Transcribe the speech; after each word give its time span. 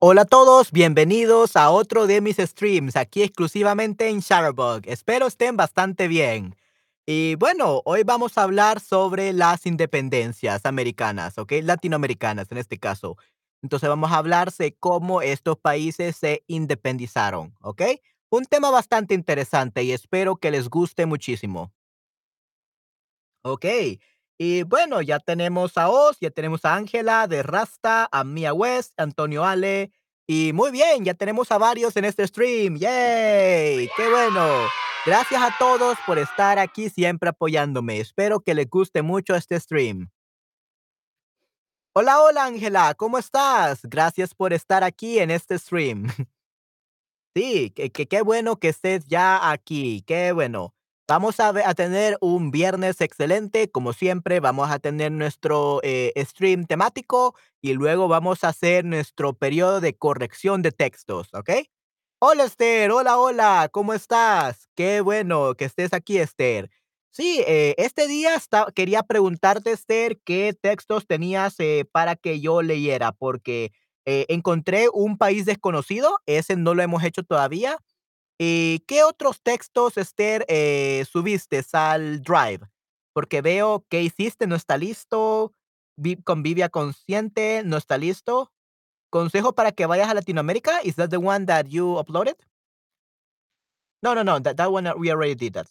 Hola 0.00 0.22
a 0.22 0.24
todos, 0.26 0.70
bienvenidos 0.70 1.56
a 1.56 1.70
otro 1.70 2.06
de 2.06 2.20
mis 2.20 2.36
streams, 2.36 2.94
aquí 2.94 3.24
exclusivamente 3.24 4.08
en 4.08 4.20
Shutterbug. 4.20 4.82
Espero 4.84 5.26
estén 5.26 5.56
bastante 5.56 6.06
bien. 6.06 6.54
Y 7.04 7.34
bueno, 7.34 7.82
hoy 7.84 8.04
vamos 8.04 8.38
a 8.38 8.44
hablar 8.44 8.78
sobre 8.78 9.32
las 9.32 9.66
independencias 9.66 10.64
americanas, 10.66 11.36
¿ok? 11.36 11.54
Latinoamericanas 11.64 12.46
en 12.52 12.58
este 12.58 12.78
caso. 12.78 13.16
Entonces 13.60 13.88
vamos 13.88 14.12
a 14.12 14.18
hablar 14.18 14.52
de 14.52 14.72
cómo 14.76 15.20
estos 15.20 15.58
países 15.58 16.14
se 16.14 16.44
independizaron, 16.46 17.56
¿ok? 17.60 17.82
Un 18.30 18.44
tema 18.44 18.70
bastante 18.70 19.14
interesante 19.14 19.82
y 19.82 19.90
espero 19.90 20.36
que 20.36 20.52
les 20.52 20.68
guste 20.68 21.06
muchísimo. 21.06 21.72
Ok. 23.42 23.64
Y 24.40 24.62
bueno, 24.62 25.02
ya 25.02 25.18
tenemos 25.18 25.76
a 25.76 25.90
Oz, 25.90 26.16
ya 26.20 26.30
tenemos 26.30 26.64
a 26.64 26.76
Ángela 26.76 27.26
de 27.26 27.42
Rasta, 27.42 28.08
a 28.12 28.22
Mia 28.22 28.54
West, 28.54 28.92
Antonio 28.96 29.44
Ale. 29.44 29.90
Y 30.28 30.52
muy 30.52 30.70
bien, 30.70 31.04
ya 31.04 31.14
tenemos 31.14 31.50
a 31.50 31.58
varios 31.58 31.96
en 31.96 32.04
este 32.04 32.24
stream. 32.24 32.76
¡Yay! 32.76 33.90
¡Qué 33.96 34.08
bueno! 34.08 34.68
Gracias 35.04 35.42
a 35.42 35.56
todos 35.58 35.98
por 36.06 36.18
estar 36.18 36.60
aquí 36.60 36.88
siempre 36.88 37.30
apoyándome. 37.30 37.98
Espero 37.98 38.38
que 38.38 38.54
les 38.54 38.70
guste 38.70 39.02
mucho 39.02 39.34
este 39.34 39.58
stream. 39.58 40.08
Hola, 41.94 42.20
hola 42.20 42.44
Ángela, 42.44 42.94
¿cómo 42.94 43.18
estás? 43.18 43.80
Gracias 43.82 44.34
por 44.34 44.52
estar 44.52 44.84
aquí 44.84 45.18
en 45.18 45.30
este 45.30 45.58
stream. 45.58 46.06
Sí, 47.36 47.70
qué 47.70 48.22
bueno 48.22 48.56
que 48.56 48.68
estés 48.68 49.06
ya 49.06 49.52
aquí, 49.52 50.02
qué 50.08 50.32
bueno. 50.32 50.74
Vamos 51.10 51.40
a, 51.40 51.54
tener 51.74 52.18
un 52.20 52.50
viernes 52.50 53.00
excelente, 53.00 53.70
como 53.70 53.94
siempre, 53.94 54.40
vamos 54.40 54.70
a 54.70 54.78
tener 54.78 55.10
nuestro 55.10 55.80
eh, 55.82 56.12
stream 56.18 56.66
temático 56.66 57.34
y 57.62 57.72
luego 57.72 58.08
vamos 58.08 58.44
a 58.44 58.48
hacer 58.48 58.84
nuestro 58.84 59.32
periodo 59.32 59.80
de 59.80 59.96
corrección 59.96 60.60
de 60.60 60.70
textos, 60.70 61.28
¿ok? 61.32 61.48
Hola 62.20 62.44
Esther, 62.44 62.90
hola, 62.90 63.16
hola, 63.18 63.70
¿cómo 63.72 63.94
estás? 63.94 64.68
Qué 64.74 65.00
bueno 65.00 65.54
que 65.54 65.64
estés 65.64 65.94
aquí, 65.94 66.18
Esther. 66.18 66.68
Sí, 67.10 67.42
eh, 67.46 67.74
este 67.78 68.06
día 68.06 68.34
esta- 68.34 68.66
quería 68.74 69.02
preguntarte, 69.02 69.72
Esther, 69.72 70.18
qué 70.26 70.52
textos 70.60 71.06
tenías 71.06 71.54
eh, 71.58 71.86
para 71.90 72.16
que 72.16 72.40
yo 72.40 72.60
leyera, 72.60 73.12
porque 73.12 73.72
eh, 74.04 74.26
encontré 74.28 74.88
un 74.92 75.16
país 75.16 75.46
desconocido, 75.46 76.18
ese 76.26 76.54
no 76.56 76.74
lo 76.74 76.82
hemos 76.82 77.02
hecho 77.02 77.22
todavía. 77.22 77.78
¿Y 78.38 78.80
qué 78.86 79.02
otros 79.02 79.42
textos, 79.42 79.96
Esther, 79.96 80.44
eh, 80.48 81.04
subiste 81.10 81.60
al 81.72 82.22
Drive? 82.22 82.60
Porque 83.12 83.42
veo 83.42 83.84
que 83.88 84.02
hiciste, 84.02 84.46
no 84.46 84.54
está 84.54 84.76
listo, 84.76 85.52
Vi- 85.96 86.22
Convivia 86.22 86.68
Consciente, 86.68 87.62
no 87.64 87.76
está 87.76 87.98
listo. 87.98 88.52
Consejo 89.10 89.54
para 89.54 89.72
que 89.72 89.86
vayas 89.86 90.08
a 90.08 90.14
Latinoamérica, 90.14 90.80
is 90.84 90.94
that 90.96 91.10
the 91.10 91.16
one 91.18 91.46
that 91.46 91.66
you 91.68 91.98
uploaded? 91.98 92.36
No, 94.02 94.14
no, 94.14 94.22
no, 94.22 94.38
that, 94.40 94.56
that 94.56 94.70
one 94.70 94.86
uh, 94.86 94.94
we 94.96 95.10
already 95.10 95.34
did 95.34 95.54
that. 95.54 95.66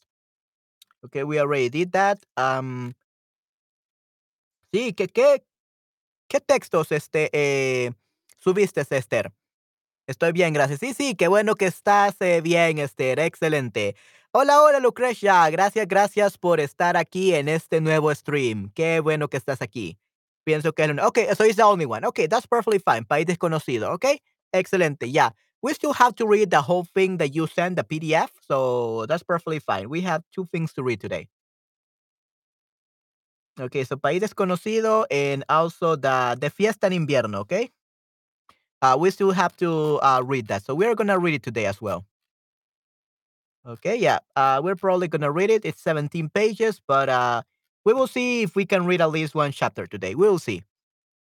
Okay, 1.06 1.24
we 1.24 1.40
already 1.40 1.70
did 1.70 1.92
that. 1.94 2.20
Um, 2.36 2.94
sí, 4.74 4.94
¿qué, 4.94 5.08
qué, 5.08 5.46
qué 6.28 6.42
textos 6.42 6.92
este, 6.92 7.30
eh, 7.32 7.92
subiste, 8.38 8.82
Esther? 8.82 9.32
Estoy 10.08 10.32
bien, 10.32 10.54
gracias. 10.54 10.80
Sí, 10.80 10.94
sí, 10.94 11.16
qué 11.16 11.28
bueno 11.28 11.56
que 11.56 11.66
estás 11.66 12.16
eh, 12.22 12.40
bien, 12.40 12.78
Esther. 12.78 13.20
Excelente. 13.20 13.98
Hola, 14.32 14.62
hola, 14.62 14.80
Lucrecia. 14.80 15.50
Gracias, 15.50 15.86
gracias 15.86 16.38
por 16.38 16.62
estar 16.62 16.96
aquí 16.96 17.34
en 17.36 17.50
este 17.50 17.82
nuevo 17.82 18.14
stream. 18.16 18.72
Qué 18.74 19.02
bueno 19.02 19.28
que 19.28 19.36
estás 19.36 19.62
aquí. 19.62 20.00
Pienso 20.46 20.72
que... 20.72 20.84
Okay, 21.04 21.28
so 21.36 21.44
it's 21.44 21.58
the 21.58 21.64
only 21.64 21.86
one. 21.86 22.06
Okay, 22.06 22.26
that's 22.28 22.48
perfectly 22.48 22.80
fine. 22.80 23.04
País 23.04 23.26
desconocido. 23.26 23.92
Okay, 23.96 24.22
excelente. 24.54 25.12
Yeah. 25.12 25.32
We 25.62 25.74
still 25.74 25.92
have 25.92 26.16
to 26.16 26.26
read 26.26 26.52
the 26.52 26.62
whole 26.62 26.86
thing 26.86 27.18
that 27.18 27.36
you 27.36 27.46
sent, 27.46 27.76
the 27.76 27.84
PDF. 27.84 28.30
So 28.48 29.06
that's 29.08 29.24
perfectly 29.24 29.60
fine. 29.60 29.90
We 29.90 30.02
have 30.04 30.24
two 30.32 30.46
things 30.46 30.72
to 30.76 30.84
read 30.84 31.02
today. 31.02 31.28
Okay, 33.60 33.84
so 33.84 33.98
país 33.98 34.22
desconocido 34.22 35.06
and 35.12 35.44
also 35.50 35.98
the, 35.98 36.38
the 36.40 36.50
fiesta 36.50 36.88
en 36.88 36.94
invierno. 36.94 37.40
Okay. 37.40 37.72
Uh, 38.82 38.96
we 39.00 39.10
still 39.10 39.32
have 39.32 39.56
to 39.58 40.00
uh, 40.02 40.22
read 40.24 40.48
that. 40.48 40.64
So 40.64 40.76
we're 40.76 40.96
going 40.96 41.08
to 41.08 41.18
read 41.18 41.34
it 41.34 41.44
today 41.44 41.66
as 41.66 41.82
well. 41.82 42.06
Okay, 43.68 43.98
yeah. 43.98 44.20
Uh, 44.34 44.62
we're 44.64 44.78
probably 44.78 45.10
gonna 45.10 45.30
read 45.30 45.50
it. 45.50 45.66
It's 45.66 45.82
17 45.82 46.30
pages, 46.30 46.80
but 46.88 47.10
uh, 47.10 47.42
we 47.84 47.92
will 47.94 48.08
see 48.08 48.44
if 48.44 48.56
we 48.56 48.66
can 48.66 48.86
read 48.86 49.02
at 49.02 49.12
least 49.12 49.36
one 49.36 49.52
chapter 49.52 49.86
today. 49.86 50.16
We 50.16 50.30
will 50.30 50.40
see. 50.40 50.64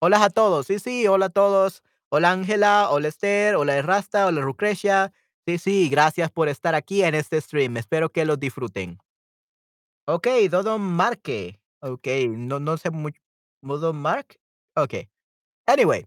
Hola 0.01 0.25
a 0.25 0.29
todos. 0.29 0.67
Sí, 0.67 0.81
sí, 0.81 1.07
hola 1.07 1.27
a 1.27 1.29
todos. 1.29 1.83
Hola 2.11 2.33
Ángela, 2.33 2.91
hola 2.91 3.09
Esther, 3.09 3.55
hola 3.55 3.81
Rasta, 3.83 4.27
hola 4.27 4.41
Lucrecia. 4.41 5.13
Sí, 5.47 5.59
sí, 5.59 5.89
gracias 5.89 6.33
por 6.33 6.49
estar 6.49 6.75
aquí 6.75 7.05
en 7.05 7.15
este 7.15 7.41
stream. 7.41 7.77
Espero 7.77 8.11
que 8.11 8.25
lo 8.25 8.37
disfruten. 8.37 8.99
Ok, 10.07 10.27
Dodo 10.51 10.81
Marque. 10.81 11.61
Ok, 11.81 12.09
no, 12.29 12.59
no 12.59 12.77
sé 12.77 12.91
mucho. 12.91 13.21
¿Modo 13.63 13.93
Mark? 13.93 14.37
Ok. 14.75 14.95
Anyway, 15.67 16.07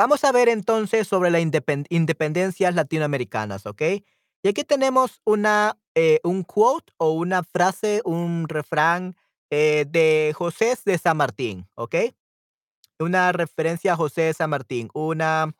Vamos 0.00 0.24
a 0.24 0.32
ver 0.32 0.48
entonces 0.48 1.06
sobre 1.06 1.30
las 1.30 1.42
independencias 1.42 2.74
latinoamericanas, 2.74 3.66
¿ok? 3.66 3.82
Y 4.42 4.48
aquí 4.48 4.64
tenemos 4.64 5.20
una, 5.26 5.76
eh, 5.94 6.20
un 6.24 6.42
quote 6.42 6.90
o 6.96 7.10
una 7.10 7.42
frase, 7.42 8.00
un 8.06 8.48
refrán 8.48 9.14
eh, 9.50 9.84
de 9.86 10.32
José 10.34 10.74
de 10.86 10.96
San 10.96 11.18
Martín, 11.18 11.68
¿ok? 11.74 11.96
Una 12.98 13.32
referencia 13.32 13.92
a 13.92 13.96
José 13.96 14.22
de 14.22 14.32
San 14.32 14.48
Martín, 14.48 14.88
una... 14.94 15.54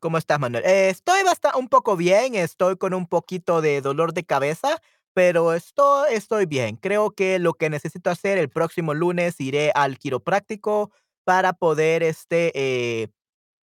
¿Cómo 0.00 0.18
estás, 0.18 0.40
Manuel? 0.40 0.64
Eh, 0.64 0.88
estoy 0.88 1.22
bastante, 1.22 1.56
un 1.56 1.68
poco 1.68 1.96
bien, 1.96 2.34
estoy 2.34 2.76
con 2.78 2.94
un 2.94 3.06
poquito 3.06 3.60
de 3.60 3.80
dolor 3.80 4.12
de 4.12 4.24
cabeza, 4.24 4.82
pero 5.14 5.54
estoy, 5.54 6.14
estoy 6.14 6.46
bien. 6.46 6.74
Creo 6.74 7.12
que 7.12 7.38
lo 7.38 7.54
que 7.54 7.70
necesito 7.70 8.10
hacer 8.10 8.38
el 8.38 8.48
próximo 8.48 8.92
lunes 8.92 9.40
iré 9.40 9.70
al 9.72 9.98
quiropráctico 9.98 10.90
para 11.22 11.52
poder 11.52 12.02
este, 12.02 12.50
eh, 12.56 13.08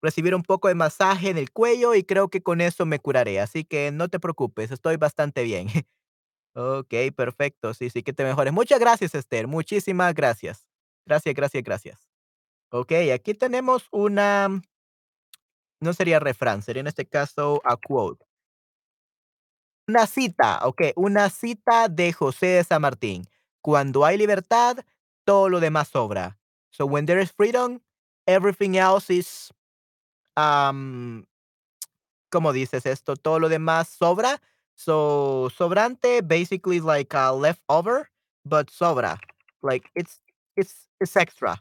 recibir 0.02 0.34
un 0.34 0.42
poco 0.42 0.68
de 0.68 0.74
masaje 0.74 1.30
en 1.30 1.38
el 1.38 1.50
cuello 1.52 1.94
y 1.94 2.04
creo 2.04 2.28
que 2.28 2.42
con 2.42 2.60
eso 2.60 2.86
me 2.86 2.98
curaré. 3.00 3.40
Así 3.40 3.64
que 3.64 3.90
no 3.92 4.08
te 4.08 4.20
preocupes, 4.20 4.70
estoy 4.70 4.96
bastante 4.96 5.42
bien. 5.42 5.68
Ok, 6.58 6.94
perfecto. 7.14 7.74
Sí, 7.74 7.90
sí, 7.90 8.02
que 8.02 8.14
te 8.14 8.24
mejores. 8.24 8.50
Muchas 8.50 8.80
gracias, 8.80 9.14
Esther. 9.14 9.46
Muchísimas 9.46 10.14
gracias. 10.14 10.66
Gracias, 11.04 11.34
gracias, 11.34 11.62
gracias. 11.62 12.08
Ok, 12.70 12.92
aquí 13.14 13.34
tenemos 13.34 13.86
una, 13.90 14.48
no 15.80 15.92
sería 15.92 16.18
refrán, 16.18 16.62
sería 16.62 16.80
en 16.80 16.86
este 16.86 17.06
caso 17.06 17.60
a 17.64 17.76
quote. 17.76 18.24
Una 19.88 20.06
cita, 20.06 20.66
ok, 20.66 20.82
una 20.96 21.30
cita 21.30 21.88
de 21.88 22.12
José 22.12 22.46
de 22.46 22.64
San 22.64 22.82
Martín. 22.82 23.24
Cuando 23.62 24.04
hay 24.04 24.18
libertad, 24.18 24.78
todo 25.24 25.48
lo 25.48 25.60
demás 25.60 25.88
sobra. 25.88 26.38
So 26.70 26.86
when 26.86 27.06
there 27.06 27.22
is 27.22 27.30
freedom, 27.30 27.80
everything 28.26 28.74
else 28.74 29.12
is, 29.14 29.52
um, 30.36 31.24
¿cómo 32.30 32.52
dices 32.52 32.86
esto? 32.86 33.16
Todo 33.16 33.38
lo 33.38 33.48
demás 33.48 33.88
sobra. 33.88 34.40
So 34.74 35.50
sobrante 35.56 36.20
basically 36.26 36.76
is 36.78 36.84
like 36.84 37.14
a 37.14 37.32
leftover, 37.32 38.10
but 38.44 38.68
sobra. 38.70 39.18
Like 39.62 39.90
it's 39.94 40.20
it's 40.56 40.88
it's 41.00 41.16
extra. 41.16 41.60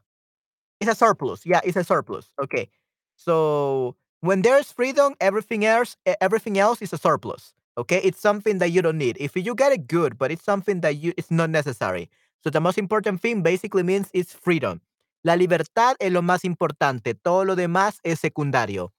It's 0.80 0.92
a 0.92 0.96
surplus. 0.96 1.46
Yeah, 1.46 1.62
it's 1.64 1.78
a 1.78 1.84
surplus. 1.84 2.32
Okay. 2.42 2.70
So 3.16 3.96
when 4.22 4.42
there's 4.44 4.72
freedom, 4.72 5.16
everything 5.22 5.66
else 5.66 5.98
everything 6.22 6.58
else 6.60 6.82
is 6.82 6.94
a 6.94 6.98
surplus. 6.98 7.54
Okay? 7.78 8.00
It's 8.04 8.20
something 8.20 8.60
that 8.60 8.72
you 8.72 8.82
don't 8.82 8.98
need. 8.98 9.18
If 9.20 9.36
you 9.36 9.56
get 9.56 9.72
it 9.74 9.88
good, 9.88 10.18
but 10.18 10.32
it's 10.32 10.44
something 10.44 10.82
that 10.82 10.98
you 10.98 11.14
it's 11.18 11.32
not 11.32 11.50
necessary. 11.50 12.10
So 12.44 12.50
the 12.50 12.62
most 12.62 12.78
important 12.78 13.22
thing 13.22 13.42
basically 13.42 13.84
means 13.84 14.10
it's 14.14 14.34
freedom. 14.34 14.82
La 15.26 15.36
libertad 15.36 15.96
es 15.98 16.12
lo 16.12 16.22
más 16.22 16.46
importante. 16.46 17.16
Todo 17.16 17.46
lo 17.46 17.56
demás 17.56 18.00
es 18.04 18.20
secundario. 18.20 18.94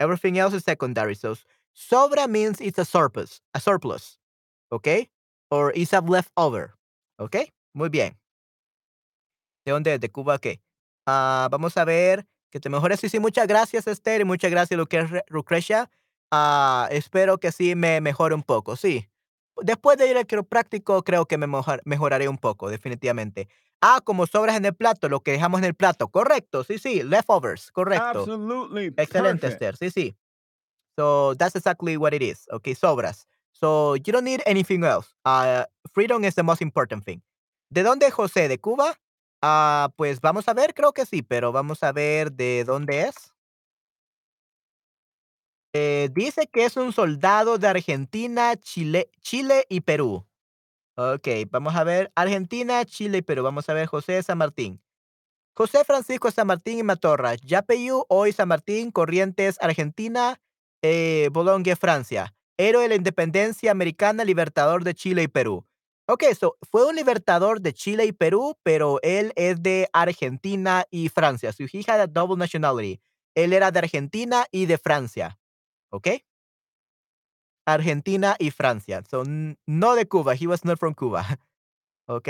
Everything 0.00 0.34
else 0.34 0.56
is 0.56 0.64
secondary. 0.64 1.14
So 1.14 1.36
sobra 1.72 2.26
means 2.26 2.60
it's 2.60 2.80
a 2.80 2.84
surplus, 2.84 3.42
a 3.54 3.60
surplus. 3.60 4.18
Okay? 4.72 5.08
Or 5.50 5.72
it's 5.76 5.92
a 5.94 6.00
leftover. 6.00 6.74
Okay? 7.20 7.52
Muy 7.74 7.90
bien. 7.90 8.18
¿De 9.64 9.70
dónde? 9.72 9.98
¿De 10.00 10.10
Cuba 10.10 10.38
qué? 10.38 10.60
Ah, 11.06 11.46
vamos 11.50 11.76
a 11.76 11.84
ver, 11.84 12.26
que 12.50 12.58
te 12.58 12.68
mejores. 12.70 12.98
Sí, 12.98 13.08
sí, 13.08 13.20
muchas 13.20 13.46
gracias, 13.46 13.86
Esther, 13.86 14.22
y 14.22 14.24
muchas 14.24 14.50
gracias, 14.50 14.78
Lucre- 14.80 15.22
Lucrecia. 15.28 15.90
Ah, 16.32 16.88
espero 16.90 17.38
que 17.38 17.52
sí 17.52 17.76
me 17.76 18.00
mejore 18.00 18.34
un 18.34 18.42
poco, 18.42 18.74
sí. 18.76 19.08
Después 19.62 19.96
de 19.98 20.08
ir 20.10 20.16
al 20.16 20.26
quiropráctico, 20.26 21.02
creo 21.04 21.26
que 21.26 21.38
me 21.38 21.46
mejor- 21.46 21.82
mejoraré 21.84 22.28
un 22.28 22.38
poco, 22.38 22.68
definitivamente. 22.68 23.48
Ah, 23.80 24.00
como 24.04 24.26
sobras 24.26 24.56
en 24.56 24.64
el 24.64 24.74
plato, 24.74 25.08
lo 25.08 25.20
que 25.20 25.32
dejamos 25.32 25.60
en 25.60 25.64
el 25.64 25.74
plato. 25.74 26.08
Correcto, 26.08 26.64
sí, 26.64 26.78
sí, 26.78 27.02
leftovers, 27.02 27.70
correcto. 27.70 28.20
Absolutely 28.20 28.86
Excelente, 28.96 29.48
perfect. 29.48 29.62
Esther, 29.62 29.76
sí, 29.76 29.90
sí. 29.90 30.16
So 30.96 31.34
that's 31.36 31.54
exactly 31.54 31.96
what 31.96 32.12
it 32.12 32.22
is. 32.22 32.48
Okay, 32.50 32.74
sobras. 32.74 33.26
So 33.52 33.94
you 33.96 34.12
don't 34.12 34.24
need 34.24 34.42
anything 34.46 34.82
else. 34.84 35.14
Uh, 35.24 35.64
freedom 35.92 36.24
is 36.24 36.34
the 36.34 36.42
most 36.42 36.60
important 36.60 37.04
thing. 37.04 37.22
¿De 37.70 37.82
dónde, 37.82 38.10
José? 38.10 38.48
¿De 38.48 38.58
Cuba? 38.58 38.96
Ah, 39.42 39.90
pues 39.96 40.20
vamos 40.20 40.48
a 40.48 40.54
ver, 40.54 40.74
creo 40.74 40.92
que 40.92 41.06
sí, 41.06 41.22
pero 41.22 41.52
vamos 41.52 41.82
a 41.82 41.92
ver 41.92 42.32
de 42.32 42.64
dónde 42.64 43.02
es. 43.02 43.32
Eh, 45.74 46.08
dice 46.12 46.48
que 46.48 46.64
es 46.64 46.76
un 46.76 46.92
soldado 46.92 47.58
de 47.58 47.68
Argentina, 47.68 48.56
Chile, 48.56 49.10
Chile 49.20 49.66
y 49.68 49.82
Perú. 49.82 50.27
Ok, 51.00 51.28
vamos 51.50 51.76
a 51.76 51.84
ver. 51.84 52.10
Argentina, 52.16 52.84
Chile 52.84 53.18
y 53.18 53.22
Perú. 53.22 53.44
Vamos 53.44 53.68
a 53.68 53.72
ver 53.72 53.86
José 53.86 54.20
San 54.20 54.36
Martín. 54.36 54.82
José 55.54 55.84
Francisco 55.84 56.28
San 56.32 56.48
Martín 56.48 56.80
y 56.80 56.82
Matorra. 56.82 57.36
Yapeyú, 57.36 58.04
hoy 58.08 58.32
San 58.32 58.48
Martín, 58.48 58.90
Corrientes, 58.90 59.58
Argentina, 59.60 60.40
eh, 60.82 61.30
Francia. 61.78 62.34
Héroe 62.56 62.82
de 62.82 62.88
la 62.88 62.94
independencia 62.96 63.70
americana, 63.70 64.24
libertador 64.24 64.82
de 64.82 64.94
Chile 64.94 65.22
y 65.22 65.28
Perú. 65.28 65.64
Ok, 66.08 66.24
so 66.36 66.56
fue 66.68 66.84
un 66.84 66.96
libertador 66.96 67.60
de 67.60 67.72
Chile 67.72 68.04
y 68.04 68.10
Perú, 68.10 68.56
pero 68.64 68.98
él 69.02 69.32
es 69.36 69.62
de 69.62 69.88
Argentina 69.92 70.84
y 70.90 71.10
Francia. 71.10 71.52
Su 71.52 71.62
hija 71.62 71.94
era 71.94 72.08
double 72.08 72.36
nationality. 72.36 73.00
Él 73.36 73.52
era 73.52 73.70
de 73.70 73.78
Argentina 73.78 74.46
y 74.50 74.66
de 74.66 74.78
Francia. 74.78 75.38
¿Ok? 75.90 76.08
Argentina 77.68 78.34
y 78.38 78.50
Francia. 78.50 79.02
Son 79.08 79.58
no 79.66 79.94
de 79.94 80.06
Cuba. 80.08 80.34
He 80.34 80.46
was 80.46 80.64
not 80.64 80.78
from 80.78 80.94
Cuba. 80.94 81.38
¿Ok? 82.06 82.28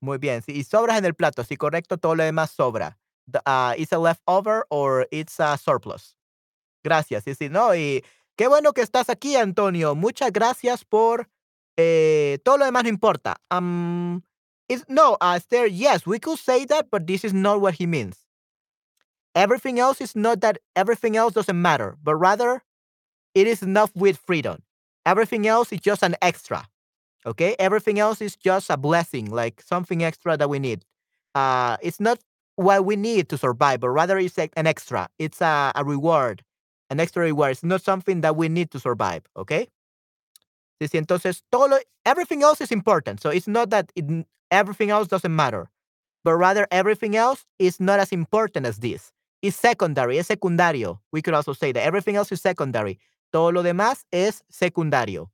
Muy 0.00 0.18
bien. 0.18 0.42
Sí, 0.42 0.52
y 0.52 0.64
sobras 0.64 0.98
en 0.98 1.04
el 1.04 1.14
plato. 1.14 1.42
Sí, 1.44 1.56
correcto. 1.56 1.98
Todo 1.98 2.14
lo 2.14 2.24
demás 2.24 2.50
sobra. 2.50 2.98
Uh, 3.46 3.74
it's 3.76 3.92
a 3.92 3.98
leftover 3.98 4.64
or 4.70 5.08
it's 5.10 5.40
a 5.40 5.56
surplus. 5.56 6.16
Gracias. 6.84 7.24
Sí, 7.24 7.34
sí, 7.34 7.48
no. 7.48 7.74
Y 7.74 8.04
qué 8.36 8.48
bueno 8.48 8.72
que 8.72 8.82
estás 8.82 9.08
aquí, 9.10 9.36
Antonio. 9.36 9.94
Muchas 9.94 10.32
gracias 10.32 10.84
por 10.84 11.28
eh, 11.76 12.38
todo 12.44 12.58
lo 12.58 12.64
demás 12.64 12.84
no 12.84 12.88
importa. 12.88 13.36
Um, 13.50 14.22
it's, 14.68 14.84
no, 14.88 15.16
uh, 15.20 15.34
Esther, 15.36 15.66
yes, 15.66 16.06
we 16.06 16.18
could 16.18 16.38
say 16.38 16.64
that, 16.66 16.88
but 16.90 17.06
this 17.06 17.24
is 17.24 17.32
not 17.32 17.60
what 17.60 17.74
he 17.74 17.86
means. 17.86 18.16
Everything 19.34 19.78
else 19.78 20.00
is 20.00 20.14
not 20.14 20.40
that 20.40 20.58
everything 20.76 21.16
else 21.16 21.34
doesn't 21.34 21.60
matter, 21.60 21.96
but 22.02 22.16
rather 22.16 22.62
it 23.34 23.46
is 23.46 23.62
enough 23.62 23.90
with 23.94 24.18
freedom. 24.18 24.62
Everything 25.04 25.46
else 25.46 25.72
is 25.72 25.80
just 25.80 26.02
an 26.02 26.16
extra. 26.22 26.66
Okay? 27.26 27.56
Everything 27.58 27.98
else 27.98 28.20
is 28.20 28.36
just 28.36 28.70
a 28.70 28.76
blessing, 28.76 29.30
like 29.30 29.62
something 29.62 30.02
extra 30.02 30.36
that 30.36 30.48
we 30.48 30.58
need. 30.58 30.84
Uh, 31.34 31.76
it's 31.82 32.00
not 32.00 32.18
what 32.56 32.84
we 32.84 32.96
need 32.96 33.28
to 33.30 33.38
survive, 33.38 33.80
but 33.80 33.90
rather 33.90 34.18
it's 34.18 34.38
an 34.38 34.66
extra. 34.66 35.08
It's 35.18 35.40
a, 35.40 35.72
a 35.74 35.84
reward, 35.84 36.42
an 36.90 37.00
extra 37.00 37.24
reward. 37.24 37.52
It's 37.52 37.64
not 37.64 37.82
something 37.82 38.20
that 38.20 38.36
we 38.36 38.48
need 38.48 38.70
to 38.72 38.80
survive. 38.80 39.22
Okay? 39.36 39.68
Sí, 40.80 40.98
entonces 40.98 41.42
todo 41.50 41.68
lo, 41.68 41.78
everything 42.04 42.42
else 42.42 42.60
is 42.60 42.72
important. 42.72 43.20
So 43.20 43.30
it's 43.30 43.46
not 43.46 43.70
that 43.70 43.92
it, 43.94 44.26
everything 44.50 44.90
else 44.90 45.08
doesn't 45.08 45.34
matter, 45.34 45.70
but 46.24 46.34
rather 46.34 46.66
everything 46.70 47.16
else 47.16 47.44
is 47.58 47.80
not 47.80 48.00
as 48.00 48.12
important 48.12 48.66
as 48.66 48.78
this. 48.78 49.12
It's 49.42 49.56
secondary, 49.56 50.18
es 50.18 50.28
secundario. 50.28 51.00
We 51.12 51.22
could 51.22 51.34
also 51.34 51.52
say 51.52 51.72
that 51.72 51.82
everything 51.82 52.16
else 52.16 52.30
is 52.32 52.40
secondary. 52.40 52.98
Todo 53.32 53.50
lo 53.50 53.62
demás 53.62 54.04
es 54.12 54.42
secundario. 54.50 55.30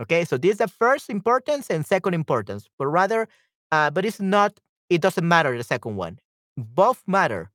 Okay, 0.00 0.24
so 0.24 0.36
this 0.36 0.52
is 0.52 0.58
the 0.58 0.68
first 0.68 1.10
importance 1.10 1.70
and 1.70 1.84
second 1.84 2.14
importance, 2.14 2.68
but 2.78 2.86
rather, 2.86 3.28
uh, 3.72 3.90
but 3.90 4.04
it's 4.04 4.20
not, 4.20 4.60
it 4.88 5.00
doesn't 5.00 5.26
matter 5.26 5.56
the 5.56 5.64
second 5.64 5.96
one. 5.96 6.18
Both 6.56 7.02
matter, 7.06 7.50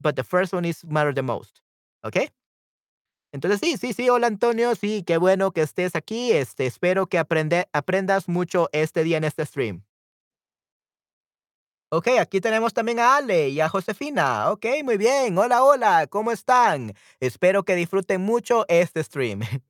but 0.00 0.16
the 0.16 0.24
first 0.24 0.52
one 0.52 0.64
is 0.64 0.84
matter 0.84 1.12
the 1.12 1.22
most. 1.22 1.60
Okay? 2.04 2.28
Entonces, 3.34 3.60
sí, 3.60 3.76
sí, 3.78 3.92
sí, 3.94 4.08
hola 4.10 4.26
Antonio, 4.26 4.74
sí, 4.74 5.02
qué 5.06 5.18
bueno 5.18 5.52
que 5.52 5.62
estés 5.62 5.94
aquí. 5.94 6.32
Este, 6.32 6.66
espero 6.66 7.06
que 7.06 7.18
aprende, 7.18 7.66
aprendas 7.72 8.28
mucho 8.28 8.68
este 8.72 9.04
día 9.04 9.16
en 9.16 9.24
este 9.24 9.46
stream. 9.46 9.82
Ok, 11.94 12.08
aquí 12.18 12.40
tenemos 12.40 12.72
también 12.72 13.00
a 13.00 13.16
Ale 13.16 13.50
y 13.50 13.60
a 13.60 13.68
Josefina. 13.68 14.50
Ok, 14.50 14.64
muy 14.82 14.96
bien. 14.96 15.36
Hola, 15.36 15.62
hola, 15.62 16.06
¿cómo 16.06 16.32
están? 16.32 16.94
Espero 17.20 17.64
que 17.64 17.74
disfruten 17.74 18.22
mucho 18.22 18.64
este 18.68 19.04
stream. 19.04 19.40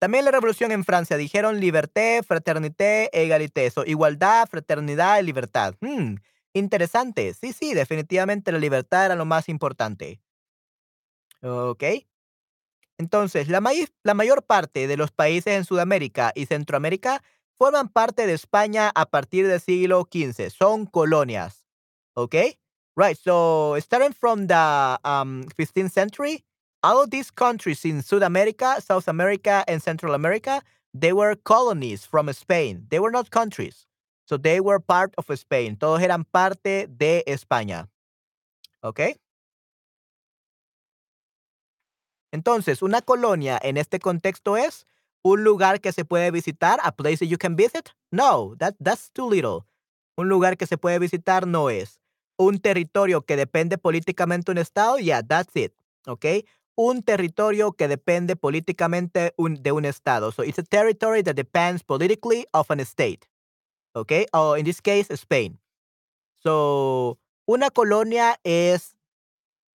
También 0.00 0.24
la 0.24 0.32
revolución 0.32 0.72
en 0.72 0.82
Francia 0.84 1.16
dijeron 1.16 1.60
liberté, 1.60 2.24
fraternité, 2.24 3.08
égalité. 3.12 3.70
So, 3.70 3.84
igualdad, 3.86 4.48
fraternidad 4.48 5.20
y 5.20 5.22
libertad. 5.22 5.76
Hmm, 5.80 6.16
interesante. 6.52 7.32
Sí, 7.32 7.52
sí, 7.52 7.72
definitivamente 7.72 8.50
la 8.50 8.58
libertad 8.58 9.06
era 9.06 9.14
lo 9.14 9.26
más 9.26 9.48
importante. 9.48 10.20
Ok. 11.40 11.84
Entonces, 12.98 13.46
la, 13.46 13.62
la 14.02 14.14
mayor 14.14 14.42
parte 14.44 14.88
de 14.88 14.96
los 14.96 15.12
países 15.12 15.54
en 15.54 15.64
Sudamérica 15.64 16.32
y 16.34 16.46
Centroamérica 16.46 17.22
forman 17.58 17.88
parte 17.88 18.26
de 18.26 18.34
España 18.34 18.90
a 18.94 19.06
partir 19.06 19.46
del 19.46 19.60
siglo 19.60 20.08
XV. 20.10 20.50
Son 20.50 20.86
colonias. 20.86 21.64
Ok. 22.14 22.58
Right. 22.96 23.18
So, 23.18 23.76
starting 23.78 24.12
from 24.12 24.46
the 24.46 24.98
um, 25.04 25.44
15th 25.58 25.90
century, 25.90 26.44
all 26.82 27.02
of 27.02 27.10
these 27.10 27.30
countries 27.30 27.84
in 27.84 28.02
South 28.02 28.22
America, 28.22 28.80
South 28.80 29.08
America, 29.08 29.64
and 29.68 29.82
Central 29.82 30.14
America, 30.14 30.62
they 30.94 31.12
were 31.12 31.34
colonies 31.34 32.06
from 32.06 32.32
Spain. 32.32 32.86
They 32.88 32.98
were 32.98 33.10
not 33.10 33.30
countries. 33.30 33.86
So 34.26 34.36
they 34.36 34.60
were 34.60 34.80
part 34.80 35.14
of 35.18 35.30
Spain. 35.38 35.76
Todos 35.76 36.00
eran 36.00 36.24
parte 36.24 36.86
de 36.88 37.22
España. 37.26 37.88
¿Ok? 38.82 39.00
Entonces, 42.32 42.82
una 42.82 43.02
colonia 43.02 43.58
en 43.62 43.76
este 43.76 43.98
contexto 43.98 44.56
es 44.56 44.86
un 45.22 45.44
lugar 45.44 45.80
que 45.80 45.92
se 45.92 46.04
puede 46.04 46.30
visitar, 46.30 46.78
a 46.82 46.92
place 46.92 47.18
that 47.18 47.28
you 47.28 47.38
can 47.38 47.56
visit. 47.56 47.90
No, 48.10 48.54
that, 48.58 48.74
that's 48.82 49.10
too 49.12 49.28
little. 49.28 49.66
Un 50.16 50.28
lugar 50.28 50.56
que 50.56 50.66
se 50.66 50.78
puede 50.78 50.98
visitar 50.98 51.46
no 51.46 51.68
es. 51.70 52.00
Un 52.38 52.58
territorio 52.58 53.22
que 53.22 53.36
depende 53.36 53.78
políticamente 53.78 54.50
un 54.50 54.58
estado, 54.58 54.98
yeah, 54.98 55.22
that's 55.22 55.54
it. 55.56 55.72
¿Ok? 56.06 56.24
Un 56.76 57.02
territorio 57.02 57.72
que 57.72 57.88
depende 57.88 58.36
políticamente 58.36 59.34
de 59.36 59.72
un 59.72 59.84
estado. 59.84 60.32
So 60.32 60.42
it's 60.42 60.58
a 60.58 60.62
territory 60.62 61.22
that 61.22 61.34
depends 61.34 61.82
politically 61.82 62.46
of 62.52 62.70
an 62.70 62.80
state. 62.80 63.26
¿Ok? 63.94 64.12
Or 64.32 64.58
in 64.58 64.64
this 64.64 64.80
case, 64.80 65.10
Spain. 65.10 65.58
So, 66.42 67.18
una 67.46 67.70
colonia 67.70 68.38
es 68.44 68.96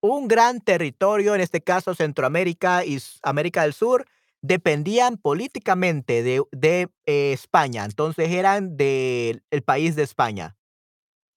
un 0.00 0.28
gran 0.28 0.60
territorio, 0.60 1.34
en 1.34 1.40
este 1.40 1.60
caso 1.60 1.94
Centroamérica 1.94 2.84
y 2.84 2.98
América 3.22 3.62
del 3.62 3.72
Sur, 3.72 4.06
dependían 4.42 5.16
políticamente 5.16 6.22
de, 6.22 6.42
de 6.52 6.88
eh, 7.06 7.32
España. 7.32 7.84
Entonces 7.84 8.30
eran 8.30 8.76
del 8.76 9.42
país 9.64 9.96
de 9.96 10.02
España. 10.02 10.56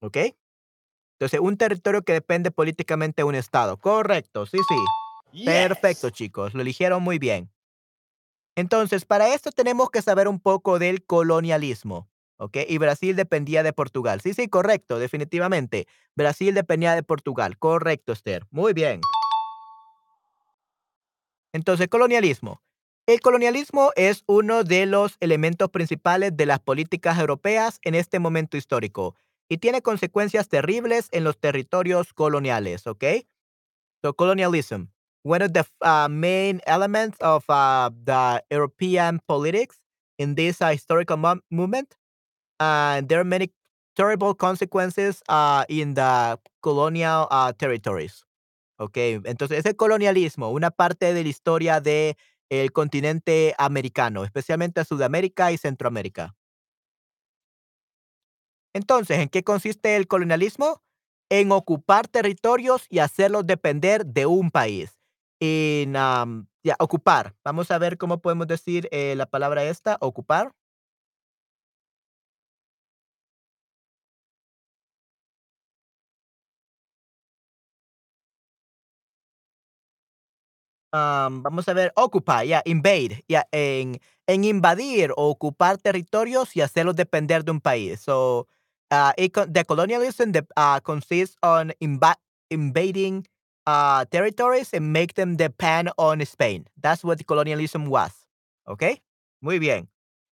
¿Ok? 0.02 0.18
Entonces, 1.20 1.40
un 1.42 1.58
territorio 1.58 2.02
que 2.04 2.14
depende 2.14 2.50
políticamente 2.50 3.22
de 3.22 3.26
un 3.26 3.36
Estado. 3.36 3.78
Correcto, 3.78 4.46
sí, 4.46 4.58
sí. 4.70 5.46
Perfecto, 5.46 6.10
chicos. 6.10 6.54
Lo 6.54 6.62
eligieron 6.62 7.04
muy 7.04 7.20
bien. 7.20 7.52
Entonces, 8.56 9.06
para 9.06 9.34
esto 9.34 9.52
tenemos 9.52 9.90
que 9.90 10.02
saber 10.02 10.28
un 10.28 10.40
poco 10.40 10.80
del 10.80 11.06
colonialismo. 11.06 12.10
¿ok? 12.40 12.58
Y 12.68 12.78
Brasil 12.78 13.16
dependía 13.16 13.64
de 13.64 13.74
Portugal. 13.74 14.22
Sí, 14.22 14.34
sí, 14.34 14.48
correcto, 14.48 14.98
definitivamente. 14.98 15.88
Brasil 16.16 16.56
dependía 16.56 16.96
de 16.96 17.04
Portugal. 17.04 17.58
Correcto, 17.58 18.14
Esther. 18.14 18.46
Muy 18.50 18.74
bien. 18.74 19.02
Entonces, 21.54 21.88
colonialismo. 21.90 22.62
El 23.10 23.22
colonialismo 23.22 23.92
es 23.96 24.24
uno 24.28 24.64
de 24.64 24.86
los 24.86 25.18
elementos 25.20 25.72
principales 25.72 26.38
de 26.38 26.46
las 26.46 26.60
políticas 26.60 27.18
europeas 27.18 27.80
en 27.82 27.96
este 27.96 28.20
momento 28.20 28.56
histórico 28.56 29.16
y 29.50 29.58
tiene 29.58 29.82
consecuencias 29.82 30.48
terribles 30.48 31.08
en 31.12 31.24
los 31.24 31.40
territorios 31.40 32.14
coloniales, 32.14 32.86
¿ok? 32.86 33.04
So, 34.04 34.14
colonialism. 34.14 34.92
One 35.24 35.44
of 35.44 35.54
the 35.54 35.66
uh, 35.82 36.08
main 36.08 36.62
elements 36.68 37.18
of 37.20 37.44
uh, 37.50 37.90
the 38.06 38.44
European 38.52 39.20
politics 39.26 39.82
in 40.20 40.36
this 40.36 40.62
uh, 40.62 40.68
historical 40.68 41.18
movement 41.50 41.96
and 42.60 43.08
there 43.08 43.22
are 43.22 43.28
many 43.28 43.52
terrible 43.96 44.36
consequences 44.36 45.24
in 45.68 45.96
the 45.96 46.38
colonial 46.62 47.28
territories. 47.58 48.24
Okay, 48.78 49.20
entonces 49.26 49.66
colonialismo, 49.76 50.52
una 50.52 50.70
parte 50.70 51.14
de 51.14 51.24
la 51.24 51.30
historia 51.30 51.82
del 51.82 52.16
el 52.50 52.72
continente 52.72 53.56
americano, 53.58 54.24
especialmente 54.24 54.84
Sudamérica 54.86 55.52
y 55.52 55.58
Centroamérica. 55.58 56.36
Entonces, 58.74 59.20
¿en 59.20 59.30
qué 59.30 59.44
consiste 59.44 59.96
el 59.96 60.08
colonialismo? 60.08 60.82
En 61.30 61.52
ocupar 61.52 62.08
territorios 62.08 62.86
y 62.90 63.00
hacerlos 63.00 63.46
depender 63.46 64.06
de 64.06 64.26
un 64.26 64.52
país. 64.52 65.00
En 65.40 65.96
ocupar. 66.80 67.36
Vamos 67.44 67.72
a 67.72 67.78
ver 67.78 67.98
cómo 67.98 68.22
podemos 68.22 68.48
decir 68.48 68.88
eh, 68.92 69.16
la 69.16 69.26
palabra 69.26 69.64
esta, 69.64 69.98
ocupar. 70.02 70.54
Vamos 80.92 81.68
a 81.68 81.74
ver, 81.74 81.92
occupy, 81.96 82.48
ya, 82.48 82.62
invade, 82.66 83.24
ya, 83.28 83.48
en, 83.52 84.00
en 84.28 84.44
invadir 84.44 85.12
o 85.16 85.30
ocupar 85.30 85.78
territorios 85.78 86.56
y 86.56 86.62
hacerlos 86.62 86.96
depender 86.96 87.44
de 87.44 87.52
un 87.52 87.62
país. 87.62 88.00
So, 88.00 88.48
uh, 88.92 89.14
it, 89.18 89.34
the 89.34 89.64
colonialism 89.66 90.32
uh, 90.58 90.80
consists 90.80 91.36
on 91.44 91.74
invading 92.50 93.28
uh, 93.68 94.06
territories 94.06 94.74
and 94.74 94.92
make 94.92 95.14
them 95.14 95.36
depend 95.36 95.92
on 95.98 96.26
Spain. 96.26 96.66
That's 96.82 97.04
what 97.04 97.26
colonialism 97.28 97.86
was. 97.86 98.12
Okay? 98.68 99.02
Muy 99.42 99.60
bien. 99.60 99.88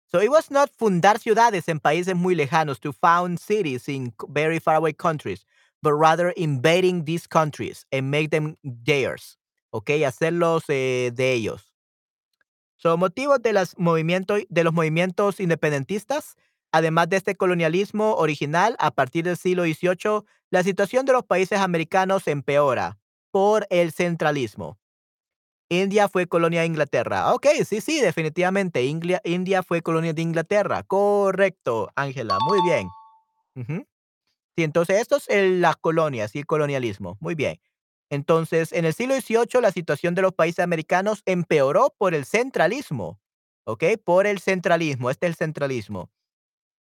So 0.09 0.19
it 0.19 0.31
was 0.31 0.49
not 0.49 0.71
fundar 0.71 1.19
ciudades 1.19 1.67
en 1.67 1.79
países 1.79 2.15
muy 2.15 2.33
lejanos 2.33 2.79
to 2.79 2.93
found 2.93 3.39
cities 3.39 3.89
in 3.89 4.13
very 4.29 4.57
faraway 4.59 4.93
countries, 4.93 5.43
but 5.83 5.93
rather 5.93 6.29
invading 6.29 7.03
these 7.03 7.27
countries 7.27 7.85
and 7.91 8.09
make 8.09 8.31
them 8.31 8.55
theirs. 8.63 9.36
Okay? 9.69 10.03
Hacerlos 10.03 10.63
eh, 10.67 11.11
de 11.13 11.33
ellos. 11.33 11.73
So, 12.77 12.95
motivos 12.97 13.41
de, 13.41 13.53
las 13.53 13.77
movimientos, 13.77 14.41
de 14.49 14.63
los 14.63 14.73
movimientos 14.73 15.39
independentistas, 15.39 16.35
además 16.71 17.09
de 17.09 17.17
este 17.17 17.35
colonialismo 17.35 18.15
original, 18.15 18.75
a 18.79 18.91
partir 18.91 19.25
del 19.25 19.37
siglo 19.37 19.63
XVIII, 19.63 20.23
la 20.51 20.63
situación 20.63 21.05
de 21.05 21.13
los 21.13 21.23
países 21.23 21.59
americanos 21.59 22.27
empeora 22.27 22.99
por 23.31 23.65
el 23.69 23.91
centralismo. 23.91 24.77
India 25.69 26.07
fue 26.07 26.27
colonia 26.27 26.61
de 26.61 26.67
Inglaterra. 26.67 27.33
Ok, 27.33 27.47
sí, 27.65 27.81
sí, 27.81 27.99
definitivamente. 27.99 28.83
India, 28.85 29.63
fue 29.63 29.81
colonia 29.81 30.13
de 30.13 30.21
Inglaterra. 30.21 30.83
Correcto, 30.83 31.91
Ángela. 31.95 32.37
Muy 32.47 32.59
bien. 32.61 32.87
Sí, 34.55 34.63
entonces 34.63 35.01
esto 35.01 35.17
es 35.17 35.51
las 35.59 35.75
colonias 35.75 36.35
y 36.35 36.39
el 36.39 36.45
colonialismo. 36.45 37.17
Muy 37.19 37.35
bien. 37.35 37.59
Entonces, 38.09 38.71
en 38.71 38.85
el 38.85 38.93
siglo 38.93 39.15
XVIII, 39.15 39.61
la 39.61 39.71
situación 39.71 40.15
de 40.15 40.21
los 40.21 40.33
países 40.33 40.63
americanos 40.63 41.23
empeoró 41.25 41.93
por 41.97 42.13
el 42.13 42.25
centralismo. 42.25 43.19
¿Ok? 43.65 43.83
Por 44.03 44.27
el 44.27 44.39
centralismo. 44.39 45.09
Este 45.09 45.27
es 45.27 45.31
el 45.31 45.35
centralismo. 45.35 46.09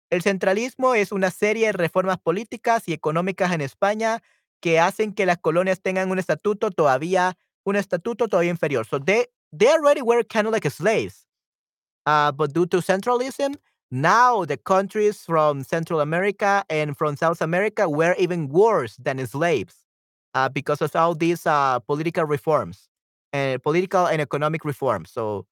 El 0.10 0.22
centralismo 0.22 0.96
es 0.96 1.12
una 1.12 1.32
serie 1.32 1.68
de 1.68 1.72
reformas 1.72 2.18
políticas 2.20 2.88
y 2.88 2.94
económicas 2.94 3.54
en 3.54 3.62
España 3.62 4.22
que 4.60 4.80
hacen 4.80 5.14
que 5.14 5.26
las 5.26 5.38
colonias 5.38 5.82
tengan 5.82 6.12
un 6.12 6.20
estatuto 6.20 6.72
todavía, 6.72 7.38
un 7.64 7.78
estatuto 7.78 8.28
todavía 8.28 8.52
inferior. 8.52 8.86
So 8.86 9.00
they, 9.00 9.26
they 9.58 9.70
already 9.70 10.02
were 10.02 10.24
kind 10.24 10.46
of 10.46 10.54
like 10.54 10.70
slaves. 10.70 11.26
Uh, 12.06 12.34
but 12.34 12.54
due 12.54 12.66
to 12.68 12.82
centralism, 12.82 13.56
now 13.90 14.44
the 14.46 14.58
countries 14.58 15.24
from 15.26 15.64
Central 15.64 16.02
America 16.02 16.66
and 16.70 16.98
from 16.98 17.16
South 17.16 17.42
America 17.42 17.90
were 17.90 18.14
even 18.20 18.50
worse 18.50 18.98
than 18.98 19.26
slaves 19.26 19.84
uh, 20.34 20.50
because 20.50 20.82
of 20.82 20.96
all 20.96 21.16
these 21.16 21.46
uh, 21.46 21.80
political 21.80 22.26
reforms 22.26 22.90
and 23.32 23.62
political 23.62 24.06
and 24.06 24.22
economic 24.22 24.66
reforms. 24.66 25.12
So, 25.12 25.46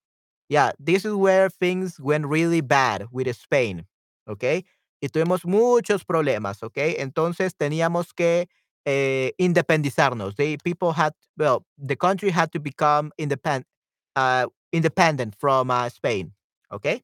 yeah, 0.49 0.71
this 0.79 1.05
is 1.05 1.13
where 1.13 1.49
things 1.49 1.99
went 1.99 2.25
really 2.27 2.61
bad 2.61 3.07
with 3.11 3.33
Spain. 3.35 3.85
Okay. 4.29 4.63
Y 5.01 5.09
tuvimos 5.09 5.45
muchos 5.45 6.03
problemas. 6.03 6.63
Okay. 6.63 6.95
Entonces 6.99 7.55
teníamos 7.55 8.13
que 8.13 8.47
eh, 8.85 9.33
independizarnos. 9.37 10.35
The 10.35 10.57
people 10.63 10.93
had, 10.93 11.13
well, 11.37 11.65
the 11.77 11.95
country 11.95 12.29
had 12.29 12.51
to 12.51 12.59
become 12.59 13.11
independent, 13.17 13.67
uh, 14.15 14.47
independent 14.71 15.35
from 15.39 15.71
uh, 15.71 15.89
Spain. 15.89 16.33
Okay. 16.71 17.03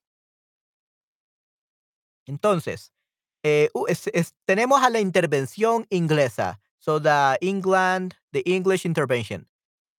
Entonces, 2.28 2.92
eh, 3.44 3.70
tenemos 4.46 4.82
a 4.82 4.90
la 4.90 5.00
intervención 5.00 5.86
inglesa. 5.90 6.60
So 6.88 7.01
the 7.01 7.38
England, 7.41 8.13
the 8.32 8.44
English 8.46 8.86
intervention. 8.86 9.50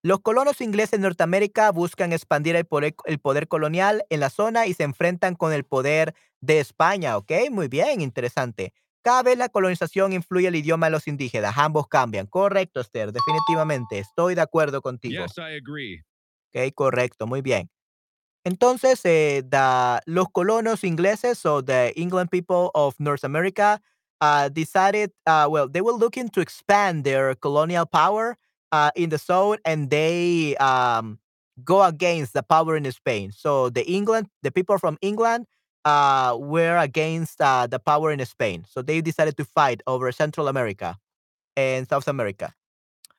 Los 0.02 0.21
colonos 0.21 0.62
ingleses 0.62 0.95
en 0.95 1.02
Norteamérica 1.02 1.71
buscan 1.71 2.14
expandir 2.14 2.57
el 2.57 2.64
poder, 2.64 2.95
el 3.04 3.18
poder, 3.18 3.47
colonial 3.47 4.07
en 4.09 4.21
la 4.21 4.30
zona 4.30 4.64
y 4.64 4.73
se 4.73 4.85
enfrentan 4.85 5.35
con 5.35 5.52
el 5.52 5.64
poder 5.64 6.14
de 6.40 6.61
España, 6.61 7.18
¿ok? 7.18 7.30
Muy 7.50 7.68
bien, 7.68 8.00
interesante. 8.00 8.73
Cada 9.02 9.23
vez 9.23 9.37
la 9.37 9.50
colonización 9.50 10.14
influye 10.14 10.49
el 10.49 10.54
idioma 10.54 10.87
de 10.87 10.92
los 10.92 11.09
indígenas. 11.09 11.59
Ambos 11.59 11.88
cambian. 11.88 12.26
Correcto, 12.26 12.80
Esther, 12.80 13.12
definitivamente. 13.12 13.99
Estoy 13.99 14.35
de 14.35 14.40
acuerdo 14.40 14.80
contigo. 14.80 15.26
Yes, 15.26 15.37
I 15.37 15.59
agree. 15.61 16.02
Ok, 16.54 16.73
correcto, 16.75 17.26
muy 17.26 17.42
bien. 17.42 17.71
Entonces, 18.45 19.04
eh, 19.04 19.45
the, 19.47 20.00
los 20.07 20.30
colonos 20.30 20.85
ingleses, 20.85 21.38
so 21.38 21.62
the 21.62 21.92
England 21.97 22.30
people 22.30 22.71
of 22.73 22.95
North 22.99 23.25
America, 23.25 23.83
uh, 24.21 24.49
decided, 24.49 25.13
uh, 25.27 25.49
well, 25.51 25.69
they 25.69 25.81
were 25.81 25.93
looking 25.93 26.29
to 26.31 26.41
expand 26.41 27.05
their 27.05 27.35
colonial 27.35 27.87
power 27.87 28.37
uh, 28.73 28.91
in 28.95 29.11
the 29.11 29.19
zone 29.19 29.59
and 29.65 29.91
they 29.91 30.57
um, 30.57 31.19
go 31.65 31.83
against 31.83 32.33
the 32.35 32.43
power 32.43 32.77
in 32.77 32.91
Spain. 32.93 33.33
So 33.33 33.71
the 33.71 33.89
England, 33.91 34.29
the 34.43 34.51
people 34.51 34.79
from 34.79 34.99
England 35.01 35.47
uh, 35.85 36.37
were 36.39 36.77
against 36.77 37.41
uh, 37.41 37.67
the 37.67 37.79
power 37.79 38.13
in 38.13 38.25
Spain. 38.27 38.65
So 38.69 38.83
they 38.83 39.01
decided 39.01 39.37
to 39.37 39.45
fight 39.45 39.83
over 39.87 40.11
Central 40.13 40.49
America 40.49 40.97
and 41.57 41.89
South 41.89 42.09
America. 42.09 42.55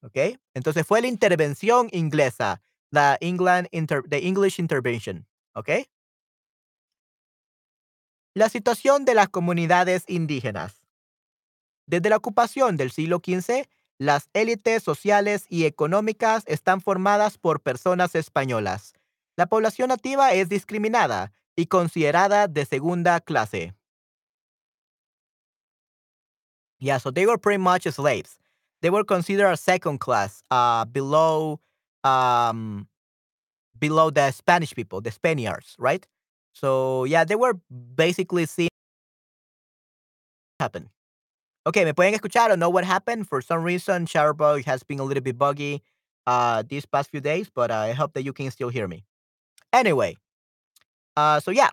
Okay. 0.06 0.38
Entonces 0.56 0.86
fue 0.86 1.02
la 1.02 1.08
intervención 1.08 1.90
inglesa, 1.92 2.62
la 2.92 3.18
England 3.22 3.68
inter 3.72 4.04
the 4.08 4.20
English 4.26 4.60
intervention. 4.60 5.26
Okay. 5.56 5.88
La 8.36 8.48
situación 8.48 9.06
de 9.06 9.16
las 9.16 9.28
comunidades 9.30 10.04
indígenas. 10.08 10.79
Desde 11.90 12.12
la 12.12 12.18
ocupación 12.18 12.78
del 12.78 12.92
siglo 12.92 13.18
XV, 13.18 13.68
las 13.98 14.30
élites 14.34 14.84
sociales 14.84 15.48
y 15.50 15.66
económicas 15.66 16.44
están 16.46 16.82
formadas 16.82 17.40
por 17.40 17.62
personas 17.62 18.14
españolas. 18.14 18.94
La 19.36 19.48
población 19.48 19.90
nativa 19.90 20.34
es 20.34 20.50
discriminada 20.50 21.34
y 21.56 21.66
considerada 21.66 22.48
de 22.48 22.66
segunda 22.66 23.20
clase. 23.20 23.74
Yeah, 26.78 27.00
so 27.00 27.12
they 27.12 27.26
were 27.26 27.40
pretty 27.40 27.58
much 27.58 27.88
slaves. 27.92 28.38
They 28.82 28.92
were 28.92 29.04
considered 29.04 29.52
a 29.52 29.58
second 29.58 30.00
class, 30.00 30.44
uh, 30.52 30.86
below, 30.86 31.60
um, 32.04 32.88
below 33.80 34.12
the 34.12 34.32
Spanish 34.32 34.76
people, 34.76 35.02
the 35.02 35.10
Spaniards, 35.12 35.76
right? 35.80 36.08
So 36.54 37.06
yeah, 37.06 37.26
they 37.26 37.36
were 37.36 37.56
basically 37.96 38.46
seen 38.46 38.70
happen. 40.60 40.92
Okay, 41.70 41.86
¿me 41.86 41.94
pueden 41.94 42.16
escuchar 42.16 42.50
or 42.50 42.58
know 42.58 42.72
what 42.72 42.84
happened? 42.84 43.28
For 43.28 43.44
some 43.44 43.62
reason, 43.64 44.08
Shutterbug 44.08 44.66
has 44.66 44.82
been 44.82 45.00
a 45.00 45.04
little 45.04 45.22
bit 45.22 45.38
buggy 45.38 45.84
uh, 46.26 46.64
these 46.68 46.88
past 46.88 47.12
few 47.12 47.22
days, 47.22 47.52
but 47.54 47.70
I 47.70 47.94
hope 47.94 48.14
that 48.14 48.24
you 48.24 48.34
can 48.34 48.50
still 48.50 48.70
hear 48.70 48.88
me. 48.88 49.06
Anyway, 49.72 50.18
uh, 51.16 51.40
so 51.40 51.52
yeah, 51.52 51.70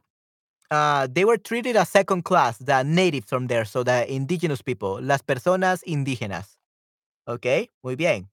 uh, 0.71 1.09
they 1.11 1.25
were 1.25 1.39
treated 1.39 1.77
as 1.77 1.89
second 1.89 2.25
class, 2.27 2.59
the 2.59 2.85
natives 2.85 3.31
from 3.31 3.47
there, 3.47 3.65
so 3.65 3.83
the 3.83 4.05
indigenous 4.13 4.61
people, 4.61 5.01
las 5.01 5.23
personas 5.23 5.83
indígenas. 5.87 6.59
Ok, 7.27 7.71
muy 7.83 7.97
bien. 7.97 8.29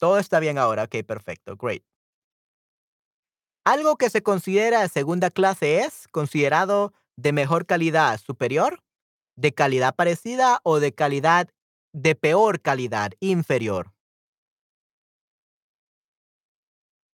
Todo 0.00 0.18
está 0.18 0.40
bien 0.40 0.58
ahora. 0.58 0.82
Ok, 0.82 1.06
perfecto, 1.06 1.54
great. 1.54 1.84
Algo 3.64 3.96
que 3.96 4.10
se 4.10 4.20
considera 4.20 4.80
de 4.80 4.88
segunda 4.88 5.30
clase 5.30 5.82
es 5.84 6.08
considerado 6.08 6.92
de 7.14 7.32
mejor 7.32 7.66
calidad 7.66 8.18
superior, 8.18 8.82
de 9.40 9.52
calidad 9.52 9.94
parecida 9.94 10.60
o 10.62 10.80
de 10.80 10.92
calidad 10.92 11.48
de 11.92 12.14
peor 12.14 12.60
calidad 12.60 13.12
inferior. 13.20 13.92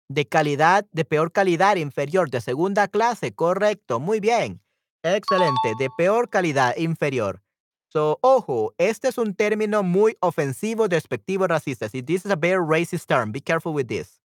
de 0.08 0.26
calidad, 0.26 0.86
de 0.92 1.04
peor 1.04 1.32
calidad 1.32 1.76
inferior, 1.76 2.30
de 2.30 2.40
segunda 2.40 2.88
clase, 2.88 3.32
correcto, 3.32 4.00
muy 4.00 4.20
bien, 4.20 4.60
excelente, 5.02 5.72
de 5.78 5.88
peor 5.96 6.28
calidad 6.28 6.76
inferior. 6.76 7.42
So, 7.88 8.18
ojo, 8.22 8.74
este 8.76 9.08
es 9.08 9.18
un 9.18 9.34
término 9.34 9.82
muy 9.82 10.16
ofensivo, 10.20 10.88
despectivo, 10.88 11.46
racista. 11.46 11.88
Si 11.88 12.02
this 12.02 12.24
is 12.24 12.32
a 12.32 12.36
very 12.36 12.60
racist 12.60 13.06
term, 13.06 13.30
be 13.30 13.40
careful 13.40 13.72
with 13.72 13.86
this. 13.86 14.20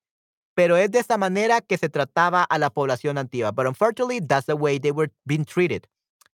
Pero 0.55 0.75
es 0.75 0.91
de 0.91 0.99
esta 0.99 1.17
manera 1.17 1.61
que 1.61 1.77
se 1.77 1.87
trataba 1.87 2.43
a 2.43 2.57
la 2.57 2.71
población 2.71 3.15
nativa. 3.15 3.51
But 3.51 3.67
unfortunately, 3.67 4.21
that's 4.21 4.47
the 4.47 4.55
way 4.55 4.79
they 4.79 4.91
were 4.91 5.11
being 5.25 5.45
treated. 5.45 5.87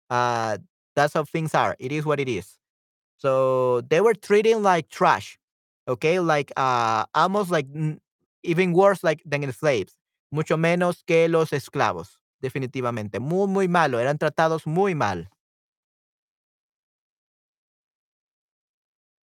Uh, 0.09 0.57
that's 0.95 1.13
how 1.13 1.23
things 1.23 1.53
are. 1.55 1.75
It 1.79 1.91
is 1.91 2.05
what 2.05 2.19
it 2.19 2.29
is. 2.29 2.59
So 3.17 3.81
they 3.89 4.01
were 4.01 4.13
treating 4.13 4.63
like 4.63 4.89
trash. 4.89 5.37
Okay, 5.87 6.19
like 6.19 6.51
uh, 6.57 7.05
almost 7.13 7.51
like 7.51 7.67
even 8.43 8.73
worse 8.73 9.03
like 9.03 9.21
than 9.25 9.51
slaves, 9.53 9.97
mucho 10.31 10.57
menos 10.57 11.03
que 11.05 11.29
los 11.29 11.51
esclavos, 11.53 12.19
definitivamente, 12.41 13.19
muy, 13.19 13.47
muy 13.47 13.67
malo, 13.67 13.99
eran 13.99 14.17
tratados 14.17 14.65
muy 14.65 14.95
mal. 14.95 15.29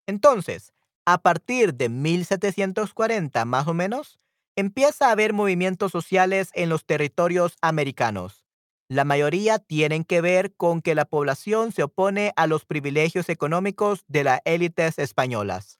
Entonces, 0.08 0.74
a 1.06 1.20
partir 1.22 1.74
de 1.76 1.88
1740 1.90 3.46
más 3.46 3.68
o 3.68 3.74
menos, 3.74 4.20
empieza 4.56 5.08
a 5.08 5.12
haber 5.12 5.34
movimientos 5.34 5.92
sociales 5.92 6.50
en 6.54 6.70
los 6.70 6.86
territorios 6.86 7.56
americanos. 7.62 8.44
La 8.90 9.06
mayoría 9.06 9.60
tienen 9.60 10.04
que 10.04 10.20
ver 10.20 10.56
con 10.56 10.82
que 10.82 10.96
la 10.96 11.06
población 11.06 11.72
se 11.72 11.84
opone 11.84 12.34
a 12.36 12.48
los 12.48 12.66
privilegios 12.66 13.30
económicos 13.30 14.04
de 14.08 14.24
las 14.24 14.42
élites 14.46 14.98
españolas. 14.98 15.80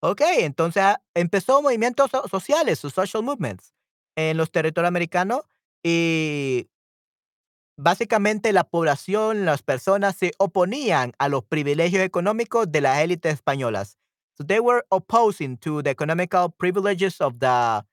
Ok, 0.00 0.22
entonces 0.38 0.82
ah, 0.84 1.02
empezó 1.14 1.60
movimientos 1.60 2.10
sociales, 2.30 2.78
social 2.78 3.24
movements, 3.24 3.74
en 4.14 4.36
los 4.36 4.52
territorios 4.52 4.86
americanos 4.88 5.40
y 5.82 6.68
básicamente 7.76 8.52
la 8.52 8.62
población, 8.62 9.44
las 9.44 9.62
personas 9.62 10.14
se 10.16 10.32
oponían 10.38 11.14
a 11.18 11.28
los 11.28 11.44
privilegios 11.44 12.04
económicos 12.04 12.70
de 12.70 12.80
las 12.80 13.00
élites 13.00 13.34
españolas. 13.34 13.98
So 14.38 14.44
they 14.44 14.60
were 14.60 14.84
opposing 14.90 15.56
to 15.58 15.82
the 15.82 15.90
economical 15.90 16.50
privileges 16.50 17.20
of 17.20 17.34
the 17.40 17.84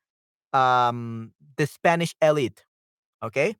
um, 0.53 1.33
the 1.55 1.65
Spanish 1.65 2.15
elite, 2.19 2.67
¿ok? 3.22 3.57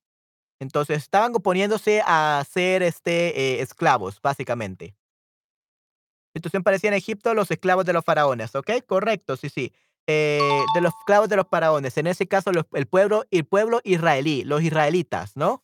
Entonces 0.64 0.98
estaban 1.04 1.36
oponiéndose 1.36 2.02
a 2.06 2.44
ser 2.50 2.84
este, 2.84 3.40
eh, 3.60 3.62
esclavos, 3.62 4.20
básicamente. 4.22 4.96
Situación 6.36 6.64
parecía 6.64 6.90
en 6.90 6.96
Egipto 6.96 7.34
los 7.34 7.52
esclavos 7.52 7.86
de 7.86 7.94
los 7.94 8.04
faraones, 8.04 8.56
¿ok? 8.56 8.72
Correcto, 8.88 9.38
sí, 9.38 9.50
sí. 9.50 9.72
Eh, 10.08 10.40
de 10.76 10.82
los 10.82 10.94
esclavos 11.00 11.30
de 11.30 11.36
los 11.38 11.48
faraones, 11.50 11.98
en 11.98 12.08
ese 12.08 12.28
caso 12.28 12.52
el 12.74 12.88
pueblo, 12.88 13.24
el 13.32 13.46
pueblo 13.46 13.80
israelí, 13.84 14.44
los 14.44 14.62
israelitas, 14.64 15.38
¿no? 15.38 15.64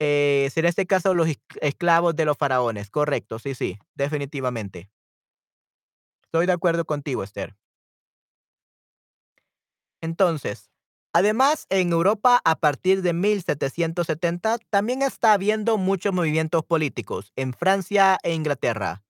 Eh, 0.00 0.50
en 0.56 0.66
este 0.66 0.86
caso 0.86 1.14
los 1.14 1.28
es- 1.28 1.40
esclavos 1.62 2.16
de 2.16 2.26
los 2.26 2.38
faraones, 2.38 2.90
correcto, 2.90 3.38
sí, 3.40 3.54
sí, 3.54 3.78
definitivamente. 3.94 4.90
Estoy 6.24 6.46
de 6.46 6.52
acuerdo 6.52 6.84
contigo, 6.84 7.22
Esther. 7.24 7.56
Entonces, 10.00 10.70
además, 11.16 11.66
en 11.70 11.92
Europa, 11.92 12.40
a 12.44 12.56
partir 12.56 13.02
de 13.02 13.12
1770, 13.12 14.58
también 14.70 15.02
está 15.02 15.32
habiendo 15.32 15.78
muchos 15.78 16.12
movimientos 16.12 16.64
políticos 16.64 17.32
en 17.36 17.54
Francia 17.54 18.18
e 18.22 18.34
Inglaterra. 18.34 19.02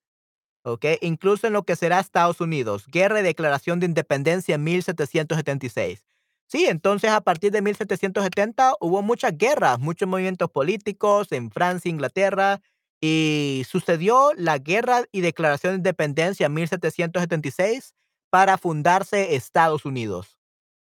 ¿ok? 0.63 0.85
Incluso 1.01 1.47
en 1.47 1.53
lo 1.53 1.63
que 1.63 1.75
será 1.75 1.99
Estados 1.99 2.41
Unidos, 2.41 2.85
Guerra 2.87 3.19
y 3.19 3.23
Declaración 3.23 3.79
de 3.79 3.85
Independencia 3.87 4.55
en 4.55 4.63
1776. 4.63 6.05
Sí, 6.47 6.65
entonces 6.65 7.11
a 7.11 7.21
partir 7.21 7.51
de 7.51 7.61
1770 7.61 8.75
hubo 8.79 9.01
muchas 9.01 9.37
guerras, 9.37 9.79
muchos 9.79 10.07
movimientos 10.07 10.49
políticos 10.49 11.31
en 11.31 11.51
Francia, 11.51 11.89
Inglaterra, 11.89 12.61
y 13.01 13.63
sucedió 13.67 14.31
la 14.35 14.57
Guerra 14.57 15.03
y 15.11 15.21
Declaración 15.21 15.73
de 15.73 15.77
Independencia 15.77 16.45
en 16.45 16.53
1776 16.53 17.93
para 18.29 18.57
fundarse 18.57 19.35
Estados 19.35 19.85
Unidos. 19.85 20.36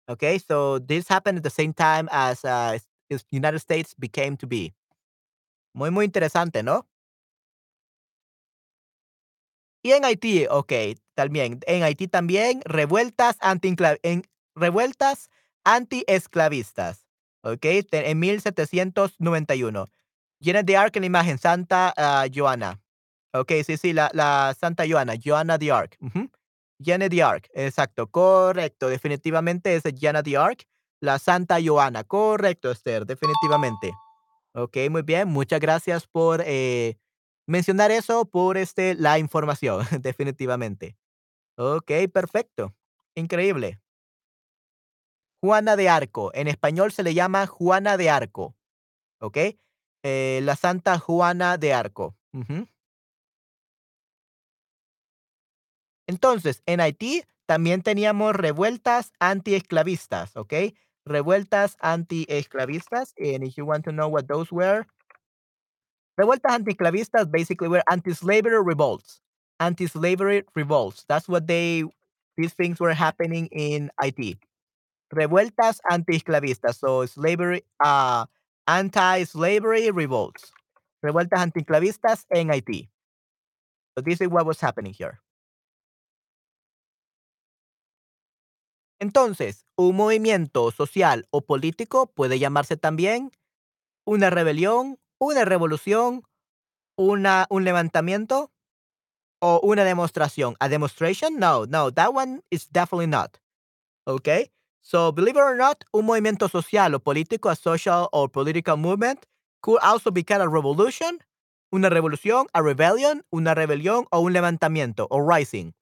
Okay, 0.08 0.38
so 0.38 0.78
this 0.78 1.08
happened 1.08 1.38
at 1.38 1.44
the 1.44 1.50
same 1.50 1.72
time 1.72 2.08
as 2.12 2.44
uh, 2.44 2.78
United 3.30 3.58
States 3.58 3.94
became 3.94 4.36
to 4.36 4.46
be. 4.46 4.74
Muy, 5.74 5.90
muy 5.90 6.04
interesante, 6.04 6.62
¿no? 6.62 6.86
Y 9.82 9.92
en 9.92 10.04
Haití, 10.04 10.46
okey, 10.48 10.96
también, 11.14 11.60
en 11.66 11.82
Haití 11.82 12.08
también 12.08 12.62
revueltas 12.64 13.36
antiincla 13.40 13.98
en 14.02 14.22
revueltas 14.54 15.28
antiesclavistas, 15.64 17.06
te 17.42 18.10
en 18.10 18.18
1791. 18.18 19.90
Llena 20.40 20.62
de 20.62 20.76
Arc 20.76 20.96
en 20.96 21.02
la 21.02 21.06
imagen, 21.06 21.38
Santa, 21.38 21.92
ah, 21.96 22.26
Joana. 22.34 22.80
Okey, 23.34 23.64
sí, 23.64 23.76
sí, 23.76 23.92
la 23.92 24.10
la 24.14 24.54
Santa 24.58 24.84
Joana, 24.88 25.14
Joana 25.22 25.58
de 25.58 25.70
Arc, 25.72 25.98
ujú. 26.84 26.90
Jeanne 26.92 27.08
d'Arc, 27.08 27.48
exacto, 27.54 28.08
correcto, 28.10 28.88
definitivamente 28.88 29.76
es 29.76 29.82
Joana 30.00 30.22
de 30.22 30.36
Arc, 30.36 30.64
la 31.00 31.18
Santa 31.18 31.58
Joana, 31.64 32.04
correcto, 32.04 32.70
Esther, 32.70 33.06
definitivamente. 33.06 33.92
Okey, 34.54 34.90
muy 34.90 35.02
bien, 35.02 35.28
muchas 35.28 35.60
gracias 35.60 36.06
por, 36.06 36.42
eh, 36.46 36.96
mencionar 37.46 37.90
eso, 37.90 38.26
por, 38.26 38.56
este, 38.58 38.94
la 38.94 39.18
información, 39.18 39.84
definitivamente. 40.02 40.96
Okey, 41.56 42.08
perfecto, 42.08 42.74
increíble. 43.16 43.80
Juana 45.40 45.76
de 45.76 45.88
Arco, 45.88 46.30
en 46.34 46.48
español 46.48 46.90
se 46.92 47.02
le 47.02 47.14
llama 47.14 47.46
Juana 47.46 47.96
de 47.96 48.10
Arco, 48.10 48.56
¿okey? 49.20 49.60
Eh, 50.04 50.40
la 50.44 50.56
Santa 50.56 50.98
Juana 50.98 51.58
de 51.58 51.74
Arco. 51.74 52.16
Entonces, 56.06 56.62
en 56.66 56.80
Haití 56.80 57.22
también 57.46 57.82
teníamos 57.82 58.34
revueltas 58.34 59.12
antiesclavistas, 59.20 60.36
¿okey? 60.36 60.76
Revueltas 61.06 61.76
antiesclavistas, 61.80 63.12
and 63.18 63.44
if 63.44 63.56
you 63.56 63.66
want 63.66 63.84
to 63.84 63.92
know 63.92 64.08
what 64.08 64.26
those 64.26 64.50
were 64.50 64.86
Revueltas 66.18 66.52
antiesclavistas 66.52 67.30
basically 67.30 67.68
were 67.68 67.82
anti-slavery 67.90 68.62
revolts. 68.62 69.20
Anti-slavery 69.60 70.44
revolts. 70.54 71.04
That's 71.08 71.28
what 71.28 71.46
they 71.46 71.84
these 72.36 72.52
things 72.54 72.80
were 72.80 72.94
happening 72.94 73.46
in 73.52 73.90
Haiti. 74.00 74.38
Revueltas 75.14 75.78
antiesclavistas. 75.90 76.76
So 76.76 77.06
slavery, 77.06 77.62
uh, 77.84 78.26
anti-slavery 78.68 79.90
revolts. 79.90 80.52
Revueltas 81.04 81.40
antiesclavistas 81.40 82.24
en 82.34 82.48
Haití. 82.48 82.88
So 83.96 84.02
this 84.02 84.20
is 84.20 84.28
what 84.28 84.46
was 84.46 84.60
happening 84.60 84.92
here. 84.92 85.20
Entonces, 89.04 89.66
un 89.76 89.96
movimiento 89.96 90.70
social 90.70 91.28
o 91.30 91.42
político 91.42 92.06
puede 92.06 92.38
llamarse 92.38 92.78
también 92.78 93.32
una 94.06 94.30
rebelión, 94.30 94.98
una 95.20 95.44
revolución, 95.44 96.22
una, 96.96 97.44
un 97.50 97.64
levantamiento 97.64 98.50
o 99.42 99.60
una 99.62 99.84
demostración. 99.84 100.56
A 100.58 100.70
demonstration? 100.70 101.38
No, 101.38 101.66
no, 101.66 101.90
that 101.92 102.14
one 102.14 102.40
is 102.50 102.66
definitely 102.72 103.06
not. 103.06 103.36
Okay? 104.06 104.50
So, 104.80 105.12
believe 105.12 105.36
it 105.36 105.42
or 105.42 105.54
not, 105.54 105.84
un 105.92 106.06
movimiento 106.06 106.48
social 106.48 106.94
o 106.94 106.98
político, 106.98 107.50
a 107.50 107.56
social 107.56 108.08
or 108.10 108.30
political 108.30 108.78
movement, 108.78 109.26
could 109.60 109.80
also 109.82 110.10
be 110.10 110.24
called 110.24 110.40
a 110.40 110.48
revolution, 110.48 111.18
una 111.70 111.90
revolución, 111.90 112.46
a 112.54 112.62
rebellion, 112.62 113.22
una 113.30 113.54
rebelión 113.54 114.06
o 114.12 114.20
un 114.20 114.32
levantamiento, 114.32 115.06
o 115.10 115.20
rising. 115.20 115.74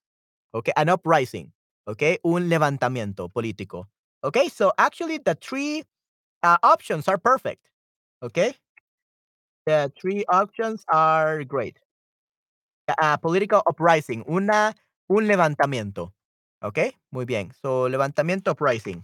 Okay? 0.53 0.73
An 0.75 0.91
uprising. 0.91 1.53
Okay? 1.89 2.19
Un 2.23 2.49
levantamiento 2.49 3.29
político. 3.29 3.89
Okay? 4.23 4.49
So, 4.49 4.73
actually, 4.79 5.19
the 5.19 5.35
three 5.35 5.85
uh, 6.43 6.59
options 6.63 7.09
are 7.09 7.19
perfect. 7.19 7.69
Okay? 8.23 8.55
The 9.67 9.93
three 10.01 10.25
options 10.29 10.85
are 10.93 11.43
great. 11.45 11.79
Ah, 12.99 13.17
political 13.17 13.63
uprising, 13.67 14.25
una 14.27 14.75
un 15.09 15.27
levantamiento, 15.27 16.15
¿okey? 16.63 16.97
Muy 17.11 17.25
bien. 17.25 17.53
So, 17.63 17.89
levantamiento, 17.89 18.51
uprising. 18.53 19.03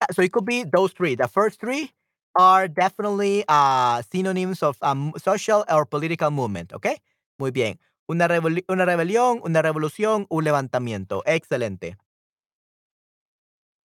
Ah, 0.00 0.06
so 0.12 0.22
it 0.22 0.32
could 0.32 0.44
be 0.46 0.64
those 0.64 0.92
3. 0.92 1.14
The 1.14 1.28
first 1.28 1.60
3 1.60 1.90
are 2.34 2.66
definitely, 2.68 3.44
uh, 3.48 4.02
synonyms 4.10 4.62
of, 4.62 4.76
um, 4.82 5.12
social 5.18 5.64
or 5.70 5.84
political 5.86 6.30
movement, 6.30 6.72
¿okey? 6.72 6.96
Muy 7.38 7.50
bien. 7.50 7.78
Una 8.08 8.26
rebeli 8.28 8.64
una 8.68 8.84
rebelión, 8.84 9.40
una 9.44 9.62
revolución, 9.62 10.26
un 10.28 10.44
levantamiento. 10.44 11.22
Excelente. 11.26 11.96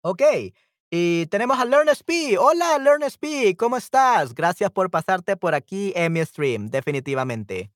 Okey. 0.05 0.53
Y 0.91 1.25
tenemos 1.27 1.57
a 1.59 1.65
LearnSP. 1.65 2.37
Hola, 2.37 2.77
LearnSP, 2.77 3.55
¿cómo 3.57 3.77
estás? 3.77 4.35
Gracias 4.35 4.69
por 4.69 4.91
pasarte 4.91 5.37
por 5.37 5.55
aquí 5.55 5.91
en 5.95 6.13
mi 6.13 6.23
stream, 6.25 6.69
definitivamente. 6.69 7.71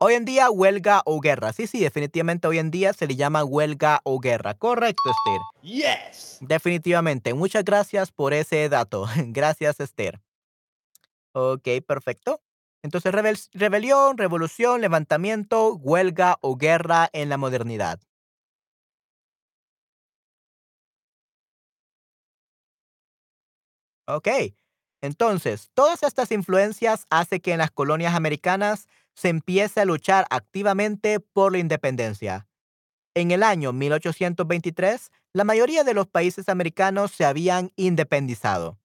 Hoy 0.00 0.14
en 0.14 0.24
día, 0.24 0.50
huelga 0.50 1.02
o 1.06 1.20
guerra. 1.20 1.52
Sí, 1.52 1.66
sí, 1.66 1.80
definitivamente 1.80 2.48
hoy 2.48 2.58
en 2.58 2.70
día 2.70 2.92
se 2.92 3.06
le 3.06 3.16
llama 3.16 3.44
huelga 3.44 4.00
o 4.04 4.18
guerra. 4.18 4.54
Correcto, 4.54 5.02
Esther. 5.10 5.40
Yes. 5.62 6.38
Definitivamente. 6.40 7.32
Muchas 7.32 7.64
gracias 7.64 8.10
por 8.12 8.34
ese 8.34 8.68
dato. 8.68 9.06
Gracias, 9.28 9.80
Esther. 9.80 10.20
Okey, 11.32 11.80
perfecto. 11.80 12.40
Entonces, 12.84 13.12
rebel 13.12 13.36
rebelión, 13.54 14.16
revolución, 14.18 14.80
levantamiento, 14.80 15.74
huelga 15.74 16.38
o 16.42 16.56
guerra 16.56 17.10
en 17.12 17.30
la 17.30 17.38
modernidad. 17.38 18.00
Okey. 24.06 24.56
Entonces, 25.02 25.70
todas 25.74 26.02
estas 26.02 26.30
influencias 26.32 27.06
hace 27.10 27.40
que 27.40 27.52
en 27.52 27.58
las 27.58 27.70
colonias 27.70 28.14
americanas 28.14 28.86
se 29.14 29.28
empiece 29.28 29.80
a 29.80 29.84
luchar 29.84 30.26
activamente 30.30 31.20
por 31.20 31.52
la 31.52 31.58
independencia. 31.58 32.48
En 33.14 33.32
el 33.32 33.42
año 33.44 33.72
1823, 33.72 35.10
la 35.34 35.44
mayoría 35.44 35.84
de 35.84 35.94
los 35.94 36.08
países 36.08 36.48
americanos 36.48 37.12
se 37.12 37.24
habían 37.26 37.72
independizado. 37.76 38.78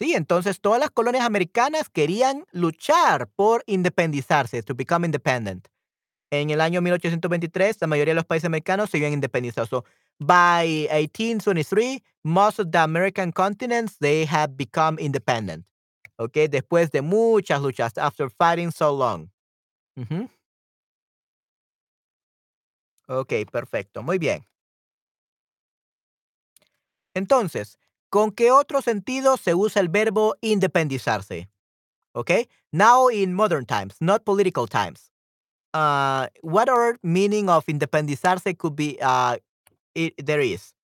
Sí, 0.00 0.14
entonces 0.14 0.62
todas 0.62 0.80
las 0.80 0.88
colonias 0.90 1.26
americanas 1.26 1.90
querían 1.90 2.46
luchar 2.52 3.28
por 3.36 3.62
independizarse, 3.66 4.62
to 4.62 4.74
become 4.74 5.04
independent. 5.04 5.68
En 6.30 6.50
el 6.50 6.60
año 6.60 6.82
1823, 6.82 7.78
la 7.80 7.86
mayoría 7.88 8.12
de 8.12 8.16
los 8.16 8.26
países 8.26 8.46
americanos 8.46 8.90
se 8.90 8.98
habían 8.98 9.12
independizado. 9.14 9.66
So, 9.66 9.84
by 10.18 10.88
1823, 10.90 12.02
most 12.24 12.60
of 12.60 12.70
the 12.72 12.78
American 12.78 13.32
continents, 13.32 13.98
they 13.98 14.26
had 14.26 14.56
become 14.56 14.98
independent. 15.00 15.66
Okay, 16.18 16.48
después 16.48 16.90
de 16.92 17.02
muchas 17.02 17.60
luchas, 17.62 17.98
after 17.98 18.30
fighting 18.30 18.72
so 18.72 18.92
long. 18.96 19.30
Ujú. 19.96 20.28
Okey, 23.08 23.44
perfecto, 23.46 24.02
muy 24.02 24.18
bien. 24.18 24.46
Entonces, 27.14 27.78
¿Con 28.10 28.32
qué 28.32 28.50
otro 28.50 28.82
sentido 28.82 29.36
se 29.36 29.54
usa 29.54 29.80
el 29.80 29.88
verbo 29.88 30.34
independizarse? 30.40 31.48
Okay. 32.14 32.48
Now 32.72 33.08
in 33.08 33.34
modern 33.34 33.64
times, 33.66 33.96
not 34.00 34.24
political 34.24 34.66
times. 34.66 35.10
Uh, 35.72 36.26
what 36.42 36.68
other 36.68 36.98
meaning 37.02 37.48
of 37.48 37.64
independizarse 37.66 38.58
could 38.58 38.74
be 38.74 38.98
uh, 39.00 39.36
it, 39.94 40.14
there 40.24 40.40
is? 40.40 40.74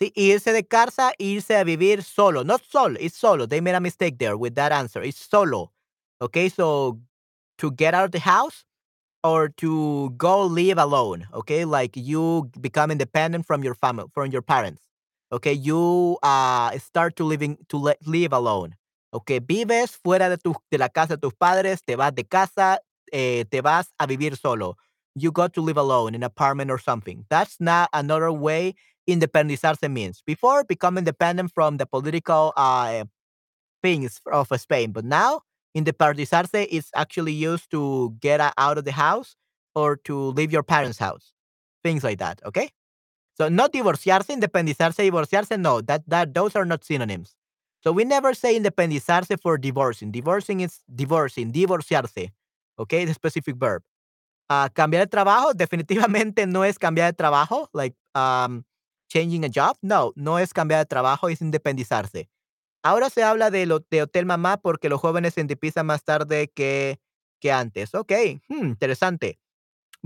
Sí, 0.00 0.12
irse 0.16 0.52
de 0.52 0.62
casa, 0.62 1.12
irse 1.18 1.58
a 1.58 1.64
vivir 1.64 2.02
solo. 2.02 2.42
Not 2.42 2.62
solo, 2.64 2.96
it's 3.00 3.16
solo. 3.16 3.46
They 3.46 3.60
made 3.60 3.74
a 3.74 3.80
mistake 3.80 4.18
there 4.18 4.36
with 4.36 4.54
that 4.54 4.72
answer. 4.72 5.02
It's 5.02 5.18
solo. 5.18 5.72
Okay, 6.20 6.48
so 6.48 6.98
to 7.58 7.70
get 7.70 7.94
out 7.94 8.04
of 8.06 8.12
the 8.12 8.20
house 8.20 8.64
or 9.24 9.48
to 9.48 10.10
go 10.16 10.44
live 10.44 10.78
alone. 10.78 11.26
Okay, 11.34 11.64
like 11.64 11.96
you 11.96 12.50
become 12.60 12.90
independent 12.90 13.46
from 13.46 13.64
your 13.64 13.74
family, 13.74 14.06
from 14.14 14.30
your 14.30 14.42
parents. 14.42 14.82
Okay, 15.32 15.52
you 15.52 16.18
uh, 16.22 16.70
start 16.78 17.16
to 17.16 17.24
living 17.24 17.58
to 17.68 17.76
le- 17.78 17.96
live 18.06 18.32
alone. 18.32 18.74
Okay, 19.12 19.40
vives 19.40 19.98
fuera 20.04 20.28
de, 20.28 20.36
tu, 20.36 20.54
de 20.70 20.78
la 20.78 20.88
casa 20.88 21.16
de 21.16 21.20
tus 21.20 21.32
padres, 21.34 21.80
te 21.86 21.96
vas 21.96 22.12
de 22.14 22.22
casa, 22.24 22.78
eh, 23.12 23.44
te 23.50 23.60
vas 23.60 23.88
a 23.98 24.06
vivir 24.06 24.36
solo. 24.38 24.76
You 25.14 25.32
got 25.32 25.52
to 25.54 25.62
live 25.62 25.78
alone 25.78 26.10
in 26.14 26.16
an 26.16 26.22
apartment 26.22 26.70
or 26.70 26.78
something. 26.78 27.24
That's 27.30 27.56
not 27.60 27.88
another 27.92 28.30
way 28.32 28.74
independizarse 29.08 29.90
means. 29.90 30.22
Before, 30.26 30.64
become 30.64 30.98
independent 30.98 31.52
from 31.54 31.78
the 31.78 31.86
political 31.86 32.52
uh, 32.56 33.04
things 33.82 34.20
of 34.32 34.48
Spain, 34.60 34.92
but 34.92 35.04
now 35.04 35.42
independizarse 35.76 36.66
is 36.70 36.88
actually 36.94 37.32
used 37.32 37.70
to 37.72 38.16
get 38.20 38.40
out 38.58 38.78
of 38.78 38.84
the 38.84 38.92
house 38.92 39.36
or 39.74 39.96
to 40.04 40.16
leave 40.32 40.52
your 40.52 40.62
parents' 40.62 40.98
house. 40.98 41.32
Things 41.84 42.04
like 42.04 42.18
that, 42.18 42.40
okay? 42.46 42.70
So 43.36 43.48
not 43.48 43.72
divorciarse, 43.72 44.32
independizarse, 44.32 45.02
divorciarse, 45.04 45.58
no, 45.58 45.82
that 45.82 46.02
that 46.08 46.32
those 46.32 46.56
are 46.56 46.64
not 46.64 46.84
synonyms. 46.84 47.36
So 47.84 47.92
we 47.92 48.04
never 48.04 48.34
say 48.34 48.58
independizarse 48.58 49.38
for 49.40 49.58
divorcing. 49.58 50.10
Divorcing 50.10 50.60
is 50.60 50.80
divorcing, 50.92 51.52
divorciarse. 51.52 52.32
Okay, 52.78 53.04
the 53.04 53.14
specific 53.14 53.56
verb. 53.56 53.82
Uh, 54.48 54.68
cambiar 54.70 55.02
de 55.02 55.06
trabajo, 55.08 55.52
definitivamente 55.56 56.46
no 56.46 56.64
es 56.64 56.78
cambiar 56.78 57.12
de 57.12 57.16
trabajo, 57.16 57.68
like 57.74 57.96
um, 58.14 58.64
changing 59.08 59.44
a 59.44 59.48
job. 59.48 59.76
No, 59.82 60.12
no 60.16 60.38
es 60.38 60.52
cambiar 60.52 60.80
de 60.80 60.86
trabajo, 60.86 61.28
es 61.28 61.40
independizarse. 61.40 62.28
Ahora 62.82 63.10
se 63.10 63.22
habla 63.22 63.50
de, 63.50 63.70
hotel 64.00 64.26
mamá 64.26 64.58
porque 64.58 64.88
los 64.88 65.00
jóvenes 65.00 65.34
se 65.34 65.40
independizan 65.40 65.86
más 65.86 66.04
tarde 66.04 66.48
que, 66.54 67.00
que 67.40 67.52
antes. 67.52 67.94
Ok, 67.94 68.12
hmm, 68.48 68.66
interesante. 68.66 69.38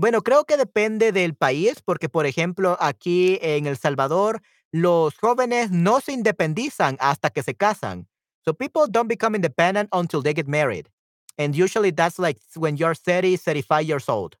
Bueno, 0.01 0.23
creo 0.23 0.45
que 0.45 0.57
depende 0.57 1.11
del 1.11 1.35
país, 1.35 1.79
porque 1.85 2.09
por 2.09 2.25
ejemplo, 2.25 2.75
aquí 2.79 3.37
en 3.43 3.67
El 3.67 3.77
Salvador, 3.77 4.41
los 4.71 5.15
jóvenes 5.15 5.69
no 5.69 6.01
se 6.01 6.11
independizan 6.11 6.97
hasta 6.99 7.29
que 7.29 7.43
se 7.43 7.53
casan. 7.53 8.07
So 8.43 8.55
people 8.55 8.87
don't 8.89 9.07
become 9.07 9.35
independent 9.35 9.89
until 9.93 10.23
they 10.23 10.33
get 10.33 10.47
married. 10.47 10.89
And 11.37 11.55
usually 11.55 11.91
that's 11.91 12.17
like 12.17 12.39
when 12.55 12.77
you're 12.77 12.95
30, 12.95 13.37
35 13.37 13.85
years 13.85 14.09
old. 14.09 14.37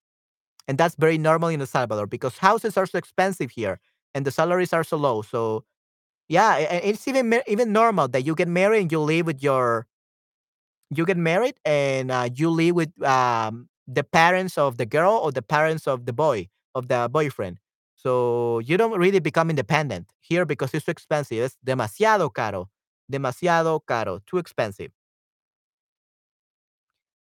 And 0.67 0.79
that's 0.79 0.95
very 0.95 1.19
normal 1.19 1.49
in 1.49 1.61
El 1.61 1.67
Salvador 1.67 2.07
because 2.07 2.39
houses 2.39 2.75
are 2.75 2.87
so 2.87 2.97
expensive 2.97 3.51
here 3.51 3.79
and 4.15 4.25
the 4.25 4.31
salaries 4.31 4.73
are 4.73 4.83
so 4.83 4.97
low. 4.97 5.21
So 5.21 5.63
yeah, 6.29 6.57
it's 6.57 7.07
even 7.07 7.41
even 7.47 7.71
normal 7.71 8.07
that 8.09 8.25
you 8.25 8.35
get 8.35 8.47
married 8.47 8.81
and 8.81 8.91
you 8.91 8.99
live 8.99 9.27
with 9.27 9.43
your 9.43 9.85
you 10.89 11.05
get 11.05 11.17
married 11.17 11.55
and 11.65 12.11
uh, 12.11 12.29
you 12.33 12.49
live 12.49 12.75
with 12.75 12.91
um, 13.03 13.69
the 13.87 14.03
parents 14.03 14.57
of 14.57 14.77
the 14.77 14.85
girl 14.85 15.19
or 15.23 15.31
the 15.31 15.41
parents 15.41 15.87
of 15.87 16.05
the 16.05 16.13
boy 16.13 16.49
of 16.73 16.87
the 16.87 17.07
boyfriend. 17.09 17.59
So 17.95 18.59
you 18.59 18.77
don't 18.77 18.97
really 18.97 19.19
become 19.19 19.49
independent 19.49 20.07
here 20.21 20.45
because 20.45 20.73
it's 20.73 20.85
too 20.85 20.91
expensive. 20.91 21.43
Es 21.43 21.57
demasiado 21.63 22.33
caro. 22.33 22.69
Demasiado 23.07 23.79
caro. 23.85 24.19
Too 24.25 24.39
expensive. 24.39 24.91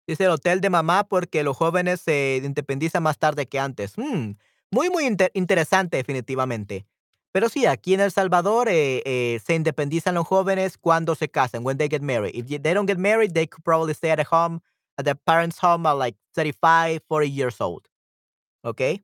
Dice 0.07 0.25
el 0.25 0.31
hotel 0.31 0.61
de 0.61 0.71
mamá 0.71 1.05
porque 1.05 1.43
los 1.43 1.57
jóvenes 1.57 2.01
se 2.01 2.41
independizan 2.43 3.03
más 3.03 3.19
tarde 3.19 3.47
que 3.47 3.59
antes. 3.59 3.93
Hmm, 3.97 4.33
muy, 4.71 4.89
muy 4.89 5.05
inter 5.07 5.31
interesante, 5.35 5.99
definitivamente. 5.99 6.87
Pero 7.33 7.49
sí, 7.51 7.67
aquí 7.67 7.93
en 7.95 8.01
El 8.01 8.11
Salvador 8.11 8.69
eh, 8.69 9.03
eh, 9.05 9.39
se 9.45 9.55
independizan 9.55 10.15
los 10.15 10.27
jóvenes 10.27 10.79
cuando 10.79 11.15
se 11.15 11.29
casan, 11.29 11.65
when 11.65 11.77
they 11.77 11.89
get 11.91 12.01
married. 12.01 12.35
If 12.35 12.47
they 12.47 12.73
don't 12.73 12.89
get 12.89 12.99
married, 12.99 13.33
they 13.33 13.47
could 13.47 13.63
probably 13.65 13.93
stay 13.93 14.11
at 14.11 14.27
home, 14.31 14.61
at 14.99 15.05
their 15.05 15.15
parents' 15.15 15.59
home 15.59 15.87
at 15.87 15.93
like 15.93 16.17
35, 16.35 17.01
40 17.09 17.29
years 17.31 17.61
old. 17.61 17.89
¿Ok? 18.65 19.01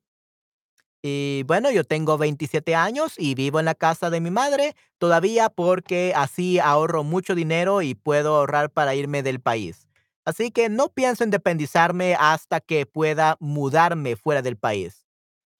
Y 1.07 1.43
bueno, 1.47 1.71
yo 1.71 1.85
tengo 1.85 2.17
27 2.17 2.75
años 2.75 3.15
y 3.19 3.35
vivo 3.35 3.59
en 3.59 3.67
la 3.67 3.75
casa 3.75 4.09
de 4.09 4.21
mi 4.21 4.31
madre 4.31 4.75
todavía 4.99 5.51
porque 5.51 6.15
así 6.17 6.59
ahorro 6.59 7.05
mucho 7.05 7.35
dinero 7.35 7.83
y 7.83 7.95
puedo 7.95 8.37
ahorrar 8.37 8.71
para 8.71 8.95
irme 8.95 9.23
del 9.23 9.39
país. 9.39 9.87
Así 10.25 10.51
que 10.51 10.71
no 10.71 10.89
pienso 10.89 11.23
independizarme 11.23 12.17
hasta 12.19 12.61
que 12.61 12.87
pueda 12.87 13.37
mudarme 13.39 14.17
fuera 14.17 14.41
del 14.41 14.57
país. 14.57 15.05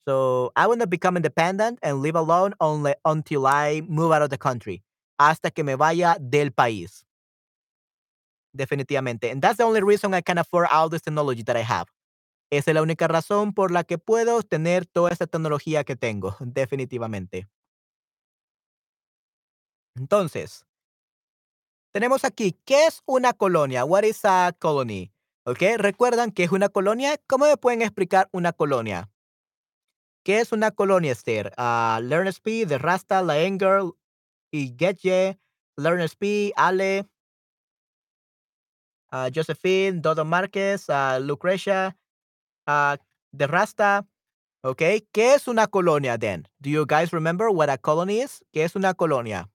So 0.07 0.51
I 0.57 0.67
want 0.67 0.81
to 0.81 0.87
become 0.87 1.17
independent 1.19 1.79
and 1.83 2.03
live 2.03 2.17
alone 2.17 2.55
only 2.59 2.95
until 3.05 3.47
I 3.47 3.83
move 3.87 4.13
out 4.13 4.23
of 4.23 4.31
the 4.31 4.39
country. 4.39 4.83
Hasta 5.19 5.51
que 5.51 5.63
me 5.63 5.77
vaya 5.77 6.17
del 6.19 6.53
país. 6.53 7.05
Definitivamente. 8.55 9.31
And 9.31 9.43
that's 9.43 9.57
the 9.59 9.65
only 9.65 9.81
reason 9.81 10.15
I 10.15 10.23
can 10.23 10.39
afford 10.39 10.69
all 10.71 10.89
this 10.89 11.03
technology 11.03 11.43
that 11.43 11.57
I 11.57 11.63
have. 11.63 11.87
Esa 12.51 12.71
es 12.71 12.75
la 12.75 12.83
única 12.83 13.09
razón 13.09 13.53
por 13.53 13.73
la 13.73 13.83
que 13.85 13.99
puedo 13.99 14.43
tener 14.43 14.87
toda 14.87 15.11
esta 15.11 15.27
tecnología 15.27 15.85
que 15.85 15.97
tengo. 15.97 16.37
Definitivamente. 16.41 17.49
Entonces, 19.97 20.65
tenemos 21.93 22.25
aquí, 22.25 22.57
¿qué 22.65 22.87
es 22.87 23.03
una 23.07 23.33
colonia? 23.33 23.85
What 23.85 24.05
is 24.05 24.25
a 24.25 24.53
colony? 24.59 25.13
¿Ok? 25.47 25.61
¿Recuerdan 25.79 26.31
qué 26.33 26.45
es 26.45 26.53
una 26.53 26.69
colonia? 26.69 27.17
¿Cómo 27.27 27.47
me 27.47 27.57
pueden 27.57 27.83
explicar 27.83 28.29
una 28.33 28.53
colonia? 28.53 29.11
¿Qué 30.25 30.41
es 30.41 30.53
una 30.53 30.71
colonia, 30.71 31.13
Esther? 31.13 31.53
Uh, 31.59 32.01
Learn 32.01 32.29
Speed, 32.29 32.69
The 32.69 32.79
Rasta, 32.79 33.23
La 33.23 33.35
Anger, 33.35 33.83
y 34.51 34.75
Learn 35.77 36.01
Speed, 36.03 36.53
Ale, 36.57 37.07
Josephine, 39.33 40.01
Dodo 40.01 40.25
Márquez, 40.25 40.87
Lucrecia, 41.21 41.97
uh, 42.67 42.97
The 43.37 43.47
Rasta. 43.47 44.07
¿Ok? 44.63 44.83
¿Qué 45.13 45.35
es 45.35 45.47
una 45.47 45.67
colonia, 45.67 46.17
then? 46.17 46.49
Do 46.59 46.71
you 46.71 46.87
guys 46.87 47.13
remember 47.13 47.51
what 47.51 47.69
a 47.69 47.77
colony 47.77 48.23
is? 48.23 48.43
¿Qué 48.53 48.65
es 48.65 48.75
una 48.75 48.95
colonia? 48.95 49.51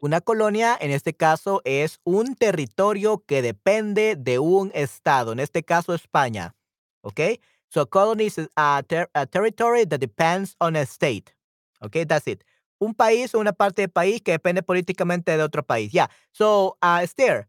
Una 0.00 0.20
colonia, 0.20 0.76
en 0.80 0.90
este 0.90 1.14
caso, 1.14 1.60
es 1.64 2.00
un 2.04 2.36
territorio 2.36 3.24
que 3.26 3.42
depende 3.42 4.14
de 4.14 4.38
un 4.38 4.70
estado, 4.74 5.32
en 5.32 5.40
este 5.40 5.64
caso 5.64 5.94
España. 5.94 6.54
¿Ok? 7.00 7.40
So 7.68 7.86
colony 7.86 8.26
is 8.26 8.38
a, 8.56 8.82
ter 8.86 9.10
a 9.14 9.26
territory 9.26 9.84
that 9.86 10.00
depends 10.00 10.54
on 10.60 10.76
a 10.76 10.82
state. 10.86 11.34
Okay, 11.82 12.04
that's 12.04 12.26
it. 12.26 12.44
Un 12.80 12.94
país 12.94 13.34
o 13.34 13.40
una 13.40 13.52
parte 13.52 13.82
del 13.82 13.90
país 13.90 14.22
que 14.22 14.32
depende 14.32 14.62
políticamente 14.62 15.36
de 15.36 15.42
otro 15.42 15.62
país. 15.62 15.92
Yeah. 15.92 16.08
So, 16.32 16.76
uh, 16.82 17.00
Esther, 17.02 17.48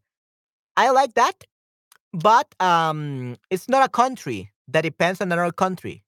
I 0.76 0.90
like 0.90 1.14
that, 1.14 1.44
but 2.12 2.54
um, 2.60 3.36
it's 3.50 3.68
not 3.68 3.84
a 3.84 3.88
country 3.88 4.50
that 4.68 4.82
depends 4.82 5.20
on 5.20 5.30
another 5.30 5.52
country. 5.52 6.02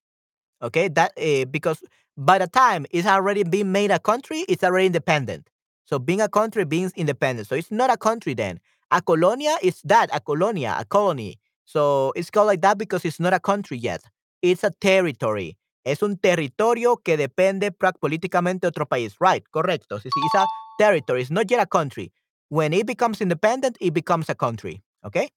Okay, 0.63 0.89
that 0.89 1.13
uh, 1.19 1.45
because 1.51 1.83
by 2.17 2.39
the 2.39 2.47
time 2.47 2.87
it's 2.91 3.07
already 3.07 3.45
been 3.45 3.73
made 3.73 3.91
a 3.91 3.99
country, 3.99 4.45
it's 4.49 4.65
already 4.65 4.87
independent. 4.87 5.49
So 5.85 5.99
being 5.99 6.21
a 6.21 6.29
country 6.29 6.65
means 6.65 6.93
independent. 6.95 7.49
So 7.49 7.55
it's 7.55 7.71
not 7.71 7.91
a 7.91 7.97
country 7.97 8.35
then. 8.35 8.61
A 8.91 9.03
colonia 9.03 9.57
is 9.63 9.81
that, 9.85 10.11
a 10.13 10.21
colonia, 10.21 10.77
a 10.79 10.85
colony. 10.85 11.39
So 11.65 12.13
it's 12.17 12.31
called 12.31 12.47
like 12.47 12.61
that 12.63 12.79
because 12.79 13.05
it's 13.05 13.21
not 13.21 13.33
a 13.33 13.41
country 13.41 13.79
yet. 13.79 14.03
It's 14.43 14.65
a 14.65 14.71
territory. 14.81 15.57
Es 15.85 16.03
un 16.03 16.16
territorio 16.16 16.99
que 16.99 17.16
depende 17.16 17.73
políticamente 17.73 18.66
de 18.66 18.68
otro 18.68 18.87
país. 18.87 19.16
Right, 19.18 19.45
correcto. 19.51 19.99
Sí, 20.01 20.09
sí, 20.14 20.21
it's 20.25 20.35
a 20.35 20.47
territory. 20.79 21.23
It's 21.23 21.31
not 21.31 21.51
yet 21.51 21.61
a 21.61 21.66
country. 21.66 22.12
When 22.49 22.73
it 22.73 22.87
becomes 22.87 23.21
independent, 23.21 23.77
it 23.81 23.92
becomes 23.92 24.31
a 24.31 24.35
country. 24.35 24.83
Okay? 25.05 25.29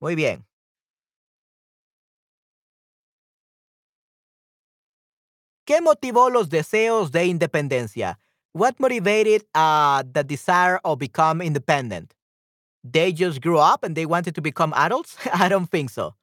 Muy 0.00 0.14
bien. 0.14 0.46
¿Qué 5.66 5.80
motivó 5.80 6.30
los 6.30 6.48
deseos 6.48 7.10
de 7.10 7.26
independencia? 7.26 8.18
What 8.52 8.76
motivated 8.78 9.42
uh, 9.54 10.04
the 10.04 10.22
desire 10.22 10.78
of 10.84 10.98
become 10.98 11.42
independent? 11.42 12.14
They 12.84 13.12
just 13.12 13.40
grew 13.40 13.58
up 13.58 13.82
and 13.84 13.96
they 13.96 14.06
wanted 14.06 14.34
to 14.36 14.40
become 14.40 14.72
adults? 14.76 15.16
I 15.34 15.48
don't 15.48 15.68
think 15.68 15.90
so. 15.90 16.14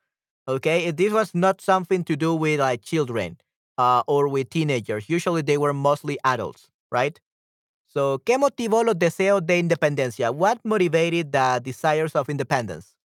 Okay, 0.47 0.91
this 0.91 1.13
was 1.13 1.33
not 1.33 1.61
something 1.61 2.03
to 2.03 2.15
do 2.17 2.35
with 2.35 2.59
like 2.59 2.81
children 2.81 3.37
uh, 3.77 4.03
or 4.07 4.27
with 4.27 4.49
teenagers. 4.49 5.09
Usually 5.09 5.41
they 5.41 5.57
were 5.57 5.73
mostly 5.73 6.17
adults, 6.25 6.67
right? 6.91 7.19
So, 7.87 8.19
¿qué 8.25 8.37
motivó 8.37 8.85
los 8.85 8.95
deseos 8.95 9.45
de 9.45 9.59
independencia? 9.59 10.31
What 10.33 10.59
motivated 10.65 11.31
the 11.33 11.61
desires 11.63 12.15
of 12.15 12.29
independence 12.29 12.95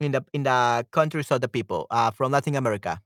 in 0.00 0.12
the 0.12 0.24
in 0.32 0.42
the 0.44 0.86
countries 0.90 1.30
of 1.30 1.40
the 1.40 1.48
people 1.48 1.86
uh, 1.90 2.10
from 2.10 2.32
Latin 2.32 2.56
America? 2.56 3.02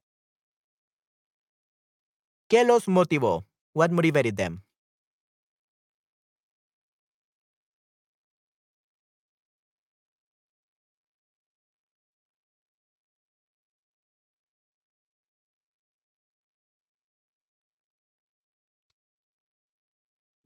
¿Qué 2.49 2.64
los 2.64 2.87
motivó? 2.88 3.44
What 3.72 3.92
motivated 3.92 4.37
them? 4.37 4.65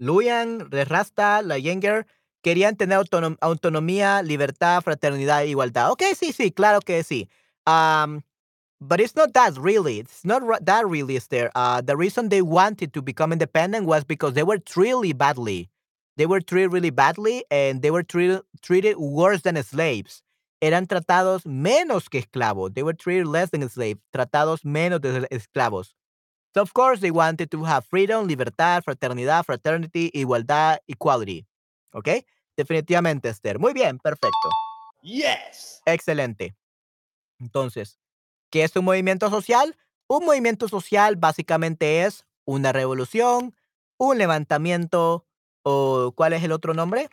Luyan, 0.01 0.69
Rasta, 0.71 1.43
La 1.43 1.59
Yenger 1.59 2.07
querían 2.43 2.77
tener 2.77 2.97
autonom 2.97 3.37
autonomía, 3.41 4.23
libertad, 4.23 4.83
fraternidad 4.83 5.43
e 5.45 5.49
igualdad. 5.49 5.91
Okay, 5.93 6.15
sí, 6.15 6.33
sí, 6.33 6.51
claro 6.53 6.81
que 6.81 7.05
sí. 7.05 7.29
Um, 7.67 8.23
but 8.81 9.01
it's 9.01 9.15
not 9.15 9.35
that 9.35 9.59
really. 9.59 10.01
It's 10.01 10.25
not 10.25 10.43
that 10.65 10.87
really 10.87 11.17
is 11.17 11.29
there. 11.29 11.51
Uh, 11.55 11.83
the 11.83 11.97
reason 11.97 12.31
they 12.31 12.43
wanted 12.43 12.95
to 12.95 13.03
become 13.03 13.33
independent 13.33 13.87
was 13.87 14.05
because 14.05 14.33
they 14.33 14.43
were 14.43 14.59
treated 14.59 15.19
badly. 15.19 15.69
They 16.17 16.27
were 16.27 16.41
treated 16.41 16.73
really 16.73 16.91
badly 16.91 17.45
and 17.51 17.83
they 17.83 17.91
were 17.91 18.03
treated, 18.03 18.41
treated 18.63 18.97
worse 18.97 19.43
than 19.43 19.63
slaves. 19.63 20.23
Eran 20.63 20.87
tratados 20.87 21.45
menos 21.45 22.09
que 22.09 22.21
esclavos. 22.21 22.75
They 22.75 22.83
were 22.83 22.93
treated 22.95 23.27
less 23.27 23.51
than 23.51 23.67
slaves. 23.69 24.01
Tratados 24.15 24.65
menos 24.65 25.01
de 25.01 25.27
esclavos. 25.31 25.95
So 26.53 26.63
of 26.63 26.73
course 26.73 27.01
they 27.01 27.11
wanted 27.11 27.51
to 27.51 27.65
have 27.65 27.85
freedom, 27.87 28.27
libertad, 28.27 28.83
fraternidad, 28.83 29.45
fraternity, 29.45 30.11
igualdad, 30.15 30.79
equality. 30.89 31.47
¿Ok? 31.93 32.09
Definitivamente, 32.57 33.29
Esther. 33.29 33.59
Muy 33.59 33.73
bien, 33.73 33.99
perfecto. 33.99 34.49
Yes. 35.03 35.81
Excelente. 35.87 36.57
Entonces, 37.39 37.99
¿qué 38.51 38.65
es 38.65 38.75
un 38.77 38.85
movimiento 38.85 39.31
social? 39.31 39.77
Un 40.09 40.25
movimiento 40.25 40.69
social 40.69 41.17
básicamente 41.17 42.05
es 42.05 42.27
una 42.45 42.73
revolución, 42.73 43.55
un 43.97 44.19
levantamiento 44.19 45.27
o 45.63 46.13
¿cuál 46.17 46.33
es 46.33 46.43
el 46.43 46.53
otro 46.53 46.75
nombre? 46.75 47.09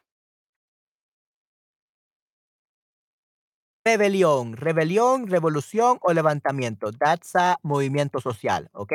Rebelión, 3.86 4.58
rebelión, 4.58 5.28
revolución 5.28 6.00
o 6.02 6.12
levantamiento. 6.12 6.92
That's 6.92 7.36
a 7.36 7.58
movimiento 7.64 8.20
social, 8.20 8.70
¿ok? 8.74 8.94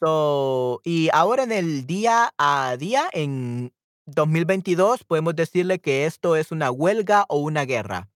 So, 0.00 0.80
y 0.84 1.08
ahora 1.12 1.42
en 1.42 1.52
el 1.52 1.86
día 1.86 2.32
a 2.38 2.76
día, 2.78 3.08
en 3.12 3.72
2022, 4.06 5.04
podemos 5.04 5.34
decirle 5.34 5.80
que 5.80 6.06
esto 6.06 6.36
es 6.36 6.52
una 6.52 6.70
huelga 6.70 7.24
o 7.28 7.38
una 7.38 7.64
guerra. 7.64 8.08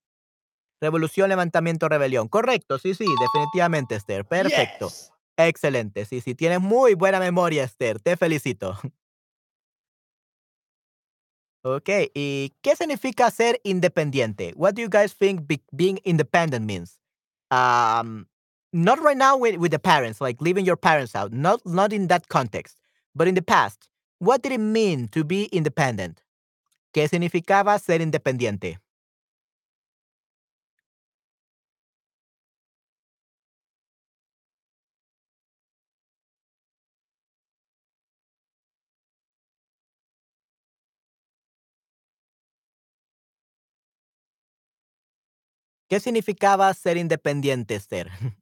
Revolución, 0.80 1.28
levantamiento, 1.28 1.88
rebelión. 1.88 2.28
Correcto, 2.28 2.78
sí, 2.78 2.94
sí, 2.94 3.04
definitivamente, 3.20 3.94
Esther. 3.96 4.24
Perfecto. 4.24 4.88
Yes. 4.88 5.12
Excelente. 5.36 6.04
Sí, 6.04 6.20
sí, 6.20 6.34
tienes 6.34 6.60
muy 6.60 6.94
buena 6.94 7.18
memoria, 7.20 7.64
Esther. 7.64 8.00
Te 8.00 8.16
felicito. 8.16 8.78
Ok, 11.64 11.88
¿y 12.14 12.52
qué 12.60 12.74
significa 12.74 13.30
ser 13.30 13.60
independiente? 13.62 14.52
What 14.56 14.74
do 14.74 14.82
you 14.82 14.88
guys 14.90 15.14
think 15.16 15.46
be- 15.46 15.62
being 15.70 16.00
independent 16.02 16.66
means? 16.66 16.98
Um, 17.52 18.26
not 18.72 19.00
right 19.02 19.16
now 19.16 19.36
with, 19.36 19.56
with 19.56 19.72
the 19.72 19.78
parents, 19.78 20.20
like 20.20 20.40
leaving 20.40 20.64
your 20.64 20.76
parents 20.76 21.14
out, 21.14 21.32
not 21.32 21.60
not 21.66 21.92
in 21.92 22.08
that 22.08 22.28
context, 22.28 22.78
but 23.14 23.28
in 23.28 23.34
the 23.34 23.42
past. 23.42 23.88
What 24.18 24.42
did 24.42 24.52
it 24.52 24.60
mean 24.60 25.08
to 25.08 25.24
be 25.24 25.44
independent? 25.46 26.22
¿Qué 26.94 27.08
significaba 27.08 27.78
ser 27.80 28.00
independiente? 28.00 28.78
¿Qué 45.88 46.00
significaba 46.00 46.72
ser 46.74 46.96
independiente, 46.96 47.74
Esther? 47.76 48.10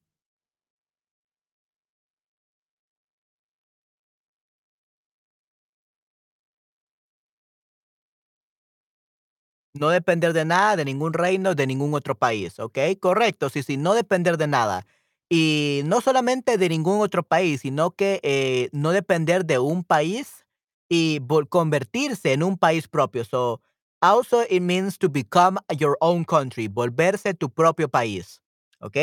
No 9.81 9.89
depender 9.91 10.35
de 10.35 10.45
nada, 10.45 10.77
de 10.77 10.85
ningún 10.85 11.15
reino, 11.15 11.55
de 11.57 11.67
ningún 11.67 11.95
otro 11.95 12.15
país, 12.15 12.59
¿ok? 12.61 12.79
Correcto, 13.01 13.49
sí, 13.51 13.63
sí, 13.63 13.79
no 13.79 13.95
depender 13.95 14.39
de 14.39 14.47
nada. 14.47 14.87
Y 15.31 15.83
no 15.87 16.03
solamente 16.03 16.59
de 16.59 16.69
ningún 16.69 17.01
otro 17.01 17.23
país, 17.25 17.63
sino 17.63 17.93
que 17.93 18.21
eh, 18.23 18.69
no 18.73 18.93
depender 18.93 19.47
de 19.47 19.59
un 19.59 19.85
país 19.85 20.47
y 20.91 21.21
convertirse 21.51 22.33
en 22.35 22.43
un 22.43 22.59
país 22.59 22.89
propio. 22.89 23.25
So, 23.25 23.63
also 24.03 24.43
it 24.51 24.61
means 24.63 24.99
to 24.99 25.09
become 25.11 25.59
your 25.79 25.97
own 26.01 26.25
country, 26.25 26.69
volverse 26.69 27.35
tu 27.35 27.51
propio 27.51 27.89
país, 27.89 28.43
¿ok? 28.81 28.97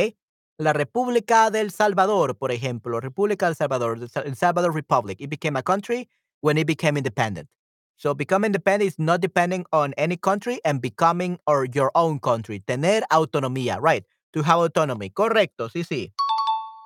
La 0.60 0.74
República 0.74 1.50
del 1.52 1.72
Salvador, 1.72 2.38
por 2.38 2.52
ejemplo, 2.52 3.00
República 3.02 3.48
del 3.48 3.56
Salvador, 3.56 4.00
El 4.26 4.36
Salvador 4.36 4.74
Republic, 4.76 5.20
it 5.22 5.30
became 5.30 5.58
a 5.58 5.64
country 5.64 6.10
when 6.42 6.58
it 6.58 6.68
became 6.68 6.98
independent. 6.98 7.50
So 7.98 8.14
becoming 8.14 8.50
independent 8.50 8.88
is 8.88 9.00
not 9.00 9.22
depending 9.22 9.66
on 9.74 9.94
any 9.98 10.18
country 10.18 10.60
and 10.64 10.80
becoming 10.80 11.40
or 11.48 11.66
your 11.66 11.92
own 11.96 12.20
country. 12.20 12.60
Tener 12.60 13.02
autonomía, 13.12 13.80
right? 13.82 14.06
To 14.34 14.44
have 14.44 14.60
autonomy. 14.60 15.10
Correcto, 15.10 15.68
sí, 15.70 15.84
sí. 15.84 16.14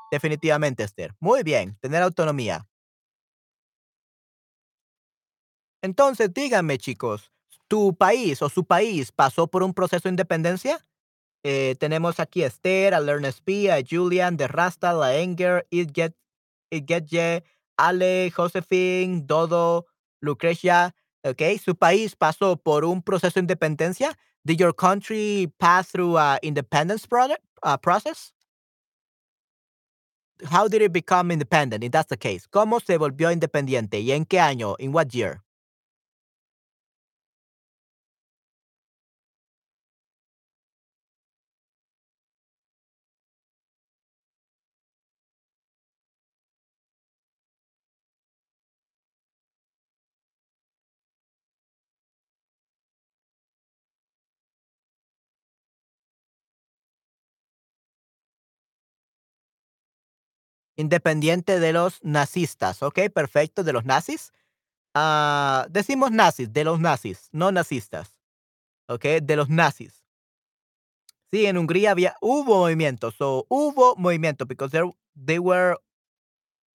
Definitivamente, 0.10 0.84
Esther. 0.84 1.14
Muy 1.20 1.44
bien, 1.44 1.78
tener 1.82 2.02
autonomía. 2.02 2.66
Entonces, 5.82 6.34
díganme, 6.34 6.78
chicos, 6.78 7.32
¿tu 7.68 7.94
país 7.96 8.42
o 8.42 8.50
su 8.50 8.64
país 8.66 9.12
pasó 9.12 9.48
por 9.48 9.64
un 9.64 9.74
proceso 9.74 10.04
de 10.04 10.12
independencia? 10.12 10.86
Eh, 11.44 11.76
tenemos 11.80 12.20
aquí 12.20 12.44
a 12.44 12.48
Esther, 12.48 12.94
a 12.94 13.00
Ernest 13.00 13.40
P, 13.44 13.72
a 13.72 13.82
Julian, 13.84 14.38
de 14.38 14.48
Rasta, 14.48 14.94
la 14.94 15.16
Enger, 15.18 15.68
Itget, 15.72 16.16
Itgetye, 16.70 17.44
Ale, 17.78 18.32
Josephine, 18.32 19.24
Dodo, 19.26 19.88
Lucrecia. 20.22 20.96
Okay, 21.24 21.60
su 21.60 21.76
país 21.76 22.16
pasó 22.16 22.58
por 22.58 22.84
un 22.84 23.04
proceso 23.04 23.36
de 23.36 23.42
independencia. 23.42 24.18
Did 24.44 24.60
your 24.60 24.74
country 24.74 25.54
pass 25.60 25.92
through 25.92 26.18
a 26.18 26.40
independence 26.42 27.06
product, 27.06 27.44
uh, 27.62 27.78
process? 27.78 28.34
How 30.46 30.68
did 30.68 30.82
it 30.82 30.92
become 30.92 31.30
independent? 31.30 31.84
If 31.84 31.92
that's 31.92 32.10
the 32.10 32.18
case, 32.18 32.48
¿cómo 32.48 32.80
se 32.80 32.98
volvió 32.98 33.32
independiente 33.32 34.00
y 34.00 34.12
en 34.12 34.26
qué 34.26 34.40
año? 34.40 34.76
In 34.80 34.92
what 34.92 35.14
year? 35.14 35.44
Independiente 60.82 61.60
de 61.60 61.74
los 61.74 62.04
nazistas, 62.04 62.82
¿ok? 62.82 63.02
Perfecto, 63.14 63.64
de 63.64 63.72
los 63.72 63.86
nazis. 63.86 64.34
Ah, 64.96 65.68
decimos 65.70 66.12
nazis, 66.12 66.52
de 66.52 66.64
los 66.64 66.80
nazis, 66.80 67.30
no 67.32 67.52
nazistas, 67.52 68.18
¿ok? 68.88 69.06
De 69.22 69.36
los 69.36 69.48
nazis. 69.48 70.04
Sí, 71.32 71.46
en 71.46 71.58
Hungría 71.58 71.92
había, 71.92 72.16
hubo 72.20 72.58
movimientos, 72.58 73.16
so 73.16 73.46
hubo 73.48 73.96
movimiento 73.96 74.46
because 74.48 74.72
there, 74.72 74.90
they 75.16 75.40
were 75.40 75.78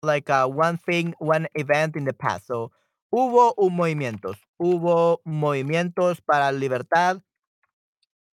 like 0.02 0.30
a 0.32 0.46
one 0.46 0.78
thing, 0.78 1.14
one 1.18 1.48
event 1.54 1.96
in 1.96 2.04
the 2.04 2.12
past. 2.14 2.46
So 2.46 2.70
hubo 3.12 3.54
un 3.58 3.74
movimientos, 3.74 4.36
hubo 4.58 5.20
movimientos 5.24 6.20
para 6.22 6.52
libertad, 6.52 7.20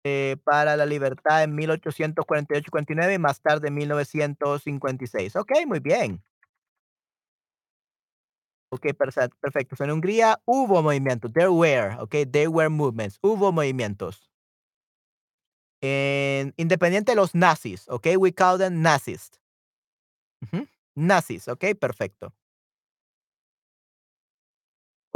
eh, 0.07 0.37
para 0.45 0.77
la 0.77 0.85
libertad 0.85 1.43
en 1.43 1.57
1848-49 1.57 3.15
y 3.15 3.19
más 3.19 3.41
tarde 3.41 3.67
en 3.67 3.75
1956. 3.75 5.35
Ok, 5.35 5.51
muy 5.65 5.79
bien. 5.79 6.23
Ok, 8.69 8.87
perfecto. 8.93 9.83
En 9.83 9.91
Hungría 9.91 10.39
hubo 10.45 10.81
movimientos. 10.81 11.31
There 11.33 11.49
were, 11.49 11.95
ok, 11.99 12.15
there 12.31 12.47
were 12.47 12.69
movements. 12.69 13.19
Hubo 13.21 13.51
movimientos. 13.51 14.31
En, 15.81 16.53
independiente 16.57 17.11
de 17.11 17.17
los 17.17 17.35
nazis, 17.35 17.87
ok, 17.89 18.07
we 18.17 18.33
call 18.33 18.57
them 18.57 18.81
nazis. 18.81 19.31
Nazis, 20.95 21.47
ok, 21.49 21.75
perfecto. 21.79 22.33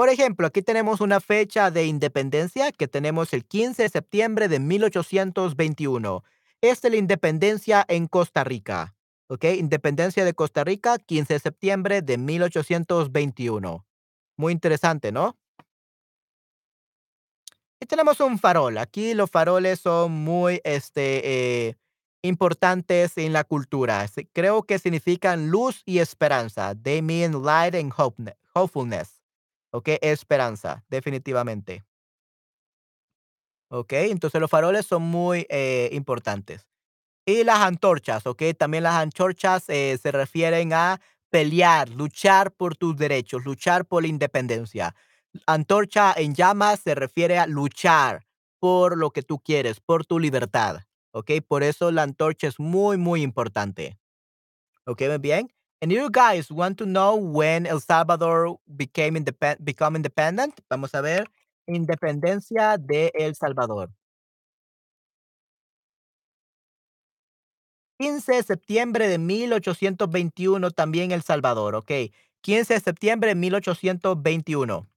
Por 0.01 0.09
ejemplo, 0.09 0.47
aquí 0.47 0.63
tenemos 0.63 0.99
una 0.99 1.19
fecha 1.19 1.69
de 1.69 1.85
independencia 1.85 2.71
que 2.71 2.87
tenemos 2.87 3.33
el 3.33 3.45
15 3.45 3.83
de 3.83 3.89
septiembre 3.89 4.47
de 4.47 4.59
1821. 4.59 6.23
Es 6.59 6.81
de 6.81 6.89
la 6.89 6.95
independencia 6.95 7.85
en 7.87 8.07
Costa 8.07 8.43
Rica. 8.43 8.95
¿ok? 9.27 9.43
Independencia 9.59 10.25
de 10.25 10.33
Costa 10.33 10.63
Rica, 10.63 10.97
15 10.97 11.35
de 11.35 11.39
septiembre 11.39 12.01
de 12.01 12.17
1821. 12.17 13.85
Muy 14.37 14.53
interesante, 14.53 15.11
¿no? 15.11 15.37
Y 17.79 17.85
tenemos 17.85 18.19
un 18.21 18.39
farol. 18.39 18.79
Aquí 18.79 19.13
los 19.13 19.29
faroles 19.29 19.81
son 19.81 20.13
muy 20.13 20.61
este, 20.63 21.67
eh, 21.67 21.75
importantes 22.23 23.19
en 23.19 23.33
la 23.33 23.43
cultura. 23.43 24.09
Creo 24.33 24.63
que 24.63 24.79
significan 24.79 25.51
luz 25.51 25.83
y 25.85 25.99
esperanza. 25.99 26.73
They 26.73 27.03
mean 27.03 27.43
light 27.43 27.75
and 27.75 27.93
hope- 27.95 28.35
hopefulness. 28.55 29.20
¿Ok? 29.71 29.89
Esperanza, 30.01 30.83
definitivamente. 30.89 31.83
¿Ok? 33.69 33.93
Entonces 33.93 34.41
los 34.41 34.49
faroles 34.49 34.85
son 34.85 35.03
muy 35.03 35.45
eh, 35.49 35.89
importantes. 35.93 36.67
Y 37.25 37.43
las 37.43 37.59
antorchas, 37.59 38.25
¿ok? 38.25 38.43
También 38.57 38.83
las 38.83 38.95
antorchas 38.95 39.65
eh, 39.69 39.97
se 40.01 40.11
refieren 40.11 40.73
a 40.73 40.99
pelear, 41.29 41.89
luchar 41.89 42.51
por 42.51 42.75
tus 42.75 42.97
derechos, 42.97 43.45
luchar 43.45 43.85
por 43.85 44.03
la 44.03 44.09
independencia. 44.09 44.95
Antorcha 45.45 46.13
en 46.17 46.35
llamas 46.35 46.81
se 46.81 46.95
refiere 46.95 47.37
a 47.37 47.47
luchar 47.47 48.25
por 48.59 48.97
lo 48.97 49.11
que 49.11 49.23
tú 49.23 49.39
quieres, 49.39 49.79
por 49.79 50.05
tu 50.05 50.19
libertad, 50.19 50.81
¿ok? 51.11 51.31
Por 51.47 51.63
eso 51.63 51.91
la 51.91 52.03
antorcha 52.03 52.47
es 52.47 52.59
muy, 52.59 52.97
muy 52.97 53.21
importante, 53.21 53.97
¿ok? 54.85 55.03
Bien. 55.19 55.49
And 55.81 55.91
you 55.91 56.11
guys 56.11 56.51
want 56.51 56.77
to 56.77 56.85
know 56.85 57.15
when 57.15 57.65
El 57.65 57.79
Salvador 57.79 58.59
became 58.75 59.15
independ 59.15 59.65
become 59.65 59.95
independent? 59.95 60.61
Vamos 60.69 60.93
a 60.93 61.01
ver. 61.01 61.25
Independencia 61.67 62.77
de 62.77 63.11
El 63.15 63.33
Salvador. 63.33 63.89
15 67.99 68.33
de 68.33 68.43
septiembre 68.43 69.07
de 69.07 69.17
1821, 69.17 70.71
también 70.71 71.11
El 71.11 71.23
Salvador, 71.23 71.75
¿ok? 71.75 71.91
15 72.41 72.73
de 72.75 72.79
septiembre 72.79 73.29
de 73.29 73.35
1821. 73.35 74.87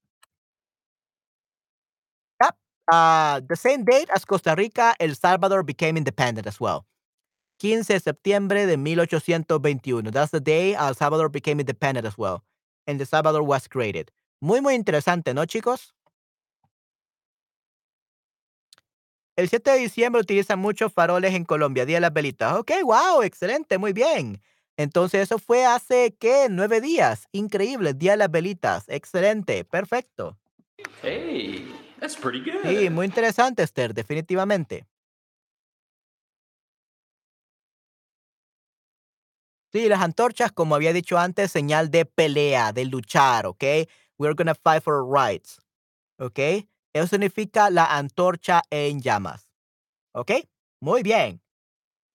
Yep. 2.42 2.54
Uh, 2.92 3.40
the 3.48 3.56
same 3.56 3.84
date 3.84 4.08
as 4.10 4.24
Costa 4.24 4.54
Rica, 4.54 4.94
El 4.98 5.14
Salvador 5.16 5.62
became 5.64 5.96
independent 5.96 6.46
as 6.46 6.60
well. 6.60 6.86
15 7.58 7.92
de 7.94 8.00
septiembre 8.00 8.66
de 8.66 8.76
1821. 8.76 10.10
That's 10.10 10.30
the 10.30 10.40
day 10.40 10.74
El 10.74 10.94
Salvador 10.94 11.30
became 11.30 11.60
independent 11.60 12.06
as 12.06 12.16
well. 12.16 12.42
And 12.86 13.00
El 13.00 13.06
Salvador 13.06 13.42
was 13.42 13.68
created. 13.68 14.10
Muy, 14.40 14.60
muy 14.60 14.74
interesante, 14.74 15.32
¿no, 15.32 15.46
chicos? 15.46 15.94
El 19.36 19.48
7 19.48 19.70
de 19.72 19.78
diciembre 19.78 20.20
utilizan 20.20 20.60
muchos 20.60 20.92
faroles 20.92 21.34
en 21.34 21.44
Colombia, 21.44 21.84
Día 21.84 21.96
de 21.96 22.02
las 22.02 22.12
Velitas. 22.12 22.54
Ok, 22.56 22.70
wow, 22.84 23.22
excelente, 23.22 23.78
muy 23.78 23.92
bien. 23.92 24.40
Entonces, 24.76 25.22
eso 25.22 25.38
fue 25.38 25.64
hace, 25.64 26.14
¿qué? 26.18 26.48
Nueve 26.50 26.80
días. 26.80 27.26
Increíble, 27.32 27.94
Día 27.94 28.12
de 28.12 28.18
las 28.18 28.30
Velitas. 28.30 28.84
Excelente, 28.88 29.64
perfecto. 29.64 30.38
Hey, 31.02 31.72
that's 31.98 32.16
pretty 32.16 32.40
good. 32.40 32.62
Sí, 32.64 32.90
muy 32.90 33.06
interesante, 33.06 33.62
Esther, 33.62 33.94
definitivamente. 33.94 34.86
Sí, 39.74 39.88
las 39.88 40.02
antorchas, 40.02 40.52
como 40.52 40.76
había 40.76 40.92
dicho 40.92 41.18
antes, 41.18 41.50
señal 41.50 41.90
de 41.90 42.04
pelea, 42.04 42.72
de 42.72 42.84
luchar, 42.84 43.44
¿ok? 43.44 43.64
We're 44.16 44.36
gonna 44.36 44.54
fight 44.54 44.84
for 44.84 45.04
rights, 45.04 45.60
¿ok? 46.20 46.38
Eso 46.92 47.08
significa 47.08 47.70
la 47.70 47.86
antorcha 47.86 48.62
en 48.70 49.00
llamas, 49.02 49.50
¿ok? 50.12 50.30
Muy 50.80 51.02
bien. 51.02 51.42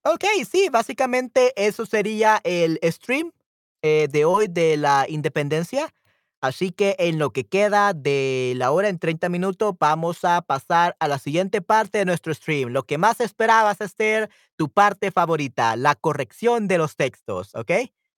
Ok, 0.05 0.23
sí, 0.49 0.69
básicamente 0.69 1.51
eso 1.57 1.85
sería 1.85 2.39
el 2.45 2.79
stream 2.81 3.33
eh, 3.81 4.07
de 4.09 4.23
hoy 4.23 4.47
de 4.47 4.77
la 4.77 5.05
independencia. 5.09 5.93
Así 6.41 6.71
que 6.71 6.95
en 6.99 7.19
lo 7.19 7.31
que 7.31 7.45
queda 7.47 7.93
de 7.93 8.53
la 8.55 8.71
hora 8.71 8.87
en 8.87 8.97
30 8.97 9.27
minutos, 9.27 9.75
vamos 9.77 10.23
a 10.23 10.41
pasar 10.41 10.95
a 10.99 11.07
la 11.09 11.19
siguiente 11.19 11.61
parte 11.61 11.97
de 11.97 12.05
nuestro 12.05 12.33
stream. 12.33 12.69
Lo 12.69 12.83
que 12.83 12.97
más 12.97 13.19
esperabas, 13.19 13.81
Esther, 13.81 14.29
tu 14.55 14.69
parte 14.69 15.11
favorita, 15.11 15.75
la 15.75 15.95
corrección 15.95 16.67
de 16.69 16.77
los 16.77 16.95
textos, 16.95 17.53
¿ok? 17.55 17.71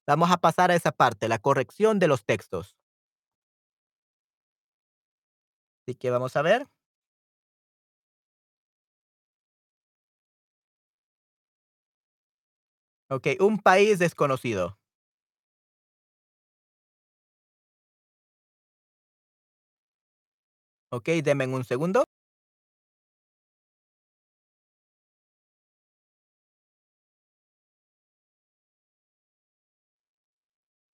Vamos 0.05 0.29
a 0.31 0.37
pasar 0.37 0.69
a 0.71 0.75
esa 0.75 0.91
parte, 0.91 1.27
la 1.27 1.39
corrección 1.39 1.97
de 1.97 2.07
los 2.07 2.23
textos. 2.25 2.75
Así 5.87 5.95
que 5.95 6.09
vamos 6.09 6.35
a 6.35 6.41
ver. 6.41 6.67
Ok, 13.09 13.27
un 13.39 13.59
país 13.59 13.99
desconocido. 13.99 14.77
Ok, 20.93 21.07
denme 21.23 21.47
un 21.47 21.63
segundo. 21.63 22.03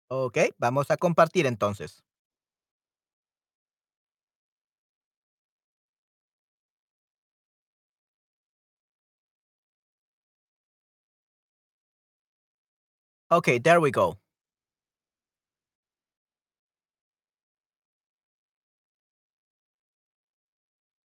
Ok, 0.10 0.38
vamos 0.58 0.92
a 0.92 0.98
compartir 0.98 1.46
entonces. 1.46 2.04
Ok, 13.30 13.60
there 13.64 13.80
we 13.80 13.92
go. 13.92 14.18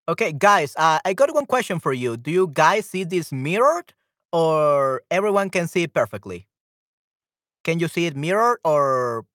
Okay, 0.07 0.33
guys, 0.33 0.75
uh, 0.75 0.99
I 1.05 1.13
got 1.13 1.33
one 1.33 1.45
question 1.45 1.79
for 1.79 1.93
you. 1.93 2.17
Do 2.17 2.29
you 2.31 2.47
guys 2.51 2.89
see 2.89 3.03
this 3.05 3.31
mirrored 3.31 3.93
or 4.33 5.01
everyone 5.09 5.49
can 5.49 5.67
see 5.67 5.83
it 5.83 5.93
perfectly? 5.93 6.47
Can 7.63 7.79
you 7.79 7.87
see 7.87 8.05
it 8.05 8.15
mirrored 8.15 8.59
or 8.63 9.25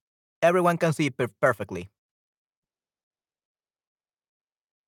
everyone 0.42 0.78
can 0.78 0.92
see 0.92 1.06
it 1.06 1.16
per- 1.16 1.28
perfectly? 1.40 1.90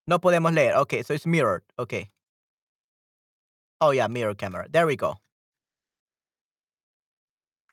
No 0.07 0.19
podemos 0.19 0.53
leer. 0.55 0.75
Okay, 0.77 1.03
so 1.03 1.15
it's 1.15 1.25
mirrored. 1.27 1.63
Okay. 1.79 2.11
Oh, 3.81 3.91
yeah, 3.91 4.07
mirror 4.09 4.35
camera. 4.35 4.67
There 4.71 4.87
we 4.87 4.97
go. 4.97 5.19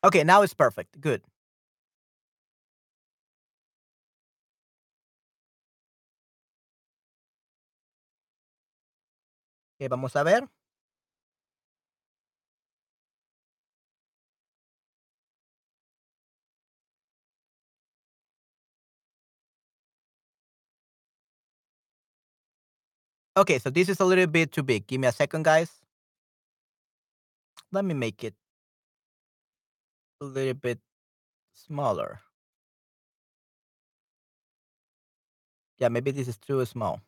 Okay, 0.04 0.24
now 0.24 0.42
it's 0.42 0.54
perfect. 0.54 1.00
Good. 1.02 1.22
Okay, 9.80 9.88
vamos 9.90 10.16
a 10.16 10.24
ver. 10.24 10.48
Okay, 23.38 23.60
so 23.60 23.70
this 23.70 23.88
is 23.90 24.00
a 24.00 24.06
little 24.06 24.28
bit 24.28 24.52
too 24.52 24.64
big. 24.64 24.88
Give 24.88 25.00
me 25.00 25.08
a 25.08 25.12
second, 25.12 25.44
guys. 25.46 25.70
Let 27.72 27.86
me 27.86 27.94
make 27.94 28.24
it 28.24 28.36
a 30.22 30.26
little 30.26 30.54
bit 30.54 30.80
smaller. 31.54 32.22
Yeah, 35.80 35.90
maybe 35.90 36.12
this 36.12 36.28
is 36.28 36.38
too 36.38 36.64
small. 36.66 37.02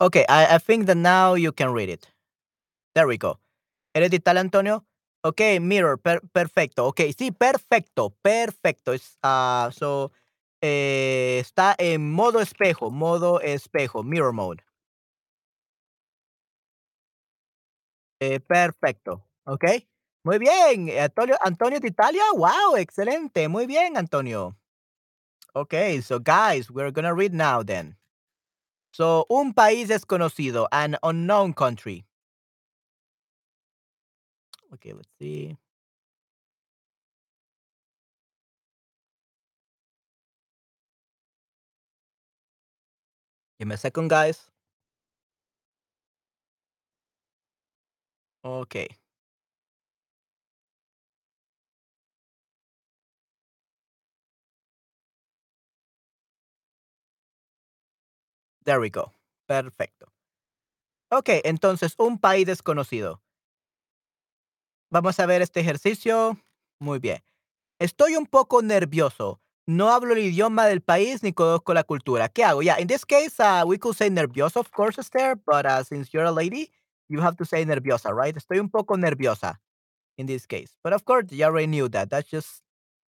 Okay, 0.00 0.24
I, 0.28 0.54
I 0.56 0.58
think 0.58 0.86
that 0.86 0.96
now 0.96 1.34
you 1.34 1.52
can 1.52 1.72
read 1.72 1.88
it. 1.88 2.06
There 2.94 3.06
we 3.08 3.18
go. 3.18 3.38
¿Eres 3.94 4.10
digital, 4.10 4.38
Antonio? 4.38 4.84
Ok, 5.24 5.40
mirror, 5.60 5.98
per- 5.98 6.22
perfecto. 6.32 6.86
Ok, 6.86 7.00
sí, 7.18 7.32
perfecto, 7.32 8.10
perfecto. 8.22 8.92
Es, 8.94 9.18
ah, 9.22 9.70
so, 9.72 10.12
eh, 10.62 11.38
está 11.40 11.74
en 11.78 12.12
modo 12.12 12.40
espejo, 12.40 12.90
modo 12.90 13.40
espejo, 13.40 14.02
mirror 14.04 14.32
mode. 14.32 14.62
Eh, 18.20 18.40
perfecto. 18.40 19.24
Ok, 19.44 19.64
muy 20.24 20.38
bien. 20.38 20.88
eh, 20.88 21.00
Antonio, 21.00 21.36
Antonio 21.40 21.80
de 21.80 21.88
Italia, 21.88 22.22
wow, 22.34 22.76
excelente. 22.76 23.48
Muy 23.48 23.66
bien, 23.66 23.96
Antonio. 23.96 24.56
Ok, 25.54 25.74
so 26.02 26.18
guys, 26.20 26.70
we're 26.70 26.90
gonna 26.92 27.14
read 27.14 27.34
now 27.34 27.62
then. 27.62 27.96
So, 28.98 29.26
un 29.28 29.54
país 29.54 29.86
desconocido, 29.86 30.66
an 30.72 30.96
unknown 31.04 31.54
country. 31.54 32.04
Okay, 34.72 34.92
let's 34.92 35.08
see. 35.20 35.56
Give 43.60 43.68
me 43.68 43.74
a 43.74 43.78
second, 43.78 44.08
guys. 44.08 44.50
Okay. 48.44 48.88
There 58.68 58.80
we 58.80 58.90
go. 58.90 59.14
Perfecto. 59.46 60.12
Okey, 61.10 61.40
entonces, 61.44 61.94
un 61.96 62.18
país 62.18 62.44
desconocido. 62.44 63.22
Vamos 64.90 65.18
a 65.18 65.24
ver 65.24 65.40
este 65.40 65.60
ejercicio. 65.60 66.36
Muy 66.78 66.98
bien. 66.98 67.22
Estoy 67.80 68.16
un 68.16 68.26
poco 68.26 68.60
nervioso. 68.60 69.40
No 69.66 69.88
hablo 69.90 70.12
el 70.12 70.18
idioma 70.18 70.66
del 70.66 70.82
país 70.82 71.22
ni 71.22 71.32
conozco 71.32 71.72
la 71.72 71.82
cultura. 71.82 72.28
¿Qué 72.28 72.44
hago? 72.44 72.60
Yeah, 72.60 72.78
in 72.78 72.88
this 72.88 73.06
case, 73.06 73.40
uh, 73.40 73.64
we 73.66 73.78
could 73.78 73.96
say 73.96 74.10
nervioso, 74.10 74.60
of 74.60 74.70
course, 74.70 74.98
Esther, 75.00 75.36
but 75.46 75.64
uh, 75.64 75.82
since 75.82 76.12
you're 76.12 76.26
a 76.26 76.30
lady, 76.30 76.70
you 77.08 77.22
have 77.22 77.36
to 77.38 77.46
say 77.46 77.64
nerviosa, 77.64 78.14
right? 78.14 78.36
Estoy 78.36 78.60
un 78.60 78.68
poco 78.68 78.96
nerviosa 78.96 79.60
in 80.18 80.26
this 80.26 80.44
case. 80.46 80.76
But 80.84 80.92
of 80.92 81.06
course, 81.06 81.32
you 81.32 81.42
already 81.46 81.68
knew 81.68 81.88
that. 81.88 82.10
That's 82.10 82.28
just 82.28 82.60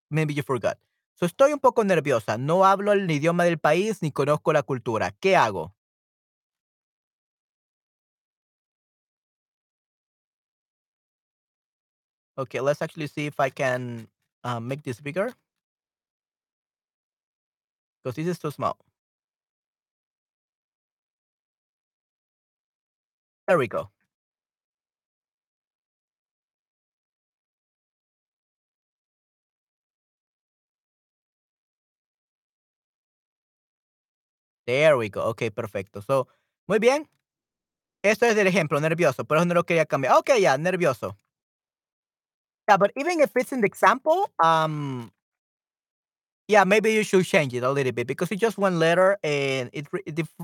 maybe 0.10 0.34
you 0.34 0.41
forgot. 0.41 0.78
So 1.20 1.26
estoy 1.26 1.51
un 1.51 1.59
poco 1.59 1.84
nerviosa. 1.84 2.38
No 2.38 2.63
hablo 2.65 2.93
el 2.93 3.11
idioma 3.11 3.43
del 3.43 3.59
país 3.59 4.01
ni 4.01 4.11
conozco 4.11 4.53
la 4.53 4.63
cultura. 4.63 5.11
¿Qué 5.11 5.36
hago? 5.36 5.76
Okay, 12.38 12.61
let's 12.61 12.82
actually 12.82 13.07
see 13.07 13.26
if 13.26 13.38
I 13.38 13.49
can 13.49 14.07
uh, 14.45 14.61
make 14.61 14.84
this 14.84 15.01
bigger 15.01 15.34
because 18.01 18.15
this 18.15 18.28
is 18.28 18.39
too 18.39 18.51
small. 18.51 18.78
There 23.47 23.57
we 23.57 23.67
go. 23.67 23.89
There 34.70 34.97
we 34.97 35.09
go. 35.09 35.24
Okay, 35.34 35.49
perfecto. 35.49 35.99
So, 36.01 36.28
muy 36.67 36.78
bien. 36.78 37.09
Esto 38.03 38.26
es 38.28 38.38
el 38.38 38.47
ejemplo, 38.47 38.80
nervioso, 38.80 39.26
por 39.26 39.38
eso 39.38 39.45
no 39.45 39.53
lo 39.55 39.63
quería 39.65 39.86
cambiar. 39.86 40.17
Okay, 40.20 40.41
yeah, 40.41 40.57
nervioso. 40.57 41.17
Yeah, 42.67 42.78
but 42.78 42.91
even 42.95 43.20
if 43.20 43.32
it's 43.36 43.49
the 43.49 43.65
example, 43.65 44.30
um, 44.43 45.11
yeah, 46.47 46.63
maybe 46.65 46.93
you 46.93 47.03
should 47.03 47.26
change 47.26 47.53
it 47.53 47.63
a 47.63 47.72
little 47.72 47.91
bit 47.91 48.07
because 48.07 48.32
it's 48.32 48.41
just 48.41 48.57
one 48.57 48.80
letter 48.80 49.17
and 49.24 49.70
it, 49.74 49.88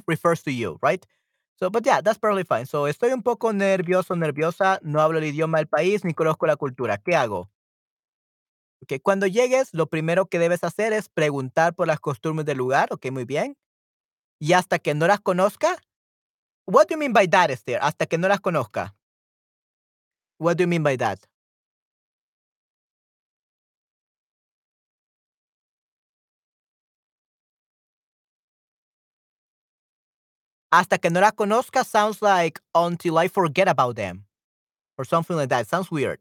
refers 0.08 0.42
to 0.44 0.52
you, 0.52 0.78
right? 0.82 1.06
So, 1.58 1.70
but 1.70 1.86
yeah, 1.86 2.02
that's 2.02 2.18
perfectly 2.18 2.44
fine. 2.44 2.66
So, 2.66 2.84
estoy 2.88 3.12
un 3.14 3.22
poco 3.24 3.52
nervioso, 3.54 4.16
nerviosa, 4.16 4.80
no 4.84 5.00
hablo 5.00 5.20
el 5.20 5.24
idioma 5.26 5.58
del 5.60 5.68
país 5.68 6.04
ni 6.04 6.14
conozco 6.14 6.48
la 6.48 6.58
cultura. 6.58 6.98
¿Qué 6.98 7.16
hago? 7.16 7.50
Okay, 8.84 9.00
cuando 9.00 9.26
llegues, 9.28 9.74
lo 9.74 9.88
primero 9.88 10.28
que 10.28 10.40
debes 10.40 10.64
hacer 10.64 10.94
es 10.94 11.10
preguntar 11.10 11.74
por 11.76 11.88
las 11.88 12.00
costumbres 12.00 12.46
del 12.46 12.58
lugar, 12.58 12.90
ok, 12.92 13.10
muy 13.12 13.26
bien. 13.26 13.56
Y 14.40 14.54
hasta 14.54 14.80
que 14.80 14.94
no 14.94 15.08
las 15.08 15.20
conozca, 15.22 15.78
what 16.68 16.88
do 16.88 16.96
you 16.96 17.00
mean 17.00 17.14
by 17.14 17.28
that, 17.28 17.52
Esther? 17.52 17.80
Hasta 17.82 18.06
que 18.08 18.18
no 18.18 18.28
las 18.28 18.42
conozca. 18.42 18.96
What 20.38 20.58
do 20.58 20.64
you 20.64 20.68
mean 20.68 20.84
by 20.84 20.98
that? 20.98 21.20
Hasta 30.72 30.98
que 30.98 31.10
no 31.10 31.22
las 31.22 31.34
conozca 31.34 31.84
sounds 31.86 32.22
like 32.22 32.60
until 32.74 33.18
I 33.18 33.28
forget 33.30 33.68
about 33.68 33.96
them 33.96 34.26
or 34.98 35.06
something 35.06 35.36
like 35.38 35.50
that. 35.50 35.68
Sounds 35.68 35.92
weird. 35.92 36.20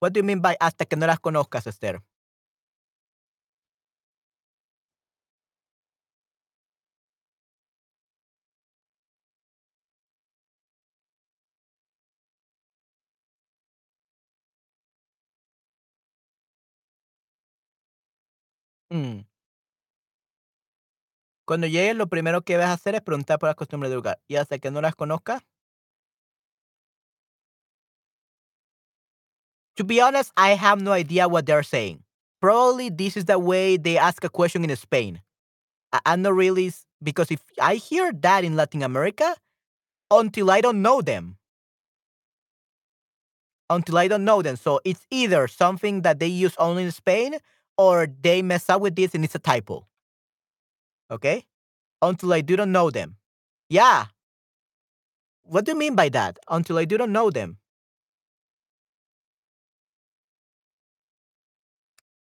What 0.00 0.12
do 0.12 0.20
you 0.20 0.24
mean 0.24 0.40
by 0.40 0.56
hasta 0.60 0.86
que 0.86 0.96
no 0.98 1.06
las 1.06 1.20
conozcas, 1.20 1.66
Esther? 1.66 2.02
Mm. 18.92 19.26
Cuando 21.46 21.68
llegues, 21.68 21.96
lo 21.96 22.08
primero 22.08 22.42
que 22.42 22.56
vas 22.56 22.70
hacer 22.70 22.96
es 22.96 23.02
preguntar 23.02 23.38
por 23.38 23.48
las 23.48 23.56
costumbres 23.56 23.90
del 23.90 23.98
lugar. 23.98 24.20
Y 24.28 24.36
hasta 24.36 24.58
que 24.58 24.70
no 24.70 24.80
las 24.80 24.96
conozcas, 24.96 25.42
to 29.76 29.84
be 29.84 30.00
honest, 30.00 30.32
I 30.36 30.54
have 30.56 30.82
no 30.82 30.92
idea 30.92 31.28
what 31.28 31.46
they're 31.46 31.62
saying. 31.62 32.02
Probably 32.40 32.90
this 32.90 33.16
is 33.16 33.26
the 33.26 33.38
way 33.38 33.76
they 33.76 33.96
ask 33.96 34.24
a 34.24 34.28
question 34.28 34.68
in 34.68 34.76
Spain. 34.76 35.22
I'm 36.04 36.22
not 36.22 36.34
really 36.34 36.72
because 37.02 37.30
if 37.30 37.40
I 37.60 37.76
hear 37.76 38.12
that 38.12 38.44
in 38.44 38.56
Latin 38.56 38.82
America, 38.82 39.36
until 40.10 40.50
I 40.50 40.60
don't 40.60 40.82
know 40.82 41.00
them, 41.00 41.36
until 43.70 43.98
I 43.98 44.08
don't 44.08 44.24
know 44.24 44.42
them. 44.42 44.56
So 44.56 44.80
it's 44.84 45.06
either 45.10 45.48
something 45.48 46.02
that 46.02 46.18
they 46.18 46.26
use 46.26 46.54
only 46.58 46.84
in 46.84 46.92
Spain 46.92 47.36
or 47.78 48.06
they 48.06 48.42
mess 48.42 48.68
up 48.68 48.80
with 48.80 48.96
this 48.96 49.14
and 49.14 49.24
it's 49.24 49.34
a 49.34 49.38
typo. 49.38 49.86
Okay? 51.10 51.44
Until 52.02 52.32
I 52.32 52.40
do 52.42 52.56
not 52.56 52.68
know 52.68 52.90
them. 52.90 53.16
Yeah. 53.68 54.06
What 55.44 55.64
do 55.64 55.72
you 55.72 55.78
mean 55.78 55.94
by 55.94 56.08
that? 56.10 56.38
Until 56.48 56.78
I 56.78 56.84
do 56.84 56.98
not 56.98 57.10
know 57.10 57.30
them. 57.30 57.58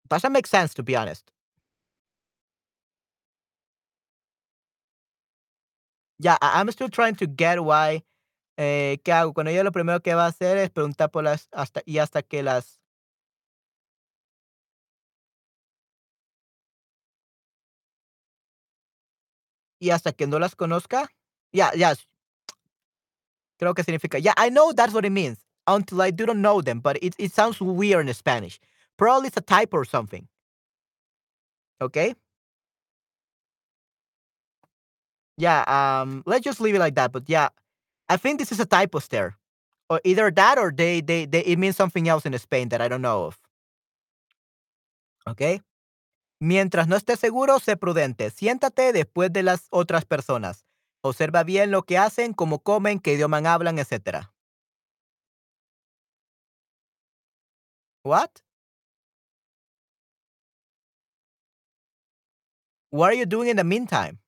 Doesn't 0.09 0.33
make 0.33 0.47
sense 0.47 0.75
to 0.75 0.83
be 0.83 0.97
honest. 0.97 1.31
Yeah, 6.19 6.37
I'm 6.43 6.71
still 6.71 6.89
trying 6.91 7.15
to 7.17 7.27
get 7.27 7.63
why. 7.65 8.03
Eh, 8.59 8.99
¿Qué 9.05 9.13
hago? 9.13 9.33
Cuando 9.35 9.51
ella 9.51 9.65
lo 9.65 9.73
primero 9.73 10.01
que 10.03 10.15
va 10.15 10.27
a 10.27 10.29
hacer 10.29 10.59
es 10.59 10.71
preguntar 10.71 11.11
por 11.11 11.25
las 11.25 11.49
hasta 11.53 11.83
y 11.87 11.99
hasta 11.99 12.23
que 12.23 12.43
las 12.43 12.80
y 19.81 19.91
hasta 19.91 20.13
que 20.13 20.27
no 20.27 20.39
las 20.39 20.55
conozca. 20.55 21.09
Yeah, 21.53 21.73
yeah. 21.75 21.95
Creo 23.59 23.75
que 23.75 23.85
significa. 23.85 24.19
Yeah, 24.23 24.35
I 24.37 24.51
know 24.51 24.73
that's 24.73 24.95
what 24.95 25.05
it 25.05 25.11
means. 25.11 25.39
Until 25.67 26.03
I 26.03 26.11
do 26.11 26.27
not 26.27 26.37
know 26.37 26.61
them, 26.63 26.81
but 26.81 26.99
it, 27.03 27.15
it 27.19 27.33
sounds 27.33 27.61
weird 27.61 28.09
in 28.09 28.15
Spanish. 28.15 28.59
Probably 28.97 29.29
it's 29.29 29.37
a 29.37 29.41
typo 29.41 29.79
or 29.79 29.85
something. 29.85 30.27
Okay? 31.81 32.15
Yeah, 35.37 35.63
um, 35.67 36.23
let's 36.27 36.45
just 36.45 36.61
leave 36.61 36.75
it 36.75 36.79
like 36.81 36.95
that. 36.97 37.13
But 37.13 37.25
yeah, 37.29 37.49
I 38.09 38.17
think 38.17 38.39
this 38.39 38.53
is 38.53 38.61
a 38.61 38.67
typo 38.67 39.01
there. 39.11 39.37
Or 39.89 40.01
either 40.05 40.31
that 40.31 40.59
or 40.59 40.73
they, 40.73 41.01
they, 41.01 41.27
they 41.27 41.41
it 41.41 41.59
means 41.59 41.77
something 41.77 42.09
else 42.09 42.27
in 42.27 42.39
Spain 42.39 42.69
that 42.71 42.81
I 42.81 42.89
don't 42.89 43.03
know 43.03 43.25
of. 43.25 43.39
Okay? 45.29 45.61
Mientras 46.43 46.89
no 46.89 46.97
estés 46.97 47.21
seguro, 47.21 47.59
sé 47.61 47.77
prudente. 47.77 48.31
Siéntate 48.31 48.93
después 48.95 49.31
de 49.33 49.43
las 49.43 49.67
otras 49.71 50.07
personas. 50.07 50.65
Observa 51.03 51.45
bien 51.45 51.71
lo 51.71 51.83
que 51.83 51.99
hacen, 51.99 52.33
cómo 52.33 52.61
comen, 52.61 52.99
qué 52.99 53.13
idioma 53.15 53.39
hablan, 53.39 53.79
etc. 53.79 54.31
What? 58.03 58.43
What 62.91 63.11
are 63.11 63.15
you 63.15 63.27
doing 63.27 63.49
in 63.49 63.57
the 63.57 63.65
meantime? 63.65 64.19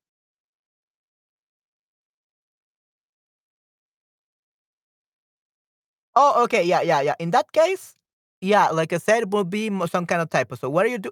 Oh, 6.15 6.45
okay. 6.45 6.63
Yeah, 6.65 6.83
yeah, 6.83 7.01
yeah. 7.01 7.15
In 7.19 7.31
that 7.33 7.51
case, 7.53 7.97
yeah, 8.41 8.69
like 8.71 8.93
I 8.93 8.99
said, 8.99 9.33
will 9.33 9.45
be 9.45 9.71
some 9.89 10.07
kind 10.07 10.21
of 10.21 10.29
typo. 10.31 10.57
So 10.57 10.69
what 10.71 10.85
are 10.87 10.91
you 10.91 10.99
do? 10.99 11.11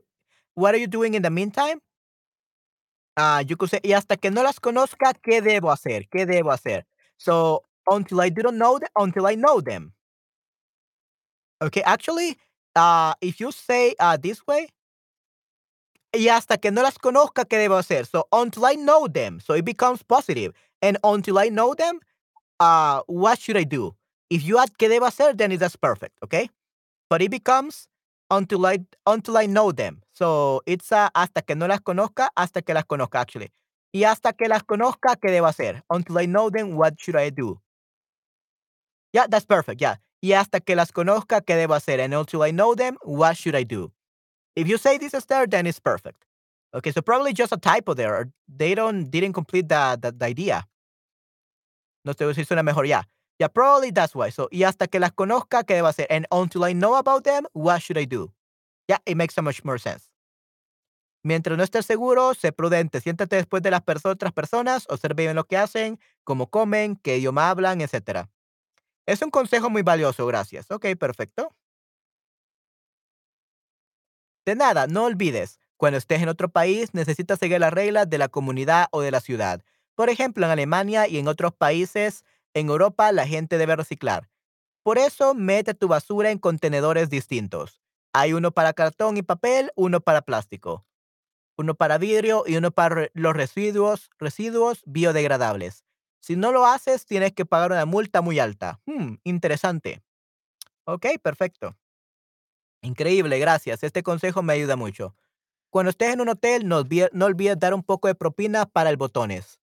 What 0.55 0.75
are 0.75 0.79
you 0.79 0.87
doing 0.87 1.15
in 1.15 1.23
the 1.23 1.31
meantime? 1.31 1.81
Ah, 3.17 3.41
you 3.41 3.57
could 3.57 3.71
say, 3.71 3.81
y 3.85 3.93
hasta 3.93 4.17
que 4.17 4.31
no 4.31 4.43
las 4.43 4.61
conozca, 4.61 5.15
¿qué 5.23 5.43
debo 5.43 5.71
hacer? 5.71 6.09
¿Qué 6.11 6.27
debo 6.27 6.53
hacer? 6.53 6.85
So 7.19 7.65
until 7.91 8.21
I 8.21 8.31
don't 8.31 8.59
know 8.59 8.79
them, 8.79 8.89
until 8.97 9.27
I 9.27 9.35
know 9.35 9.61
them. 9.61 9.93
Okay, 11.63 11.83
actually, 11.83 12.39
uh, 12.77 13.15
if 13.21 13.41
you 13.41 13.53
say 13.53 13.95
uh, 14.01 14.17
this 14.17 14.41
way, 14.47 14.69
y 16.15 16.29
hasta 16.29 16.59
que 16.59 16.71
no 16.71 16.83
las 16.83 16.99
conozca, 16.99 17.45
¿qué 17.45 17.59
debo 17.59 17.79
hacer? 17.79 18.07
So 18.07 18.27
until 18.33 18.65
I 18.67 18.75
know 18.77 19.09
them, 19.09 19.41
so 19.41 19.55
it 19.55 19.65
becomes 19.65 20.03
positive. 20.03 20.53
And 20.83 20.99
until 21.05 21.39
I 21.39 21.51
know 21.51 21.75
them, 21.75 22.01
uh, 22.61 23.03
what 23.07 23.39
should 23.39 23.57
I 23.57 23.65
do? 23.65 23.95
If 24.31 24.45
you 24.45 24.59
add 24.59 24.71
¿qué 24.79 24.89
debo 24.89 25.07
hacer? 25.07 25.37
Then 25.37 25.57
that's 25.59 25.77
perfect. 25.77 26.17
Okay. 26.25 26.49
but 27.11 27.21
it 27.21 27.31
becomes 27.31 27.89
until 28.31 28.65
I 28.65 28.79
until 29.07 29.37
I 29.37 29.47
know 29.47 29.73
them. 29.73 30.03
So 30.21 30.61
it's 30.67 30.93
a, 30.93 31.11
hasta 31.15 31.41
que 31.41 31.55
no 31.55 31.67
las 31.67 31.81
conozca, 31.81 32.29
hasta 32.37 32.61
que 32.61 32.75
las 32.75 32.85
conozca 32.85 33.21
actually. 33.21 33.51
Y 33.91 34.05
hasta 34.05 34.35
que 34.35 34.49
las 34.49 34.63
conozca, 34.63 35.17
¿qué 35.17 35.31
debo 35.31 35.47
hacer? 35.47 35.83
Until 35.89 36.19
I 36.19 36.27
know 36.27 36.51
them, 36.51 36.77
what 36.77 36.99
should 36.99 37.17
I 37.17 37.31
do? 37.31 37.59
Yeah, 39.15 39.27
that's 39.29 39.47
perfect. 39.47 39.81
Yeah. 39.81 39.97
Y 40.23 40.33
hasta 40.33 40.61
que 40.61 40.77
las 40.77 40.93
conozca, 40.93 41.41
¿qué 41.41 41.57
debo 41.57 41.75
hacer? 41.75 42.01
And 42.01 42.13
until 42.13 42.43
I 42.43 42.53
know 42.53 42.75
them, 42.75 42.99
what 43.03 43.39
should 43.39 43.57
I 43.57 43.65
do? 43.65 43.93
If 44.55 44.69
you 44.69 44.77
say 44.77 44.99
this, 44.99 45.15
Esther, 45.15 45.47
then 45.49 45.67
it's 45.67 45.81
perfect. 45.81 46.27
Okay, 46.75 46.93
so 46.93 47.01
probably 47.01 47.33
just 47.33 47.53
a 47.53 47.57
typo 47.57 47.95
there. 47.95 48.31
They 48.47 48.75
don't 48.75 49.11
didn't 49.11 49.33
complete 49.33 49.71
the, 49.71 49.99
the, 50.01 50.13
the 50.13 50.27
idea. 50.27 50.67
No 52.05 52.13
sé 52.13 52.35
si 52.35 52.45
suena 52.45 52.63
mejor 52.63 52.85
ya. 52.85 53.05
Yeah, 53.39 53.49
probably 53.49 53.91
that's 53.91 54.15
why. 54.15 54.29
So, 54.29 54.49
y 54.53 54.65
hasta 54.65 54.87
que 54.87 55.01
las 55.01 55.13
conozca, 55.13 55.65
¿qué 55.65 55.77
debo 55.77 55.89
hacer? 55.89 56.07
And 56.11 56.27
until 56.31 56.65
I 56.65 56.75
know 56.75 56.97
about 56.97 57.25
them, 57.25 57.47
what 57.55 57.81
should 57.81 57.97
I 57.97 58.05
do? 58.05 58.31
Yeah, 58.87 58.99
it 59.07 59.17
makes 59.17 59.35
so 59.35 59.41
much 59.41 59.65
more 59.65 59.79
sense. 59.79 60.10
Mientras 61.23 61.59
no 61.59 61.65
estés 61.65 61.85
seguro, 61.85 62.35
sé 62.35 62.53
prudente. 62.53 63.01
Siéntate 63.01 63.37
después 63.37 63.63
de 63.63 63.71
las 63.71 63.83
otras 64.05 64.33
personas, 64.33 64.87
observe 64.89 65.25
bien 65.25 65.37
lo 65.37 65.45
que 65.45 65.57
hacen, 65.59 65.99
cómo 66.25 66.49
comen, 66.49 66.97
qué 66.97 67.19
idioma 67.19 67.51
hablan, 67.51 67.81
etc. 67.81 68.27
Es 69.07 69.21
un 69.23 69.31
consejo 69.31 69.69
muy 69.69 69.83
valioso, 69.83 70.27
gracias. 70.27 70.71
Ok, 70.71 70.87
perfecto. 70.99 71.55
De 74.47 74.55
nada, 74.55 74.87
no 74.87 75.05
olvides, 75.05 75.59
cuando 75.77 75.99
estés 75.99 76.23
en 76.23 76.29
otro 76.29 76.49
país, 76.49 76.95
necesitas 76.95 77.39
seguir 77.39 77.61
las 77.61 77.73
reglas 77.73 78.09
de 78.09 78.19
la 78.19 78.29
comunidad 78.29 78.89
o 78.91 79.03
de 79.03 79.11
la 79.11 79.21
ciudad. 79.21 79.63
Por 79.95 80.09
ejemplo, 80.09 80.47
en 80.47 80.53
Alemania 80.53 81.07
y 81.07 81.19
en 81.19 81.29
otros 81.29 81.53
países 81.53 82.25
en 82.55 82.69
Europa, 82.69 83.13
la 83.13 83.27
gente 83.27 83.59
debe 83.59 83.77
reciclar. 83.77 84.29
Por 84.83 84.99
eso, 84.99 85.35
mete 85.35 85.75
tu 85.75 85.89
basura 85.89 86.31
en 86.31 86.39
contenedores 86.39 87.11
distintos. 87.11 87.81
Hay 88.13 88.33
uno 88.33 88.51
para 88.51 88.73
cartón 88.73 89.17
y 89.19 89.23
papel, 89.23 89.71
uno 89.77 90.01
para 90.01 90.23
plástico, 90.23 90.85
uno 91.61 91.75
para 91.75 91.99
vidrio 91.99 92.45
y 92.47 92.57
uno 92.57 92.71
para 92.71 93.09
los 93.13 93.35
residuos, 93.35 94.11
residuos 94.19 94.83
biodegradables. 94.87 95.85
Si 96.21 96.37
no 96.37 96.53
lo 96.53 96.67
haces, 96.67 97.07
tienes 97.07 97.33
que 97.33 97.47
pagar 97.47 97.73
una 97.73 97.87
multa 97.87 98.23
muy 98.23 98.39
alta. 98.39 98.81
Hmm, 98.87 99.15
interesante. 99.25 100.03
Ok, 100.85 101.07
perfecto. 101.23 101.77
Increíble, 102.83 103.39
gracias. 103.39 103.83
Este 103.83 104.03
consejo 104.03 104.43
me 104.43 104.55
ayuda 104.55 104.77
mucho. 104.77 105.15
Cuando 105.71 105.91
estés 105.91 106.15
en 106.15 106.21
un 106.21 106.31
hotel, 106.31 106.67
no, 106.67 106.79
olvides 106.79 107.59
dar 107.59 107.75
un 107.75 107.83
poco 107.83 108.09
de 108.09 108.15
propina 108.15 108.67
para 108.67 108.91
el 108.91 108.97
botones. 108.97 109.61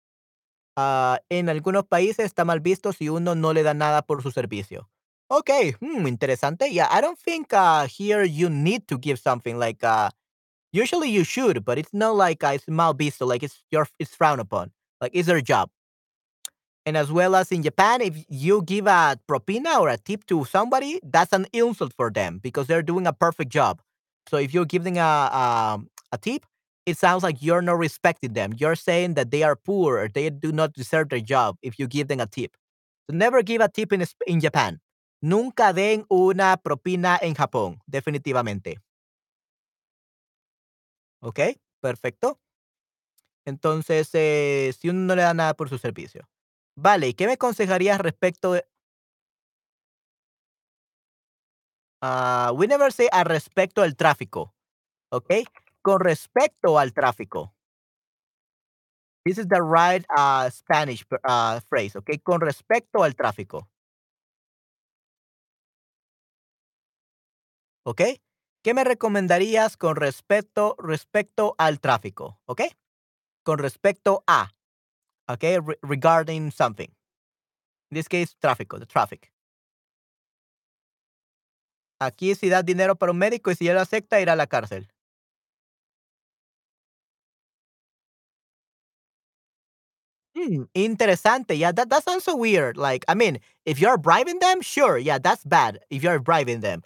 Uh, 0.78 1.18
en 1.30 1.50
algunos 1.50 1.86
países 1.86 2.26
está 2.26 2.46
mal 2.46 2.60
visto 2.60 2.94
si 2.94 3.10
uno 3.10 3.34
no 3.34 3.52
le 3.54 3.64
da 3.64 3.74
nada 3.74 4.04
por 4.04 4.22
su 4.22 4.32
servicio. 4.32 4.90
Okay, 5.30 5.74
hmm, 5.82 6.08
interesante. 6.08 6.72
Yeah, 6.72 6.88
I 6.92 7.02
don't 7.02 7.20
think 7.20 7.52
uh, 7.52 7.88
here 7.88 8.24
you 8.24 8.50
need 8.50 8.88
to 8.88 8.98
give 8.98 9.18
something 9.18 9.58
like 9.58 9.84
uh, 9.84 10.12
usually 10.72 11.10
you 11.10 11.24
should, 11.24 11.64
but 11.66 11.78
it's 11.78 11.94
not 11.94 12.16
like 12.16 12.44
it's 12.44 12.68
mal 12.68 12.94
visto, 12.94 13.26
like 13.26 13.44
it's 13.44 13.64
your 13.72 13.88
it's 14.00 14.16
frowned 14.16 14.42
upon. 14.42 14.72
Like 15.02 15.12
it's 15.14 15.28
their 15.28 15.42
job. 15.42 15.70
And 16.86 16.96
as 16.96 17.12
well 17.12 17.36
as 17.36 17.52
in 17.52 17.64
Japan, 17.64 18.02
if 18.02 18.24
you 18.30 18.62
give 18.64 18.88
a 18.88 19.20
propina 19.28 19.80
or 19.82 19.90
a 19.90 19.98
tip 19.98 20.26
to 20.28 20.46
somebody, 20.46 21.02
that's 21.04 21.34
an 21.34 21.46
insult 21.52 21.94
for 21.94 22.10
them 22.10 22.40
because 22.42 22.68
they're 22.68 22.82
doing 22.82 23.06
a 23.06 23.12
perfect 23.12 23.52
job. 23.52 23.82
So 24.30 24.38
if 24.38 24.54
you're 24.54 24.66
giving 24.66 24.98
a, 24.98 25.02
a, 25.02 25.80
a 26.14 26.18
tip, 26.18 26.46
it 26.86 26.98
sounds 26.98 27.24
like 27.24 27.42
you're 27.42 27.62
not 27.62 27.78
respecting 27.78 28.32
them. 28.32 28.54
You're 28.58 28.76
saying 28.76 29.16
that 29.16 29.32
they 29.32 29.44
are 29.44 29.58
poor 29.58 29.98
or 29.98 30.08
they 30.08 30.30
do 30.30 30.54
not 30.54 30.72
deserve 30.72 31.10
their 31.10 31.20
job 31.20 31.58
if 31.62 31.78
you 31.78 31.88
give 31.88 32.08
them 32.08 32.22
a 32.22 32.26
tip. 32.26 32.56
So 33.10 33.16
never 33.16 33.42
give 33.44 33.60
a 33.60 33.68
tip 33.68 33.92
in, 33.92 34.06
in 34.26 34.40
Japan. 34.40 34.80
Nunca 35.22 35.74
den 35.74 36.06
una 36.10 36.56
propina 36.64 37.20
en 37.22 37.36
Japón, 37.36 37.80
definitivamente. 37.86 38.78
¿Ok? 41.22 41.40
Perfecto. 41.82 42.40
Entonces, 43.46 44.10
eh, 44.14 44.74
si 44.78 44.90
uno 44.90 45.02
no 45.02 45.16
le 45.16 45.22
da 45.22 45.34
nada 45.34 45.54
por 45.54 45.70
su 45.70 45.78
servicio. 45.78 46.28
Vale, 46.76 47.08
¿y 47.10 47.14
qué 47.14 47.26
me 47.28 47.34
aconsejarías 47.34 48.00
respecto 48.00 48.54
de... 48.54 48.68
Uh, 52.02 52.52
we 52.54 52.68
never 52.68 52.92
say 52.92 53.08
a 53.12 53.24
respecto 53.24 53.82
al 53.82 53.96
tráfico. 53.96 54.54
¿Ok? 55.12 55.34
Con 55.82 56.00
respecto 56.02 56.78
al 56.78 56.94
tráfico. 56.94 57.54
This 59.26 59.38
is 59.40 59.48
the 59.48 59.62
right 59.62 60.06
uh, 60.16 60.50
Spanish 60.50 61.06
uh, 61.12 61.60
phrase, 61.70 61.98
¿ok? 61.98 62.22
Con 62.24 62.42
respecto 62.42 63.04
al 63.04 63.16
tráfico. 63.16 63.70
¿Ok? 67.84 68.02
¿Qué 68.68 68.74
me 68.74 68.84
recomendarías 68.84 69.78
con 69.78 69.96
respecto, 69.96 70.76
respecto 70.78 71.56
al 71.58 71.80
tráfico? 71.80 72.42
¿Ok? 72.48 72.64
Con 73.42 73.60
respecto 73.60 74.26
a. 74.28 74.52
¿Ok? 75.30 75.42
Re 75.42 75.80
regarding 75.84 76.52
something. 76.52 76.90
In 77.92 77.96
this 77.96 78.10
case, 78.10 78.36
tráfico, 78.38 78.78
the 78.78 78.86
traffic. 78.86 79.32
Aquí 82.02 82.36
si 82.36 82.50
das 82.50 82.66
dinero 82.66 82.98
para 82.98 83.14
un 83.14 83.18
médico 83.18 83.52
y 83.52 83.56
si 83.56 83.70
él 83.70 83.76
lo 83.76 83.80
acepta, 83.80 84.20
irá 84.20 84.34
a 84.34 84.36
la 84.36 84.48
cárcel. 84.48 84.90
Hmm, 90.36 90.64
interesante. 90.74 91.58
Yeah, 91.58 91.72
that, 91.72 91.88
that 91.88 92.04
sounds 92.04 92.26
so 92.26 92.36
weird. 92.36 92.76
Like, 92.76 93.06
I 93.08 93.16
mean, 93.16 93.40
if 93.66 93.80
you're 93.80 93.98
bribing 93.98 94.40
them, 94.40 94.60
sure, 94.60 94.98
yeah, 94.98 95.20
that's 95.20 95.46
bad. 95.46 95.80
If 95.90 96.04
you're 96.04 96.20
bribing 96.20 96.60
them, 96.60 96.84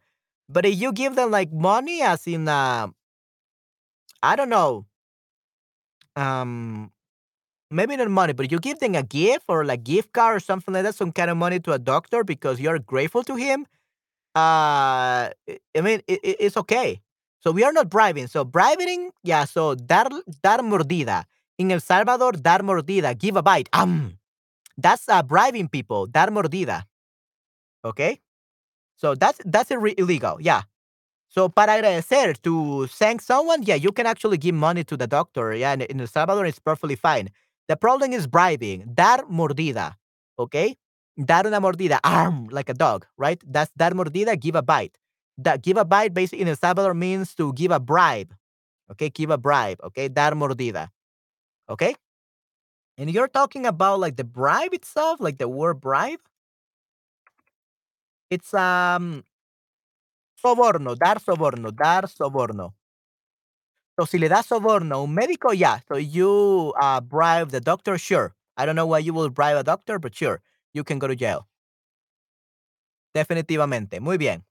but 0.52 0.66
if 0.66 0.80
you 0.80 0.92
give 0.92 1.16
them 1.16 1.32
like 1.32 1.52
money, 1.52 2.02
as 2.02 2.28
in, 2.28 2.48
uh, 2.48 2.88
I 4.24 4.36
don't 4.36 4.50
know, 4.50 4.86
um, 6.16 6.92
maybe 7.70 7.96
not 7.96 8.10
money, 8.10 8.34
but 8.34 8.52
you 8.52 8.60
give 8.60 8.80
them 8.80 8.96
a 8.96 9.04
gift 9.04 9.46
or 9.48 9.66
like 9.66 9.84
gift 9.84 10.14
card 10.14 10.38
or 10.38 10.40
something 10.40 10.74
like 10.74 10.84
that, 10.84 10.96
some 10.96 11.12
kind 11.12 11.30
of 11.32 11.38
money 11.38 11.60
to 11.62 11.72
a 11.72 11.80
doctor 11.80 12.24
because 12.24 12.60
you're 12.60 12.80
grateful 12.80 13.24
to 13.24 13.36
him. 13.36 13.66
Uh, 14.36 15.30
I 15.76 15.82
mean, 15.82 16.02
it, 16.08 16.20
it, 16.24 16.38
it's 16.40 16.58
okay. 16.58 17.02
So 17.42 17.52
we 17.52 17.64
are 17.64 17.74
not 17.74 17.90
bribing. 17.90 18.28
So 18.28 18.46
bribing, 18.46 19.12
yeah. 19.24 19.46
So 19.46 19.76
dar 19.76 20.08
dar 20.44 20.60
mordida 20.60 21.24
in 21.58 21.72
El 21.72 21.80
Salvador, 21.80 22.34
dar 22.34 22.60
mordida, 22.60 23.18
give 23.18 23.36
a 23.36 23.42
bite. 23.42 23.70
Um, 23.74 24.18
that's 24.78 25.10
uh, 25.10 25.24
bribing 25.24 25.68
people. 25.68 26.08
Dar 26.08 26.28
mordida. 26.28 26.84
Okay. 27.84 28.20
So 29.02 29.16
that's 29.16 29.40
that's 29.46 29.72
illegal. 29.72 30.38
Yeah. 30.40 30.62
So 31.28 31.50
para 31.50 31.72
agradecer 31.74 32.40
to 32.44 32.86
thank 32.86 33.22
someone, 33.22 33.64
yeah, 33.64 33.74
you 33.74 33.92
can 33.92 34.06
actually 34.06 34.38
give 34.38 34.54
money 34.54 34.84
to 34.84 34.96
the 34.96 35.08
doctor. 35.08 35.56
Yeah, 35.56 35.74
in, 35.74 35.82
in 35.82 36.02
El 36.02 36.06
Salvador, 36.06 36.46
it's 36.46 36.60
perfectly 36.60 36.96
fine. 36.96 37.30
The 37.68 37.76
problem 37.76 38.14
is 38.14 38.28
bribing. 38.28 38.92
Dar 38.94 39.24
mordida. 39.26 39.96
Okay. 40.38 40.78
Dar 41.18 41.48
una 41.48 41.60
mordida. 41.60 42.00
Arm 42.04 42.48
like 42.52 42.70
a 42.70 42.76
dog, 42.76 43.08
right? 43.18 43.42
That's 43.48 43.72
dar 43.76 43.92
mordida. 43.92 44.40
Give 44.40 44.54
a 44.56 44.62
bite. 44.62 44.96
That 45.40 45.64
give 45.64 45.78
a 45.78 45.86
bite 45.86 46.14
basically 46.14 46.42
in 46.42 46.50
El 46.50 46.56
Salvador 46.56 46.94
means 46.94 47.34
to 47.36 47.54
give 47.54 47.72
a 47.72 47.80
bribe. 47.80 48.36
Okay, 48.92 49.10
give 49.10 49.32
a 49.32 49.38
bribe. 49.38 49.80
Okay, 49.84 50.10
dar 50.10 50.34
mordida. 50.34 50.90
Okay. 51.68 51.96
And 53.00 53.10
you're 53.10 53.30
talking 53.30 53.66
about 53.66 54.00
like 54.00 54.18
the 54.18 54.26
bribe 54.26 54.76
itself, 54.76 55.20
like 55.20 55.40
the 55.40 55.48
word 55.48 55.82
bribe. 55.82 56.20
It's 58.32 58.54
um 58.54 59.24
soborno, 60.36 60.96
dar 60.96 61.20
soborno, 61.22 61.72
dar 61.72 62.08
soborno. 62.10 62.76
So 64.00 64.06
si 64.06 64.18
le 64.18 64.28
das 64.30 64.48
soborno 64.48 64.96
a 64.96 65.02
un 65.02 65.14
médico, 65.14 65.52
yeah. 65.54 65.80
So 65.88 65.98
you 65.98 66.74
uh, 66.82 67.02
bribe 67.02 67.52
the 67.52 67.60
doctor, 67.62 67.98
sure. 67.98 68.34
I 68.58 68.66
don't 68.66 68.76
know 68.76 68.86
why 68.88 69.00
you 69.00 69.14
will 69.14 69.30
bribe 69.30 69.58
a 69.58 69.64
doctor, 69.64 70.00
but 70.00 70.16
sure, 70.16 70.42
you 70.74 70.84
can 70.84 71.00
go 71.00 71.08
to 71.08 71.16
jail. 71.16 71.48
Definitivamente. 73.14 74.00
Muy 74.00 74.18
bien. 74.18 74.46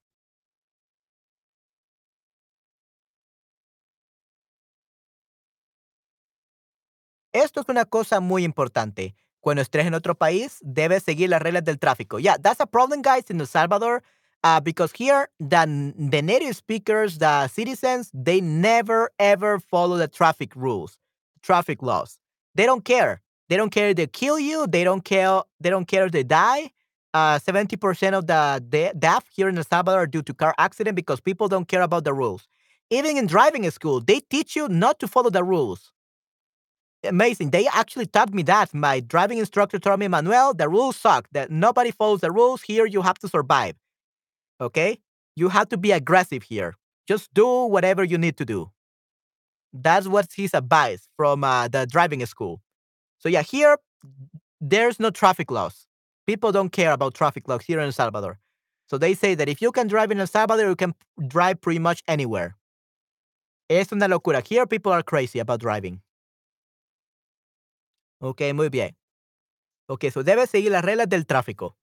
Esto 7.33 7.61
es 7.61 7.67
una 7.69 7.85
cosa 7.85 8.19
muy 8.21 8.43
importante. 8.43 9.15
Cuando 9.41 9.61
estés 9.63 9.87
en 9.87 9.95
otro 9.95 10.15
país, 10.15 10.59
debes 10.61 11.03
seguir 11.03 11.29
las 11.29 11.41
reglas 11.41 11.63
del 11.63 11.79
tráfico. 11.79 12.19
Yeah, 12.19 12.37
that's 12.37 12.61
a 12.61 12.67
problem, 12.67 13.01
guys, 13.01 13.29
in 13.29 13.39
El 13.39 13.47
Salvador. 13.47 14.03
Uh, 14.43 14.59
because 14.59 14.91
here, 14.91 15.29
the, 15.39 15.93
the 15.97 16.21
native 16.21 16.55
speakers, 16.55 17.17
the 17.17 17.47
citizens, 17.47 18.09
they 18.13 18.41
never 18.41 19.11
ever 19.19 19.59
follow 19.59 19.97
the 19.97 20.07
traffic 20.07 20.55
rules, 20.55 20.97
traffic 21.43 21.81
laws. 21.83 22.19
They 22.55 22.65
don't 22.65 22.85
care. 22.85 23.21
They 23.49 23.57
don't 23.57 23.71
care 23.71 23.89
if 23.89 23.97
they 23.97 24.07
kill 24.07 24.39
you. 24.39 24.65
They 24.67 24.83
don't 24.83 25.03
care. 25.03 25.41
They 25.59 25.69
don't 25.69 25.87
care 25.87 26.05
if 26.05 26.11
they 26.11 26.23
die. 26.23 26.71
Uh, 27.13 27.37
70% 27.37 28.13
of 28.13 28.25
the 28.27 28.63
de- 28.67 28.93
death 28.97 29.25
here 29.35 29.49
in 29.49 29.57
El 29.57 29.63
Salvador 29.63 30.01
are 30.01 30.07
due 30.07 30.21
to 30.23 30.33
car 30.33 30.55
accident 30.57 30.95
because 30.95 31.19
people 31.19 31.47
don't 31.47 31.67
care 31.67 31.81
about 31.81 32.03
the 32.03 32.13
rules. 32.13 32.47
Even 32.89 33.17
in 33.17 33.27
driving 33.27 33.69
school, 33.69 33.99
they 33.99 34.21
teach 34.21 34.55
you 34.55 34.69
not 34.69 34.99
to 34.99 35.07
follow 35.07 35.29
the 35.29 35.43
rules 35.43 35.91
amazing. 37.03 37.51
They 37.51 37.67
actually 37.67 38.05
taught 38.05 38.33
me 38.33 38.43
that. 38.43 38.73
My 38.73 38.99
driving 38.99 39.37
instructor 39.37 39.79
told 39.79 39.99
me, 39.99 40.07
Manuel, 40.07 40.53
the 40.53 40.69
rules 40.69 40.95
suck. 40.95 41.27
That 41.31 41.51
nobody 41.51 41.91
follows 41.91 42.21
the 42.21 42.31
rules. 42.31 42.61
Here, 42.61 42.85
you 42.85 43.01
have 43.01 43.19
to 43.19 43.27
survive. 43.27 43.75
Okay? 44.59 44.99
You 45.35 45.49
have 45.49 45.69
to 45.69 45.77
be 45.77 45.91
aggressive 45.91 46.43
here. 46.43 46.75
Just 47.07 47.33
do 47.33 47.65
whatever 47.65 48.03
you 48.03 48.17
need 48.17 48.37
to 48.37 48.45
do. 48.45 48.71
That's 49.73 50.07
what 50.07 50.27
his 50.35 50.53
advice 50.53 51.07
from 51.17 51.43
uh, 51.43 51.67
the 51.67 51.87
driving 51.87 52.25
school. 52.25 52.61
So, 53.19 53.29
yeah, 53.29 53.41
here, 53.41 53.77
there's 54.59 54.99
no 54.99 55.09
traffic 55.09 55.49
laws. 55.49 55.87
People 56.27 56.51
don't 56.51 56.71
care 56.71 56.91
about 56.91 57.13
traffic 57.13 57.47
laws 57.47 57.63
here 57.63 57.79
in 57.79 57.85
El 57.85 57.91
Salvador. 57.91 58.39
So 58.87 58.97
they 58.97 59.13
say 59.13 59.35
that 59.35 59.47
if 59.47 59.61
you 59.61 59.71
can 59.71 59.87
drive 59.87 60.11
in 60.11 60.19
El 60.19 60.27
Salvador, 60.27 60.67
you 60.67 60.75
can 60.75 60.93
drive 61.27 61.61
pretty 61.61 61.79
much 61.79 62.03
anywhere. 62.07 62.57
Es 63.69 63.91
una 63.93 64.07
locura. 64.07 64.45
Here 64.45 64.67
people 64.67 64.91
are 64.91 65.01
crazy 65.01 65.39
about 65.39 65.61
driving. 65.61 66.01
Ok, 68.21 68.41
muy 68.53 68.69
bien. 68.69 68.95
Ok, 69.87 70.05
so 70.13 70.23
debes 70.23 70.51
seguir 70.51 70.71
las 70.71 70.85
reglas 70.85 71.09
del 71.09 71.25
tráfico. 71.25 71.75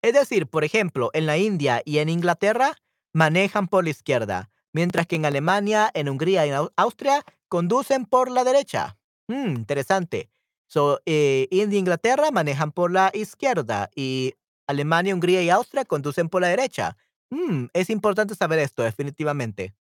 Es 0.00 0.14
decir, 0.14 0.46
por 0.46 0.62
ejemplo, 0.62 1.10
en 1.12 1.26
la 1.26 1.36
India 1.38 1.82
y 1.84 1.98
en 1.98 2.08
Inglaterra 2.08 2.76
manejan 3.12 3.66
por 3.66 3.82
la 3.82 3.90
izquierda, 3.90 4.50
mientras 4.72 5.06
que 5.08 5.16
en 5.16 5.26
Alemania, 5.26 5.90
en 5.94 6.08
Hungría 6.08 6.46
y 6.46 6.50
en 6.50 6.68
Austria 6.76 7.24
conducen 7.48 8.06
por 8.06 8.30
la 8.30 8.44
derecha. 8.44 8.96
Hmm, 9.26 9.56
interesante. 9.56 10.30
So, 10.68 11.00
eh, 11.04 11.48
India 11.50 11.76
e 11.76 11.80
Inglaterra 11.80 12.30
manejan 12.30 12.70
por 12.70 12.92
la 12.92 13.10
izquierda 13.12 13.90
y 13.96 14.34
Alemania, 14.68 15.14
Hungría 15.14 15.42
y 15.42 15.50
Austria 15.50 15.84
conducen 15.84 16.28
por 16.28 16.42
la 16.42 16.48
derecha. 16.48 16.96
Hmm, 17.30 17.66
es 17.72 17.90
importante 17.90 18.36
saber 18.36 18.60
esto, 18.60 18.84
definitivamente. 18.84 19.74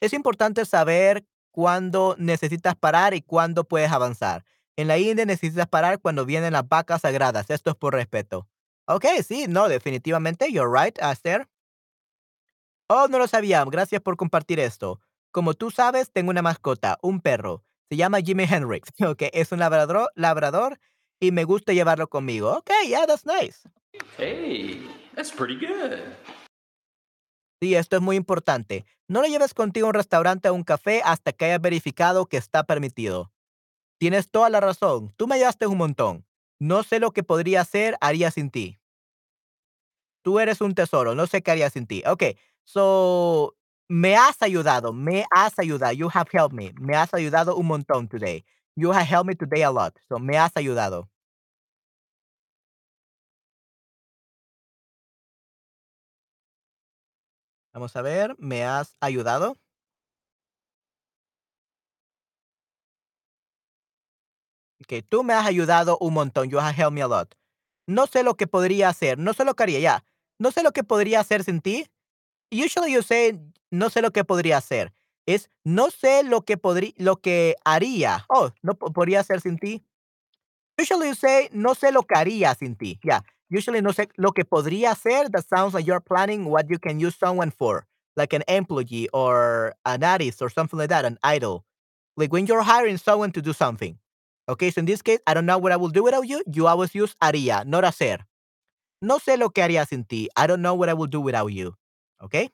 Es 0.00 0.12
importante 0.12 0.64
saber 0.64 1.24
cuándo 1.54 2.16
necesitas 2.18 2.74
parar 2.74 3.14
y 3.14 3.22
cuándo 3.22 3.62
puedes 3.62 3.92
avanzar. 3.92 4.44
En 4.74 4.88
la 4.88 4.98
India 4.98 5.24
necesitas 5.24 5.68
parar 5.68 6.00
cuando 6.00 6.26
vienen 6.26 6.52
las 6.52 6.68
vacas 6.68 7.02
sagradas. 7.02 7.48
Esto 7.48 7.70
es 7.70 7.76
por 7.76 7.94
respeto. 7.94 8.48
Ok, 8.86 9.04
sí, 9.24 9.46
no, 9.48 9.68
definitivamente, 9.68 10.50
you're 10.50 10.68
right, 10.68 10.98
Aster. 11.00 11.48
Oh, 12.88 13.06
no 13.08 13.18
lo 13.18 13.28
sabía. 13.28 13.64
Gracias 13.64 14.02
por 14.02 14.16
compartir 14.16 14.58
esto. 14.58 15.00
Como 15.30 15.54
tú 15.54 15.70
sabes, 15.70 16.10
tengo 16.10 16.30
una 16.30 16.42
mascota, 16.42 16.98
un 17.02 17.20
perro. 17.20 17.64
Se 17.88 17.96
llama 17.96 18.20
Jimmy 18.20 18.44
Hendrix. 18.50 18.90
Ok, 19.06 19.22
es 19.32 19.52
un 19.52 19.60
labrador, 19.60 20.10
labrador 20.16 20.80
y 21.20 21.30
me 21.30 21.44
gusta 21.44 21.72
llevarlo 21.72 22.08
conmigo. 22.08 22.52
Ok, 22.58 22.70
yeah, 22.88 23.06
that's 23.06 23.24
nice. 23.24 23.60
Hey, 24.18 24.88
that's 25.14 25.30
pretty 25.30 25.54
good. 25.54 26.02
Sí, 27.60 27.74
esto 27.74 27.96
es 27.96 28.02
muy 28.02 28.16
importante. 28.16 28.84
No 29.08 29.20
lo 29.22 29.26
lleves 29.28 29.54
contigo 29.54 29.86
a 29.86 29.90
un 29.90 29.94
restaurante 29.94 30.48
o 30.48 30.54
un 30.54 30.64
café 30.64 31.02
hasta 31.04 31.32
que 31.32 31.46
hayas 31.46 31.60
verificado 31.60 32.26
que 32.26 32.36
está 32.36 32.64
permitido. 32.64 33.32
Tienes 33.98 34.30
toda 34.30 34.50
la 34.50 34.60
razón. 34.60 35.12
Tú 35.16 35.26
me 35.26 35.36
ayudaste 35.36 35.66
un 35.66 35.78
montón. 35.78 36.26
No 36.60 36.82
sé 36.82 37.00
lo 37.00 37.12
que 37.12 37.22
podría 37.24 37.62
hacer, 37.62 37.96
haría 38.00 38.30
sin 38.30 38.50
ti. 38.50 38.80
Tú 40.22 40.40
eres 40.40 40.60
un 40.60 40.74
tesoro. 40.74 41.14
No 41.14 41.26
sé 41.26 41.42
qué 41.42 41.50
haría 41.50 41.70
sin 41.70 41.86
ti. 41.86 42.02
Ok, 42.06 42.22
so 42.64 43.54
me 43.88 44.16
has 44.16 44.40
ayudado. 44.42 44.92
Me 44.92 45.24
has 45.30 45.58
ayudado. 45.58 45.92
You 45.92 46.08
have 46.12 46.28
helped 46.32 46.54
me. 46.56 46.72
Me 46.80 46.96
has 46.96 47.12
ayudado 47.14 47.56
un 47.56 47.66
montón 47.66 48.08
today. 48.08 48.44
You 48.76 48.92
have 48.92 49.06
helped 49.06 49.26
me 49.28 49.34
today 49.36 49.62
a 49.62 49.70
lot. 49.70 49.94
So 50.08 50.18
me 50.18 50.36
has 50.38 50.52
ayudado. 50.56 51.08
Vamos 57.74 57.96
a 57.96 58.02
ver, 58.02 58.36
¿me 58.38 58.64
has 58.64 58.96
ayudado? 59.00 59.56
Que 64.86 65.02
tú 65.02 65.24
me 65.24 65.32
has 65.32 65.44
ayudado 65.44 65.98
un 66.00 66.14
montón. 66.14 66.48
You 66.50 66.58
have 66.60 66.74
helped 66.76 66.92
me 66.94 67.02
a 67.02 67.08
lot. 67.08 67.34
No 67.88 68.06
sé 68.06 68.22
lo 68.22 68.36
que 68.36 68.46
podría 68.46 68.90
hacer. 68.90 69.18
No 69.18 69.32
sé 69.34 69.44
lo 69.44 69.54
que 69.54 69.64
haría, 69.64 69.80
ya. 69.80 70.04
No 70.38 70.52
sé 70.52 70.62
lo 70.62 70.70
que 70.72 70.84
podría 70.84 71.18
hacer 71.20 71.42
sin 71.42 71.60
ti. 71.60 71.86
Usually 72.52 72.92
you 72.92 73.02
say, 73.02 73.40
no 73.70 73.90
sé 73.90 74.02
lo 74.02 74.12
que 74.12 74.24
podría 74.24 74.58
hacer. 74.58 74.92
Es, 75.26 75.50
no 75.64 75.90
sé 75.90 76.22
lo 76.22 76.42
que 76.42 76.60
lo 76.98 77.16
que 77.16 77.56
haría. 77.64 78.24
Oh, 78.28 78.50
no 78.62 78.74
podría 78.76 79.20
hacer 79.20 79.40
sin 79.40 79.58
ti. 79.58 79.84
Usually 80.78 81.08
you 81.08 81.14
say, 81.14 81.48
no 81.52 81.74
sé 81.74 81.90
lo 81.92 82.04
que 82.04 82.18
haría 82.18 82.54
sin 82.54 82.76
ti. 82.76 83.00
Yeah. 83.02 83.24
Usually 83.50 83.80
no 83.80 83.92
sé 83.92 84.08
lo 84.16 84.32
que 84.32 84.44
podría 84.44 84.92
hacer. 84.92 85.30
That 85.30 85.46
sounds 85.48 85.74
like 85.74 85.86
you're 85.86 86.00
planning 86.00 86.46
what 86.46 86.68
you 86.68 86.78
can 86.78 86.98
use 86.98 87.16
someone 87.16 87.50
for. 87.50 87.86
Like 88.16 88.32
an 88.32 88.42
employee 88.48 89.08
or 89.12 89.74
an 89.84 90.02
artist 90.04 90.40
or 90.40 90.48
something 90.48 90.78
like 90.78 90.88
that, 90.88 91.04
an 91.04 91.18
idol. 91.22 91.64
Like 92.16 92.32
when 92.32 92.46
you're 92.46 92.62
hiring 92.62 92.96
someone 92.98 93.32
to 93.32 93.42
do 93.42 93.52
something. 93.52 93.98
Okay, 94.48 94.70
so 94.70 94.80
in 94.80 94.84
this 94.86 95.02
case, 95.02 95.20
I 95.26 95.34
don't 95.34 95.46
know 95.46 95.58
what 95.58 95.72
I 95.72 95.76
will 95.76 95.88
do 95.88 96.04
without 96.04 96.28
you. 96.28 96.42
You 96.52 96.66
always 96.66 96.94
use 96.94 97.14
haría, 97.22 97.64
not 97.66 97.84
hacer. 97.84 98.26
No 99.00 99.18
sé 99.18 99.38
lo 99.38 99.50
que 99.50 99.62
haría 99.62 99.86
sin 99.86 100.04
ti. 100.04 100.28
I 100.36 100.46
don't 100.46 100.62
know 100.62 100.74
what 100.74 100.88
I 100.88 100.94
will 100.94 101.06
do 101.06 101.20
without 101.20 101.52
you. 101.52 101.74
Okay? 102.22 102.50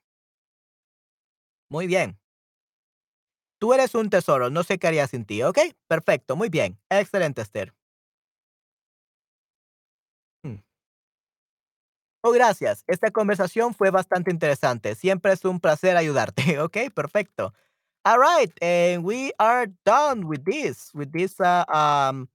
Muy 1.71 1.87
bien. 1.87 2.19
Tú 3.61 3.75
eres 3.75 3.95
un 3.95 4.09
tesoro. 4.11 4.51
No 4.51 4.63
sé 4.65 4.79
qué 4.79 4.89
haría 4.89 5.07
sin 5.07 5.25
ti. 5.25 5.43
Ok, 5.43 5.59
perfecto. 5.87 6.37
Muy 6.37 6.49
bien. 6.49 6.79
Excelente, 6.89 7.43
Esther. 7.43 7.75
Oh, 12.23 12.33
gracias. 12.33 12.85
Esta 12.87 13.11
conversación 13.11 13.75
fue 13.75 13.91
bastante 13.91 14.31
interesante. 14.31 14.95
Siempre 14.95 15.33
es 15.33 15.45
un 15.45 15.61
placer 15.61 15.97
ayudarte. 15.97 16.59
Ok, 16.61 16.77
perfecto. 16.95 17.53
All 18.05 18.19
right, 18.19 18.51
and 18.63 19.05
we 19.05 19.33
are 19.39 19.67
done 19.85 20.27
with 20.27 20.45
this, 20.45 20.91
with 20.95 21.13
this, 21.13 21.39
uh, 21.41 21.65
um, 21.69 22.29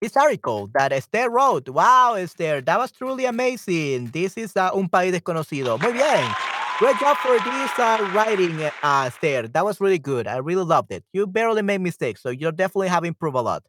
this 0.00 0.16
article 0.16 0.68
that 0.74 0.92
Esther 0.92 1.30
wrote. 1.30 1.68
Wow, 1.68 2.14
Esther, 2.14 2.60
that 2.62 2.78
was 2.78 2.92
truly 2.92 3.24
amazing. 3.24 4.06
This 4.12 4.36
is 4.36 4.56
uh, 4.56 4.70
un 4.74 4.88
país 4.88 5.12
desconocido. 5.12 5.80
Muy 5.80 5.92
bien. 5.92 6.36
Great 6.78 6.98
job 7.00 7.16
for 7.18 7.36
this 7.40 7.78
uh, 7.78 8.08
writing, 8.14 8.60
uh, 8.82 9.04
Esther. 9.06 9.48
That 9.48 9.64
was 9.64 9.80
really 9.80 9.98
good. 9.98 10.28
I 10.28 10.36
really 10.36 10.64
loved 10.64 10.92
it. 10.92 11.04
You 11.12 11.26
barely 11.26 11.62
made 11.62 11.80
mistakes, 11.80 12.22
so 12.22 12.30
you 12.30 12.52
definitely 12.52 12.88
have 12.88 13.04
improved 13.04 13.36
a 13.36 13.40
lot. 13.40 13.64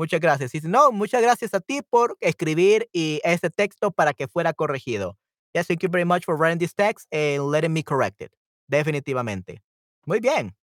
Muchas 0.00 0.18
gracias. 0.18 0.54
Y 0.54 0.60
no, 0.62 0.92
muchas 0.92 1.20
gracias 1.20 1.52
a 1.52 1.60
ti 1.60 1.82
por 1.82 2.16
escribir 2.20 2.88
y 2.90 3.20
este 3.22 3.50
texto 3.50 3.90
para 3.90 4.14
que 4.14 4.28
fuera 4.28 4.54
corregido. 4.54 5.18
Yes, 5.52 5.66
thank 5.66 5.82
you 5.82 5.90
very 5.90 6.06
much 6.06 6.24
for 6.24 6.38
writing 6.38 6.58
this 6.58 6.74
text 6.74 7.06
and 7.12 7.50
letting 7.50 7.74
me 7.74 7.82
correct 7.82 8.22
it. 8.22 8.32
Definitivamente. 8.66 9.60
Muy 10.06 10.18
bien. 10.20 10.54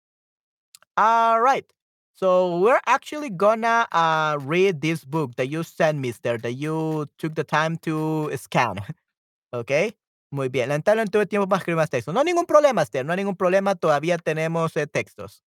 All 0.96 1.40
right. 1.40 1.72
So 2.14 2.58
we're 2.58 2.80
actually 2.88 3.30
gonna 3.30 3.88
uh, 3.92 4.40
read 4.42 4.82
this 4.82 5.06
book 5.06 5.36
that 5.36 5.50
you 5.50 5.62
sent, 5.62 6.00
Mister, 6.00 6.40
that 6.40 6.54
you 6.54 7.06
took 7.20 7.36
the 7.36 7.44
time 7.44 7.78
to 7.84 8.32
scan. 8.38 8.78
¿Ok? 9.54 9.94
Muy 10.32 10.50
bien. 10.50 10.70
Lamentablemente 10.70 11.12
tuve 11.12 11.28
tiempo 11.28 11.48
para 11.48 11.60
escribir 11.60 11.78
más 11.78 11.92
textos. 11.92 12.12
No 12.12 12.24
ningún 12.24 12.48
problema, 12.48 12.82
Esther. 12.82 13.06
No 13.06 13.14
hay 13.14 13.18
ningún 13.18 13.38
problema. 13.38 13.76
Todavía 13.76 14.18
tenemos 14.18 14.76
eh, 14.78 14.88
textos. 14.88 15.44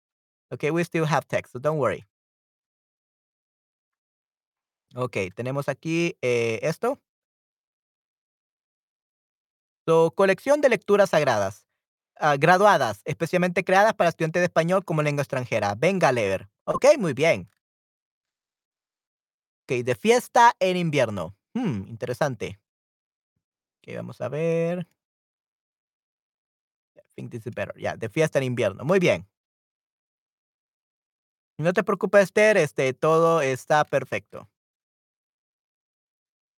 Okay, 0.52 0.70
we 0.70 0.84
still 0.84 1.06
have 1.06 1.26
text, 1.26 1.60
don't 1.60 1.78
worry. 1.78 2.04
Ok, 4.94 5.16
tenemos 5.34 5.68
aquí 5.68 6.16
eh, 6.20 6.58
esto. 6.62 7.00
So, 9.86 10.12
colección 10.12 10.60
de 10.60 10.68
lecturas 10.68 11.10
sagradas, 11.10 11.66
ah, 12.16 12.36
graduadas, 12.36 13.02
especialmente 13.04 13.64
creadas 13.64 13.94
para 13.94 14.10
estudiantes 14.10 14.40
de 14.40 14.46
español 14.46 14.84
como 14.84 15.02
lengua 15.02 15.22
extranjera. 15.22 15.74
Venga 15.76 16.08
a 16.08 16.12
leer. 16.12 16.48
Ok, 16.64 16.86
muy 16.98 17.12
bien. 17.12 17.48
Ok, 19.64 19.84
de 19.84 19.94
fiesta 19.94 20.54
en 20.58 20.76
invierno. 20.76 21.36
Hmm, 21.54 21.88
interesante. 21.88 22.60
Ok, 23.78 23.94
vamos 23.96 24.20
a 24.20 24.28
ver. 24.28 24.86
I 26.96 27.00
think 27.14 27.30
this 27.30 27.46
is 27.46 27.54
better. 27.54 27.74
Ya, 27.78 27.96
de 27.96 28.08
fiesta 28.08 28.38
en 28.38 28.44
invierno. 28.44 28.84
Muy 28.84 28.98
bien. 28.98 29.26
No 31.58 31.72
te 31.72 31.84
preocupes, 31.84 32.22
Esther, 32.22 32.56
este, 32.56 32.92
todo 32.94 33.42
está 33.42 33.84
perfecto. 33.84 34.48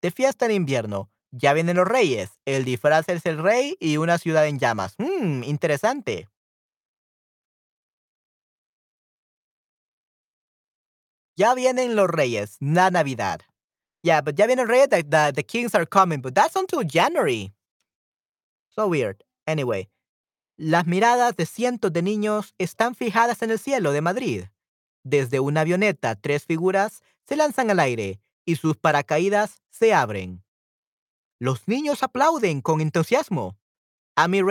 De 0.03 0.11
fiesta 0.11 0.47
en 0.47 0.53
invierno. 0.53 1.11
Ya 1.31 1.53
vienen 1.55 1.77
los 1.77 1.87
reyes. 1.87 2.31
El 2.45 2.65
disfraz 2.65 3.09
es 3.09 3.25
el 3.25 3.39
rey 3.39 3.77
y 3.81 3.97
una 3.97 4.19
ciudad 4.19 4.47
en 4.49 4.59
llamas. 4.59 4.97
Mmm, 4.99 5.45
interesante. 5.45 6.29
Ya 11.37 11.55
vienen 11.55 11.97
los 11.97 12.11
reyes, 12.11 12.57
la 12.61 12.91
Navidad. 12.91 13.41
Yeah, 14.03 14.21
but 14.21 14.35
ya 14.35 14.47
vienen 14.47 14.67
los 14.67 14.77
reyes, 14.77 14.89
the, 14.91 15.33
the 15.33 15.45
kings 15.45 15.75
are 15.75 15.87
coming, 15.87 16.21
but 16.21 16.35
that's 16.35 16.57
until 16.57 16.83
January. 16.85 17.55
So 18.69 18.89
weird. 18.89 19.25
Anyway, 19.47 19.89
las 20.57 20.87
miradas 20.87 21.37
de 21.37 21.47
cientos 21.47 21.93
de 21.93 22.03
niños 22.03 22.55
están 22.59 22.95
fijadas 22.95 23.43
en 23.43 23.53
el 23.53 23.59
cielo 23.59 23.93
de 23.93 24.01
Madrid. 24.01 24.45
Desde 25.05 25.41
una 25.41 25.63
avioneta, 25.63 26.17
tres 26.17 26.45
figuras 26.45 27.03
se 27.27 27.37
lanzan 27.37 27.71
al 27.71 27.81
aire 27.81 28.22
y 28.45 28.57
sus 28.57 28.77
paracaídas 28.77 29.63
se 29.71 29.95
abren. 29.95 30.45
Los 31.39 31.67
niños 31.67 32.03
aplauden 32.03 32.61
con 32.61 32.81
entusiasmo. 32.81 33.59
Amy, 34.15 34.43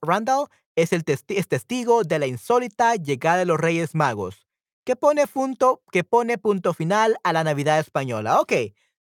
Randall 0.00 0.48
es, 0.74 0.92
el 0.92 1.04
testigo 1.04 2.02
de 2.02 2.18
la 2.18 2.26
insólita 2.26 2.96
llegada 2.96 3.38
de 3.38 3.44
los 3.44 3.58
Reyes 3.58 3.94
Magos, 3.94 4.46
que 4.84 4.96
pone, 4.96 5.26
punto, 5.26 5.82
que 5.92 6.02
pone 6.02 6.38
punto 6.38 6.72
final 6.72 7.16
a 7.22 7.32
la 7.32 7.44
Navidad 7.44 7.78
española. 7.78 8.40
Ok, 8.40 8.52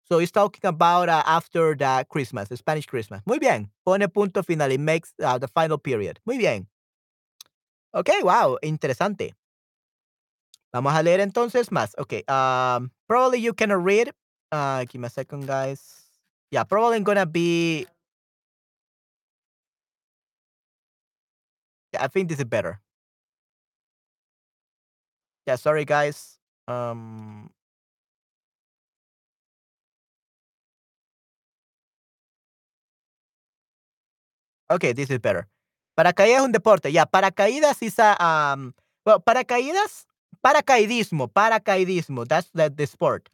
so 0.02 0.20
he's 0.20 0.32
talking 0.32 0.66
about 0.66 1.08
uh, 1.08 1.22
after 1.24 1.76
the 1.76 2.04
Christmas, 2.10 2.48
the 2.48 2.56
Spanish 2.56 2.86
Christmas. 2.86 3.22
Muy 3.24 3.38
bien, 3.38 3.72
pone 3.84 4.08
punto 4.08 4.42
final, 4.42 4.72
it 4.72 4.80
makes 4.80 5.14
uh, 5.20 5.38
the 5.38 5.48
final 5.48 5.78
period. 5.78 6.18
Muy 6.24 6.38
bien. 6.38 6.68
Ok, 7.92 8.10
wow, 8.22 8.58
interesante. 8.62 9.34
Vamos 10.72 10.92
a 10.92 11.02
leer 11.02 11.20
entonces 11.20 11.70
más. 11.72 11.94
Ok, 11.96 12.14
um, 12.28 12.90
probably 13.08 13.38
you 13.40 13.52
cannot 13.54 13.82
read 13.84 14.10
Uh, 14.52 14.84
give 14.84 15.00
me 15.00 15.06
a 15.06 15.10
second, 15.10 15.46
guys. 15.46 15.82
Yeah, 16.50 16.64
probably 16.64 17.00
gonna 17.00 17.26
be. 17.26 17.86
Yeah, 21.92 22.04
I 22.04 22.08
think 22.08 22.28
this 22.28 22.38
is 22.38 22.44
better. 22.44 22.80
Yeah, 25.46 25.56
sorry, 25.56 25.84
guys. 25.84 26.38
Um. 26.68 27.50
Okay, 34.70 34.92
this 34.92 35.10
is 35.10 35.18
better. 35.20 35.48
Paracaídas 35.96 36.38
es 36.40 36.44
un 36.44 36.52
deporte. 36.52 36.90
Yeah, 36.92 37.06
paracaídas 37.06 37.82
is 37.82 37.98
a 37.98 38.16
um. 38.22 38.74
Well, 39.04 39.20
paracaídas, 39.20 40.06
paracaidismo, 40.46 41.26
paracaidismo. 41.26 42.28
That's 42.28 42.48
the, 42.54 42.86
sport. 42.86 43.28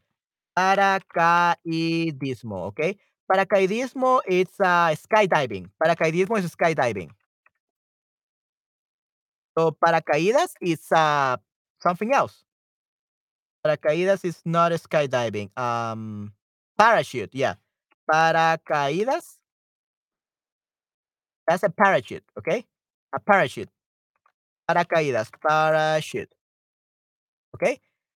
Paracaidismo, 0.58 2.72
okay? 2.72 2.96
Paracaidismo 3.30 4.20
it's 4.26 4.58
uh, 4.60 4.94
skydiving. 4.96 5.68
Paracaidismo 5.82 6.38
is 6.38 6.54
skydiving. 6.54 7.10
So 9.58 9.72
paracaídas 9.72 10.54
is 10.60 10.90
uh, 10.92 11.36
something 11.80 12.14
else. 12.14 12.44
Paracaídas 13.64 14.24
is 14.24 14.40
not 14.44 14.72
skydiving. 14.72 15.56
Um, 15.58 16.32
parachute, 16.78 17.34
yeah. 17.34 17.54
Paracaídas, 18.10 19.38
that's 21.46 21.62
a 21.62 21.70
parachute, 21.70 22.24
okay? 22.38 22.64
A 23.14 23.20
parachute. 23.20 23.70
Paracaídas, 24.68 25.30
parachute. 25.46 26.34
¿Ok? 27.52 27.64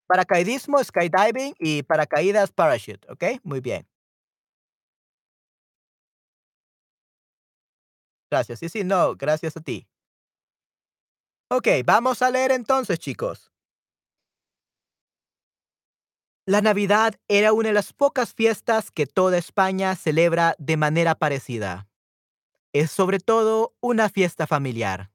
Paracaidismo, 0.07 0.83
skydiving 0.83 1.55
y 1.59 1.83
paracaídas, 1.83 2.51
parachute. 2.51 3.07
¿Ok? 3.11 3.23
Muy 3.43 3.61
bien. 3.61 3.87
Gracias. 8.31 8.59
Sí, 8.59 8.69
sí, 8.69 8.83
no, 8.83 9.15
gracias 9.15 9.55
a 9.57 9.61
ti. 9.61 9.87
Ok, 11.49 11.67
vamos 11.85 12.21
a 12.21 12.31
leer 12.31 12.51
entonces, 12.51 12.97
chicos. 12.99 13.51
La 16.45 16.61
Navidad 16.61 17.15
era 17.29 17.53
una 17.53 17.69
de 17.69 17.73
las 17.73 17.93
pocas 17.93 18.33
fiestas 18.33 18.91
que 18.91 19.05
toda 19.05 19.37
España 19.37 19.95
celebra 19.95 20.55
de 20.57 20.75
manera 20.77 21.15
parecida. 21.15 21.87
Es 22.73 22.91
sobre 22.91 23.19
todo 23.19 23.75
una 23.81 24.09
fiesta 24.09 24.47
familiar. 24.47 25.11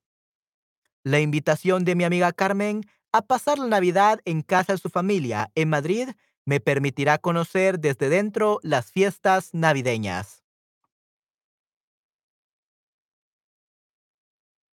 La 1.04 1.20
invitación 1.20 1.84
de 1.84 1.96
mi 1.96 2.04
amiga 2.04 2.32
Carmen 2.32 2.82
a 3.12 3.22
pasar 3.22 3.58
la 3.58 3.66
Navidad 3.66 4.20
en 4.24 4.42
casa 4.42 4.72
de 4.72 4.78
su 4.78 4.90
familia 4.90 5.50
en 5.54 5.70
Madrid 5.70 6.10
me 6.44 6.60
permitirá 6.60 7.18
conocer 7.18 7.78
desde 7.78 8.08
dentro 8.08 8.58
las 8.62 8.90
fiestas 8.90 9.50
navideñas. 9.52 10.44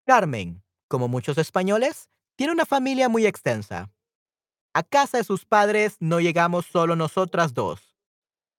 Carmen, 0.04 0.62
como 0.88 1.08
muchos 1.08 1.38
españoles, 1.38 2.10
tiene 2.36 2.52
una 2.52 2.66
familia 2.66 3.08
muy 3.08 3.26
extensa. 3.26 3.90
A 4.74 4.82
casa 4.82 5.18
de 5.18 5.24
sus 5.24 5.44
padres 5.44 5.96
no 6.00 6.20
llegamos 6.20 6.66
solo 6.66 6.96
nosotras 6.96 7.54
dos. 7.54 7.96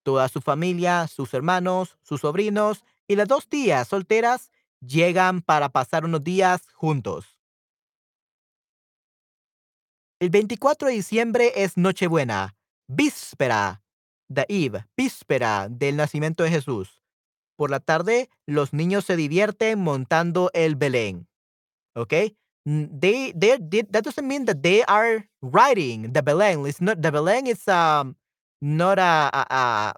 Toda 0.03 0.29
su 0.29 0.41
familia, 0.41 1.07
sus 1.07 1.33
hermanos, 1.33 1.97
sus 2.01 2.21
sobrinos 2.21 2.83
y 3.07 3.15
las 3.15 3.27
dos 3.27 3.47
tías 3.47 3.87
solteras 3.87 4.51
llegan 4.79 5.41
para 5.41 5.69
pasar 5.69 6.05
unos 6.05 6.23
días 6.23 6.67
juntos. 6.73 7.42
El 10.23 10.29
24 10.29 10.87
de 10.87 10.93
diciembre 10.93 11.51
es 11.53 11.75
Nochebuena, 11.75 12.55
víspera, 12.87 13.83
Eve, 14.47 14.85
víspera 14.95 15.67
del 15.67 15.97
nacimiento 15.97 16.43
de 16.43 16.49
Jesús. 16.49 17.01
Por 17.57 17.69
la 17.69 17.81
tarde, 17.81 18.29
los 18.47 18.71
niños 18.71 19.03
se 19.03 19.17
divierten 19.17 19.79
montando 19.79 20.49
el 20.53 20.77
Belén. 20.77 21.27
Okay? 21.93 22.37
N- 22.65 22.87
They, 22.97 23.33
they, 23.33 23.57
they 23.57 23.83
that 23.91 24.05
doesn't 24.05 24.25
mean 24.25 24.45
that 24.45 24.61
they 24.61 24.85
are 24.87 25.29
riding 25.41 26.13
the 26.13 26.21
Belén. 26.21 26.65
It's 26.69 26.79
not 26.79 27.01
the 27.01 27.11
Belén 27.11 27.45
is 27.45 27.67
um 27.67 28.15
not 28.61 28.99
a 28.99 29.29
a, 29.33 29.45
a, 29.49 29.93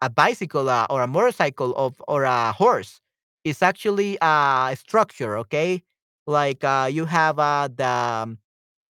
a 0.00 0.10
bicycle 0.10 0.68
uh, 0.68 0.86
or 0.88 1.02
a 1.02 1.08
motorcycle 1.08 1.74
of 1.74 2.00
or 2.06 2.22
a 2.22 2.52
horse. 2.52 3.00
It's 3.42 3.62
actually 3.62 4.16
a 4.22 4.76
structure. 4.78 5.36
Okay, 5.38 5.82
like 6.24 6.62
uh, 6.62 6.88
you 6.88 7.06
have 7.06 7.40
uh, 7.40 7.66
the 7.66 7.84
um, 7.84 8.38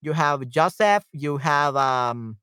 you 0.04 0.12
have 0.12 0.48
Joseph, 0.48 1.04
you 1.12 1.38
have 1.38 1.76
um 1.76 2.36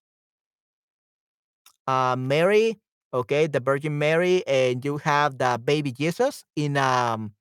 uh 1.87 2.15
Mary, 2.17 2.79
okay, 3.13 3.47
the 3.47 3.59
Virgin 3.59 3.97
Mary, 3.97 4.45
and 4.47 4.83
you 4.83 4.97
have 4.97 5.37
the 5.37 5.59
baby 5.63 5.91
Jesus 5.91 6.43
in 6.55 6.77
um 6.77 7.33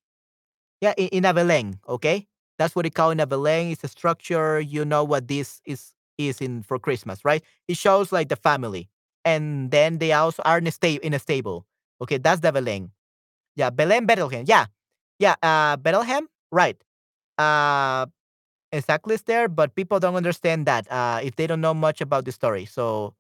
yeah 0.81 0.95
in, 0.97 1.09
in 1.09 1.25
a 1.25 1.33
okay? 1.89 2.27
That's 2.59 2.77
what 2.77 2.83
they 2.85 2.91
call 2.91 3.11
in 3.11 3.21
a. 3.21 3.27
It's 3.71 3.85
a 3.85 3.89
structure. 3.89 4.61
You 4.61 4.85
know 4.85 5.03
what 5.05 5.29
this 5.29 5.62
is 5.64 5.93
is 6.18 6.41
in 6.41 6.62
for 6.62 6.79
Christmas, 6.79 7.25
right? 7.25 7.43
It 7.68 7.77
shows 7.79 8.12
like 8.12 8.29
the 8.29 8.37
family, 8.37 8.91
and 9.25 9.71
then 9.71 9.99
they 9.99 10.12
also 10.12 10.43
are 10.45 10.59
in 10.59 10.66
a 10.66 10.73
in 11.03 11.14
a 11.14 11.18
stable. 11.18 11.66
Okay, 12.03 12.18
that's 12.18 12.41
the 12.41 12.53
Belén. 12.53 12.91
Yeah, 13.57 13.71
Belén, 13.71 14.07
Bethlehem. 14.07 14.45
Yeah, 14.47 14.66
yeah, 15.18 15.37
uh, 15.43 15.77
Bethlehem, 15.77 16.29
right? 16.53 16.77
Uh, 17.39 18.07
exactly 18.73 19.14
it's 19.14 19.25
there, 19.25 19.49
but 19.49 19.75
people 19.75 19.99
don't 20.01 20.14
understand 20.16 20.66
that 20.66 20.91
uh, 20.91 21.21
if 21.23 21.37
they 21.37 21.47
don't 21.47 21.61
know 21.61 21.75
much 21.75 22.01
about 22.01 22.25
the 22.25 22.33
story. 22.33 22.64
So 22.64 23.14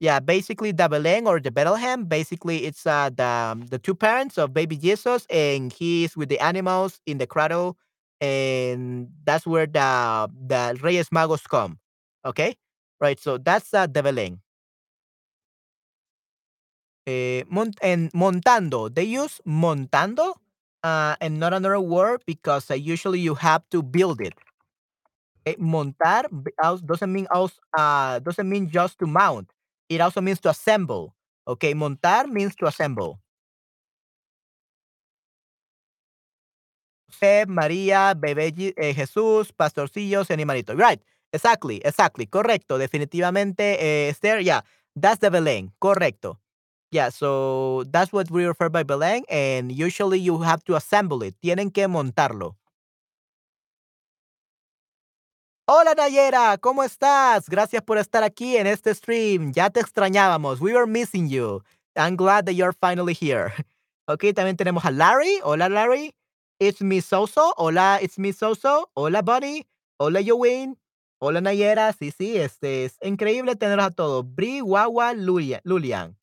yeah, 0.00 0.20
basically 0.20 0.72
the 0.72 0.88
Belén 0.88 1.26
or 1.26 1.40
the 1.40 1.50
Bethlehem, 1.50 2.04
basically 2.06 2.66
it's 2.66 2.86
uh, 2.86 3.10
the 3.14 3.58
the 3.70 3.78
two 3.78 3.94
parents 3.94 4.38
of 4.38 4.54
baby 4.54 4.76
Jesus, 4.76 5.26
and 5.30 5.72
he's 5.72 6.16
with 6.16 6.28
the 6.30 6.40
animals 6.40 7.00
in 7.06 7.18
the 7.18 7.26
cradle, 7.26 7.76
and 8.20 9.08
that's 9.24 9.46
where 9.46 9.66
the 9.66 10.30
the 10.46 10.78
Reyes 10.82 11.10
Magos 11.10 11.48
come. 11.48 11.78
Okay, 12.26 12.56
right. 13.00 13.20
So 13.20 13.38
that's 13.38 13.74
uh, 13.74 13.86
the 13.86 14.02
Belén. 14.02 14.40
Eh, 17.06 17.44
mont- 17.48 17.78
and 17.82 18.10
montando, 18.12 18.88
they 18.94 19.04
use 19.04 19.40
montando, 19.46 20.34
uh, 20.82 21.16
and 21.20 21.38
not 21.40 21.52
another 21.52 21.80
word 21.80 22.22
because 22.26 22.70
uh, 22.70 22.74
usually 22.74 23.18
you 23.20 23.34
have 23.34 23.62
to 23.70 23.82
build 23.82 24.20
it. 24.20 24.34
Eh, 25.46 25.56
montar 25.58 26.28
doesn't 26.84 27.12
mean 27.12 27.26
also, 27.30 27.56
uh, 27.76 28.18
doesn't 28.20 28.48
mean 28.48 28.68
just 28.70 28.98
to 28.98 29.06
mount. 29.06 29.50
It 29.88 30.00
also 30.00 30.20
means 30.20 30.40
to 30.40 30.50
assemble. 30.50 31.14
Okay, 31.48 31.74
montar 31.74 32.26
means 32.28 32.54
to 32.56 32.66
assemble. 32.66 33.20
José, 37.08 37.46
María, 37.46 38.14
bebé 38.16 38.54
eh, 38.76 38.94
Jesús, 38.94 39.52
pastorcillos 39.52 40.30
y 40.30 40.32
animalitos. 40.32 40.76
Right, 40.76 41.02
exactly, 41.32 41.80
exactly, 41.84 42.26
correcto, 42.26 42.78
definitivamente, 42.78 43.78
eh, 44.06 44.08
Esther, 44.10 44.40
yeah, 44.42 44.62
that's 44.94 45.18
the 45.20 45.30
Belén, 45.30 45.72
correcto. 45.78 46.38
Yeah, 46.92 47.10
so 47.10 47.84
that's 47.90 48.12
what 48.12 48.30
we 48.30 48.44
refer 48.46 48.68
by 48.68 48.82
Belén, 48.84 49.24
and 49.28 49.70
usually 49.72 50.18
you 50.20 50.40
have 50.42 50.64
to 50.64 50.76
assemble 50.76 51.22
it, 51.22 51.36
tienen 51.40 51.72
que 51.72 51.86
montarlo. 51.88 52.56
Hola 55.72 55.94
Nayera, 55.94 56.58
¿cómo 56.58 56.82
estás? 56.82 57.48
Gracias 57.48 57.80
por 57.82 57.96
estar 57.96 58.24
aquí 58.24 58.56
en 58.56 58.66
este 58.66 58.92
stream. 58.92 59.52
Ya 59.52 59.70
te 59.70 59.78
extrañábamos. 59.78 60.60
We 60.60 60.72
were 60.74 60.84
missing 60.90 61.28
you. 61.28 61.62
I'm 61.94 62.16
glad 62.16 62.44
that 62.46 62.54
you're 62.54 62.72
finally 62.72 63.14
here. 63.14 63.52
Ok, 64.08 64.24
también 64.34 64.56
tenemos 64.56 64.84
a 64.84 64.90
Larry. 64.90 65.38
Hola 65.44 65.68
Larry. 65.68 66.12
It's 66.58 66.80
me 66.82 67.00
Soso. 67.00 67.54
Hola, 67.56 68.00
it's 68.02 68.18
me 68.18 68.32
Soso. 68.32 68.90
Hola 68.94 69.22
Bunny. 69.22 69.64
Hola 70.00 70.20
Yowin. 70.20 70.76
Hola 71.20 71.40
Nayera. 71.40 71.92
Sí, 71.92 72.10
sí, 72.10 72.36
este 72.36 72.86
es 72.86 72.96
increíble 73.02 73.54
tenerlos 73.54 73.86
a 73.86 73.90
todos. 73.92 74.24
Bri, 74.34 74.62
Wawa, 74.62 75.14
Lulia- 75.14 75.60
Lulian. 75.62 76.18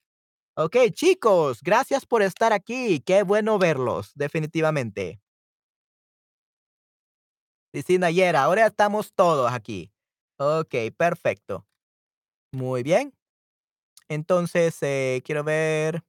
Ok, 0.57 0.75
chicos, 0.91 1.61
gracias 1.63 2.05
por 2.05 2.21
estar 2.21 2.51
aquí. 2.51 2.99
Qué 2.99 3.23
bueno 3.23 3.57
verlos, 3.57 4.11
definitivamente. 4.15 5.21
Sí, 7.73 7.97
Nayera. 7.97 8.43
Ahora 8.43 8.67
estamos 8.67 9.13
todos 9.13 9.51
aquí. 9.51 9.91
Ok, 10.37 10.73
perfecto. 10.97 11.65
Muy 12.51 12.83
bien. 12.83 13.13
Entonces, 14.09 14.77
eh, 14.81 15.21
quiero 15.25 15.43
ver. 15.43 16.03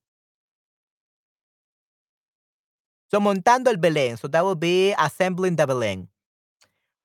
So, 3.11 3.21
montando 3.21 3.71
el 3.71 3.79
Belén. 3.79 4.17
So, 4.19 4.31
that 4.31 4.45
will 4.45 4.57
be 4.59 4.95
assembling 4.99 5.57
the 5.57 5.67
Belén. 5.67 6.11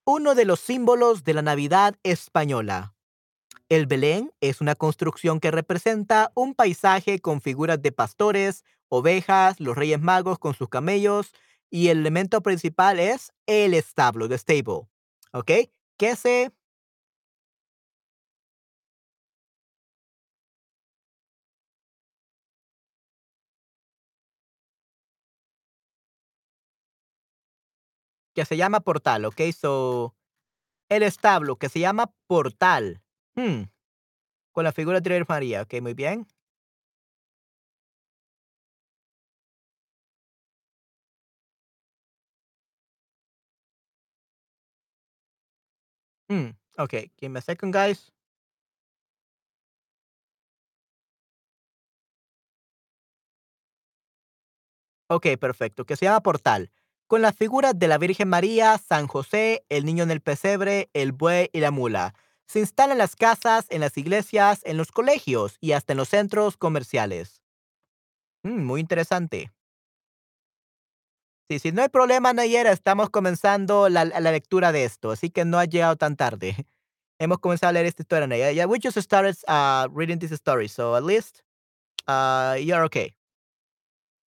Uno 0.05 0.35
de 0.35 0.45
los 0.45 0.59
símbolos 0.59 1.23
de 1.23 1.33
la 1.33 1.41
Navidad 1.41 1.95
española. 2.03 2.93
El 3.69 3.87
Belén 3.87 4.31
es 4.41 4.61
una 4.61 4.75
construcción 4.75 5.39
que 5.39 5.49
representa 5.49 6.31
un 6.35 6.53
paisaje 6.53 7.19
con 7.19 7.41
figuras 7.41 7.81
de 7.81 7.91
pastores, 7.91 8.65
ovejas, 8.89 9.59
los 9.59 9.75
reyes 9.77 10.01
magos 10.01 10.37
con 10.37 10.53
sus 10.53 10.69
camellos 10.69 11.33
y 11.73 11.87
el 11.87 11.97
elemento 12.01 12.43
principal 12.43 12.99
es 12.99 13.33
el 13.47 13.73
establo, 13.73 14.29
the 14.29 14.37
stable. 14.37 14.87
¿Ok? 15.31 15.51
Que 15.97 16.15
se 16.15 16.51
que 28.35 28.45
se 28.45 28.55
llama 28.55 28.81
portal, 28.81 29.25
¿ok? 29.25 29.41
So, 29.59 30.15
el 30.89 31.01
establo 31.01 31.55
que 31.57 31.69
se 31.69 31.79
llama 31.79 32.13
portal. 32.27 33.01
Hmm. 33.35 33.63
Con 34.51 34.63
la 34.63 34.73
figura 34.73 35.01
de 35.01 35.25
María, 35.27 35.63
¿ok? 35.63 35.81
Muy 35.81 35.95
bien. 35.95 36.27
Hmm. 46.33 46.49
Okay, 46.77 47.11
give 47.19 47.29
me 47.31 47.37
a 47.39 47.41
second, 47.41 47.71
guys. 47.73 48.11
Ok, 55.09 55.27
perfecto, 55.39 55.85
que 55.85 55.95
se 55.95 56.05
llama 56.05 56.21
portal, 56.21 56.71
con 57.07 57.21
las 57.21 57.35
figuras 57.35 57.77
de 57.77 57.87
la 57.87 57.97
Virgen 57.97 58.29
María, 58.29 58.77
San 58.77 59.07
José, 59.07 59.63
el 59.69 59.85
niño 59.85 60.03
en 60.03 60.11
el 60.11 60.21
pesebre, 60.21 60.89
el 60.93 61.11
buey 61.11 61.49
y 61.53 61.59
la 61.59 61.71
mula. 61.71 62.15
Se 62.47 62.59
instala 62.59 62.93
en 62.93 62.97
las 62.99 63.15
casas, 63.15 63.65
en 63.69 63.81
las 63.81 63.97
iglesias, 63.97 64.61
en 64.65 64.77
los 64.77 64.91
colegios 64.91 65.57
y 65.61 65.73
hasta 65.73 65.93
en 65.93 65.97
los 65.97 66.09
centros 66.09 66.57
comerciales. 66.57 67.41
Mm, 68.43 68.63
muy 68.65 68.79
interesante. 68.81 69.51
Sí, 71.53 71.59
sí, 71.59 71.71
no 71.71 71.83
hay 71.83 71.89
problema, 71.89 72.33
Nayera, 72.33 72.71
estamos 72.71 73.11
comenzando 73.11 73.87
la, 73.87 74.05
la 74.05 74.31
lectura 74.31 74.71
de 74.71 74.85
esto, 74.85 75.11
así 75.11 75.29
que 75.29 75.45
no 75.45 75.59
ha 75.59 75.65
llegado 75.65 75.95
tan 75.97 76.15
tarde. 76.15 76.55
Hemos 77.19 77.37
comenzado 77.37 77.69
a 77.69 77.73
leer 77.73 77.85
esta 77.85 78.01
historia, 78.01 78.25
Nayera. 78.25 78.53
Yeah, 78.53 78.65
we 78.65 78.79
just 78.79 78.97
started 78.97 79.35
uh, 79.47 79.87
reading 79.93 80.17
this 80.17 80.31
story, 80.31 80.67
so 80.67 80.95
at 80.95 81.03
least 81.03 81.43
uh, 82.07 82.55
you're 82.59 82.83
okay. 82.85 83.13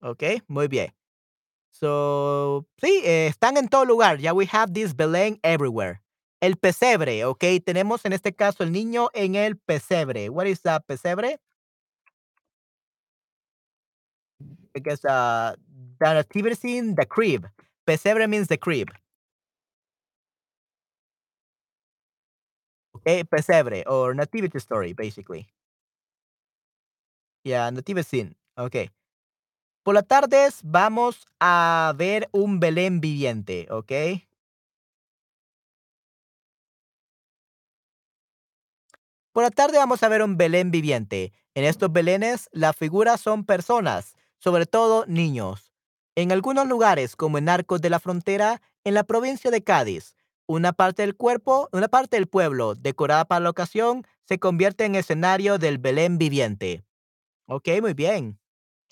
Ok, 0.03 0.22
muy 0.47 0.68
bien. 0.68 0.95
So, 1.72 2.64
sí, 2.81 3.03
eh, 3.05 3.27
están 3.27 3.57
en 3.57 3.68
todo 3.68 3.85
lugar. 3.85 4.18
Ya 4.18 4.33
we 4.33 4.47
have 4.53 4.72
this 4.72 4.95
Belén 4.95 5.41
everywhere. 5.43 6.03
El 6.41 6.57
pesebre, 6.59 7.24
ok. 7.24 7.43
Tenemos 7.64 8.05
en 8.05 8.12
este 8.12 8.37
caso 8.37 8.62
el 8.62 8.70
niño 8.70 9.09
en 9.14 9.35
el 9.35 9.57
pesebre. 9.59 10.29
What 10.29 10.47
is 10.47 10.62
that 10.62 10.85
pesebre? 10.87 11.41
I 14.77 14.79
guess 14.79 15.05
uh, 15.05 15.57
the 15.99 16.15
nativity 16.15 16.55
scene, 16.55 16.95
the 16.95 17.07
crib. 17.07 17.47
Pesebre 17.87 18.29
means 18.29 18.49
the 18.49 18.59
crib. 18.59 18.91
Okay, 22.97 23.23
pesebre 23.25 23.85
or 23.87 24.15
nativity 24.15 24.59
story, 24.59 24.93
basically. 24.93 25.47
Yeah, 27.45 27.71
nativity 27.71 28.03
scene. 28.03 28.37
Okay. 28.59 28.91
Por 29.85 29.95
las 29.95 30.07
tardes 30.09 30.61
vamos 30.65 31.27
a 31.39 31.93
ver 31.97 32.29
un 32.33 32.59
Belén 32.59 33.01
viviente, 33.01 33.69
¿ok? 33.71 33.93
Por 39.33 39.45
la 39.45 39.51
tarde 39.51 39.79
vamos 39.79 40.03
a 40.03 40.09
ver 40.09 40.23
un 40.23 40.37
Belén 40.37 40.73
viviente. 40.73 41.33
En 41.55 41.63
estos 41.63 41.93
Belenes 41.93 42.49
las 42.51 42.75
figuras 42.75 43.21
son 43.21 43.45
personas, 43.45 44.17
sobre 44.39 44.67
todo 44.67 45.07
niños. 45.07 45.66
En 46.19 46.33
algunos 46.33 46.67
lugares, 46.67 47.14
como 47.14 47.37
en 47.37 47.47
Arcos 47.51 47.83
de 47.83 47.91
la 47.91 48.01
Frontera, 48.01 48.62
en 48.85 48.95
la 48.95 49.05
provincia 49.05 49.51
de 49.51 49.62
Cádiz, 49.62 50.17
una 50.47 50.73
parte 50.73 51.03
del 51.03 51.14
cuerpo, 51.14 51.69
una 51.73 51.89
parte 51.89 52.17
del 52.17 52.27
pueblo, 52.27 52.75
decorada 52.75 53.27
para 53.27 53.41
la 53.41 53.51
ocasión, 53.51 54.07
se 54.25 54.39
convierte 54.39 54.87
en 54.87 54.95
escenario 54.95 55.59
del 55.59 55.77
Belén 55.77 56.17
viviente. 56.17 56.87
Ok, 57.47 57.69
muy 57.83 57.93
bien. 57.93 58.41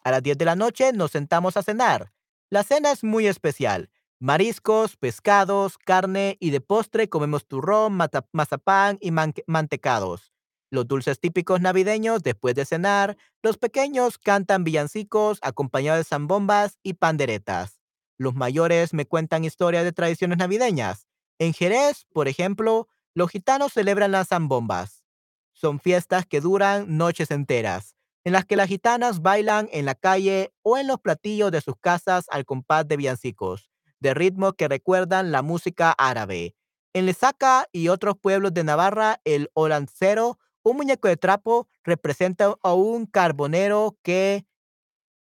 A 0.02 0.10
las 0.10 0.22
10 0.22 0.36
de 0.36 0.44
la 0.44 0.54
noche 0.54 0.92
nos 0.92 1.12
sentamos 1.12 1.56
a 1.56 1.62
cenar. 1.62 2.12
La 2.50 2.62
cena 2.62 2.92
es 2.92 3.02
muy 3.02 3.26
especial. 3.26 3.90
Mariscos, 4.18 4.98
pescados, 4.98 5.78
carne 5.78 6.36
y 6.40 6.50
de 6.50 6.60
postre 6.60 7.08
comemos 7.08 7.46
turrón, 7.46 7.98
mazapán 8.32 8.98
y 9.00 9.12
mantecados. 9.46 10.33
Los 10.70 10.86
dulces 10.88 11.20
típicos 11.20 11.60
navideños 11.60 12.22
después 12.22 12.54
de 12.54 12.64
cenar, 12.64 13.16
los 13.42 13.58
pequeños 13.58 14.18
cantan 14.18 14.64
villancicos 14.64 15.38
acompañados 15.42 16.00
de 16.00 16.04
zambombas 16.04 16.78
y 16.82 16.94
panderetas. 16.94 17.80
Los 18.18 18.34
mayores 18.34 18.92
me 18.94 19.06
cuentan 19.06 19.44
historias 19.44 19.84
de 19.84 19.92
tradiciones 19.92 20.38
navideñas. 20.38 21.06
En 21.38 21.52
Jerez, 21.52 22.06
por 22.12 22.28
ejemplo, 22.28 22.88
los 23.14 23.30
gitanos 23.30 23.72
celebran 23.72 24.12
las 24.12 24.28
zambombas. 24.28 25.04
Son 25.52 25.80
fiestas 25.80 26.26
que 26.26 26.40
duran 26.40 26.96
noches 26.96 27.30
enteras 27.30 27.94
en 28.24 28.32
las 28.32 28.46
que 28.46 28.56
las 28.56 28.68
gitanas 28.68 29.20
bailan 29.20 29.68
en 29.70 29.84
la 29.84 29.94
calle 29.94 30.52
o 30.62 30.78
en 30.78 30.86
los 30.86 30.98
platillos 30.98 31.52
de 31.52 31.60
sus 31.60 31.76
casas 31.78 32.24
al 32.30 32.46
compás 32.46 32.88
de 32.88 32.96
villancicos, 32.96 33.70
de 34.00 34.14
ritmo 34.14 34.54
que 34.54 34.66
recuerdan 34.66 35.30
la 35.30 35.42
música 35.42 35.94
árabe. 35.96 36.56
En 36.94 37.06
Lesaca 37.06 37.68
y 37.70 37.88
otros 37.88 38.14
pueblos 38.20 38.54
de 38.54 38.64
Navarra, 38.64 39.20
el 39.24 39.50
olancero, 39.52 40.38
un 40.64 40.76
muñeco 40.76 41.06
de 41.06 41.16
trapo, 41.16 41.68
representa 41.84 42.54
a 42.62 42.74
un 42.74 43.06
carbonero 43.06 43.96
que, 44.02 44.44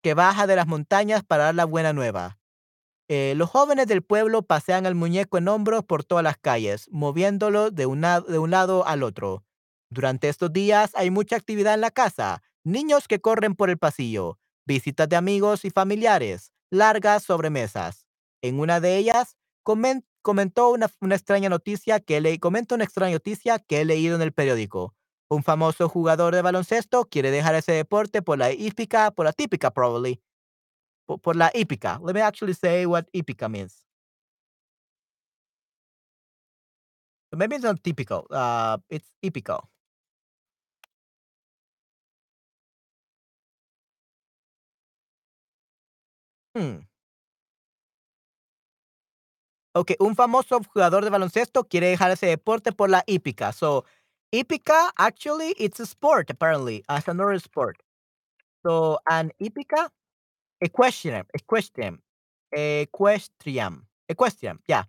que 0.02 0.14
baja 0.14 0.46
de 0.46 0.54
las 0.54 0.68
montañas 0.68 1.24
para 1.24 1.44
dar 1.44 1.54
la 1.56 1.64
buena 1.64 1.92
nueva. 1.92 2.38
Eh, 3.08 3.34
los 3.36 3.50
jóvenes 3.50 3.88
del 3.88 4.02
pueblo 4.02 4.42
pasean 4.42 4.86
al 4.86 4.94
muñeco 4.94 5.38
en 5.38 5.48
hombros 5.48 5.84
por 5.84 6.04
todas 6.04 6.22
las 6.22 6.36
calles, 6.38 6.88
moviéndolo 6.92 7.72
de, 7.72 7.86
de 8.28 8.38
un 8.38 8.50
lado 8.50 8.86
al 8.86 9.02
otro. 9.02 9.44
Durante 9.90 10.28
estos 10.28 10.52
días 10.52 10.92
hay 10.94 11.10
mucha 11.10 11.34
actividad 11.34 11.74
en 11.74 11.80
la 11.80 11.90
casa 11.90 12.42
niños 12.64 13.08
que 13.08 13.20
corren 13.20 13.54
por 13.54 13.70
el 13.70 13.78
pasillo, 13.78 14.38
visitas 14.66 15.08
de 15.08 15.16
amigos 15.16 15.64
y 15.64 15.70
familiares, 15.70 16.52
largas 16.70 17.24
sobremesas. 17.24 18.06
En 18.42 18.60
una 18.60 18.80
de 18.80 18.96
ellas, 18.96 19.36
comentó 19.62 20.70
una, 20.70 20.86
extraña 21.14 21.48
noticia 21.48 22.00
que 22.00 22.20
le 22.20 22.38
comenta 22.38 22.74
una 22.74 22.84
extraña 22.84 23.14
noticia 23.14 23.58
que 23.58 23.80
he 23.80 23.84
leído 23.84 24.16
en 24.16 24.22
el 24.22 24.32
periódico. 24.32 24.94
Un 25.32 25.44
famoso 25.44 25.88
jugador 25.88 26.34
de 26.34 26.42
baloncesto 26.42 27.04
quiere 27.04 27.30
dejar 27.30 27.54
ese 27.54 27.70
deporte 27.72 28.20
por 28.20 28.36
la 28.38 28.50
hípica, 28.50 29.12
por 29.12 29.26
la 29.26 29.32
típica, 29.32 29.70
probably. 29.70 30.20
Por, 31.06 31.36
la 31.36 31.50
hípica. 31.54 32.00
Let 32.04 32.14
me 32.14 32.22
actually 32.22 32.54
say 32.54 32.84
what 32.84 33.04
hípica 33.12 33.48
means. 33.48 33.84
Maybe 37.32 37.56
it's 37.56 37.64
not 37.64 37.80
typical. 37.82 38.26
Uh, 38.30 38.78
it's 38.88 39.08
hípico. 39.22 39.68
Hmm. 46.56 46.80
Ok, 49.72 49.92
un 50.00 50.16
famoso 50.16 50.60
jugador 50.74 51.04
de 51.04 51.10
baloncesto 51.10 51.62
quiere 51.68 51.86
dejar 51.88 52.10
ese 52.10 52.26
deporte 52.26 52.72
por 52.72 52.90
la 52.90 53.04
hípica. 53.06 53.52
So, 53.52 53.84
hípica, 54.32 54.90
actually, 54.98 55.54
it's 55.58 55.80
a 55.80 55.86
sport, 55.86 56.30
apparently, 56.30 56.84
as 56.88 57.08
another 57.08 57.38
sport. 57.38 57.76
So, 58.66 58.98
an 59.08 59.32
hípica, 59.40 59.88
equestrian, 60.60 61.24
equestrian, 61.34 61.98
equestrian, 62.54 63.82
equestrian, 64.08 64.58
yeah. 64.68 64.84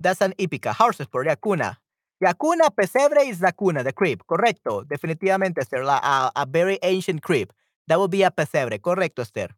That's 0.00 0.20
an 0.20 0.34
hípica, 0.38 0.74
horse 0.74 0.98
sport, 0.98 1.26
yeah, 1.26 1.36
cuna. 1.36 1.78
Yeah, 2.20 2.32
cuna, 2.32 2.70
pesebre 2.70 3.28
is 3.28 3.40
la 3.40 3.52
cuna, 3.52 3.82
the 3.82 3.92
crib, 3.92 4.22
correcto. 4.26 4.84
Definitivamente, 4.88 5.60
Esther, 5.60 5.82
a, 5.82 6.30
a 6.34 6.46
very 6.46 6.78
ancient 6.82 7.22
crib. 7.22 7.52
That 7.86 7.98
would 8.00 8.10
be 8.10 8.22
a 8.22 8.30
pesebre, 8.30 8.80
correcto, 8.80 9.22
Esther. 9.22 9.54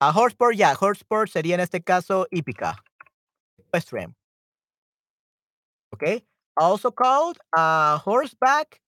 A 0.00 0.12
horseport, 0.12 0.56
ya, 0.56 0.74
horseport 0.74 1.30
sería 1.30 1.54
en 1.54 1.60
este 1.60 1.82
caso 1.82 2.26
hípica. 2.30 2.76
Equestrian. 3.58 4.14
Okay. 5.92 6.24
Also 6.56 6.90
called 6.90 7.38
uh, 7.56 7.98
horseback. 7.98 8.80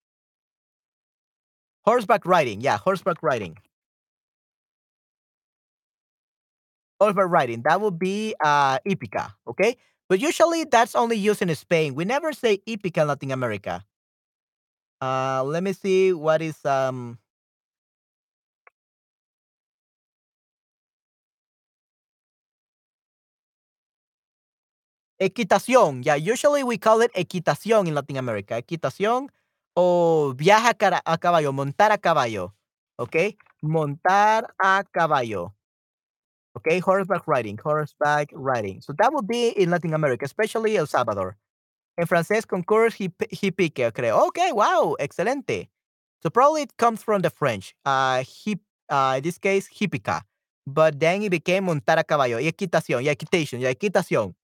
Horseback 1.86 2.26
riding. 2.26 2.60
Yeah, 2.60 2.76
horseback 2.76 3.22
riding. 3.22 3.56
Horseback 7.00 7.28
riding. 7.28 7.62
That 7.62 7.80
would 7.80 7.98
be 7.98 8.34
uh, 8.42 8.78
hípica. 8.80 9.32
Okay. 9.46 9.76
But 10.08 10.20
usually 10.20 10.64
that's 10.64 10.94
only 10.94 11.16
used 11.16 11.42
in 11.42 11.54
Spain. 11.54 11.94
We 11.94 12.04
never 12.04 12.32
say 12.32 12.58
hípica 12.66 13.02
in 13.02 13.08
Latin 13.08 13.30
America. 13.32 13.84
Uh, 15.00 15.42
let 15.44 15.62
me 15.62 15.72
see 15.72 16.12
what 16.12 16.40
is 16.40 16.64
um 16.64 17.18
Equitación, 25.18 26.02
yeah, 26.02 26.16
usually 26.16 26.62
we 26.62 26.78
call 26.78 27.00
it 27.00 27.10
equitación 27.14 27.86
in 27.86 27.94
Latin 27.94 28.18
America. 28.18 28.56
Equitación 28.58 29.30
o 29.74 30.34
viaje 30.36 30.74
a, 31.04 31.18
caballo, 31.18 31.52
montar 31.52 31.92
a 31.92 31.98
caballo. 31.98 32.54
Okay? 32.98 33.36
Montar 33.62 34.54
a 34.62 34.84
caballo. 34.92 35.54
Okay, 36.56 36.80
horseback 36.80 37.26
riding, 37.26 37.58
horseback 37.62 38.30
riding. 38.32 38.80
So 38.80 38.94
that 38.98 39.12
would 39.12 39.26
be 39.28 39.48
in 39.48 39.70
Latin 39.70 39.92
America, 39.92 40.24
especially 40.24 40.76
El 40.76 40.86
Salvador. 40.86 41.36
En 41.98 42.06
francés, 42.06 42.46
concours 42.46 42.94
hippique, 42.94 43.92
creo. 43.92 44.26
Okay, 44.28 44.52
wow, 44.52 44.96
excelente. 44.98 45.68
So 46.22 46.30
probably 46.30 46.62
it 46.62 46.76
comes 46.78 47.02
from 47.02 47.20
the 47.20 47.30
French. 47.30 47.74
Uh, 47.84 48.22
hip, 48.26 48.60
uh, 48.88 49.14
in 49.18 49.22
this 49.22 49.38
case, 49.38 49.68
hippica. 49.68 50.22
but 50.66 50.98
then 50.98 51.22
it 51.22 51.30
became 51.30 51.64
montar 51.64 51.98
a 51.98 52.04
caballo. 52.04 52.40
Y 52.40 52.48
equitación, 52.48 53.02
yeah, 53.02 53.12
equitation, 53.12 53.60
yeah, 53.60 53.70
equitación. 53.70 54.34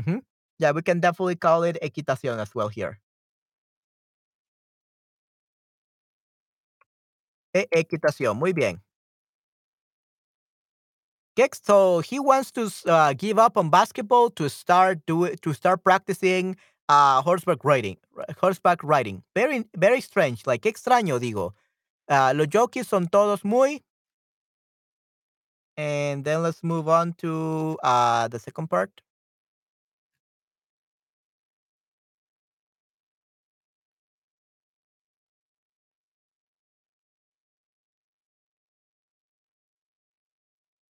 Mhm. 0.00 0.22
Yeah, 0.58 0.72
we 0.72 0.82
can 0.82 1.00
definitely 1.00 1.36
call 1.36 1.62
it 1.64 1.78
equitación 1.82 2.38
as 2.40 2.54
well 2.54 2.68
here. 2.68 3.00
Equitación, 7.54 8.36
muy 8.38 8.52
bien. 8.52 8.82
Gex, 11.36 11.60
so 11.64 12.00
he 12.00 12.18
wants 12.18 12.50
to 12.52 12.70
uh, 12.86 13.12
give 13.14 13.38
up 13.38 13.56
on 13.56 13.70
basketball 13.70 14.30
to 14.30 14.48
start 14.50 14.98
do 15.06 15.34
to 15.36 15.52
start 15.54 15.82
practicing 15.84 16.56
uh, 16.88 17.22
horseback 17.22 17.64
riding. 17.64 17.96
Horseback 18.38 18.82
riding. 18.82 19.22
Very 19.34 19.64
very 19.76 20.00
strange. 20.00 20.46
Like 20.46 20.62
extraño 20.62 21.18
digo. 21.20 21.52
Uh, 22.08 22.32
los 22.36 22.48
jockeys 22.48 22.88
son 22.88 23.08
todos 23.08 23.44
muy. 23.44 23.82
And 25.76 26.24
then 26.24 26.42
let's 26.42 26.62
move 26.62 26.88
on 26.88 27.14
to 27.14 27.78
uh, 27.82 28.28
the 28.28 28.38
second 28.38 28.68
part. 28.68 29.00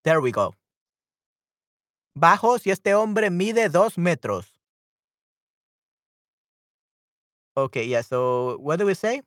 There 0.04 0.20
we 0.20 0.30
go. 0.32 0.54
Bajos 2.14 2.66
y 2.66 2.70
este 2.70 2.94
hombre 2.94 3.30
mide 3.30 3.68
dos 3.68 3.96
metros. 3.96 4.46
Okay, 7.56 7.86
yeah. 7.88 8.02
So 8.02 8.56
what 8.58 8.78
do 8.78 8.86
we 8.86 8.94
say? 8.94 9.22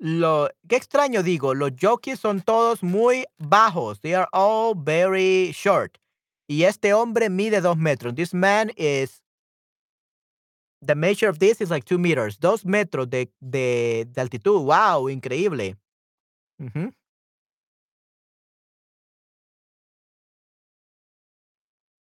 Lo, 0.00 0.48
qué 0.68 0.76
extraño 0.76 1.22
digo, 1.22 1.54
los 1.54 1.72
jockeys 1.72 2.20
son 2.20 2.40
todos 2.40 2.82
muy 2.82 3.26
bajos. 3.38 4.00
They 4.00 4.14
are 4.14 4.28
all 4.32 4.74
very 4.74 5.50
short. 5.52 5.98
Y 6.48 6.62
este 6.62 6.94
hombre 6.94 7.28
mide 7.28 7.60
dos 7.60 7.76
metros. 7.76 8.14
This 8.14 8.32
man 8.32 8.70
is, 8.76 9.20
the 10.80 10.94
measure 10.94 11.28
of 11.28 11.40
this 11.40 11.60
is 11.60 11.70
like 11.70 11.84
two 11.84 11.98
meters. 11.98 12.38
Dos 12.38 12.64
metros 12.64 13.10
de, 13.10 13.28
de, 13.40 14.06
de 14.06 14.20
altitud. 14.20 14.62
Wow, 14.62 15.08
increíble. 15.08 15.76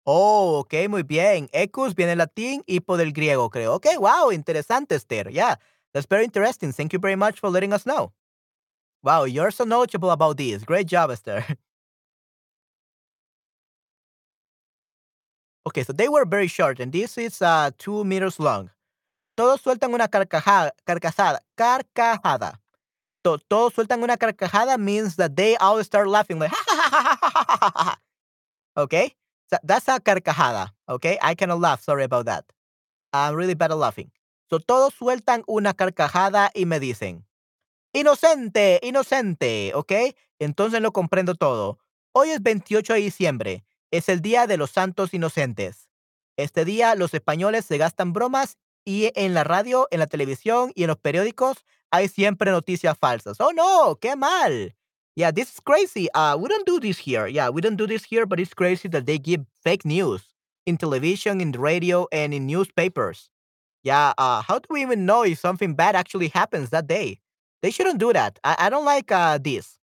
Oh, 0.08 0.58
ok, 0.60 0.88
muy 0.88 1.02
bien. 1.02 1.48
Ecus 1.52 1.94
viene 1.94 2.10
del 2.10 2.18
latín, 2.18 2.62
hipo 2.66 2.96
del 2.96 3.12
griego, 3.12 3.50
creo. 3.50 3.74
Ok, 3.74 3.86
wow, 3.98 4.30
interesante, 4.30 4.94
Esther. 4.94 5.30
Yeah, 5.32 5.56
that's 5.92 6.06
very 6.08 6.24
interesting. 6.24 6.72
Thank 6.72 6.92
you 6.92 7.00
very 7.00 7.16
much 7.16 7.40
for 7.40 7.50
letting 7.50 7.72
us 7.72 7.84
know. 7.84 8.12
Wow, 9.02 9.24
you're 9.26 9.52
so 9.52 9.64
knowledgeable 9.64 10.10
about 10.10 10.36
this. 10.38 10.64
Great 10.64 10.86
job, 10.88 11.10
Esther. 11.10 11.44
Okay, 15.66 15.82
so 15.82 15.92
they 15.92 16.08
were 16.08 16.24
very 16.24 16.46
short, 16.46 16.78
and 16.78 16.92
this 16.92 17.18
is 17.18 17.42
uh, 17.42 17.70
two 17.78 18.04
meters 18.04 18.38
long. 18.38 18.70
Todos 19.36 19.62
sueltan 19.62 19.92
una 19.94 20.08
carcajada, 20.08 20.72
carcajada, 20.86 21.40
carcajada. 21.56 22.60
To- 23.24 23.38
todos 23.50 23.74
sueltan 23.74 24.02
una 24.02 24.16
carcajada 24.16 24.78
means 24.78 25.16
that 25.16 25.36
they 25.36 25.56
all 25.58 25.82
start 25.84 26.08
laughing 26.08 26.38
like, 26.38 26.52
okay? 28.76 29.14
That's 29.62 29.88
a 29.88 30.00
carcajada, 30.00 30.74
okay? 30.88 31.18
I 31.22 31.34
cannot 31.34 31.60
laugh, 31.60 31.82
sorry 31.82 32.04
about 32.04 32.26
that. 32.26 32.44
I'm 33.12 33.34
really 33.34 33.54
bad 33.54 33.72
at 33.72 33.78
laughing. 33.78 34.10
So 34.50 34.58
todos 34.58 34.94
sueltan 34.94 35.42
una 35.46 35.74
carcajada 35.74 36.50
y 36.54 36.66
me 36.66 36.78
dicen, 36.80 37.24
inocente, 37.92 38.80
inocente, 38.82 39.72
¿ok? 39.74 39.92
Entonces 40.38 40.80
lo 40.80 40.92
comprendo 40.92 41.34
todo. 41.34 41.78
Hoy 42.12 42.30
es 42.30 42.42
28 42.42 42.94
de 42.94 43.00
diciembre, 43.00 43.64
es 43.90 44.08
el 44.08 44.20
Día 44.20 44.46
de 44.46 44.56
los 44.56 44.70
Santos 44.70 45.14
Inocentes. 45.14 45.88
Este 46.36 46.64
día 46.64 46.94
los 46.94 47.14
españoles 47.14 47.64
se 47.64 47.78
gastan 47.78 48.12
bromas 48.12 48.58
y 48.84 49.10
en 49.14 49.34
la 49.34 49.42
radio, 49.42 49.88
en 49.90 50.00
la 50.00 50.06
televisión 50.06 50.70
y 50.74 50.82
en 50.84 50.88
los 50.88 50.98
periódicos 50.98 51.64
hay 51.90 52.08
siempre 52.08 52.50
noticias 52.50 52.96
falsas. 52.98 53.40
Oh 53.40 53.52
no, 53.52 53.96
qué 54.00 54.16
mal. 54.16 54.76
Yeah, 55.16 55.30
this 55.30 55.52
is 55.54 55.60
crazy. 55.60 56.08
Uh, 56.12 56.36
we 56.36 56.48
don't 56.48 56.66
do 56.66 56.78
this 56.78 56.98
here. 56.98 57.26
Yeah, 57.26 57.48
we 57.48 57.60
don't 57.62 57.76
do 57.76 57.86
this 57.86 58.04
here, 58.04 58.26
but 58.26 58.38
it's 58.38 58.54
crazy 58.54 58.88
that 58.88 59.06
they 59.06 59.18
give 59.18 59.46
fake 59.64 59.84
news 59.84 60.22
in 60.66 60.76
television, 60.76 61.40
in 61.40 61.52
the 61.52 61.58
radio, 61.58 62.06
and 62.12 62.34
in 62.34 62.46
newspapers. 62.46 63.30
Yeah, 63.84 64.14
uh, 64.18 64.42
how 64.42 64.58
do 64.58 64.66
we 64.70 64.82
even 64.82 65.06
know 65.06 65.24
if 65.24 65.38
something 65.38 65.74
bad 65.74 65.96
actually 65.96 66.28
happens 66.28 66.70
that 66.70 66.88
day? 66.88 67.20
They 67.62 67.70
shouldn't 67.70 67.98
do 67.98 68.12
that. 68.12 68.38
I, 68.44 68.56
I 68.58 68.70
don't 68.70 68.84
like 68.84 69.12
uh, 69.12 69.38
this. 69.38 69.78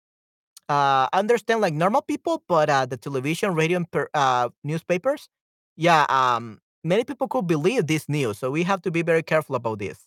Uh, 0.68 1.08
I 1.12 1.18
understand 1.18 1.60
like 1.60 1.74
normal 1.74 2.02
people, 2.02 2.42
but 2.48 2.70
uh, 2.70 2.86
the 2.86 2.96
television, 2.96 3.54
radio, 3.54 3.78
and 3.78 3.90
per, 3.90 4.08
uh, 4.14 4.50
newspapers, 4.64 5.28
yeah, 5.76 6.06
um, 6.10 6.60
many 6.84 7.04
people 7.04 7.28
could 7.28 7.46
believe 7.46 7.86
this 7.86 8.08
news. 8.08 8.38
So 8.38 8.50
we 8.50 8.64
have 8.64 8.82
to 8.82 8.90
be 8.90 9.02
very 9.02 9.22
careful 9.22 9.56
about 9.56 9.78
this. 9.80 9.98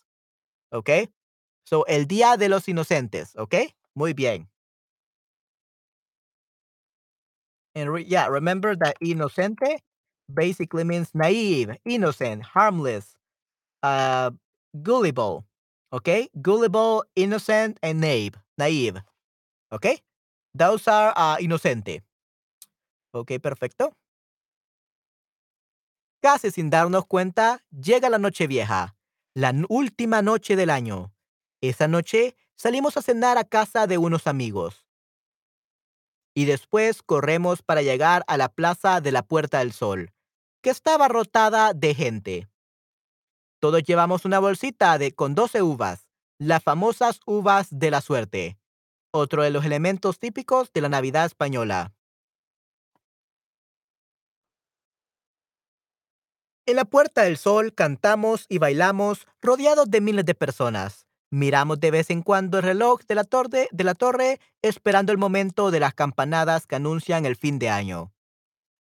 Okay? 0.72 1.08
So, 1.66 1.82
el 1.82 2.06
Día 2.06 2.38
de 2.38 2.48
los 2.48 2.66
Inocentes. 2.68 3.36
Okay? 3.36 3.74
Muy 3.96 4.14
bien. 4.14 4.48
And 7.74 7.92
re- 7.92 8.04
yeah, 8.06 8.26
remember 8.28 8.76
that 8.76 8.96
inocente 9.00 9.82
basically 10.32 10.84
means 10.84 11.10
naive, 11.14 11.76
innocent, 11.84 12.42
harmless, 12.42 13.16
uh, 13.82 14.30
gullible. 14.82 15.44
Okay? 15.92 16.28
Gullible, 16.40 17.04
innocent, 17.16 17.78
and 17.82 18.00
naive. 18.00 18.34
Naive. 18.58 19.02
Okay? 19.72 19.98
Those 20.54 20.86
are 20.88 21.12
uh, 21.16 21.36
inocente. 21.40 22.02
Ok, 23.14 23.38
perfecto. 23.40 23.92
Casi 26.22 26.50
sin 26.50 26.70
darnos 26.70 27.06
cuenta, 27.06 27.62
llega 27.70 28.08
la 28.08 28.18
noche 28.18 28.46
vieja, 28.46 28.94
la 29.34 29.52
última 29.68 30.22
noche 30.22 30.56
del 30.56 30.70
año. 30.70 31.12
Esa 31.60 31.88
noche 31.88 32.36
salimos 32.56 32.96
a 32.96 33.02
cenar 33.02 33.38
a 33.38 33.44
casa 33.44 33.86
de 33.86 33.98
unos 33.98 34.26
amigos 34.26 34.86
y 36.34 36.46
después 36.46 37.02
corremos 37.02 37.62
para 37.62 37.82
llegar 37.82 38.24
a 38.26 38.36
la 38.36 38.48
plaza 38.48 39.00
de 39.00 39.12
la 39.12 39.22
Puerta 39.22 39.58
del 39.58 39.72
Sol, 39.72 40.12
que 40.62 40.70
estaba 40.70 41.08
rotada 41.08 41.74
de 41.74 41.94
gente. 41.94 42.48
Todos 43.60 43.82
llevamos 43.82 44.24
una 44.24 44.38
bolsita 44.38 44.98
de 44.98 45.12
con 45.12 45.34
12 45.34 45.62
uvas, 45.62 46.08
las 46.38 46.62
famosas 46.62 47.20
uvas 47.26 47.68
de 47.70 47.90
la 47.90 48.00
suerte, 48.00 48.58
otro 49.12 49.42
de 49.42 49.50
los 49.50 49.64
elementos 49.64 50.18
típicos 50.18 50.72
de 50.72 50.80
la 50.80 50.88
Navidad 50.88 51.26
española. 51.26 51.92
En 56.64 56.76
la 56.76 56.84
Puerta 56.84 57.22
del 57.22 57.36
Sol 57.38 57.74
cantamos 57.74 58.46
y 58.48 58.58
bailamos 58.58 59.26
rodeados 59.40 59.90
de 59.90 60.00
miles 60.00 60.24
de 60.24 60.34
personas. 60.34 61.06
Miramos 61.32 61.80
de 61.80 61.90
vez 61.90 62.10
en 62.10 62.20
cuando 62.20 62.58
el 62.58 62.62
reloj 62.62 63.00
de 63.08 63.14
la, 63.14 63.24
torre, 63.24 64.38
esperando 64.60 65.12
el 65.12 65.18
momento 65.18 65.70
de 65.70 65.80
las 65.80 65.94
campanadas 65.94 66.66
que 66.66 66.76
anuncian 66.76 67.24
el 67.24 67.36
fin 67.36 67.58
de 67.58 67.70
año. 67.70 68.12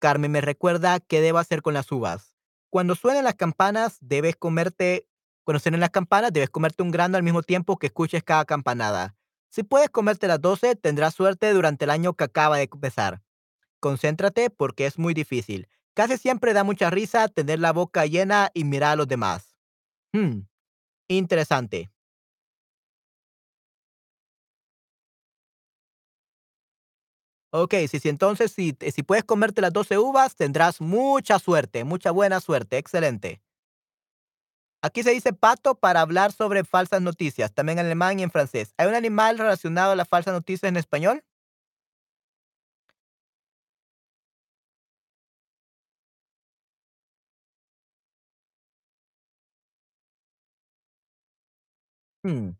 Carmen 0.00 0.32
me 0.32 0.40
recuerda 0.40 0.98
qué 0.98 1.20
debo 1.20 1.38
hacer 1.38 1.62
con 1.62 1.72
las 1.72 1.92
uvas. 1.92 2.34
Cuando 2.68 2.96
suenen 2.96 3.22
las 3.22 3.36
campanas, 3.36 3.98
debes 4.00 4.34
comerte, 4.34 5.06
cuando 5.44 5.60
suenen 5.60 5.78
las 5.78 5.90
campanas, 5.90 6.32
debes 6.32 6.50
comerte 6.50 6.82
un 6.82 6.90
grano 6.90 7.16
al 7.16 7.22
mismo 7.22 7.44
tiempo 7.44 7.78
que 7.78 7.86
escuches 7.86 8.24
cada 8.24 8.44
campanada. 8.44 9.14
Si 9.48 9.62
puedes 9.62 9.90
comerte 9.90 10.26
las 10.26 10.40
12, 10.40 10.74
tendrás 10.74 11.14
suerte 11.14 11.52
durante 11.52 11.84
el 11.84 11.90
año 11.90 12.14
que 12.14 12.24
acaba 12.24 12.56
de 12.56 12.68
empezar. 12.72 13.22
Concéntrate 13.78 14.50
porque 14.50 14.86
es 14.86 14.98
muy 14.98 15.14
difícil. 15.14 15.68
Casi 15.94 16.18
siempre 16.18 16.54
da 16.54 16.64
mucha 16.64 16.90
risa 16.90 17.28
tener 17.28 17.60
la 17.60 17.72
boca 17.72 18.04
llena 18.06 18.50
y 18.52 18.64
mirar 18.64 18.94
a 18.94 18.96
los 18.96 19.06
demás. 19.06 19.54
Hmm, 20.12 20.40
interesante. 21.06 21.92
Ok, 27.54 27.74
si, 27.88 27.98
si 28.00 28.08
entonces 28.08 28.50
si, 28.50 28.74
si 28.94 29.02
puedes 29.02 29.24
comerte 29.24 29.60
las 29.60 29.72
12 29.74 29.98
uvas, 29.98 30.34
tendrás 30.36 30.80
mucha 30.80 31.38
suerte, 31.38 31.84
mucha 31.84 32.10
buena 32.10 32.40
suerte. 32.40 32.78
Excelente. 32.78 33.42
Aquí 34.80 35.02
se 35.02 35.10
dice 35.12 35.32
pato 35.32 35.74
para 35.76 36.00
hablar 36.00 36.32
sobre 36.32 36.64
falsas 36.64 37.02
noticias, 37.02 37.52
también 37.52 37.78
en 37.78 37.86
alemán 37.86 38.18
y 38.18 38.22
en 38.24 38.30
francés. 38.30 38.74
¿Hay 38.76 38.86
un 38.88 38.94
animal 38.94 39.38
relacionado 39.38 39.92
a 39.92 39.96
las 39.96 40.08
falsas 40.08 40.34
noticias 40.34 40.68
en 40.68 40.76
español? 40.76 41.22
Hmm. 52.24 52.52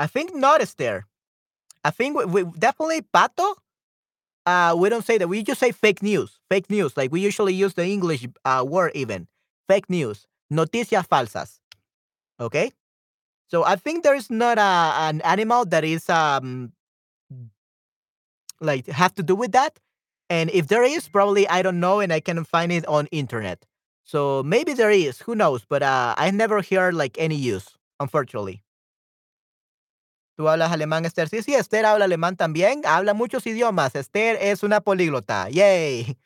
I 0.00 0.06
think 0.06 0.34
not 0.34 0.62
is 0.62 0.74
there. 0.74 1.06
I 1.84 1.90
think 1.90 2.16
we, 2.16 2.24
we 2.24 2.44
definitely 2.58 3.02
pato. 3.02 3.54
Uh, 4.46 4.74
we 4.76 4.88
don't 4.88 5.04
say 5.04 5.18
that. 5.18 5.28
We 5.28 5.42
just 5.42 5.60
say 5.60 5.72
fake 5.72 6.02
news. 6.02 6.40
Fake 6.48 6.70
news. 6.70 6.96
Like 6.96 7.12
we 7.12 7.20
usually 7.20 7.52
use 7.52 7.74
the 7.74 7.86
English 7.86 8.26
uh, 8.46 8.64
word 8.66 8.92
even. 8.94 9.28
Fake 9.68 9.90
news. 9.90 10.26
Noticias 10.50 11.06
falsas. 11.06 11.60
Okay? 12.40 12.72
So 13.48 13.64
I 13.64 13.76
think 13.76 14.02
there 14.02 14.14
is 14.14 14.30
not 14.30 14.56
a, 14.58 14.94
an 15.08 15.20
animal 15.20 15.66
that 15.66 15.84
is 15.84 16.08
um 16.08 16.72
like 18.60 18.86
have 18.86 19.14
to 19.16 19.22
do 19.22 19.34
with 19.34 19.52
that. 19.52 19.78
And 20.30 20.48
if 20.50 20.68
there 20.68 20.84
is, 20.84 21.08
probably 21.08 21.46
I 21.48 21.60
don't 21.60 21.80
know 21.80 22.00
and 22.00 22.12
I 22.12 22.20
can 22.20 22.44
find 22.44 22.72
it 22.72 22.86
on 22.86 23.06
internet. 23.10 23.66
So 24.04 24.42
maybe 24.42 24.72
there 24.72 24.90
is, 24.90 25.20
who 25.20 25.34
knows, 25.34 25.64
but 25.68 25.82
uh, 25.82 26.14
I 26.16 26.30
never 26.30 26.62
heard 26.62 26.94
like 26.94 27.16
any 27.18 27.36
use, 27.36 27.76
unfortunately. 27.98 28.62
¿Tú 30.40 30.48
hablas 30.48 30.72
alemán, 30.72 31.04
Esther? 31.04 31.28
Sí, 31.28 31.42
sí, 31.42 31.54
Esther 31.54 31.84
habla 31.84 32.06
alemán 32.06 32.34
también. 32.34 32.80
Habla 32.86 33.12
muchos 33.12 33.46
idiomas. 33.46 33.94
Esther 33.94 34.38
es 34.40 34.62
una 34.62 34.80
políglota. 34.80 35.50
Yay. 35.50 36.16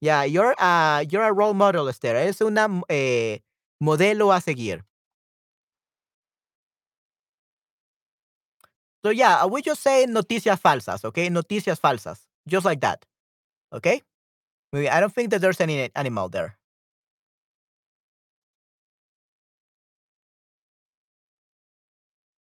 Yeah, 0.00 0.24
you're 0.24 0.54
a, 0.56 1.02
you're 1.02 1.26
a 1.26 1.32
role 1.32 1.52
model, 1.52 1.88
Esther. 1.88 2.14
Es 2.14 2.40
una 2.40 2.68
eh, 2.88 3.40
modelo 3.80 4.32
a 4.32 4.40
seguir. 4.40 4.84
So 9.02 9.10
yeah, 9.10 9.44
we 9.46 9.62
just 9.62 9.82
say 9.82 10.06
noticias 10.06 10.60
falsas, 10.60 11.04
okay? 11.04 11.28
Noticias 11.28 11.80
falsas. 11.80 12.28
Just 12.46 12.64
like 12.64 12.80
that. 12.82 13.04
Okay? 13.72 14.00
I 14.72 15.00
don't 15.00 15.12
think 15.12 15.30
that 15.30 15.40
there's 15.40 15.60
any 15.60 15.90
animal 15.96 16.28
there. 16.28 16.57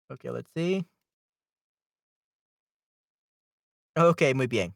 Okay, 0.09 0.29
let's 0.29 0.49
see. 0.55 0.85
Okay, 3.97 4.33
muy 4.33 4.47
bien. 4.47 4.75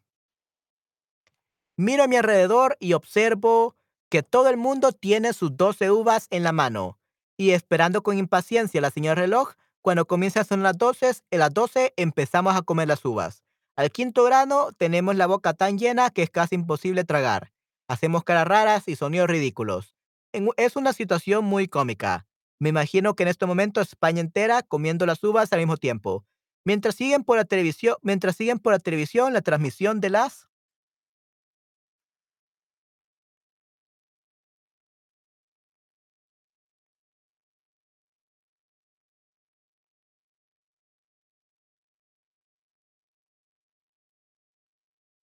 Miro 1.77 2.03
a 2.03 2.07
mi 2.07 2.15
alrededor 2.15 2.77
y 2.79 2.93
observo 2.93 3.75
que 4.09 4.23
todo 4.23 4.49
el 4.49 4.57
mundo 4.57 4.91
tiene 4.91 5.33
sus 5.33 5.55
12 5.55 5.91
uvas 5.91 6.27
en 6.29 6.43
la 6.43 6.51
mano 6.51 6.99
y 7.37 7.51
esperando 7.51 8.03
con 8.03 8.17
impaciencia 8.17 8.81
la 8.81 8.91
señal 8.91 9.15
reloj, 9.15 9.53
cuando 9.81 10.05
comienza 10.05 10.41
a 10.41 10.43
sonar 10.43 10.63
las 10.63 10.77
12, 10.77 11.11
en 11.31 11.39
las 11.39 11.53
12 11.53 11.93
empezamos 11.95 12.55
a 12.55 12.63
comer 12.63 12.89
las 12.89 13.05
uvas. 13.05 13.43
Al 13.77 13.91
quinto 13.91 14.25
grano 14.25 14.73
tenemos 14.73 15.15
la 15.15 15.25
boca 15.25 15.53
tan 15.53 15.77
llena 15.79 16.09
que 16.09 16.23
es 16.23 16.29
casi 16.29 16.55
imposible 16.55 17.05
tragar. 17.05 17.53
Hacemos 17.87 18.25
caras 18.25 18.45
raras 18.45 18.87
y 18.89 18.97
sonidos 18.97 19.29
ridículos. 19.29 19.95
es 20.33 20.75
una 20.75 20.91
situación 20.91 21.45
muy 21.45 21.67
cómica. 21.69 22.27
Me 22.59 22.69
imagino 22.69 23.15
que 23.15 23.23
en 23.23 23.29
este 23.29 23.45
momento 23.45 23.79
España 23.81 24.19
entera 24.21 24.61
comiendo 24.63 25.05
las 25.05 25.23
uvas 25.23 25.51
al 25.53 25.59
mismo 25.59 25.77
tiempo. 25.77 26.25
Mientras 26.65 26.95
siguen 26.95 27.23
por 27.23 27.37
la 27.37 27.45
televisión, 27.45 27.95
mientras 28.01 28.35
siguen 28.35 28.59
por 28.59 28.73
la 28.73 28.79
televisión 28.79 29.33
la 29.33 29.41
transmisión 29.41 30.01
de 30.01 30.09
las 30.09 30.49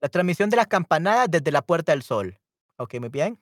La 0.01 0.09
transmisión 0.09 0.51
de 0.51 0.57
las 0.57 0.66
campanadas 0.68 1.30
desde 1.30 1.51
la 1.53 1.62
Puerta 1.62 1.93
del 1.93 2.03
Sol. 2.03 2.39
Ok, 2.78 2.99
muy 3.01 3.09
bien. 3.11 3.39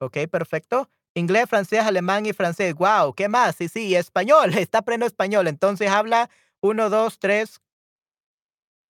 Ok, 0.00 0.16
perfecto. 0.30 0.88
Inglés, 1.14 1.46
francés, 1.48 1.80
alemán 1.80 2.24
y 2.24 2.32
francés. 2.32 2.74
Wow, 2.74 3.12
¿qué 3.14 3.28
más? 3.28 3.56
Sí, 3.56 3.68
sí, 3.68 3.94
español. 3.94 4.54
Está 4.58 4.78
aprendiendo 4.78 5.06
español. 5.06 5.46
Entonces 5.46 5.90
habla 5.90 6.30
uno, 6.60 6.88
dos, 6.88 7.18
tres, 7.18 7.60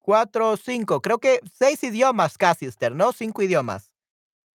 cuatro, 0.01 0.57
cinco. 0.57 1.03
Creo 1.03 1.19
que 1.19 1.41
seis 1.53 1.83
idiomas 1.83 2.39
casi, 2.39 2.67
Esther, 2.67 2.93
¿no? 2.93 3.13
Cinco 3.13 3.43
idiomas. 3.43 3.91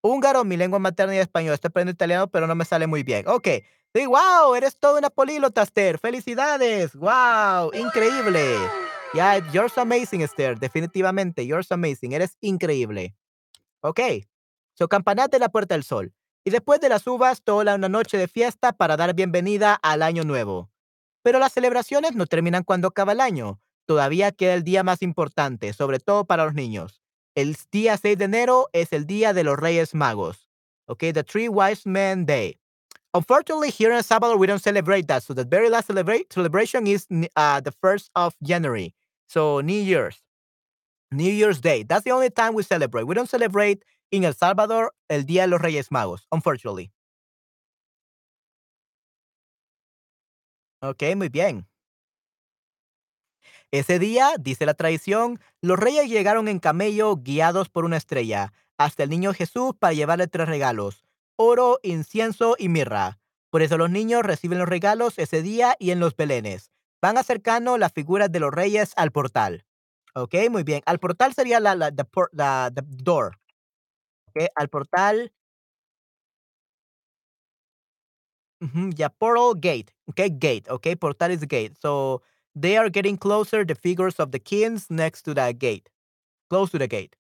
Húngaro, 0.02 0.44
mi 0.44 0.56
lengua 0.56 0.80
materna 0.80 1.16
y 1.16 1.20
español. 1.20 1.54
Estoy 1.56 1.70
aprendiendo 1.70 1.96
italiano, 1.96 2.28
pero 2.30 2.48
no 2.48 2.56
me 2.56 2.64
sale 2.66 2.88
muy 2.88 3.04
bien. 3.04 3.28
Ok. 3.28 3.48
Sí, 3.94 4.06
wow, 4.06 4.54
eres 4.56 4.78
toda 4.78 5.00
una 5.00 5.10
políglota, 5.10 5.62
Esther. 5.64 6.00
Felicidades. 6.00 6.94
Wow, 6.96 7.72
increíble. 7.74 8.58
Yeah, 9.14 9.38
you're 9.52 9.72
amazing, 9.78 10.22
Esther. 10.22 10.60
Definitivamente, 10.60 11.46
you're 11.46 11.66
amazing. 11.70 12.14
Eres 12.14 12.38
increíble. 12.42 13.16
Ok. 13.82 14.00
So, 14.74 14.88
campanat 14.88 15.32
de 15.32 15.40
la 15.40 15.50
Puerta 15.50 15.76
del 15.76 15.84
Sol. 15.84 16.14
Y 16.48 16.52
después 16.52 16.80
de 16.80 16.90
las 16.90 17.08
uvas, 17.08 17.42
toda 17.42 17.74
una 17.74 17.90
noche 17.90 18.20
de 18.20 18.28
fiesta 18.28 18.72
para 18.72 18.96
dar 18.98 19.16
bienvenida 19.16 19.74
al 19.74 20.04
año 20.04 20.24
nuevo. 20.24 20.70
Pero 21.24 21.40
las 21.40 21.54
celebraciones 21.54 22.14
no 22.14 22.28
terminan 22.28 22.64
cuando 22.64 22.88
acaba 22.88 23.14
el 23.14 23.20
año. 23.20 23.60
Todavía 23.88 24.32
queda 24.32 24.54
el 24.54 24.64
día 24.64 24.84
más 24.84 25.02
importante, 25.02 25.74
sobre 25.74 25.98
todo 26.00 26.26
para 26.26 26.46
los 26.46 26.54
niños. 26.54 27.02
El 27.34 27.58
día 27.72 27.98
6 27.98 28.20
de 28.20 28.26
enero 28.26 28.68
es 28.74 28.94
el 28.94 29.08
día 29.08 29.34
de 29.34 29.44
los 29.44 29.58
Reyes 29.58 29.96
Magos. 29.96 30.48
Okay, 30.86 31.12
the 31.12 31.24
Three 31.24 31.50
Wise 31.50 31.90
Men 31.90 32.28
Day. 32.28 32.60
Unfortunately, 33.16 33.72
here 33.72 33.90
in 33.90 33.98
El 33.98 34.04
Salvador, 34.04 34.38
we 34.38 34.46
don't 34.46 34.62
celebrate 34.62 35.08
that. 35.08 35.24
So 35.24 35.34
the 35.34 35.46
very 35.46 35.68
last 35.68 35.88
celebration 35.88 36.86
is 36.86 37.08
uh, 37.36 37.60
the 37.62 37.72
1st 37.72 38.10
of 38.16 38.36
January. 38.44 38.94
So 39.28 39.62
New 39.62 39.82
Year's. 39.82 40.22
New 41.12 41.32
Year's 41.32 41.60
Day. 41.60 41.82
That's 41.82 42.04
the 42.04 42.12
only 42.12 42.30
time 42.30 42.54
we 42.54 42.62
celebrate. 42.62 43.08
We 43.08 43.16
don't 43.16 43.30
celebrate 43.30 43.84
en 44.18 44.24
El 44.24 44.36
Salvador 44.36 44.96
el 45.08 45.26
Día 45.26 45.44
de 45.44 45.48
los 45.48 45.62
Reyes 45.62 45.92
Magos, 45.92 46.28
unfortunately. 46.32 46.92
Ok, 50.82 51.04
muy 51.16 51.30
bien. 51.30 51.68
Ese 53.72 54.00
día, 54.00 54.34
dice 54.40 54.66
la 54.66 54.74
tradición, 54.74 55.40
los 55.62 55.78
reyes 55.80 56.10
llegaron 56.10 56.48
en 56.48 56.60
camello 56.60 57.16
guiados 57.18 57.70
por 57.70 57.84
una 57.86 57.98
estrella 57.98 58.54
hasta 58.78 59.04
el 59.04 59.10
niño 59.10 59.34
Jesús 59.34 59.74
para 59.78 59.94
llevarle 59.94 60.28
tres 60.28 60.48
regalos, 60.48 61.06
oro, 61.36 61.80
incienso 61.84 62.56
y 62.58 62.70
mirra. 62.70 63.20
Por 63.50 63.62
eso 63.62 63.78
los 63.78 63.90
niños 63.90 64.24
reciben 64.24 64.60
los 64.60 64.70
regalos 64.70 65.18
ese 65.18 65.42
día 65.42 65.76
y 65.80 65.92
en 65.92 66.00
los 66.00 66.16
belenes. 66.16 66.72
Van 67.02 67.18
acercando 67.18 67.78
las 67.78 67.94
figuras 67.94 68.32
de 68.32 68.40
los 68.40 68.54
reyes 68.54 68.94
al 68.96 69.12
portal. 69.12 69.66
Ok, 70.14 70.36
muy 70.50 70.64
bien. 70.64 70.82
Al 70.86 71.00
portal 71.00 71.34
sería 71.34 71.60
la, 71.60 71.76
la 71.76 71.92
the 71.92 72.82
door. 72.86 73.38
Al 74.56 74.70
portal. 74.70 75.32
ya 78.96 79.10
portal 79.10 79.54
gate, 79.60 79.94
okay, 80.08 80.30
gate, 80.30 80.70
okay, 80.70 80.96
portal 80.96 81.32
is 81.32 81.46
gate. 81.48 81.74
So 81.80 82.22
they 82.56 82.78
are 82.78 82.90
getting 82.90 83.18
closer, 83.18 83.66
the 83.66 83.76
figures 83.76 84.20
of 84.20 84.32
the 84.32 84.40
kings 84.40 84.90
next 84.90 85.24
to 85.24 85.34
that 85.36 85.60
gate, 85.60 85.90
close 86.50 86.72
to 86.72 86.80
the 86.80 86.88
gate. 86.88 87.16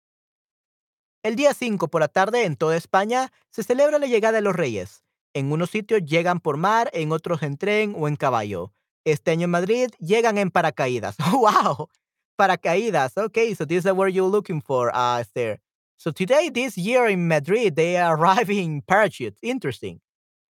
El 1.23 1.35
día 1.35 1.53
5 1.53 1.87
por 1.87 2.01
la 2.01 2.07
tarde 2.07 2.45
en 2.45 2.55
toda 2.55 2.77
España 2.77 3.31
se 3.49 3.63
celebra 3.63 3.99
la 3.99 4.05
llegada 4.05 4.33
de 4.33 4.41
los 4.41 4.55
reyes. 4.55 5.03
En 5.33 5.51
unos 5.51 5.71
sitios 5.71 6.01
llegan 6.05 6.39
por 6.39 6.57
mar, 6.57 6.89
en 6.93 7.11
otros 7.11 7.41
en 7.41 7.57
tren 7.57 7.95
o 7.97 8.07
en 8.07 8.15
caballo. 8.15 8.73
Este 9.05 9.31
año 9.31 9.45
en 9.45 9.51
Madrid 9.51 9.89
llegan 9.99 10.37
en 10.37 10.51
paracaídas. 10.51 11.17
¡Wow! 11.31 11.89
Paracaídas. 12.37 13.17
Okay, 13.17 13.55
so 13.55 13.65
this 13.65 13.79
is 13.79 13.83
the 13.83 14.11
you're 14.11 14.29
looking 14.29 14.61
for, 14.61 14.91
uh, 14.95 15.19
Esther. 15.19 15.59
So 15.97 16.11
today, 16.11 16.49
this 16.49 16.77
year 16.77 17.07
in 17.07 17.27
Madrid, 17.27 17.75
they 17.75 17.97
are 17.97 18.15
arriving 18.17 18.75
in 18.75 18.81
parachutes. 18.81 19.37
Interesting. 19.41 20.01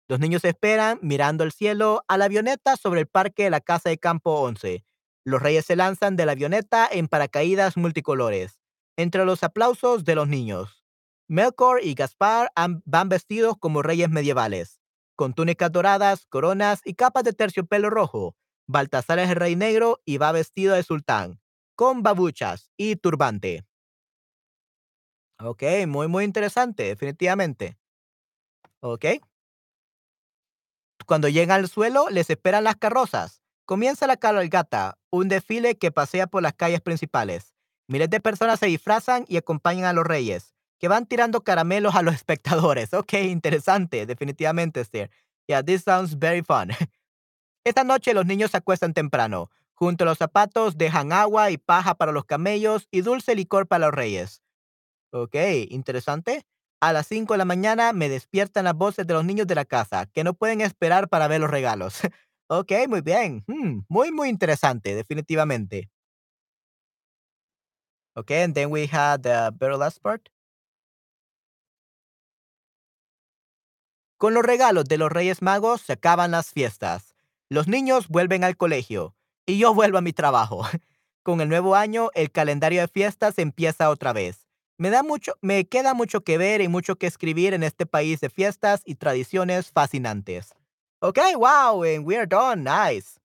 Los 0.08 0.20
niños 0.20 0.44
esperan 0.44 0.98
mirando 1.02 1.42
el 1.44 1.52
cielo 1.52 2.02
a 2.08 2.18
la 2.18 2.26
avioneta 2.26 2.76
sobre 2.76 3.00
el 3.00 3.06
parque 3.06 3.44
de 3.44 3.50
la 3.50 3.60
Casa 3.60 3.88
de 3.88 3.98
Campo 3.98 4.40
11. 4.40 4.84
Los 5.24 5.40
reyes 5.40 5.64
se 5.64 5.76
lanzan 5.76 6.16
de 6.16 6.26
la 6.26 6.32
avioneta 6.32 6.88
en 6.90 7.08
paracaídas 7.08 7.76
multicolores. 7.76 8.58
Entre 8.96 9.24
los 9.24 9.42
aplausos 9.42 10.04
de 10.04 10.14
los 10.14 10.28
niños, 10.28 10.84
Melkor 11.28 11.82
y 11.82 11.94
Gaspar 11.94 12.52
van 12.84 13.08
vestidos 13.08 13.54
como 13.58 13.82
reyes 13.82 14.10
medievales, 14.10 14.80
con 15.16 15.32
túnicas 15.32 15.72
doradas, 15.72 16.26
coronas 16.26 16.82
y 16.84 16.94
capas 16.94 17.24
de 17.24 17.32
terciopelo 17.32 17.88
rojo. 17.88 18.36
Baltasar 18.66 19.18
es 19.18 19.30
el 19.30 19.36
rey 19.36 19.56
negro 19.56 20.00
y 20.04 20.18
va 20.18 20.32
vestido 20.32 20.74
de 20.74 20.82
sultán, 20.82 21.40
con 21.74 22.02
babuchas 22.02 22.70
y 22.76 22.96
turbante. 22.96 23.64
Ok, 25.44 25.62
muy, 25.88 26.06
muy 26.06 26.24
interesante, 26.24 26.84
definitivamente. 26.84 27.76
Ok. 28.80 29.06
Cuando 31.06 31.28
llegan 31.28 31.60
al 31.60 31.68
suelo, 31.68 32.08
les 32.10 32.30
esperan 32.30 32.64
las 32.64 32.76
carrozas. 32.76 33.42
Comienza 33.64 34.06
la 34.06 34.16
cabalgata, 34.16 34.98
un 35.10 35.28
desfile 35.28 35.76
que 35.76 35.90
pasea 35.90 36.26
por 36.28 36.42
las 36.42 36.52
calles 36.54 36.80
principales. 36.80 37.54
Miles 37.88 38.10
de 38.10 38.20
personas 38.20 38.60
se 38.60 38.66
disfrazan 38.66 39.24
y 39.26 39.36
acompañan 39.36 39.86
a 39.86 39.92
los 39.92 40.06
reyes, 40.06 40.54
que 40.78 40.88
van 40.88 41.06
tirando 41.06 41.42
caramelos 41.42 41.96
a 41.96 42.02
los 42.02 42.14
espectadores. 42.20 42.94
Ok, 42.94 43.14
interesante, 43.14 44.06
definitivamente, 44.06 44.80
Esther. 44.80 45.10
Yeah, 45.48 45.62
this 45.62 45.82
sounds 45.82 46.16
very 46.16 46.42
fun. 46.42 46.70
Esta 47.64 47.82
noche 47.82 48.14
los 48.14 48.26
niños 48.26 48.52
se 48.52 48.58
acuestan 48.58 48.94
temprano. 48.94 49.50
Junto 49.74 50.04
a 50.04 50.06
los 50.06 50.18
zapatos 50.18 50.78
dejan 50.78 51.12
agua 51.12 51.50
y 51.50 51.58
paja 51.58 51.96
para 51.96 52.12
los 52.12 52.24
camellos 52.24 52.86
y 52.92 53.00
dulce 53.00 53.34
licor 53.34 53.66
para 53.66 53.86
los 53.86 53.94
reyes. 53.94 54.42
Ok, 55.12 55.34
interesante. 55.70 56.46
A 56.80 56.92
las 56.92 57.06
5 57.06 57.34
de 57.34 57.38
la 57.38 57.44
mañana 57.44 57.92
me 57.92 58.08
despiertan 58.08 58.64
las 58.64 58.74
voces 58.74 59.06
de 59.06 59.14
los 59.14 59.24
niños 59.24 59.46
de 59.46 59.54
la 59.54 59.64
casa, 59.64 60.06
que 60.06 60.24
no 60.24 60.34
pueden 60.34 60.60
esperar 60.60 61.08
para 61.08 61.28
ver 61.28 61.40
los 61.40 61.50
regalos. 61.50 62.00
Okey, 62.48 62.88
muy 62.88 63.00
bien. 63.02 63.44
Mm, 63.46 63.80
muy, 63.88 64.10
muy 64.10 64.28
interesante, 64.28 64.94
definitivamente. 64.94 65.90
Okay, 68.16 68.42
and 68.42 68.54
then 68.54 68.70
we 68.70 68.86
had 68.86 69.22
the 69.22 69.52
very 69.58 69.76
last 69.76 70.02
part. 70.02 70.28
Con 74.16 74.32
los 74.34 74.42
regalos 74.44 74.86
de 74.86 74.96
los 74.96 75.12
Reyes 75.12 75.42
Magos 75.42 75.82
se 75.82 75.92
acaban 75.94 76.30
las 76.30 76.50
fiestas. 76.50 77.14
Los 77.50 77.68
niños 77.68 78.08
vuelven 78.08 78.44
al 78.44 78.56
colegio 78.56 79.14
y 79.46 79.58
yo 79.58 79.74
vuelvo 79.74 79.98
a 79.98 80.02
mi 80.02 80.12
trabajo. 80.12 80.64
Con 81.22 81.40
el 81.40 81.48
nuevo 81.48 81.76
año, 81.76 82.10
el 82.14 82.30
calendario 82.32 82.80
de 82.80 82.88
fiestas 82.88 83.38
empieza 83.38 83.90
otra 83.90 84.12
vez. 84.12 84.41
Me 84.82 84.90
da 84.90 85.04
mucho, 85.04 85.34
me 85.42 85.64
queda 85.68 85.94
mucho 85.94 86.22
que 86.22 86.38
ver 86.38 86.60
y 86.60 86.66
mucho 86.66 86.96
que 86.96 87.06
escribir 87.06 87.54
en 87.54 87.62
este 87.62 87.86
país 87.86 88.20
de 88.20 88.28
fiestas 88.28 88.82
y 88.84 88.96
tradiciones 88.96 89.70
fascinantes. 89.70 90.56
Okay, 90.98 91.36
wow, 91.36 91.84
and 91.84 92.04
we 92.04 92.16
are 92.16 92.26
done. 92.26 92.64
Nice. 92.64 93.20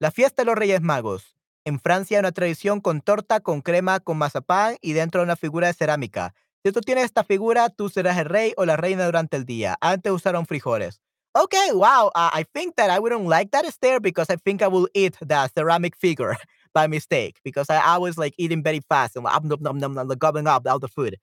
La 0.00 0.10
fiesta 0.10 0.40
de 0.40 0.46
los 0.46 0.54
Reyes 0.54 0.80
Magos. 0.80 1.36
En 1.66 1.78
Francia 1.78 2.20
una 2.20 2.32
tradición 2.32 2.80
con 2.80 3.02
torta, 3.02 3.40
con 3.40 3.60
crema, 3.60 4.00
con 4.00 4.16
mazapán 4.16 4.78
y 4.80 4.94
dentro 4.94 5.20
de 5.20 5.24
una 5.26 5.36
figura 5.36 5.66
de 5.66 5.74
cerámica. 5.74 6.32
Si 6.64 6.72
tú 6.72 6.80
tienes 6.80 7.04
esta 7.04 7.22
figura, 7.22 7.68
tú 7.68 7.90
serás 7.90 8.16
el 8.16 8.24
rey 8.24 8.54
o 8.56 8.64
la 8.64 8.78
reina 8.78 9.04
durante 9.04 9.36
el 9.36 9.44
día. 9.44 9.76
Antes 9.82 10.10
usaron 10.10 10.46
frijoles. 10.46 11.02
Okay, 11.34 11.72
wow. 11.72 12.12
Uh, 12.14 12.30
I 12.32 12.44
think 12.54 12.76
that 12.76 12.88
I 12.88 12.98
wouldn't 12.98 13.28
like 13.28 13.50
that 13.50 13.66
stare 13.66 14.00
because 14.00 14.30
I 14.32 14.36
think 14.36 14.62
I 14.62 14.68
will 14.68 14.88
eat 14.94 15.18
the 15.20 15.50
ceramic 15.54 15.96
figure 15.96 16.38
by 16.74 16.86
mistake 16.86 17.38
because 17.44 17.70
I, 17.70 17.78
I 17.78 17.98
was 17.98 18.18
like 18.18 18.34
eating 18.36 18.62
very 18.62 18.80
fast 18.80 19.16
and 19.16 19.24
nom, 19.60 19.78
nom, 19.78 20.08
gobbling 20.18 20.46
up 20.46 20.66
all 20.66 20.78
the 20.78 20.88
food. 20.88 21.16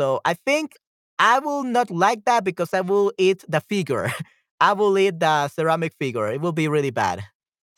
So 0.00 0.20
I 0.24 0.34
think 0.34 0.74
I 1.18 1.38
will 1.38 1.62
not 1.62 1.90
like 1.90 2.24
that 2.24 2.44
because 2.44 2.74
I 2.74 2.80
will 2.80 3.12
eat 3.18 3.44
the 3.48 3.60
figure. 3.60 4.10
I 4.60 4.72
will 4.72 4.98
eat 4.98 5.20
the 5.20 5.48
ceramic 5.48 5.92
figure. 5.98 6.32
It 6.32 6.40
will 6.40 6.52
be 6.52 6.66
really 6.68 6.90
bad. 6.90 7.22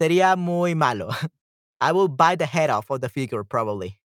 Sería 0.00 0.36
muy 0.38 0.74
malo. 0.74 1.10
I 1.80 1.92
will 1.92 2.08
bite 2.08 2.38
the 2.38 2.46
head 2.46 2.70
off 2.70 2.90
of 2.90 3.00
the 3.00 3.08
figure 3.08 3.44
probably. 3.44 3.98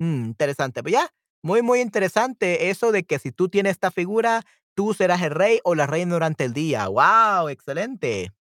Mm, 0.00 0.34
interesante. 0.34 0.82
Pero 0.82 0.90
ya, 0.90 1.08
muy, 1.42 1.62
muy 1.62 1.80
interesante 1.80 2.70
eso 2.70 2.92
de 2.92 3.04
que 3.04 3.18
si 3.18 3.32
tú 3.32 3.48
tienes 3.48 3.72
esta 3.72 3.90
figura, 3.90 4.42
tú 4.74 4.94
serás 4.94 5.22
el 5.22 5.30
rey 5.30 5.60
o 5.64 5.74
la 5.74 5.86
reina 5.86 6.14
durante 6.14 6.44
el 6.44 6.52
día. 6.52 6.88
¡Wow! 6.88 7.48
Excelente. 7.48 8.32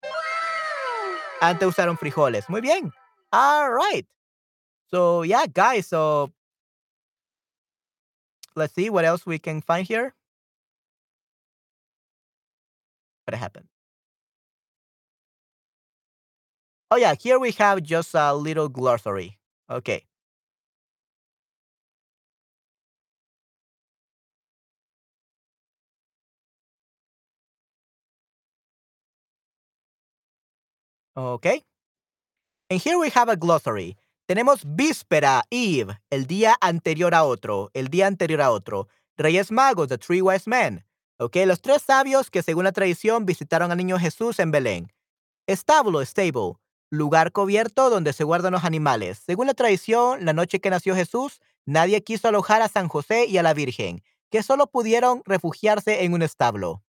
Antes 1.41 1.67
usaron 1.67 1.97
frijoles. 1.97 2.49
Muy 2.49 2.61
bien. 2.61 2.91
All 3.31 3.72
right. 3.72 4.06
So, 4.91 5.23
yeah, 5.23 5.45
guys. 5.47 5.88
So, 5.88 6.31
let's 8.56 8.73
see 8.76 8.89
what 8.89 9.06
else 9.06 9.26
we 9.26 9.39
can 9.39 9.61
find 9.61 9.88
here. 9.88 10.14
What 13.26 13.35
happened? 13.38 13.69
Oh, 16.91 16.97
yeah, 16.97 17.15
here 17.19 17.39
we 17.39 17.51
have 17.53 17.84
just 17.84 18.14
a 18.15 18.34
little 18.35 18.69
glossary. 18.69 19.38
Okay. 19.69 20.06
Okay. 31.15 31.64
And 32.71 32.79
here 32.79 32.99
we 32.99 33.09
have 33.15 33.29
a 33.29 33.35
glossary. 33.35 33.97
Tenemos 34.27 34.63
víspera, 34.63 35.43
Eve, 35.49 35.99
el 36.11 36.27
día 36.27 36.55
anterior 36.61 37.15
a 37.15 37.23
otro, 37.23 37.71
el 37.73 37.87
día 37.87 38.05
anterior 38.05 38.41
a 38.41 38.51
otro. 38.51 38.87
Reyes 39.17 39.51
Magos, 39.51 39.87
the 39.87 39.97
three 39.97 40.21
wise 40.21 40.47
men. 40.47 40.85
Okay, 41.17 41.47
los 41.47 41.61
tres 41.61 41.81
sabios 41.81 42.29
que 42.29 42.43
según 42.43 42.65
la 42.65 42.71
tradición 42.71 43.25
visitaron 43.25 43.71
al 43.71 43.77
niño 43.77 43.97
Jesús 43.97 44.37
en 44.37 44.51
Belén. 44.51 44.93
Establo, 45.47 46.05
stable, 46.05 46.53
lugar 46.91 47.31
cubierto 47.31 47.89
donde 47.89 48.13
se 48.13 48.23
guardan 48.23 48.53
los 48.53 48.63
animales. 48.63 49.19
Según 49.25 49.47
la 49.47 49.55
tradición, 49.55 50.23
la 50.23 50.33
noche 50.33 50.59
que 50.59 50.69
nació 50.69 50.95
Jesús, 50.95 51.41
nadie 51.65 52.03
quiso 52.03 52.27
alojar 52.27 52.61
a 52.61 52.69
San 52.69 52.87
José 52.87 53.25
y 53.25 53.39
a 53.39 53.43
la 53.43 53.55
Virgen, 53.55 54.03
que 54.29 54.43
solo 54.43 54.67
pudieron 54.67 55.23
refugiarse 55.25 56.03
en 56.03 56.13
un 56.13 56.21
establo. 56.21 56.83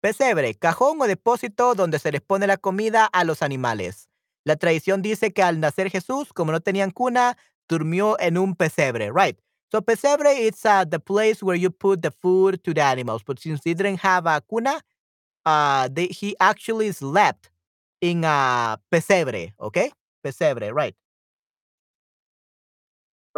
Pesebre, 0.00 0.54
cajón 0.54 1.00
o 1.02 1.06
depósito 1.06 1.74
donde 1.74 1.98
se 1.98 2.10
les 2.10 2.22
pone 2.22 2.46
la 2.46 2.56
comida 2.56 3.04
a 3.04 3.24
los 3.24 3.42
animales. 3.42 4.08
La 4.44 4.56
tradición 4.56 5.02
dice 5.02 5.32
que 5.32 5.42
al 5.42 5.60
nacer 5.60 5.90
Jesús, 5.90 6.32
como 6.32 6.52
no 6.52 6.60
tenían 6.60 6.90
cuna, 6.90 7.36
durmió 7.68 8.18
en 8.18 8.38
un 8.38 8.56
pesebre, 8.56 9.10
right? 9.12 9.38
So 9.70 9.82
pesebre 9.82 10.46
is 10.46 10.64
uh, 10.64 10.84
the 10.88 10.98
place 10.98 11.42
where 11.42 11.56
you 11.58 11.70
put 11.70 12.00
the 12.02 12.10
food 12.10 12.62
to 12.64 12.72
the 12.72 12.80
animals, 12.82 13.22
but 13.24 13.38
since 13.38 13.60
they 13.62 13.74
didn't 13.74 14.00
have 14.00 14.26
a 14.26 14.40
cuna, 14.40 14.80
uh, 15.46 15.88
he 16.10 16.34
actually 16.40 16.92
slept 16.92 17.50
in 18.00 18.24
a 18.24 18.78
pesebre, 18.90 19.52
okay? 19.60 19.92
Pesebre, 20.24 20.72
right? 20.74 20.96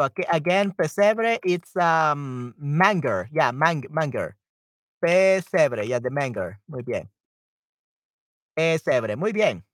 Okay, 0.01 0.24
again, 0.32 0.72
pesebre, 0.72 1.39
it's 1.44 1.76
um 1.76 2.55
manger, 2.59 3.28
yeah, 3.32 3.51
mang 3.52 3.84
manger. 3.90 4.36
Pesebre, 5.02 5.86
yeah, 5.86 5.98
the 6.00 6.10
manger. 6.10 6.58
Muy 6.68 6.82
bien. 6.82 7.08
Pesebre, 8.54 9.16
muy 9.16 9.32
bien. 9.32 9.64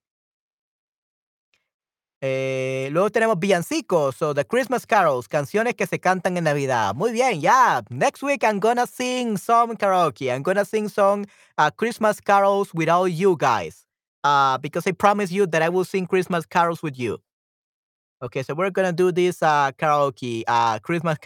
Eh, 2.20 2.88
luego 2.90 3.10
tenemos 3.10 3.38
villancicos, 3.38 4.16
so 4.16 4.34
the 4.34 4.44
Christmas 4.44 4.84
carols, 4.86 5.28
canciones 5.28 5.74
que 5.74 5.86
se 5.86 6.00
cantan 6.00 6.36
en 6.36 6.44
Navidad. 6.44 6.94
Muy 6.96 7.12
bien, 7.12 7.40
yeah. 7.40 7.82
Next 7.90 8.22
week 8.22 8.42
I'm 8.42 8.58
gonna 8.58 8.86
sing 8.86 9.36
some 9.36 9.76
karaoke. 9.76 10.32
I'm 10.32 10.42
gonna 10.42 10.64
sing 10.64 10.88
some 10.88 11.26
uh, 11.58 11.70
Christmas 11.70 12.20
carols 12.20 12.74
with 12.74 12.88
all 12.88 13.06
you 13.06 13.36
guys. 13.36 13.84
Uh, 14.24 14.58
because 14.58 14.84
I 14.88 14.92
promise 14.92 15.30
you 15.30 15.46
that 15.46 15.62
I 15.62 15.68
will 15.68 15.84
sing 15.84 16.06
Christmas 16.06 16.44
carols 16.44 16.82
with 16.82 16.98
you. 16.98 17.18
Okay, 18.20 18.42
so 18.42 18.54
we're 18.54 18.70
gonna 18.70 18.92
do 18.92 19.12
this 19.12 19.40
uh, 19.42 19.70
karaoke, 19.78 20.42
uh, 20.48 20.80
Christmas 20.80 21.18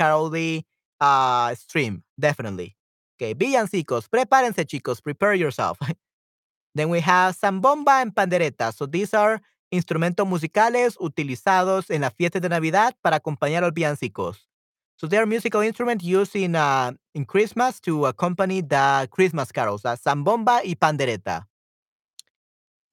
uh, 1.00 1.54
stream, 1.54 2.02
definitely. 2.20 2.76
Okay, 3.16 3.34
villancicos, 3.34 4.08
prepárense 4.08 4.64
chicos, 4.64 5.00
prepare 5.00 5.34
yourself. 5.34 5.78
then 6.74 6.88
we 6.88 7.00
have 7.00 7.36
zambomba 7.36 8.02
and 8.02 8.14
pandereta. 8.14 8.72
So 8.72 8.86
these 8.86 9.14
are 9.14 9.40
instrumentos 9.70 10.26
musicales 10.26 10.96
utilizados 10.98 11.90
en 11.90 12.02
las 12.02 12.14
fiestas 12.14 12.42
de 12.42 12.48
Navidad 12.48 12.94
para 13.02 13.16
acompañar 13.16 13.62
a 13.62 13.66
los 13.66 13.74
villancicos. 13.74 14.48
So 14.96 15.08
they 15.08 15.18
are 15.18 15.26
musical 15.26 15.62
instruments 15.62 16.04
used 16.04 16.36
in, 16.36 16.54
uh, 16.54 16.92
in 17.14 17.24
Christmas 17.24 17.80
to 17.80 18.06
accompany 18.06 18.60
the 18.60 19.08
Christmas 19.10 19.50
carols, 19.50 19.84
uh, 19.84 19.96
zambomba 19.96 20.60
y 20.64 20.74
pandereta. 20.76 21.48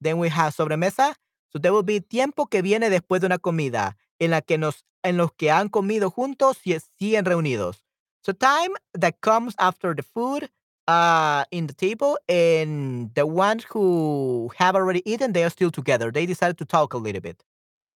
Then 0.00 0.18
we 0.18 0.28
have 0.28 0.54
sobremesa. 0.54 1.14
So 1.52 1.58
there 1.58 1.72
will 1.72 1.82
be 1.82 2.00
tiempo 2.00 2.46
que 2.46 2.62
viene 2.62 2.90
después 2.90 3.20
de 3.20 3.26
una 3.26 3.38
comida, 3.38 3.96
en 4.18 4.30
la 4.30 4.40
que 4.40 4.56
nos, 4.56 4.84
en 5.02 5.16
los 5.16 5.32
que 5.32 5.50
han 5.50 5.68
comido 5.68 6.10
juntos 6.10 6.58
y 6.64 6.76
siguen 6.98 7.24
reunidos. 7.24 7.84
So 8.22 8.32
time 8.32 8.76
that 8.94 9.20
comes 9.22 9.54
after 9.58 9.94
the 9.94 10.02
food 10.02 10.50
uh, 10.86 11.44
in 11.50 11.66
the 11.66 11.72
table, 11.74 12.18
and 12.28 13.14
the 13.14 13.26
ones 13.26 13.64
who 13.64 14.50
have 14.56 14.74
already 14.74 15.02
eaten, 15.10 15.32
they 15.32 15.44
are 15.44 15.50
still 15.50 15.70
together. 15.70 16.10
They 16.10 16.26
decided 16.26 16.58
to 16.58 16.64
talk 16.64 16.94
a 16.94 16.98
little 16.98 17.20
bit. 17.20 17.42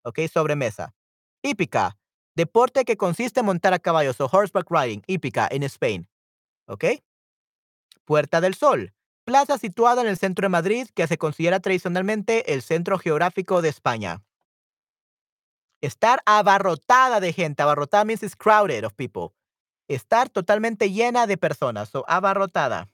Okay, 0.07 0.29
sobremesa. 0.29 0.93
Hípica, 1.43 1.97
deporte 2.37 2.85
que 2.85 2.97
consiste 2.97 3.41
en 3.41 3.47
montar 3.47 3.75
a 3.75 3.79
caballo, 3.79 4.13
so 4.13 4.29
horseback 4.29 4.71
riding, 4.71 5.03
hípica 5.07 5.49
en 5.51 5.63
Spain. 5.65 6.07
Okay. 6.69 7.03
Puerta 8.07 8.41
del 8.41 8.55
Sol, 8.55 8.93
plaza 9.25 9.59
situada 9.59 10.03
en 10.03 10.09
el 10.09 10.17
centro 10.17 10.45
de 10.45 10.51
Madrid 10.51 10.87
que 10.95 11.07
se 11.07 11.19
considera 11.19 11.61
tradicionalmente 11.61 12.53
el 12.53 12.63
centro 12.63 12.99
geográfico 12.99 13.61
de 13.61 13.71
España. 13.71 14.23
Estar 15.83 16.23
abarrotada 16.25 17.21
de 17.21 17.33
gente. 17.33 17.63
Abarrotada 17.63 18.05
means 18.05 18.23
it's 18.23 18.35
crowded 18.37 18.85
of 18.85 18.95
people. 18.95 19.35
Estar 19.91 20.31
totalmente 20.31 20.91
llena 20.91 21.27
de 21.27 21.37
personas. 21.37 21.89
So, 21.91 22.05
abarrotada. 22.09 22.89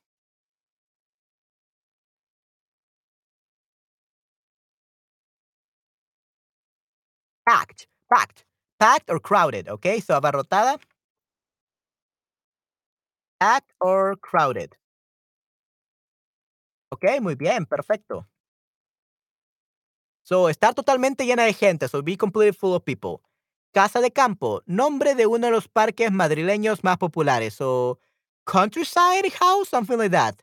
Packed. 7.47 7.87
Packed. 8.13 8.45
Packed 8.79 9.11
or 9.11 9.21
crowded. 9.21 9.69
Okay. 9.69 10.01
So, 10.01 10.15
abarrotada. 10.21 10.79
Packed 13.41 13.73
or 13.81 14.17
crowded. 14.17 14.77
Ok, 16.93 17.05
muy 17.21 17.35
bien. 17.37 17.67
Perfecto. 17.67 18.27
So, 20.27 20.49
estar 20.49 20.75
totalmente 20.75 21.25
llena 21.27 21.45
de 21.45 21.53
gente. 21.55 21.89
So, 21.89 22.03
be 22.03 22.17
completely 22.17 22.53
full 22.53 22.75
of 22.75 22.85
people. 22.85 23.21
Casa 23.73 24.01
de 24.01 24.11
Campo, 24.11 24.63
nombre 24.67 25.15
de 25.15 25.27
uno 25.27 25.47
de 25.47 25.53
los 25.53 25.69
parques 25.69 26.11
madrileños 26.13 26.83
más 26.83 26.99
populares. 26.99 27.55
So, 27.55 27.99
Countryside 28.47 29.31
House, 29.39 29.69
something 29.69 29.99
like 29.99 30.11
that. 30.11 30.43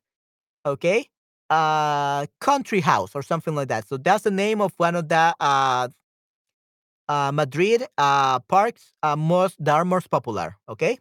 Okay. 0.65 1.09
Uh, 1.49 2.25
Country 2.39 2.81
House 2.81 3.15
or 3.15 3.23
something 3.23 3.55
like 3.55 3.69
that. 3.69 3.87
So 3.87 3.97
that's 3.97 4.23
the 4.23 4.31
name 4.31 4.61
of 4.61 4.73
one 4.77 4.95
of 4.95 5.07
the 5.07 5.33
uh, 5.39 5.87
uh, 7.07 7.31
Madrid 7.31 7.87
uh, 7.97 8.39
parks 8.39 8.93
uh, 9.03 9.15
most 9.15 9.55
that 9.63 9.75
are 9.75 9.85
most 9.85 10.09
popular. 10.09 10.57
Okay. 10.67 10.99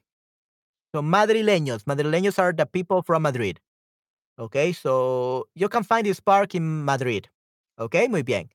So 0.95 1.03
madrileños, 1.03 1.85
madrileños 1.85 2.39
are 2.39 2.53
the 2.53 2.67
people 2.67 3.03
from 3.03 3.23
Madrid. 3.23 3.61
Okay, 4.39 4.73
so 4.73 5.47
you 5.55 5.69
can 5.69 5.83
find 5.83 6.07
this 6.07 6.21
park 6.21 6.55
in 6.55 6.85
Madrid. 6.85 7.29
Okay, 7.79 8.07
muy 8.09 8.23
bien. 8.23 8.51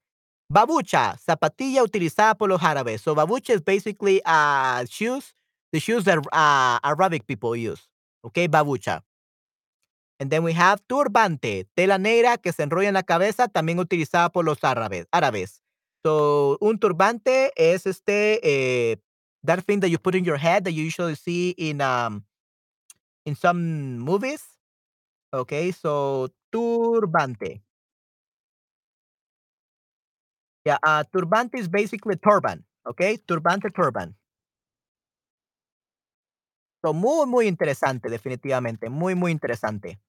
Babucha, 0.51 1.17
zapatilla 1.17 1.81
utilizada 1.81 2.35
por 2.35 2.49
los 2.49 2.61
árabes. 2.61 2.99
So 2.99 3.15
babucha 3.15 3.53
is 3.53 3.61
basically 3.61 4.21
uh, 4.25 4.83
shoes, 4.85 5.33
the 5.71 5.79
shoes 5.79 6.03
that 6.03 6.17
uh, 6.33 6.77
Arabic 6.83 7.25
people 7.25 7.55
use. 7.55 7.87
Okay, 8.25 8.49
babucha. 8.49 9.01
And 10.19 10.29
then 10.29 10.43
we 10.43 10.51
have 10.51 10.85
turbante, 10.87 11.67
tela 11.73 11.97
negra 11.97 12.37
que 12.37 12.51
se 12.51 12.63
enrolla 12.63 12.89
en 12.89 12.95
la 12.95 13.03
cabeza, 13.03 13.47
también 13.47 13.79
utilizada 13.79 14.29
por 14.29 14.43
los 14.43 14.59
árabes. 14.61 15.05
árabes. 15.13 15.61
So, 16.05 16.57
un 16.59 16.79
turbante 16.79 17.53
es 17.55 17.85
este, 17.85 18.41
eh, 18.43 18.97
that 19.43 19.63
thing 19.63 19.79
that 19.79 19.89
you 19.89 19.99
put 19.99 20.15
in 20.15 20.25
your 20.25 20.37
head 20.37 20.65
that 20.65 20.73
you 20.73 20.83
usually 20.83 21.15
see 21.15 21.55
in, 21.57 21.79
um, 21.79 22.25
in 23.25 23.35
some 23.35 23.99
movies. 23.99 24.43
Okay, 25.33 25.71
so 25.71 26.29
turbante. 26.51 27.61
Yeah, 30.65 30.77
uh, 30.83 31.03
turbante 31.11 31.57
is 31.57 31.67
basically 31.67 32.15
turban. 32.17 32.63
Okay, 32.85 33.17
turbante, 33.17 33.69
turban. 33.73 34.15
So, 36.83 36.93
muy, 36.93 37.27
muy 37.27 37.47
interesante, 37.47 38.09
definitivamente. 38.09 38.89
Muy, 38.89 39.15
muy 39.15 39.31
interesante. 39.31 39.99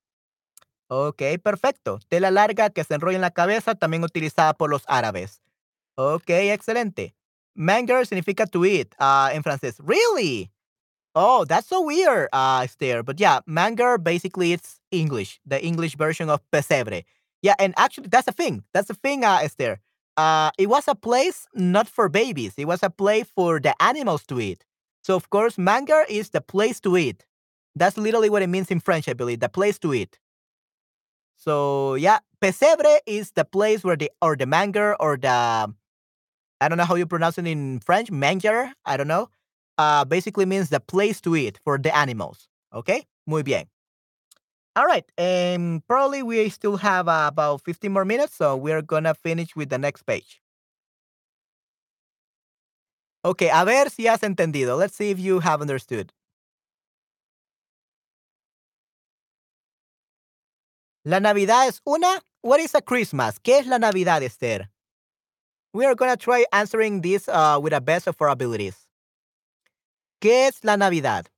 Ok, 0.88 1.22
perfecto. 1.42 2.00
Tela 2.08 2.30
larga 2.30 2.70
que 2.70 2.84
se 2.84 2.94
enrolla 2.94 3.16
en 3.16 3.22
la 3.22 3.30
cabeza, 3.30 3.74
también 3.74 4.04
utilizada 4.04 4.54
por 4.54 4.70
los 4.70 4.84
árabes. 4.88 5.42
Ok, 5.96 6.30
excelente. 6.30 7.14
Manger 7.54 8.06
significa 8.06 8.46
to 8.46 8.64
eat 8.64 8.94
uh, 8.98 9.28
en 9.32 9.42
francés. 9.42 9.76
Really? 9.80 10.50
Oh, 11.14 11.44
that's 11.44 11.68
so 11.68 11.82
weird, 11.82 12.28
uh, 12.32 12.62
Esther. 12.64 13.02
But 13.02 13.20
yeah, 13.20 13.40
manger 13.46 13.98
basically 13.98 14.52
it's 14.52 14.80
English, 14.90 15.40
the 15.46 15.62
English 15.62 15.96
version 15.96 16.30
of 16.30 16.40
pesebre. 16.50 17.04
Yeah, 17.42 17.54
and 17.58 17.74
actually 17.76 18.08
that's 18.08 18.26
the 18.26 18.32
thing. 18.32 18.64
That's 18.72 18.88
the 18.88 18.94
thing, 18.94 19.24
uh, 19.24 19.40
Esther. 19.42 19.80
Uh, 20.16 20.50
it 20.58 20.68
was 20.68 20.88
a 20.88 20.94
place 20.94 21.46
not 21.54 21.88
for 21.88 22.08
babies. 22.08 22.54
It 22.56 22.66
was 22.66 22.82
a 22.82 22.90
place 22.90 23.26
for 23.34 23.60
the 23.60 23.74
animals 23.82 24.24
to 24.26 24.40
eat. 24.40 24.64
So 25.02 25.16
of 25.16 25.30
course, 25.30 25.58
manger 25.58 26.04
is 26.08 26.30
the 26.30 26.40
place 26.40 26.80
to 26.80 26.96
eat. 26.96 27.24
That's 27.74 27.96
literally 27.96 28.28
what 28.30 28.42
it 28.42 28.48
means 28.48 28.70
in 28.70 28.80
French, 28.80 29.08
I 29.08 29.14
believe, 29.14 29.40
the 29.40 29.48
place 29.48 29.78
to 29.80 29.94
eat. 29.94 30.18
So 31.36 31.94
yeah, 31.94 32.18
pesebre 32.40 33.00
is 33.06 33.32
the 33.32 33.44
place 33.44 33.82
where 33.84 33.96
the 33.96 34.10
or 34.20 34.36
the 34.36 34.46
manger 34.46 34.94
or 35.00 35.16
the 35.16 35.72
I 36.60 36.68
don't 36.68 36.78
know 36.78 36.84
how 36.84 36.94
you 36.96 37.06
pronounce 37.06 37.38
it 37.38 37.46
in 37.46 37.80
French, 37.80 38.10
manger, 38.10 38.72
I 38.84 38.96
don't 38.96 39.08
know. 39.08 39.30
Uh, 39.78 40.04
basically 40.04 40.46
means 40.46 40.70
the 40.70 40.80
place 40.80 41.20
to 41.22 41.36
eat 41.36 41.58
for 41.64 41.78
the 41.78 41.94
animals. 41.96 42.48
Okay, 42.74 43.06
muy 43.26 43.42
bien. 43.42 43.71
All 44.74 44.86
right, 44.86 45.04
and 45.18 45.86
probably 45.86 46.22
we 46.22 46.48
still 46.48 46.78
have 46.78 47.06
uh, 47.06 47.26
about 47.30 47.60
15 47.60 47.92
more 47.92 48.06
minutes, 48.06 48.36
so 48.36 48.56
we're 48.56 48.80
gonna 48.80 49.14
finish 49.14 49.54
with 49.54 49.68
the 49.68 49.76
next 49.78 50.04
page. 50.04 50.40
Okay, 53.24 53.50
a 53.52 53.64
ver 53.64 53.88
si 53.90 54.04
has 54.06 54.20
entendido. 54.20 54.78
Let's 54.78 54.96
see 54.96 55.10
if 55.10 55.18
you 55.18 55.40
have 55.40 55.60
understood. 55.60 56.12
La 61.04 61.18
Navidad 61.20 61.68
es 61.68 61.80
una. 61.86 62.22
What 62.40 62.60
is 62.60 62.74
a 62.74 62.80
Christmas? 62.80 63.38
¿Qué 63.38 63.58
es 63.60 63.66
la 63.66 63.78
Navidad, 63.78 64.22
Esther? 64.22 64.68
We 65.74 65.84
are 65.86 65.94
to 65.94 66.16
try 66.16 66.44
answering 66.52 67.00
this 67.00 67.28
uh, 67.28 67.58
with 67.60 67.72
the 67.72 67.80
best 67.80 68.06
of 68.06 68.16
our 68.20 68.28
abilities. 68.28 68.86
¿Qué 70.20 70.48
es 70.48 70.64
la 70.64 70.76
Navidad? 70.76 71.28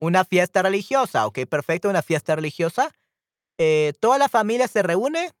Una 0.00 0.24
fiesta 0.24 0.62
religiosa. 0.62 1.26
Ok, 1.26 1.40
perfecto, 1.48 1.88
una 1.88 2.02
fiesta 2.02 2.36
religiosa. 2.36 2.94
Eh, 3.58 3.92
¿Toda 4.00 4.18
la 4.18 4.28
familia 4.28 4.68
se 4.68 4.82
reúne? 4.82 5.32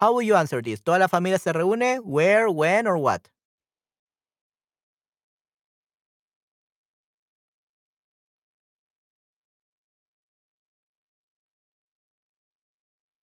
How 0.00 0.12
will 0.12 0.26
you 0.26 0.36
answer 0.36 0.60
this? 0.62 0.82
¿Toda 0.82 0.98
la 0.98 1.08
familia 1.08 1.38
se 1.38 1.52
reúne? 1.52 1.98
Where, 2.00 2.48
when, 2.50 2.86
or 2.86 2.96
what? 2.98 3.22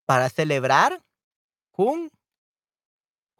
¿Para 0.05 0.29
celebrar? 0.29 1.01
¿Jun? 1.71 2.11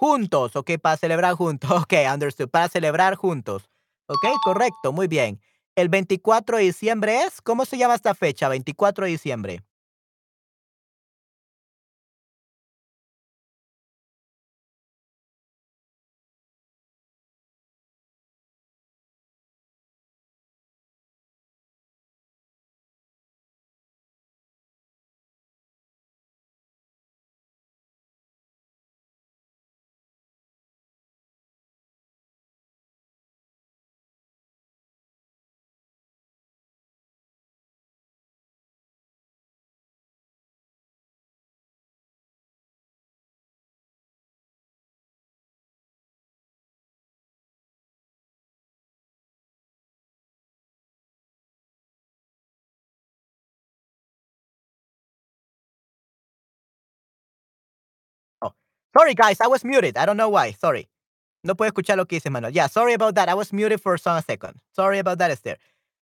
Juntos, 0.04 0.56
ok, 0.56 0.80
para 0.82 0.98
celebrar 0.98 1.36
juntos. 1.36 1.70
Ok, 1.84 1.94
understood. 2.12 2.50
Para 2.50 2.68
celebrar 2.70 3.16
juntos. 3.16 3.70
Ok, 4.08 4.26
correcto, 4.44 4.92
muy 4.92 5.08
bien. 5.08 5.40
El 5.76 5.90
24 5.90 6.58
de 6.58 6.64
diciembre 6.64 7.22
es, 7.22 7.40
¿cómo 7.40 7.66
se 7.66 7.78
llama 7.78 7.94
esta 7.94 8.16
fecha? 8.16 8.50
24 8.50 9.06
de 9.06 9.12
diciembre. 9.12 9.64
Sorry, 58.98 59.14
guys, 59.14 59.40
I 59.42 59.48
was 59.48 59.64
muted. 59.64 59.98
I 59.98 60.06
don't 60.06 60.18
know 60.18 60.30
why. 60.30 60.52
Sorry. 60.52 60.90
No 61.44 61.56
puedo 61.56 61.72
escuchar 61.72 61.98
lo 61.98 62.06
que 62.06 62.18
dice 62.18 62.30
Manuel. 62.30 62.54
Yeah, 62.54 62.68
sorry 62.68 62.94
about 62.94 63.16
that. 63.16 63.30
I 63.30 63.34
was 63.34 63.52
muted 63.52 63.82
for 63.82 63.98
some 63.98 64.22
second. 64.22 64.60
Sorry 64.76 65.00
about 65.00 65.18
that, 65.20 65.32
Esther. 65.32 65.58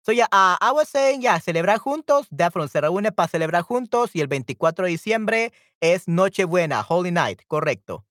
So 0.05 0.11
yeah, 0.11 0.27
uh, 0.31 0.57
I 0.59 0.71
was 0.73 0.89
saying, 0.89 1.21
yeah, 1.21 1.39
celebrar 1.39 1.79
juntos. 1.79 2.27
Definitely 2.29 2.69
se 2.69 2.81
reúne 2.81 3.11
para 3.11 3.29
celebrar 3.29 3.63
juntos 3.63 4.11
y 4.13 4.21
el 4.21 4.27
24 4.27 4.85
de 4.85 4.91
diciembre 4.91 5.53
es 5.81 6.07
Nochebuena, 6.07 6.83
Holy 6.83 7.11
Night. 7.11 7.41
Correcto. 7.47 8.03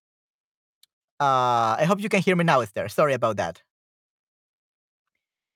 Uh, 1.20 1.77
I 1.78 1.85
hope 1.86 2.01
you 2.01 2.09
can 2.09 2.23
hear 2.23 2.35
me 2.35 2.44
now, 2.44 2.62
Esther. 2.62 2.89
Sorry 2.89 3.12
about 3.12 3.36
that. 3.36 3.62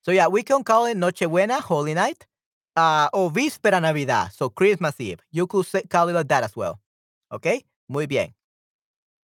So 0.03 0.13
yeah, 0.13 0.29
we 0.29 0.43
can 0.45 0.63
call 0.63 0.87
it 0.87 0.97
Nochebuena, 0.97 1.61
Holy 1.61 1.95
Night, 1.95 2.27
uh, 2.77 3.09
o 3.13 3.31
Víspera 3.31 3.81
Navidad, 3.81 4.31
so 4.31 4.51
Christmas 4.51 5.01
Eve. 5.01 5.21
You 5.33 5.49
could 5.49 5.67
say, 5.67 5.83
call 5.89 6.11
it 6.11 6.29
that 6.29 6.45
as 6.45 6.55
well. 6.55 6.79
Okay? 7.33 7.65
Muy 7.89 8.07
bien. 8.07 8.35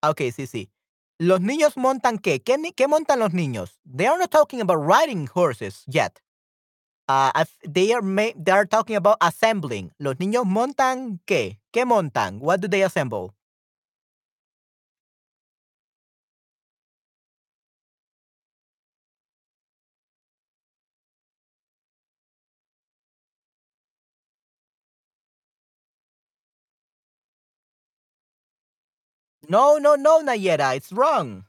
Okay, 0.03 0.33
sí, 0.33 0.47
sí. 0.47 0.71
Los 1.19 1.41
niños 1.41 1.77
montan 1.77 2.19
qué? 2.19 2.41
¿Qué, 2.41 2.57
¿Qué 2.75 2.89
montan 2.89 3.19
los 3.19 3.33
niños? 3.35 3.79
They 3.85 4.07
are 4.07 4.19
not 4.19 4.31
talking 4.31 4.61
about 4.61 4.79
riding 4.79 5.29
horses 5.35 5.85
yet. 5.87 6.21
Uh, 7.09 7.45
they 7.69 7.93
are 7.93 8.03
they 8.03 8.53
are 8.53 8.67
talking 8.67 8.97
about 8.97 9.19
assembling. 9.21 9.93
Los 9.99 10.17
niños 10.19 10.47
montan 10.47 11.21
qué? 11.27 11.59
¿Qué 11.73 11.85
montan? 11.85 12.39
What 12.41 12.61
do 12.61 12.69
they 12.69 12.83
assemble? 12.85 13.35
No, 29.51 29.79
no, 29.79 29.97
no, 29.97 30.23
Nayera, 30.23 30.77
it's 30.77 30.93
wrong. 30.93 31.45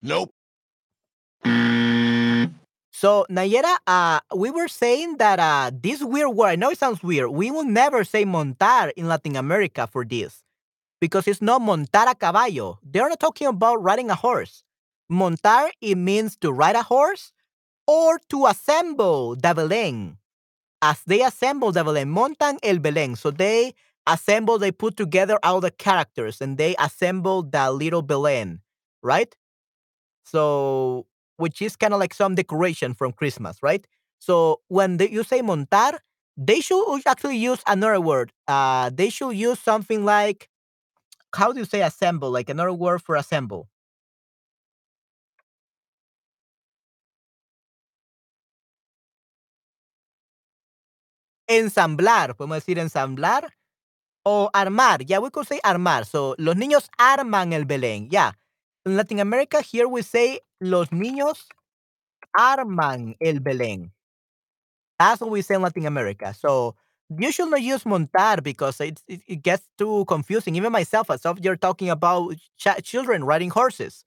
Nope. 0.00 0.30
So, 2.92 3.26
Nayera, 3.28 3.78
uh, 3.84 4.20
we 4.36 4.52
were 4.52 4.68
saying 4.68 5.16
that 5.16 5.40
uh, 5.40 5.72
this 5.74 6.04
weird 6.04 6.30
word, 6.30 6.46
I 6.50 6.54
know 6.54 6.70
it 6.70 6.78
sounds 6.78 7.02
weird, 7.02 7.30
we 7.30 7.50
will 7.50 7.64
never 7.64 8.04
say 8.04 8.24
montar 8.24 8.92
in 8.94 9.08
Latin 9.08 9.34
America 9.34 9.88
for 9.90 10.04
this 10.04 10.44
because 11.00 11.26
it's 11.26 11.42
not 11.42 11.62
montar 11.62 12.08
a 12.08 12.14
caballo. 12.14 12.78
They're 12.84 13.08
not 13.08 13.18
talking 13.18 13.48
about 13.48 13.82
riding 13.82 14.10
a 14.10 14.14
horse. 14.14 14.62
Montar, 15.10 15.72
it 15.80 15.96
means 15.96 16.36
to 16.36 16.52
ride 16.52 16.76
a 16.76 16.84
horse 16.84 17.32
or 17.88 18.20
to 18.28 18.46
assemble 18.46 19.34
the 19.34 19.48
Belén. 19.48 20.16
As 20.80 21.02
they 21.08 21.22
assemble 21.22 21.72
the 21.72 21.82
Belén, 21.82 22.06
montan 22.06 22.58
el 22.62 22.78
Belén. 22.78 23.18
So 23.18 23.32
they 23.32 23.74
assemble, 24.12 24.58
they 24.58 24.72
put 24.72 24.96
together 24.96 25.38
all 25.42 25.60
the 25.60 25.70
characters 25.70 26.40
and 26.40 26.58
they 26.58 26.76
assemble 26.78 27.42
the 27.42 27.70
little 27.72 28.02
Belen, 28.02 28.60
right? 29.02 29.34
So, 30.24 31.06
which 31.36 31.62
is 31.62 31.76
kind 31.76 31.94
of 31.94 32.00
like 32.00 32.14
some 32.14 32.34
decoration 32.34 32.94
from 32.94 33.12
Christmas, 33.12 33.58
right? 33.62 33.86
So 34.18 34.60
when 34.68 34.98
they, 34.98 35.10
you 35.10 35.24
say 35.24 35.42
montar, 35.42 35.98
they 36.36 36.60
should 36.60 37.02
actually 37.06 37.36
use 37.38 37.62
another 37.66 38.00
word. 38.00 38.32
Uh, 38.48 38.90
they 38.94 39.10
should 39.10 39.30
use 39.36 39.58
something 39.60 40.04
like, 40.04 40.48
how 41.34 41.52
do 41.52 41.60
you 41.60 41.64
say 41.66 41.82
assemble? 41.82 42.30
Like 42.30 42.50
another 42.50 42.72
word 42.72 43.02
for 43.02 43.16
assemble. 43.16 43.68
Ensamblar, 51.48 52.34
podemos 52.36 52.58
decir 52.58 52.78
ensamblar 52.78 53.52
o 54.24 54.50
armar. 54.54 55.02
Yeah, 55.06 55.18
we 55.18 55.30
could 55.30 55.46
say 55.46 55.60
armar. 55.64 56.06
So, 56.06 56.34
los 56.38 56.54
niños 56.56 56.88
arman 56.98 57.52
el 57.52 57.64
Belén. 57.64 58.08
Yeah. 58.10 58.32
In 58.86 58.96
Latin 58.96 59.20
America, 59.20 59.60
here 59.60 59.88
we 59.88 60.02
say 60.02 60.40
los 60.60 60.88
niños 60.88 61.46
arman 62.38 63.16
el 63.20 63.40
Belén. 63.40 63.90
That's 64.98 65.20
what 65.20 65.30
we 65.30 65.42
say 65.42 65.54
in 65.54 65.62
Latin 65.62 65.86
America. 65.86 66.34
So, 66.34 66.74
you 67.18 67.32
should 67.32 67.50
not 67.50 67.62
use 67.62 67.84
montar 67.84 68.42
because 68.42 68.80
it, 68.80 69.02
it, 69.08 69.22
it 69.26 69.42
gets 69.42 69.66
too 69.78 70.04
confusing. 70.06 70.56
Even 70.56 70.72
myself, 70.72 71.10
as 71.10 71.24
of 71.26 71.40
you're 71.40 71.56
talking 71.56 71.90
about 71.90 72.36
ch- 72.56 72.82
children 72.82 73.24
riding 73.24 73.50
horses. 73.50 74.04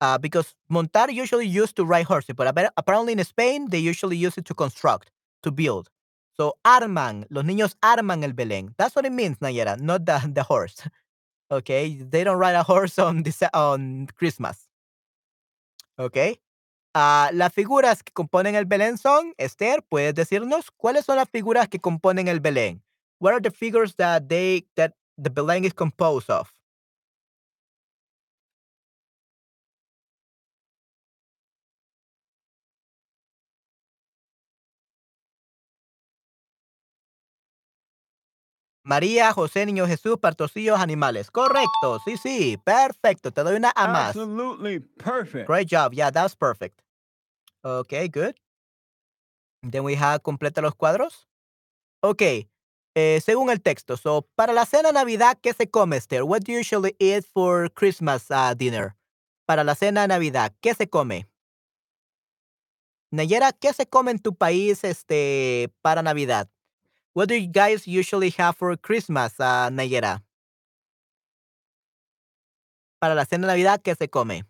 Uh, 0.00 0.18
because 0.18 0.54
montar 0.70 1.10
usually 1.10 1.46
used 1.46 1.74
to 1.76 1.84
ride 1.84 2.04
horses, 2.04 2.34
but 2.36 2.72
apparently 2.76 3.14
in 3.14 3.24
Spain, 3.24 3.70
they 3.70 3.78
usually 3.78 4.16
use 4.16 4.36
it 4.36 4.44
to 4.44 4.54
construct, 4.54 5.10
to 5.42 5.50
build. 5.50 5.88
So 6.38 6.58
arman, 6.64 7.26
los 7.30 7.44
niños 7.44 7.76
arman 7.80 8.22
el 8.22 8.32
Belén. 8.34 8.74
That's 8.76 8.94
what 8.94 9.06
it 9.06 9.12
means, 9.12 9.38
Nayera, 9.38 9.78
not 9.80 10.04
the, 10.04 10.20
the 10.32 10.42
horse. 10.42 10.82
Okay, 11.48 12.02
they 12.02 12.24
don't 12.24 12.38
ride 12.38 12.56
a 12.56 12.64
horse 12.64 12.98
on 12.98 13.22
on 13.54 14.08
Christmas. 14.16 14.68
Okay. 15.96 16.40
Uh, 16.92 17.28
las 17.32 17.52
figuras 17.52 18.02
que 18.02 18.12
componen 18.12 18.56
el 18.56 18.64
Belén 18.64 18.98
son, 18.98 19.32
Esther, 19.38 19.82
¿puedes 19.88 20.14
decirnos 20.14 20.72
cuáles 20.76 21.04
son 21.04 21.16
las 21.16 21.28
figuras 21.28 21.68
que 21.68 21.78
componen 21.78 22.26
el 22.26 22.40
Belén? 22.40 22.82
What 23.20 23.34
are 23.34 23.40
the 23.40 23.52
figures 23.52 23.94
that 23.96 24.28
they 24.28 24.66
that 24.74 24.94
the 25.16 25.30
Belén 25.30 25.64
is 25.64 25.72
composed 25.72 26.30
of? 26.30 26.52
María, 38.86 39.32
José, 39.32 39.66
Niño 39.66 39.84
Jesús, 39.88 40.16
Partocillos, 40.18 40.78
animales. 40.78 41.32
Correcto. 41.32 41.98
Sí, 42.04 42.16
sí. 42.16 42.56
Perfecto. 42.64 43.32
Te 43.32 43.42
doy 43.42 43.56
una 43.56 43.72
A 43.74 43.88
más. 43.88 44.08
Absolutely 44.10 44.78
perfect. 44.78 45.48
Great 45.48 45.68
job. 45.68 45.92
Yeah, 45.92 46.12
that's 46.12 46.36
perfect. 46.36 46.80
Okay, 47.64 48.08
good. 48.08 48.36
Then 49.62 49.82
we 49.82 49.96
have 49.96 50.22
completa 50.22 50.62
los 50.62 50.74
cuadros. 50.76 51.26
Ok. 52.00 52.46
Eh, 52.94 53.20
según 53.24 53.50
el 53.50 53.60
texto. 53.60 53.96
So, 53.96 54.28
para 54.36 54.52
la 54.52 54.64
cena 54.64 54.92
Navidad, 54.92 55.36
¿qué 55.42 55.52
se 55.52 55.68
come, 55.68 55.96
Esther? 55.96 56.22
What 56.22 56.44
do 56.44 56.52
you 56.52 56.60
usually 56.60 56.94
eat 57.00 57.24
for 57.24 57.68
Christmas 57.68 58.30
uh, 58.30 58.54
dinner? 58.54 58.94
Para 59.46 59.64
la 59.64 59.74
cena 59.74 60.06
Navidad, 60.06 60.54
¿qué 60.60 60.74
se 60.74 60.88
come? 60.88 61.26
Nayera, 63.10 63.52
¿qué 63.52 63.72
se 63.72 63.86
come 63.86 64.12
en 64.12 64.20
tu 64.20 64.34
país 64.36 64.84
este, 64.84 65.72
para 65.82 66.02
Navidad? 66.02 66.48
What 67.16 67.28
do 67.28 67.34
you 67.34 67.46
guys 67.50 67.88
usually 67.88 68.28
have 68.36 68.58
for 68.58 68.76
Christmas, 68.76 69.40
uh, 69.40 69.70
Nayera? 69.70 70.22
Para 73.00 73.14
la 73.14 73.24
cena 73.24 73.46
de 73.46 73.54
Navidad, 73.54 73.80
¿qué 73.82 73.94
se 73.94 74.10
come? 74.10 74.44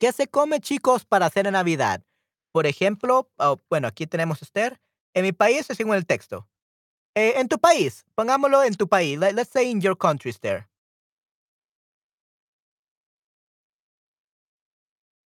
¿Qué 0.00 0.10
se 0.10 0.26
come, 0.26 0.58
chicos, 0.58 1.04
para 1.04 1.30
cena 1.30 1.50
de 1.50 1.52
Navidad? 1.52 2.02
Por 2.50 2.66
ejemplo, 2.66 3.30
bueno, 3.70 3.86
aquí 3.86 4.08
tenemos 4.08 4.42
Esther. 4.42 4.80
En 5.14 5.22
mi 5.22 5.30
país, 5.30 5.66
según 5.66 5.94
el 5.94 6.06
texto. 6.06 6.48
Eh, 7.16 7.32
en 7.40 7.48
tu 7.48 7.58
país, 7.58 8.04
pongámoslo 8.14 8.62
en 8.62 8.74
tu 8.74 8.86
país. 8.86 9.18
Let, 9.18 9.34
let's 9.34 9.50
say 9.50 9.70
in 9.70 9.80
your 9.80 9.96
countries 9.96 10.38
there. 10.40 10.68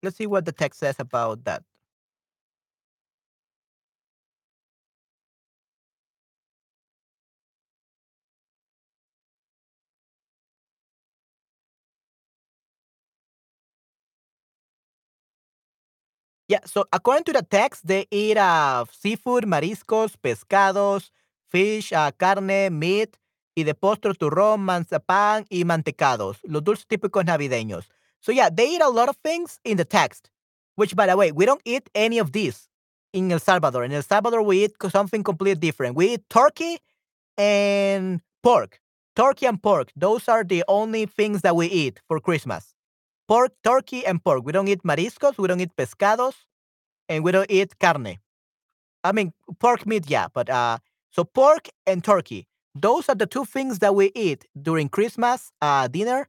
Let's 0.02 0.16
see 0.16 0.26
what 0.26 0.44
the 0.44 0.52
text 0.52 0.80
says 0.80 0.96
about 1.00 1.44
that. 1.44 1.62
Yeah, 16.48 16.60
so 16.66 16.84
according 16.92 17.24
to 17.24 17.32
the 17.32 17.42
text, 17.42 17.86
they 17.86 18.06
eat 18.10 18.36
uh, 18.36 18.84
seafood, 18.90 19.44
mariscos, 19.44 20.16
pescados, 20.20 21.10
fish, 21.50 21.92
uh, 21.92 22.10
carne, 22.16 22.70
meat, 22.70 23.16
y 23.54 23.64
de 23.64 23.74
postre 23.74 24.14
turrón, 24.14 24.60
manzapán 24.60 25.44
y 25.48 25.64
mantecados, 25.64 26.38
los 26.44 26.62
dulces 26.62 26.86
típicos 26.86 27.24
navideños. 27.24 27.88
So 28.20 28.32
yeah, 28.32 28.50
they 28.50 28.74
eat 28.74 28.82
a 28.82 28.88
lot 28.88 29.08
of 29.08 29.16
things 29.22 29.58
in 29.64 29.76
the 29.76 29.84
text, 29.84 30.30
which 30.76 30.94
by 30.94 31.06
the 31.06 31.16
way, 31.16 31.32
we 31.32 31.46
don't 31.46 31.62
eat 31.64 31.88
any 31.94 32.18
of 32.18 32.32
these 32.32 32.68
in 33.12 33.30
El 33.32 33.40
Salvador. 33.40 33.84
In 33.84 33.92
El 33.92 34.02
Salvador, 34.02 34.42
we 34.42 34.64
eat 34.64 34.72
something 34.90 35.22
completely 35.22 35.58
different. 35.58 35.96
We 35.96 36.14
eat 36.14 36.28
turkey 36.28 36.78
and 37.36 38.20
pork. 38.42 38.80
Turkey 39.16 39.46
and 39.46 39.62
pork. 39.62 39.90
Those 39.96 40.28
are 40.28 40.44
the 40.44 40.64
only 40.68 41.06
things 41.06 41.42
that 41.42 41.56
we 41.56 41.66
eat 41.66 42.00
for 42.06 42.20
Christmas 42.20 42.74
pork, 43.26 43.52
turkey, 43.62 44.04
and 44.04 44.22
pork. 44.24 44.44
We 44.44 44.50
don't 44.50 44.66
eat 44.66 44.82
mariscos, 44.82 45.38
we 45.38 45.46
don't 45.46 45.60
eat 45.60 45.70
pescados, 45.76 46.34
and 47.08 47.22
we 47.22 47.30
don't 47.30 47.48
eat 47.48 47.78
carne. 47.78 48.18
I 49.04 49.12
mean, 49.12 49.32
pork 49.60 49.86
meat, 49.86 50.10
yeah, 50.10 50.26
but 50.34 50.50
uh, 50.50 50.78
so 51.10 51.24
pork 51.24 51.68
and 51.86 52.04
turkey. 52.04 52.46
Those 52.74 53.08
are 53.08 53.14
the 53.14 53.26
two 53.26 53.44
things 53.44 53.80
that 53.80 53.94
we 53.94 54.12
eat 54.14 54.46
during 54.60 54.88
Christmas 54.88 55.52
uh, 55.60 55.88
dinner 55.88 56.28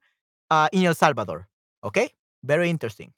uh, 0.49 0.69
in 0.71 0.83
El 0.85 0.95
Salvador. 0.95 1.47
Okay, 1.83 2.09
very 2.43 2.69
interesting. 2.69 3.13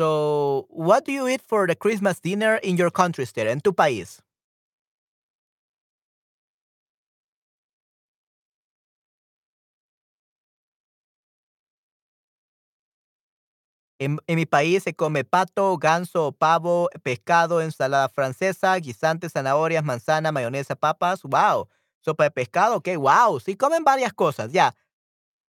So, 0.00 0.66
what 0.70 1.04
do 1.04 1.12
you 1.12 1.28
eat 1.28 1.42
for 1.42 1.66
the 1.66 1.74
Christmas 1.76 2.18
dinner 2.18 2.56
in 2.56 2.76
your 2.76 2.90
country, 2.90 3.22
Esther, 3.24 3.46
en 3.48 3.60
tu 3.60 3.72
país? 3.72 4.20
En, 14.04 14.18
mi 14.26 14.46
país 14.46 14.82
se 14.82 14.94
come 14.94 15.22
pato, 15.24 15.78
ganso, 15.78 16.32
pavo, 16.32 16.88
pescado, 17.04 17.60
ensalada 17.60 18.08
francesa, 18.08 18.76
guisantes, 18.78 19.32
zanahorias, 19.32 19.84
manzana, 19.84 20.32
mayonesa, 20.32 20.74
papas. 20.74 21.22
Wow. 21.22 21.68
Sopa 22.00 22.24
de 22.24 22.30
pescado, 22.32 22.76
ok, 22.76 22.96
wow. 22.96 23.38
Sí 23.38 23.56
comen 23.56 23.84
varias 23.84 24.12
cosas, 24.12 24.52
ya. 24.52 24.74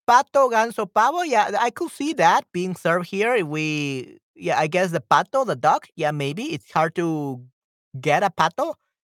Pato, 0.05 0.49
ganso, 0.49 0.85
pavo, 0.85 1.23
yeah, 1.23 1.49
I 1.59 1.71
could 1.71 1.89
see 1.91 2.13
that 2.13 2.43
being 2.51 2.75
served 2.75 3.07
here. 3.07 3.43
We, 3.43 4.19
yeah, 4.35 4.59
I 4.59 4.67
guess 4.67 4.91
the 4.91 5.01
pato, 5.01 5.45
the 5.45 5.55
duck, 5.55 5.87
yeah, 5.95 6.11
maybe 6.11 6.53
it's 6.53 6.71
hard 6.71 6.93
to 6.95 7.41
get 7.99 8.21
a 8.21 8.29
pato, 8.29 8.75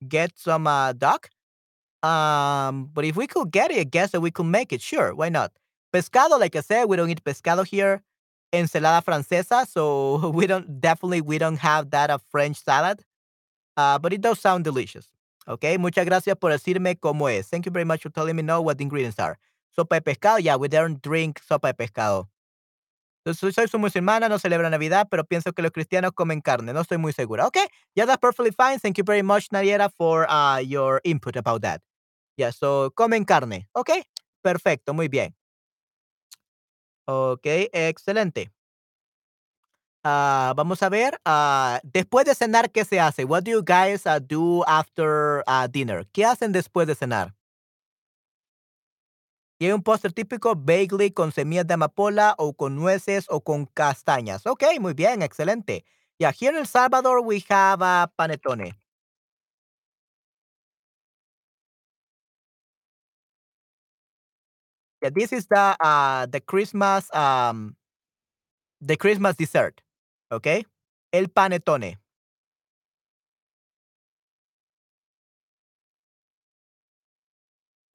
get 0.08 0.32
some 0.38 0.66
uh, 0.66 0.92
duck. 0.94 1.28
Um, 2.02 2.88
but 2.94 3.04
if 3.04 3.16
we 3.16 3.26
could 3.26 3.50
get 3.50 3.70
it, 3.70 3.78
I 3.80 3.84
guess 3.84 4.12
that 4.12 4.20
we 4.20 4.30
could 4.30 4.46
make 4.46 4.72
it. 4.72 4.80
Sure, 4.80 5.14
why 5.14 5.28
not? 5.28 5.52
Pescado, 5.92 6.38
like 6.38 6.56
I 6.56 6.60
said, 6.60 6.84
we 6.84 6.96
don't 6.96 7.10
eat 7.10 7.22
pescado 7.24 7.66
here 7.66 8.02
ensalada 8.56 9.02
francesa. 9.02 9.66
So 9.66 10.30
we 10.34 10.46
don't 10.46 10.80
definitely 10.80 11.20
we 11.20 11.38
don't 11.38 11.58
have 11.58 11.90
that 11.90 12.10
of 12.10 12.22
French 12.30 12.62
salad, 12.62 13.02
uh, 13.76 13.98
but 13.98 14.12
it 14.12 14.20
does 14.20 14.40
sound 14.40 14.64
delicious. 14.64 15.08
Okay, 15.48 15.78
muchas 15.78 16.04
gracias 16.04 16.36
por 16.36 16.50
decirme 16.50 16.96
cómo 16.96 17.30
es. 17.30 17.48
Thank 17.48 17.66
you 17.66 17.72
very 17.72 17.84
much 17.84 18.02
for 18.02 18.10
telling 18.10 18.34
me 18.34 18.42
know 18.42 18.60
what 18.60 18.78
the 18.78 18.82
ingredients 18.82 19.18
are. 19.20 19.38
Sopa 19.76 19.96
de 19.96 20.00
pescado, 20.00 20.42
yeah, 20.42 20.56
we 20.56 20.68
don't 20.68 21.00
drink 21.00 21.40
sopa 21.48 21.68
de 21.68 21.74
pescado. 21.74 22.28
Soy, 23.34 23.52
soy 23.52 23.66
su 23.66 23.78
musulmana, 23.78 24.28
no 24.28 24.38
celebra 24.38 24.70
Navidad, 24.70 25.08
pero 25.10 25.24
pienso 25.24 25.52
que 25.52 25.62
los 25.62 25.72
cristianos 25.72 26.12
comen 26.12 26.40
carne. 26.40 26.72
No 26.72 26.80
estoy 26.80 26.98
muy 26.98 27.12
segura. 27.12 27.46
Okay, 27.46 27.66
yeah, 27.94 28.06
that's 28.06 28.20
perfectly 28.20 28.52
fine. 28.52 28.78
Thank 28.78 28.98
you 28.98 29.04
very 29.04 29.22
much, 29.22 29.48
Nariera, 29.50 29.90
for 29.90 30.30
uh, 30.30 30.58
your 30.58 31.00
input 31.04 31.36
about 31.36 31.62
that. 31.62 31.80
Yeah, 32.36 32.50
so 32.50 32.90
comen 32.90 33.24
carne. 33.26 33.68
Okay, 33.74 34.02
perfecto, 34.42 34.94
muy 34.94 35.08
bien. 35.08 35.34
Ok, 37.08 37.46
excelente. 37.72 38.50
Ah, 40.02 40.52
vamos 40.56 40.82
a 40.82 40.88
ver, 40.88 41.20
ah, 41.24 41.80
después 41.82 42.24
de 42.26 42.34
cenar, 42.34 42.70
¿qué 42.70 42.84
se 42.84 43.00
hace? 43.00 43.24
What 43.24 43.42
do 43.44 43.50
you 43.50 43.62
guys 43.64 44.06
uh, 44.06 44.20
do 44.20 44.62
after 44.66 45.42
uh, 45.48 45.66
dinner? 45.68 46.06
¿Qué 46.12 46.24
hacen 46.24 46.52
después 46.52 46.86
de 46.86 46.94
cenar? 46.94 47.34
Y 49.58 49.66
hay 49.66 49.72
un 49.72 49.82
postre 49.82 50.10
típico, 50.10 50.54
bagley 50.54 51.10
con 51.10 51.32
semillas 51.32 51.66
de 51.66 51.74
amapola 51.74 52.34
o 52.38 52.52
con 52.54 52.76
nueces 52.76 53.26
o 53.28 53.40
con 53.40 53.66
castañas. 53.66 54.46
Ok, 54.46 54.64
muy 54.80 54.94
bien, 54.94 55.22
excelente. 55.22 55.84
Yeah, 56.18 56.32
here 56.32 56.52
in 56.52 56.58
El 56.58 56.66
Salvador 56.66 57.20
we 57.20 57.44
have 57.48 57.82
a 57.82 58.10
panetone. 58.16 58.76
Yeah, 65.02 65.10
this 65.14 65.32
is 65.32 65.46
the 65.46 65.76
uh 65.80 66.26
the 66.26 66.40
Christmas 66.40 67.12
um 67.14 67.76
the 68.80 68.96
Christmas 68.96 69.36
dessert. 69.36 69.82
Okay? 70.32 70.64
El 71.12 71.26
panetone. 71.28 71.96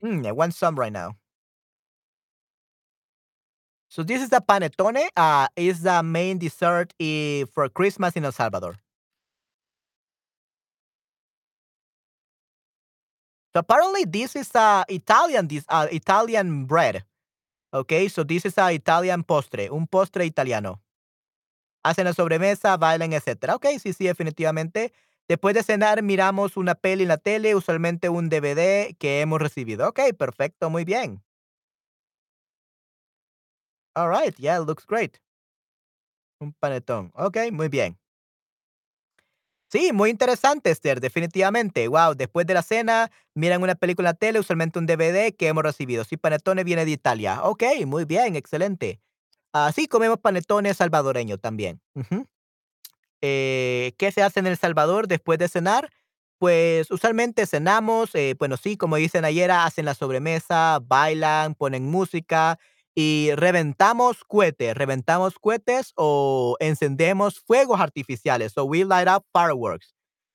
Mm, 0.04 0.26
I 0.28 0.32
want 0.32 0.54
some 0.54 0.78
right 0.78 0.92
now. 0.92 1.16
So 3.90 4.04
this 4.04 4.22
is 4.22 4.30
the 4.30 4.42
panetone. 4.42 5.08
Uh, 5.16 5.48
is 5.56 5.82
the 5.84 6.02
main 6.04 6.38
dessert 6.38 6.94
i- 7.02 7.46
for 7.54 7.68
Christmas 7.70 8.16
in 8.16 8.26
El 8.26 8.32
Salvador. 8.32 8.78
So 13.54 13.60
apparently 13.60 14.06
this 14.06 14.36
is 14.36 14.50
a 14.56 14.86
Italian 14.88 15.48
this 15.48 15.66
uh, 15.68 15.88
Italian 15.92 16.66
bread. 16.66 17.04
Okay, 17.74 18.10
so 18.10 18.24
this 18.24 18.46
is 18.46 18.58
a 18.58 18.72
Italian 18.74 19.24
postre, 19.24 19.70
un 19.72 19.88
postre 19.88 20.26
italiano. 20.26 20.82
Hacen 21.84 22.06
la 22.06 22.14
sobremesa, 22.14 22.78
bailan, 22.78 23.14
etcétera. 23.14 23.56
Ok, 23.56 23.66
sí, 23.80 23.94
sí, 23.94 24.06
definitivamente. 24.06 24.94
Después 25.28 25.56
de 25.56 25.64
cenar, 25.64 26.04
miramos 26.04 26.58
una 26.58 26.76
peli 26.76 27.04
en 27.04 27.10
la 27.10 27.18
tele, 27.18 27.56
usualmente 27.56 28.10
un 28.10 28.30
DVD 28.30 28.96
que 28.98 29.22
hemos 29.22 29.40
recibido. 29.42 29.88
Ok, 29.88 30.00
perfecto, 30.18 30.70
muy 30.70 30.84
bien. 30.84 31.24
All 33.96 34.10
right, 34.10 34.36
yeah, 34.38 34.60
looks 34.60 34.86
great. 34.86 35.18
Un 36.42 36.54
panetón. 36.54 37.12
Ok, 37.16 37.38
muy 37.52 37.70
bien. 37.70 38.01
Sí, 39.72 39.94
muy 39.94 40.10
interesante, 40.10 40.70
Esther, 40.70 41.00
definitivamente. 41.00 41.88
Wow, 41.88 42.14
después 42.14 42.46
de 42.46 42.54
la 42.54 42.62
cena, 42.62 43.10
miran 43.34 43.64
una 43.64 43.76
película 43.76 44.10
en 44.10 44.18
tele, 44.18 44.40
usualmente 44.40 44.80
un 44.80 44.86
DVD 44.86 45.34
que 45.34 45.48
hemos 45.48 45.64
recibido. 45.64 46.04
Sí, 46.04 46.18
panetone 46.18 46.66
viene 46.66 46.84
de 46.84 46.92
Italia. 46.92 47.42
Ok, 47.44 47.64
muy 47.86 48.04
bien, 48.04 48.36
excelente. 48.36 49.00
Así 49.54 49.88
comemos 49.88 50.20
panetone 50.20 50.74
salvadoreño 50.74 51.38
también. 51.38 51.80
Eh, 53.22 53.94
¿qué 53.98 54.12
se 54.12 54.22
hace 54.22 54.42
en 54.42 54.48
El 54.48 54.58
Salvador 54.58 55.08
después 55.08 55.40
de 55.40 55.48
cenar? 55.48 55.90
Pues 56.38 56.92
usualmente 56.92 57.46
cenamos, 57.46 58.14
eh, 58.14 58.36
bueno, 58.38 58.58
sí, 58.58 58.76
como 58.76 58.98
dicen 58.98 59.24
ayer, 59.24 59.52
hacen 59.52 59.86
la 59.86 59.94
sobremesa, 59.94 60.80
bailan, 60.82 61.56
ponen 61.56 61.86
música 61.86 62.60
y 62.96 63.32
reventamos 63.36 64.24
cohetes, 64.28 64.76
reventamos 64.76 65.40
cohetes 65.40 65.94
o 65.96 66.58
encendemos 66.60 67.40
fuegos 67.40 67.80
artificiales. 67.80 68.54
So 68.54 68.66
we 68.66 68.84
light 68.84 69.08
up 69.08 69.26
fireworks. 69.34 69.94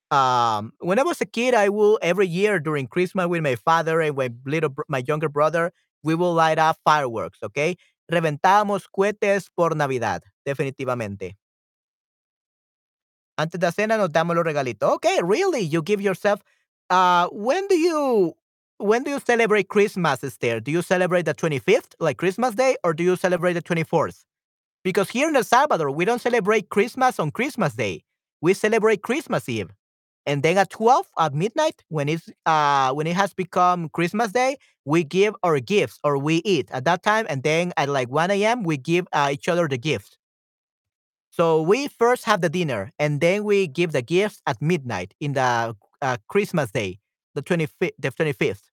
Um, 0.09 0.71
when 0.79 0.99
I 0.99 1.03
was 1.03 1.21
a 1.21 1.25
kid, 1.25 1.53
I 1.53 1.69
will 1.69 1.99
every 2.01 2.27
year 2.27 2.59
during 2.59 2.87
Christmas 2.87 3.27
with 3.27 3.41
my 3.43 3.55
father 3.55 4.01
and 4.01 4.15
my 4.15 4.29
little, 4.45 4.73
my 4.87 5.03
younger 5.05 5.29
brother, 5.29 5.71
we 6.03 6.15
will 6.15 6.33
light 6.33 6.57
up 6.57 6.77
fireworks. 6.85 7.39
Okay, 7.43 7.75
reventamos 8.09 8.87
cohetes 8.89 9.49
por 9.55 9.75
Navidad, 9.75 10.23
definitivamente. 10.45 11.35
Antes 13.37 13.59
de 13.59 13.67
la 13.67 13.71
cena 13.71 13.97
nos 13.97 14.11
damos 14.11 14.35
los 14.35 14.45
regalitos. 14.45 14.89
Okay, 14.95 15.19
really? 15.21 15.61
You 15.61 15.83
give 15.83 16.01
yourself 16.01 16.41
uh 16.89 17.27
when 17.31 17.67
do 17.67 17.75
you 17.77 18.33
when 18.77 19.03
do 19.03 19.11
you 19.11 19.19
celebrate 19.19 19.69
Christmas, 19.69 20.23
Esther? 20.23 20.59
Do 20.59 20.71
you 20.71 20.81
celebrate 20.81 21.23
the 21.23 21.33
25th, 21.33 21.95
like 21.99 22.17
Christmas 22.17 22.55
Day, 22.55 22.77
or 22.83 22.93
do 22.93 23.03
you 23.03 23.15
celebrate 23.15 23.53
the 23.53 23.61
24th? 23.61 24.23
Because 24.83 25.09
here 25.09 25.27
in 25.29 25.35
El 25.35 25.43
Salvador, 25.43 25.91
we 25.91 26.05
don't 26.05 26.21
celebrate 26.21 26.69
Christmas 26.69 27.19
on 27.19 27.31
Christmas 27.31 27.73
Day. 27.73 28.03
We 28.41 28.53
celebrate 28.53 29.01
Christmas 29.01 29.49
Eve. 29.49 29.71
And 30.25 30.43
then 30.43 30.57
at 30.57 30.69
12 30.69 31.07
at 31.17 31.33
midnight, 31.33 31.83
when 31.89 32.09
it's 32.09 32.29
uh 32.45 32.93
when 32.93 33.07
it 33.07 33.15
has 33.15 33.33
become 33.33 33.89
Christmas 33.89 34.31
Day, 34.33 34.57
we 34.85 35.03
give 35.03 35.35
our 35.43 35.59
gifts 35.59 35.99
or 36.03 36.17
we 36.17 36.37
eat 36.45 36.69
at 36.71 36.85
that 36.85 37.03
time. 37.03 37.25
And 37.29 37.43
then 37.43 37.73
at 37.77 37.89
like 37.89 38.09
1 38.09 38.31
a.m., 38.31 38.63
we 38.63 38.77
give 38.77 39.07
uh, 39.13 39.29
each 39.31 39.47
other 39.47 39.67
the 39.67 39.77
gifts. 39.77 40.17
So 41.29 41.61
we 41.61 41.87
first 41.87 42.25
have 42.25 42.41
the 42.41 42.49
dinner 42.49 42.91
and 42.99 43.21
then 43.21 43.43
we 43.43 43.67
give 43.67 43.91
the 43.91 44.01
gifts 44.01 44.41
at 44.47 44.61
midnight 44.61 45.13
in 45.19 45.33
the 45.33 45.75
uh, 46.01 46.17
Christmas 46.27 46.71
day, 46.71 46.99
the 47.35 47.43
25th, 47.43 47.91
the 47.99 48.11
25th. 48.11 48.66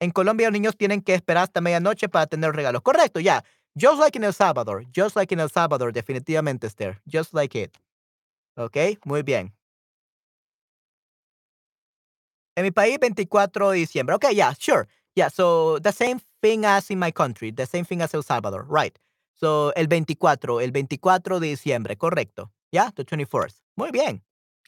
En 0.00 0.10
Colombia 0.10 0.48
los 0.48 0.54
niños 0.54 0.76
tienen 0.76 1.02
que 1.02 1.14
esperar 1.14 1.44
hasta 1.44 1.60
medianoche 1.60 2.08
para 2.08 2.26
tener 2.26 2.52
regalos. 2.54 2.82
Correcto, 2.82 3.20
ya. 3.20 3.44
Just 3.78 4.00
like 4.00 4.16
in 4.16 4.24
El 4.24 4.32
Salvador. 4.32 4.84
Just 4.94 5.14
like 5.14 5.32
in 5.32 5.40
El 5.40 5.50
Salvador, 5.50 5.92
definitivamente, 5.92 6.66
Esther. 6.66 7.00
Just 7.06 7.34
like 7.34 7.54
it. 7.54 7.76
Ok, 8.56 8.76
muy 9.04 9.22
bien. 9.22 9.52
En 12.56 12.64
mi 12.64 12.70
país, 12.70 12.98
24 12.98 13.70
de 13.70 13.78
diciembre. 13.78 14.14
Okay, 14.16 14.34
yeah, 14.34 14.54
sure. 14.58 14.88
Yeah, 15.14 15.28
so 15.28 15.78
the 15.80 15.92
same 15.92 16.20
thing 16.40 16.64
as 16.64 16.90
in 16.90 16.98
my 16.98 17.12
country, 17.12 17.52
the 17.52 17.66
same 17.66 17.84
thing 17.84 18.00
as 18.00 18.14
El 18.14 18.22
Salvador, 18.22 18.66
right. 18.68 18.98
So 19.34 19.72
el 19.76 19.86
24, 19.86 20.60
el 20.60 20.70
24 20.70 21.40
de 21.40 21.48
diciembre, 21.48 21.96
correcto. 21.96 22.50
Yeah, 22.72 22.90
the 22.94 23.04
24th. 23.04 23.60
Muy 23.76 23.90
bien. 23.90 24.22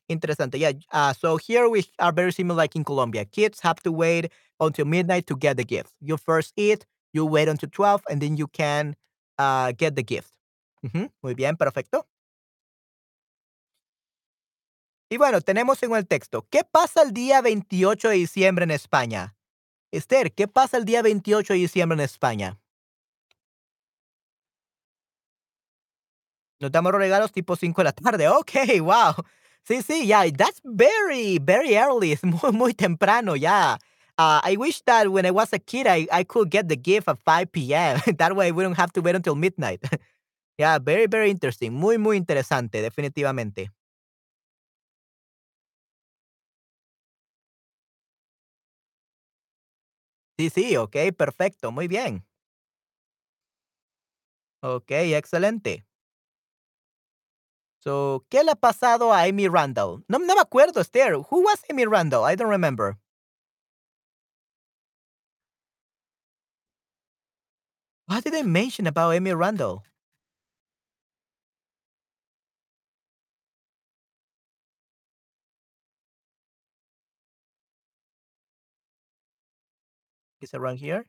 Interesante. 0.08 0.58
Yeah. 0.58 0.72
Uh, 0.90 1.12
so 1.12 1.36
here 1.36 1.68
we 1.68 1.84
are 1.98 2.12
very 2.12 2.32
similar 2.32 2.56
like 2.56 2.76
in 2.76 2.84
Colombia. 2.84 3.24
Kids 3.24 3.60
have 3.60 3.80
to 3.82 3.92
wait 3.92 4.30
until 4.60 4.84
midnight 4.84 5.26
to 5.26 5.36
get 5.36 5.56
the 5.56 5.64
gift. 5.64 5.92
You 6.00 6.16
first 6.16 6.52
eat, 6.56 6.86
you 7.12 7.24
wait 7.24 7.48
until 7.48 7.68
12, 7.70 8.02
and 8.10 8.20
then 8.20 8.36
you 8.36 8.48
can 8.48 8.96
uh, 9.38 9.72
get 9.72 9.96
the 9.96 10.02
gift. 10.02 10.30
Muy 11.22 11.34
bien, 11.34 11.56
perfecto. 11.56 12.06
Y 15.08 15.18
bueno, 15.18 15.40
tenemos 15.42 15.82
en 15.82 15.94
el 15.94 16.06
texto, 16.06 16.46
¿qué 16.50 16.64
pasa 16.64 17.02
el 17.02 17.12
día 17.12 17.42
28 17.42 18.08
de 18.08 18.14
diciembre 18.14 18.64
en 18.64 18.70
España? 18.70 19.36
Esther, 19.92 20.32
¿qué 20.32 20.48
pasa 20.48 20.78
el 20.78 20.86
día 20.86 21.02
28 21.02 21.52
de 21.52 21.58
diciembre 21.58 21.96
en 21.96 22.00
España? 22.00 22.58
Nos 26.60 26.72
damos 26.72 26.92
los 26.92 27.00
regalos 27.00 27.30
tipo 27.30 27.56
5 27.56 27.80
de 27.80 27.84
la 27.84 27.92
tarde. 27.92 28.28
Ok, 28.38 28.52
wow. 28.80 29.14
Sí, 29.64 29.82
sí, 29.82 30.06
yeah, 30.06 30.28
that's 30.36 30.60
very, 30.64 31.38
very 31.38 31.76
early. 31.76 32.12
Es 32.12 32.22
muy, 32.24 32.52
muy 32.52 32.72
temprano, 32.74 33.34
yeah. 33.36 33.76
Uh, 34.18 34.40
I 34.44 34.56
wish 34.58 34.82
that 34.86 35.10
when 35.10 35.24
I 35.24 35.30
was 35.30 35.52
a 35.52 35.58
kid, 35.58 35.86
I, 35.86 36.06
I 36.12 36.24
could 36.24 36.50
get 36.50 36.68
the 36.68 36.76
gift 36.76 37.08
at 37.08 37.18
5 37.24 37.72
p.m. 37.74 38.00
that 38.18 38.36
way 38.36 38.52
we 38.52 38.62
don't 38.62 38.76
have 38.76 38.92
to 38.94 39.00
wait 39.00 39.14
until 39.14 39.34
midnight. 39.34 39.80
yeah, 40.58 40.78
very, 40.78 41.06
very 41.06 41.30
interesting. 41.30 41.72
Muy, 41.74 41.98
muy 41.98 42.16
interesante, 42.18 42.82
definitivamente. 42.82 43.70
Sí, 50.38 50.50
sí, 50.50 50.76
ok, 50.76 50.96
perfecto, 51.16 51.72
muy 51.72 51.88
bien. 51.88 52.24
Ok, 54.60 54.90
excelente. 55.14 55.84
So, 57.84 58.24
¿qué 58.30 58.44
le 58.44 58.52
ha 58.52 58.54
pasado 58.54 59.12
a 59.12 59.22
Amy 59.24 59.48
Randall? 59.48 60.04
No, 60.06 60.18
no 60.20 60.34
me 60.36 60.40
acuerdo, 60.40 60.80
Esther. 60.80 61.14
Who 61.14 61.42
was 61.42 61.64
Amy 61.68 61.84
Randall? 61.84 62.24
I 62.24 62.36
don't 62.36 62.48
remember. 62.48 62.96
What 68.06 68.22
did 68.22 68.34
I 68.36 68.42
mention 68.42 68.86
about 68.86 69.10
Amy 69.14 69.32
Randall? 69.34 69.82
Is 80.42 80.52
around 80.52 80.76
here? 80.78 81.06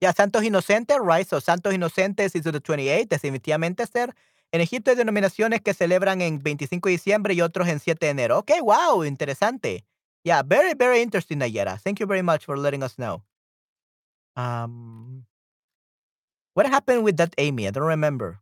Ya, 0.00 0.12
Santos 0.12 0.44
Inocentes, 0.44 0.98
right? 1.02 1.26
So, 1.26 1.40
Santos 1.40 1.74
Inocentes 1.74 2.36
is 2.36 2.44
the 2.44 2.52
28, 2.52 3.08
definitivamente, 3.08 3.82
Esther. 3.82 4.14
En 4.52 4.60
Egipto 4.60 4.90
hay 4.90 4.96
denominaciones 4.96 5.60
que 5.60 5.74
celebran 5.74 6.20
en 6.22 6.42
25 6.42 6.88
de 6.88 6.92
diciembre 6.92 7.34
y 7.34 7.40
otros 7.42 7.68
en 7.68 7.80
7 7.80 8.06
de 8.06 8.10
enero. 8.10 8.38
Okay, 8.38 8.60
wow, 8.60 9.04
interesante. 9.04 9.84
Yeah, 10.24 10.42
very, 10.42 10.74
very 10.74 11.00
interesting, 11.02 11.38
Nayera. 11.38 11.78
Thank 11.78 11.98
you 12.00 12.06
very 12.06 12.22
much 12.22 12.44
for 12.44 12.56
letting 12.58 12.82
us 12.82 12.94
know. 12.96 13.22
Um, 14.36 15.26
What 16.58 16.66
happened 16.66 17.04
with 17.04 17.18
that 17.18 17.34
Amy? 17.38 17.68
I 17.68 17.70
don't 17.70 17.84
remember. 17.86 18.40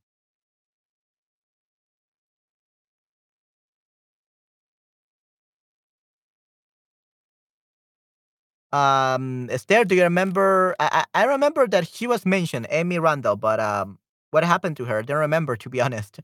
Um, 8.72 9.48
Esther, 9.50 9.84
do 9.84 9.94
you 9.94 10.02
remember? 10.02 10.74
I, 10.80 11.04
I 11.14 11.22
I 11.22 11.24
remember 11.26 11.66
that 11.68 11.88
she 11.88 12.06
was 12.06 12.26
mentioned, 12.26 12.66
Amy 12.70 12.98
Randall, 12.98 13.36
but 13.36 13.60
um, 13.60 13.98
what 14.30 14.44
happened 14.44 14.76
to 14.78 14.84
her? 14.86 14.98
I 14.98 15.02
don't 15.02 15.18
remember, 15.18 15.56
to 15.56 15.70
be 15.70 15.80
honest. 15.86 16.20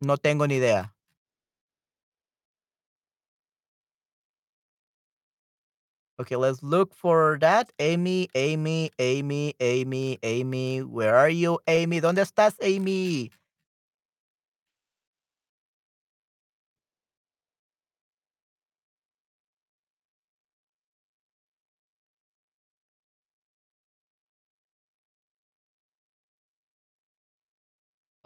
No 0.00 0.16
tengo 0.16 0.46
ni 0.46 0.56
idea. 0.56 0.92
Okay, 6.20 6.36
let's 6.36 6.62
look 6.62 6.94
for 6.94 7.38
that. 7.40 7.72
Amy, 7.78 8.28
Amy, 8.34 8.90
Amy, 8.98 9.54
Amy, 9.58 10.18
Amy. 10.22 10.80
Where 10.82 11.16
are 11.16 11.30
you, 11.30 11.58
Amy? 11.66 12.00
¿Dónde 12.00 12.20
estás, 12.20 12.56
Amy? 12.60 13.30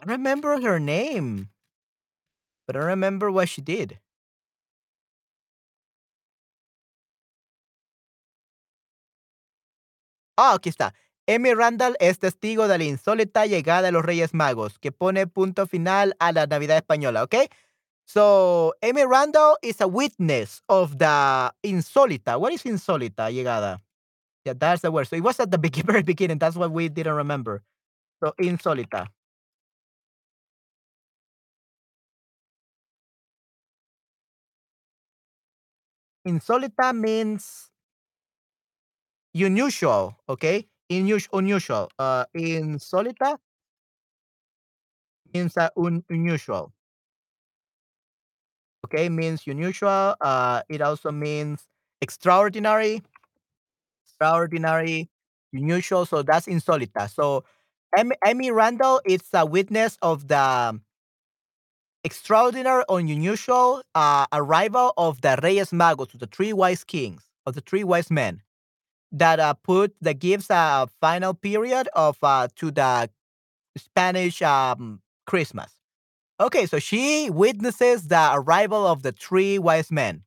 I 0.05 0.11
remember 0.11 0.61
her 0.61 0.79
name, 0.79 1.49
but 2.67 2.75
I 2.75 2.79
remember 2.79 3.31
what 3.31 3.49
she 3.49 3.61
did. 3.61 3.99
Ah, 10.37 10.53
aquí 10.53 10.69
está. 10.69 10.93
Amy 11.27 11.53
Randall 11.55 11.95
es 11.99 12.19
testigo 12.19 12.67
de 12.67 12.77
la 12.77 12.83
insólita 12.83 13.47
llegada 13.47 13.81
de 13.83 13.91
los 13.91 14.05
Reyes 14.05 14.33
Magos, 14.35 14.77
que 14.77 14.91
pone 14.91 15.25
punto 15.25 15.65
final 15.65 16.15
a 16.19 16.31
la 16.31 16.45
Navidad 16.45 16.77
española, 16.77 17.23
¿ok? 17.23 17.35
So, 18.05 18.75
Amy 18.83 19.05
Randall 19.05 19.57
is 19.63 19.81
a 19.81 19.87
witness 19.87 20.61
of 20.67 20.97
the 20.99 21.51
insólita. 21.63 22.37
What 22.39 22.53
is 22.53 22.63
insólita 22.65 23.31
llegada? 23.31 23.81
Yeah, 24.45 24.53
that's 24.53 24.81
the 24.83 24.91
word. 24.91 25.07
So 25.07 25.15
it 25.15 25.23
was 25.23 25.39
at 25.39 25.51
the 25.51 25.57
very 25.85 26.03
beginning. 26.03 26.37
That's 26.37 26.55
what 26.55 26.71
we 26.71 26.89
didn't 26.89 27.15
remember. 27.15 27.63
So, 28.23 28.33
insólita. 28.39 29.07
Insólita 36.25 36.91
means 36.93 37.71
unusual, 39.35 40.15
okay? 40.29 40.67
Inus- 40.91 41.29
unusual. 41.33 41.89
Uh, 41.99 42.25
insólita 42.35 43.37
means 45.33 45.55
uh, 45.57 45.69
un- 45.77 46.03
unusual. 46.09 46.73
Okay, 48.85 49.09
means 49.09 49.41
unusual. 49.47 50.15
Uh, 50.21 50.61
it 50.69 50.81
also 50.81 51.11
means 51.11 51.65
extraordinary, 52.01 53.01
extraordinary, 54.05 55.09
unusual. 55.53 56.05
So 56.05 56.23
that's 56.23 56.47
insolita. 56.47 57.09
So 57.09 57.43
Amy 58.25 58.51
Randall 58.51 59.01
is 59.05 59.21
a 59.33 59.45
witness 59.45 59.97
of 60.01 60.27
the 60.27 60.79
extraordinary 62.05 62.83
or 62.87 62.99
unusual 62.99 63.81
uh, 63.95 64.27
arrival 64.31 64.93
of 64.95 65.21
the 65.21 65.37
Reyes 65.41 65.71
Magos, 65.71 66.17
the 66.17 66.27
three 66.27 66.53
wise 66.53 66.83
kings, 66.83 67.23
of 67.47 67.55
the 67.55 67.61
three 67.61 67.83
wise 67.83 68.11
men 68.11 68.41
that 69.11 69.39
uh, 69.39 69.55
put 69.55 69.95
the 70.01 70.13
gives 70.13 70.47
a 70.49 70.87
final 71.01 71.33
period 71.33 71.89
of 71.95 72.17
uh, 72.21 72.47
to 72.57 72.69
the 72.71 73.09
Spanish 73.75 74.41
um, 74.41 75.01
Christmas. 75.25 75.71
Okay, 76.39 76.65
so 76.67 76.79
she 76.79 77.29
witnesses 77.31 78.07
the 78.07 78.29
arrival 78.33 78.85
of 78.85 79.01
the 79.01 79.11
three 79.11 79.57
wise 79.57 79.91
men. 79.91 80.23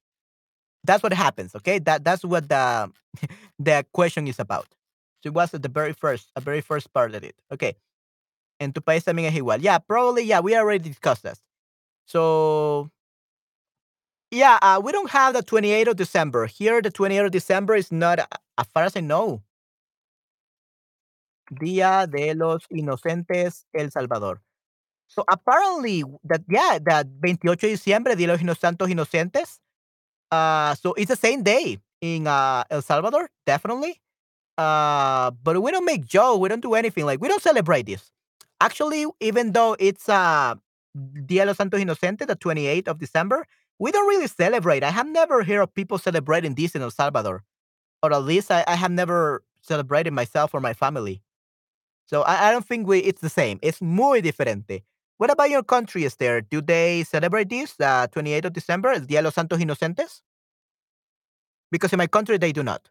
That's 0.85 1.03
what 1.03 1.13
happens, 1.13 1.55
okay? 1.55 1.79
That 1.79 2.03
that's 2.03 2.25
what 2.25 2.49
the 2.49 2.91
the 3.59 3.85
question 3.93 4.27
is 4.27 4.39
about. 4.41 4.67
So 5.23 5.29
it 5.29 5.35
was 5.35 5.51
the 5.51 5.69
very 5.69 5.93
first, 5.93 6.31
a 6.35 6.41
very 6.41 6.61
first 6.61 6.93
part 6.93 7.15
of 7.15 7.23
it. 7.23 7.35
Okay. 7.53 7.75
En 8.61 8.73
tu 8.73 8.81
país 8.81 9.05
también 9.05 9.27
es 9.27 9.35
igual. 9.35 9.63
Yeah, 9.63 9.79
probably, 9.79 10.25
yeah, 10.25 10.41
we 10.41 10.57
already 10.57 10.89
discussed 10.89 11.23
this. 11.23 11.41
So 12.09 12.91
yeah, 14.31 14.59
uh, 14.63 14.81
we 14.83 14.93
don't 14.93 15.11
have 15.11 15.35
the 15.35 15.43
28th 15.43 15.89
of 15.89 15.97
December. 15.97 16.47
Here, 16.47 16.83
the 16.83 16.91
28th 16.91 17.27
of 17.27 17.33
December 17.33 17.75
is 17.77 17.91
not, 17.91 18.19
uh, 18.19 18.27
as 18.59 18.67
far 18.75 18.85
as 18.85 18.97
I 18.97 19.01
know, 19.01 19.43
Día 21.51 22.07
de 22.07 22.35
los 22.35 22.67
Inocentes 22.71 23.67
El 23.73 23.91
Salvador. 23.91 24.43
So 25.09 25.25
apparently 25.31 26.05
that 26.25 26.43
yeah, 26.49 26.79
that 26.85 27.07
28 27.23 27.61
de 27.61 27.69
diciembre, 27.69 28.17
Día 28.17 28.37
de 28.39 28.45
los 28.45 28.59
Santos 28.59 28.89
Inocentes. 28.91 29.61
Uh, 30.31 30.75
so 30.77 30.95
it's 30.95 31.09
the 31.09 31.17
same 31.17 31.43
day 31.43 31.79
in 32.01 32.27
uh, 32.27 32.65
El 32.71 32.83
Salvador, 32.83 33.31
definitely. 33.47 34.01
Uh, 34.59 35.31
but 35.43 35.63
we 35.63 35.71
don't 35.73 35.85
make 35.87 36.07
joke. 36.07 36.41
We 36.41 36.49
don't 36.49 36.63
do 36.63 36.75
anything 36.75 37.07
like 37.07 37.21
we 37.21 37.29
don't 37.29 37.43
celebrate 37.43 37.87
this. 37.87 38.11
Actually, 38.61 39.07
even 39.21 39.53
though 39.53 39.77
it's 39.79 40.09
uh 40.09 40.55
Dia 41.27 41.43
de 41.43 41.47
los 41.47 41.57
Santos 41.57 41.81
Inocentes, 41.81 42.27
the 42.27 42.37
28th 42.37 42.89
of 42.89 42.99
December, 42.99 43.47
we 43.79 43.93
don't 43.93 44.09
really 44.09 44.27
celebrate. 44.27 44.83
I 44.83 44.91
have 44.91 45.07
never 45.07 45.45
heard 45.45 45.61
of 45.61 45.75
people 45.75 45.99
celebrating 45.99 46.55
this 46.55 46.75
in 46.75 46.83
El 46.83 46.91
Salvador, 46.91 47.45
or 48.03 48.13
at 48.13 48.23
least 48.25 48.51
I, 48.51 48.65
I 48.67 48.75
have 48.77 48.91
never 48.91 49.43
celebrated 49.63 50.13
myself 50.13 50.55
or 50.55 50.61
my 50.61 50.75
family. 50.75 51.23
So 52.07 52.23
I, 52.23 52.49
I 52.49 52.51
don't 52.53 52.67
think 52.67 52.87
we 52.87 52.99
it's 53.01 53.21
the 53.21 53.29
same. 53.29 53.59
It's 53.63 53.81
muy 53.81 54.21
diferente. 54.21 54.83
What 55.19 55.31
about 55.31 55.51
your 55.51 55.63
country, 55.65 56.05
Esther? 56.05 56.41
Do 56.43 56.61
they 56.63 57.05
celebrate 57.05 57.49
this, 57.49 57.75
the 57.75 58.09
28th 58.13 58.47
of 58.47 58.53
December, 58.53 58.93
el 58.93 59.01
Día 59.01 59.19
de 59.19 59.23
los 59.23 59.35
Santos 59.35 59.59
Inocentes? 59.59 60.23
Because 61.71 61.93
in 61.93 61.99
my 61.99 62.07
country 62.07 62.39
they 62.39 62.53
do 62.53 62.63
not. 62.63 62.89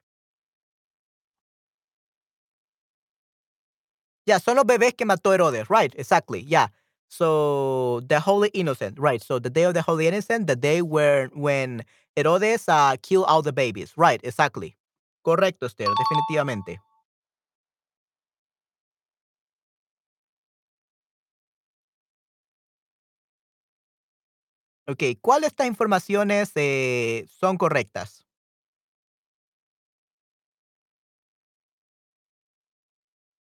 Yeah, 4.26 4.40
son 4.40 4.58
los 4.58 4.66
bebés 4.66 4.96
que 4.96 5.06
mató 5.06 5.34
Herodes. 5.34 5.70
Right, 5.70 5.94
exactly. 5.98 6.42
Yeah. 6.42 6.68
So 7.10 8.02
the 8.08 8.20
Holy 8.20 8.50
Innocent, 8.50 9.00
right? 9.00 9.22
So 9.24 9.40
the 9.40 9.50
day 9.50 9.64
of 9.64 9.74
the 9.74 9.82
Holy 9.82 10.08
Innocent, 10.08 10.48
the 10.48 10.56
day 10.56 10.82
where 10.82 11.28
when 11.34 11.84
Herodes 12.16 12.68
uh, 12.68 12.98
killed 13.02 13.26
all 13.28 13.42
the 13.42 13.54
babies. 13.54 13.94
Right, 13.98 14.20
exactly. 14.24 14.76
Correcto, 15.26 15.66
Esther, 15.68 15.88
definitivamente. 15.98 16.80
Ok, 24.88 25.04
¿cuál 25.22 25.42
de 25.42 25.48
estas 25.48 25.68
informaciones 25.68 26.52
eh, 26.56 27.26
son 27.30 27.58
correctas? 27.58 28.27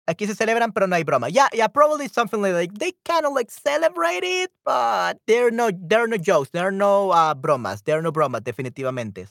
Aquí 0.05 0.27
se 0.27 0.35
celebran, 0.35 0.73
pero 0.73 0.85
no 0.85 0.95
hay 0.97 1.03
broma. 1.03 1.29
Yeah, 1.29 1.47
yeah, 1.53 1.67
probably 1.67 2.09
something 2.09 2.41
like, 2.41 2.73
they 2.77 2.91
kind 3.05 3.25
of 3.25 3.33
like 3.33 3.49
celebrate 3.49 4.23
it, 4.23 4.51
but 4.65 5.17
there 5.27 5.47
are 5.47 5.51
no 5.51 5.71
there 5.71 6.03
are 6.03 6.07
no 6.07 6.17
jokes, 6.17 6.49
there 6.51 6.67
are 6.67 6.71
no 6.71 7.11
uh, 7.11 7.33
bromas, 7.33 7.83
there 7.85 7.97
are 7.99 8.01
no 8.01 8.11
bromas, 8.11 8.41
definitivamente. 8.41 9.27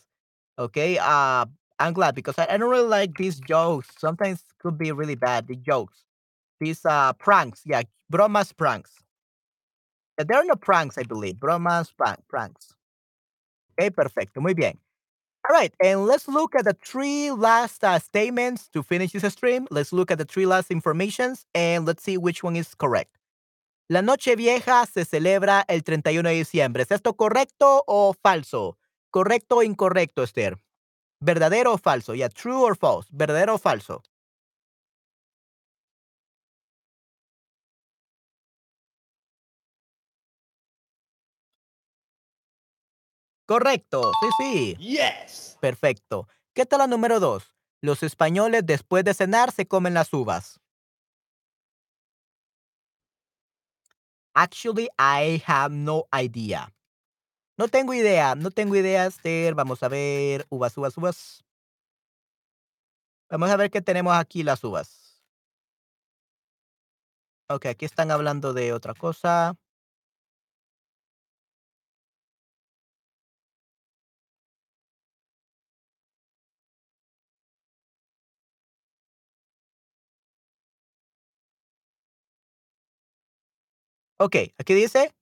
Okay, 0.58 0.98
uh, 0.98 1.44
I'm 1.78 1.92
glad 1.92 2.14
because 2.14 2.38
I, 2.38 2.46
I 2.50 2.56
don't 2.56 2.70
really 2.70 2.88
like 2.88 3.16
these 3.18 3.38
jokes. 3.40 3.88
Sometimes 3.98 4.42
could 4.60 4.78
be 4.78 4.92
really 4.92 5.14
bad. 5.16 5.46
The 5.48 5.56
jokes, 5.56 6.04
these 6.60 6.84
uh 6.86 7.12
pranks, 7.14 7.62
yeah, 7.66 7.82
bromas 8.12 8.56
pranks. 8.56 8.92
Uh, 10.18 10.24
There 10.24 10.38
are 10.38 10.44
no 10.44 10.56
pranks, 10.56 10.98
I 10.98 11.02
believe. 11.02 11.36
Bromas 11.36 11.94
prank, 11.96 12.20
pranks. 12.28 12.74
Okay, 13.78 13.90
perfecto, 13.90 14.40
muy 14.40 14.54
bien. 14.54 14.78
All 15.48 15.56
right, 15.56 15.74
and 15.82 16.06
let's 16.06 16.28
look 16.28 16.54
at 16.54 16.64
the 16.64 16.76
three 16.84 17.32
last 17.32 17.82
uh, 17.82 17.98
statements 17.98 18.68
to 18.68 18.82
finish 18.84 19.10
this 19.10 19.24
stream. 19.32 19.66
Let's 19.72 19.92
look 19.92 20.12
at 20.12 20.18
the 20.18 20.24
three 20.24 20.46
last 20.46 20.70
informations 20.70 21.46
and 21.52 21.84
let's 21.84 22.04
see 22.04 22.16
which 22.16 22.44
one 22.44 22.54
is 22.54 22.76
correct. 22.76 23.18
La 23.88 24.02
Noche 24.02 24.36
Vieja 24.36 24.86
se 24.86 25.04
celebra 25.04 25.64
el 25.68 25.82
31 25.82 26.28
de 26.28 26.36
diciembre. 26.36 26.84
¿Es 26.84 26.92
esto 26.92 27.14
correcto 27.14 27.82
o 27.88 28.14
falso? 28.14 28.78
¿Correcto 29.10 29.56
o 29.56 29.62
incorrecto, 29.64 30.22
Esther? 30.22 30.56
¿Verdadero 31.20 31.72
o 31.74 31.78
falso? 31.78 32.14
Yeah, 32.14 32.28
true 32.28 32.62
or 32.62 32.76
false. 32.76 33.08
¿Verdadero 33.12 33.54
o 33.54 33.58
falso? 33.58 34.02
Correcto. 43.48 44.12
Sí, 44.20 44.28
sí. 44.38 44.76
Yes. 44.76 45.56
Perfecto. 45.60 46.28
¿Qué 46.54 46.66
tal 46.66 46.78
la 46.80 46.86
número 46.86 47.20
dos? 47.20 47.52
Los 47.80 48.02
españoles 48.02 48.62
después 48.64 49.04
de 49.04 49.14
cenar 49.14 49.50
se 49.52 49.66
comen 49.66 49.94
las 49.94 50.12
uvas. 50.12 50.60
Actually, 54.34 54.88
I 54.98 55.42
have 55.46 55.72
no 55.72 56.06
idea. 56.12 56.72
No 57.58 57.68
tengo 57.68 57.94
idea, 57.94 58.34
no 58.36 58.50
tengo 58.50 58.76
idea, 58.76 59.06
Esther. 59.06 59.54
Vamos 59.54 59.82
a 59.82 59.88
ver. 59.88 60.46
Uvas, 60.50 60.76
uvas, 60.78 60.96
uvas. 60.98 61.44
Vamos 63.30 63.50
a 63.50 63.56
ver 63.56 63.70
qué 63.70 63.80
tenemos 63.82 64.14
aquí 64.14 64.42
las 64.42 64.62
uvas. 64.64 65.20
Okey, 67.48 67.70
aquí 67.70 67.84
están 67.84 68.10
hablando 68.10 68.52
de 68.52 68.72
otra 68.72 68.94
cosa. 68.94 69.54
Okey, 84.22 84.54
aquí 84.56 84.72
dice, 84.72 85.12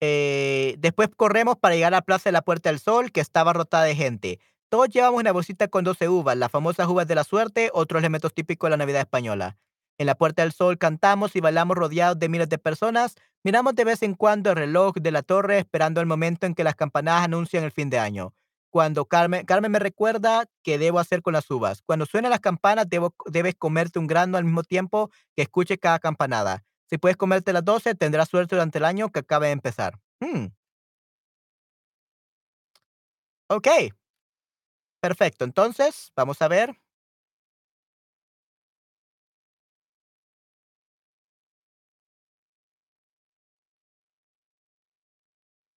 eh, 0.00 0.76
después 0.78 1.10
corremos 1.14 1.56
para 1.58 1.74
llegar 1.74 1.92
a 1.94 1.98
la 1.98 2.02
plaza 2.02 2.30
de 2.30 2.32
la 2.32 2.42
Puerta 2.42 2.70
del 2.70 2.78
Sol, 2.80 3.12
que 3.12 3.20
estaba 3.20 3.50
abarrotada 3.50 3.84
de 3.84 3.94
gente. 3.94 4.40
Todos 4.70 4.88
llevamos 4.88 5.20
una 5.20 5.32
bolsita 5.32 5.68
con 5.68 5.84
12 5.84 6.08
uvas, 6.08 6.34
las 6.38 6.50
famosas 6.50 6.88
uvas 6.88 7.06
de 7.06 7.16
la 7.16 7.24
suerte, 7.24 7.70
otros 7.74 8.00
elementos 8.00 8.32
típicos 8.32 8.68
de 8.68 8.72
la 8.72 8.76
Navidad 8.78 9.02
española. 9.02 9.58
En 9.98 10.06
la 10.06 10.14
Puerta 10.14 10.42
del 10.42 10.52
Sol 10.52 10.78
cantamos 10.78 11.36
y 11.36 11.40
bailamos 11.40 11.76
rodeados 11.76 12.18
de 12.18 12.30
miles 12.30 12.48
de 12.48 12.56
personas. 12.58 13.14
Miramos 13.44 13.74
de 13.74 13.84
vez 13.84 14.02
en 14.02 14.14
cuando 14.14 14.50
el 14.50 14.56
reloj 14.56 14.94
de 14.96 15.12
la 15.12 15.22
torre, 15.22 15.58
esperando 15.58 16.00
el 16.00 16.06
momento 16.06 16.46
en 16.46 16.54
que 16.54 16.64
las 16.64 16.76
campanadas 16.76 17.24
anuncian 17.24 17.62
el 17.64 17.72
fin 17.72 17.90
de 17.90 17.98
año. 17.98 18.34
Cuando 18.70 19.04
Carmen 19.04 19.44
Carmen 19.44 19.70
me 19.70 19.80
recuerda 19.80 20.46
qué 20.62 20.78
debo 20.78 20.98
hacer 20.98 21.20
con 21.22 21.34
las 21.34 21.50
uvas. 21.50 21.82
Cuando 21.82 22.06
suenan 22.06 22.30
las 22.30 22.40
campanas, 22.40 22.88
debo 22.88 23.14
debes 23.26 23.54
comerte 23.54 23.98
un 23.98 24.06
grano 24.06 24.38
al 24.38 24.44
mismo 24.44 24.62
tiempo 24.64 25.10
que 25.36 25.42
escuche 25.42 25.78
cada 25.78 25.98
campanada. 25.98 26.64
Si 26.94 26.98
puedes 26.98 27.16
comerte 27.16 27.52
las 27.52 27.64
12, 27.64 27.96
tendrás 27.96 28.28
suerte 28.28 28.54
durante 28.54 28.78
el 28.78 28.84
año 28.84 29.10
que 29.10 29.18
acaba 29.18 29.46
de 29.46 29.50
empezar. 29.50 29.98
Mm. 30.20 30.46
Okey. 33.50 33.90
Perfecto. 35.02 35.44
Entonces, 35.44 36.12
vamos 36.16 36.40
a 36.40 36.48
ver. 36.48 36.74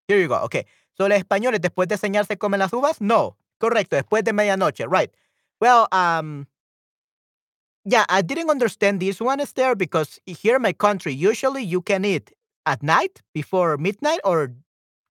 Here 0.08 0.22
you 0.22 0.28
go. 0.30 0.42
Okay. 0.46 0.66
So, 0.98 1.08
los 1.08 1.18
españoles 1.18 1.62
después 1.62 1.88
de 1.90 1.98
cenar 1.98 2.26
se 2.26 2.38
comen 2.38 2.60
las 2.60 2.74
uvas? 2.74 3.02
No. 3.02 3.38
Correcto, 3.58 3.96
después 3.96 4.24
de 4.24 4.34
medianoche. 4.34 4.86
Right. 4.88 5.12
Well, 5.60 5.88
um 5.92 6.46
yeah, 7.88 8.06
I 8.10 8.22
didn't 8.22 8.50
understand 8.50 9.00
this 9.02 9.22
one, 9.22 9.40
Esther, 9.42 9.76
because 9.76 10.20
here 10.26 10.58
in 10.58 10.62
my 10.64 10.74
country, 10.74 11.14
usually 11.14 11.64
you 11.64 11.82
can 11.82 12.06
eat 12.06 12.32
at 12.66 12.84
night 12.84 13.22
before 13.34 13.78
midnight, 13.78 14.20
or 14.26 14.54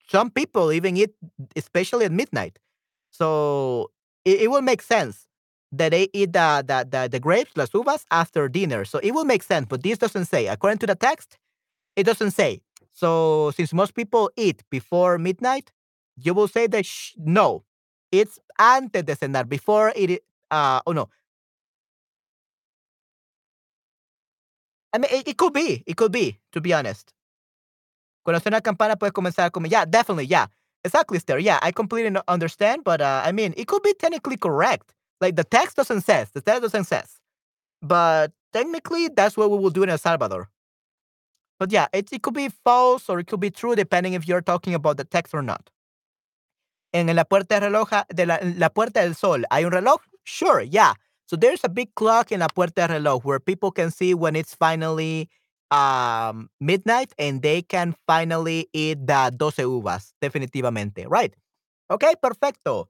some 0.09 0.31
people 0.31 0.73
even 0.73 0.97
eat 0.97 1.12
especially 1.57 2.07
at 2.07 2.12
midnight. 2.12 2.59
So, 3.11 3.90
it 4.24 4.43
it 4.43 4.51
will 4.51 4.62
make 4.62 4.82
sense 4.82 5.27
that 5.73 5.90
they 5.93 6.09
eat 6.15 6.32
the 6.35 6.65
the 6.66 6.86
the 6.90 7.09
the 7.09 7.20
grapes, 7.20 7.53
las 7.57 7.70
uvas, 7.70 8.05
after 8.11 8.48
dinner. 8.48 8.85
So, 8.86 8.98
it 9.01 9.12
will 9.12 9.27
make 9.27 9.43
sense, 9.44 9.66
but 9.69 9.82
this 9.82 9.98
doesn't 9.98 10.27
say. 10.27 10.48
According 10.48 10.78
to 10.81 10.89
the 10.89 10.97
text, 10.97 11.39
it 11.97 12.05
doesn't 12.05 12.32
say. 12.32 12.61
So, 12.93 13.53
since 13.57 13.73
most 13.73 13.94
people 13.94 14.31
eat 14.36 14.62
before 14.70 15.19
midnight, 15.19 15.73
you 16.16 16.35
will 16.35 16.48
say 16.48 16.66
that 16.69 16.86
no, 17.19 17.65
it's 18.12 18.39
antes 18.59 19.05
de 19.05 19.16
cenar, 19.16 19.48
before 19.48 19.93
it 19.97 20.23
uh, 20.51 20.81
oh, 20.86 20.93
no. 20.93 21.09
I 24.97 24.98
mean, 24.98 25.10
it 25.12 25.28
it 25.28 25.39
could 25.39 25.55
be, 25.55 25.85
it 25.86 25.97
could 25.98 26.12
be, 26.12 26.40
to 26.55 26.62
be 26.62 26.74
honest. 26.74 27.12
Cuando 28.24 28.40
suena 28.40 28.62
campana 28.62 28.97
puedes 28.97 29.12
comenzar 29.12 29.47
a 29.47 29.51
comer. 29.52 29.68
Yeah, 29.68 29.85
definitely, 29.86 30.27
yeah. 30.27 30.47
Exactly, 30.85 31.18
Esther. 31.18 31.39
Yeah, 31.39 31.59
I 31.62 31.73
completely 31.73 32.18
understand, 32.28 32.85
but, 32.85 33.01
uh, 33.02 33.23
I 33.24 33.32
mean, 33.32 33.55
it 33.56 33.68
could 33.68 33.82
be 33.82 33.94
technically 33.94 34.39
correct. 34.39 34.94
Like, 35.20 35.36
the 35.36 35.44
text 35.44 35.77
doesn't 35.77 36.02
says, 36.02 36.31
the 36.32 36.40
text 36.43 36.62
doesn't 36.62 36.85
says. 36.85 37.20
But 37.82 38.32
technically, 38.52 39.09
that's 39.09 39.36
what 39.36 39.51
we 39.51 39.59
will 39.59 39.70
do 39.70 39.85
in 39.85 39.90
El 39.90 39.98
Salvador. 39.98 40.51
But 41.59 41.73
yeah, 41.73 41.89
it 41.93 42.12
it 42.12 42.23
could 42.23 42.35
be 42.35 42.51
false 42.64 43.09
or 43.09 43.18
it 43.20 43.28
could 43.28 43.40
be 43.40 43.51
true 43.51 43.74
depending 43.77 44.14
if 44.14 44.28
you're 44.28 44.43
talking 44.43 44.74
about 44.74 44.98
the 44.98 45.05
text 45.05 45.35
or 45.35 45.43
not. 45.43 45.70
En 46.93 47.06
la 47.14 47.24
puerta 47.24 47.60
de 47.60 47.68
reloj 47.68 47.90
de 48.14 48.27
la 48.27 48.39
la 48.43 48.68
Puerta 48.70 49.01
del 49.02 49.14
Sol, 49.14 49.44
¿hay 49.51 49.64
un 49.64 49.73
reloj? 49.73 50.01
Sure, 50.24 50.62
yeah. 50.62 50.94
So 51.27 51.36
there's 51.36 51.65
a 51.65 51.69
big 51.69 51.94
clock 51.94 52.32
in 52.32 52.40
la 52.40 52.48
Puerta 52.48 52.86
Reloj 52.89 53.24
where 53.24 53.40
people 53.40 53.70
can 53.70 53.90
see 53.90 54.15
when 54.15 54.36
it's 54.36 54.55
finally, 54.55 55.28
um, 55.70 56.48
midnight 56.61 57.12
and 57.19 57.43
they 57.43 57.62
can 57.62 57.94
finally 58.07 58.69
eat 58.73 59.07
the 59.07 59.35
12 59.36 59.57
uvas, 59.57 60.12
definitivamente, 60.23 61.07
right. 61.09 61.35
Okay, 61.90 62.15
perfecto. 62.23 62.89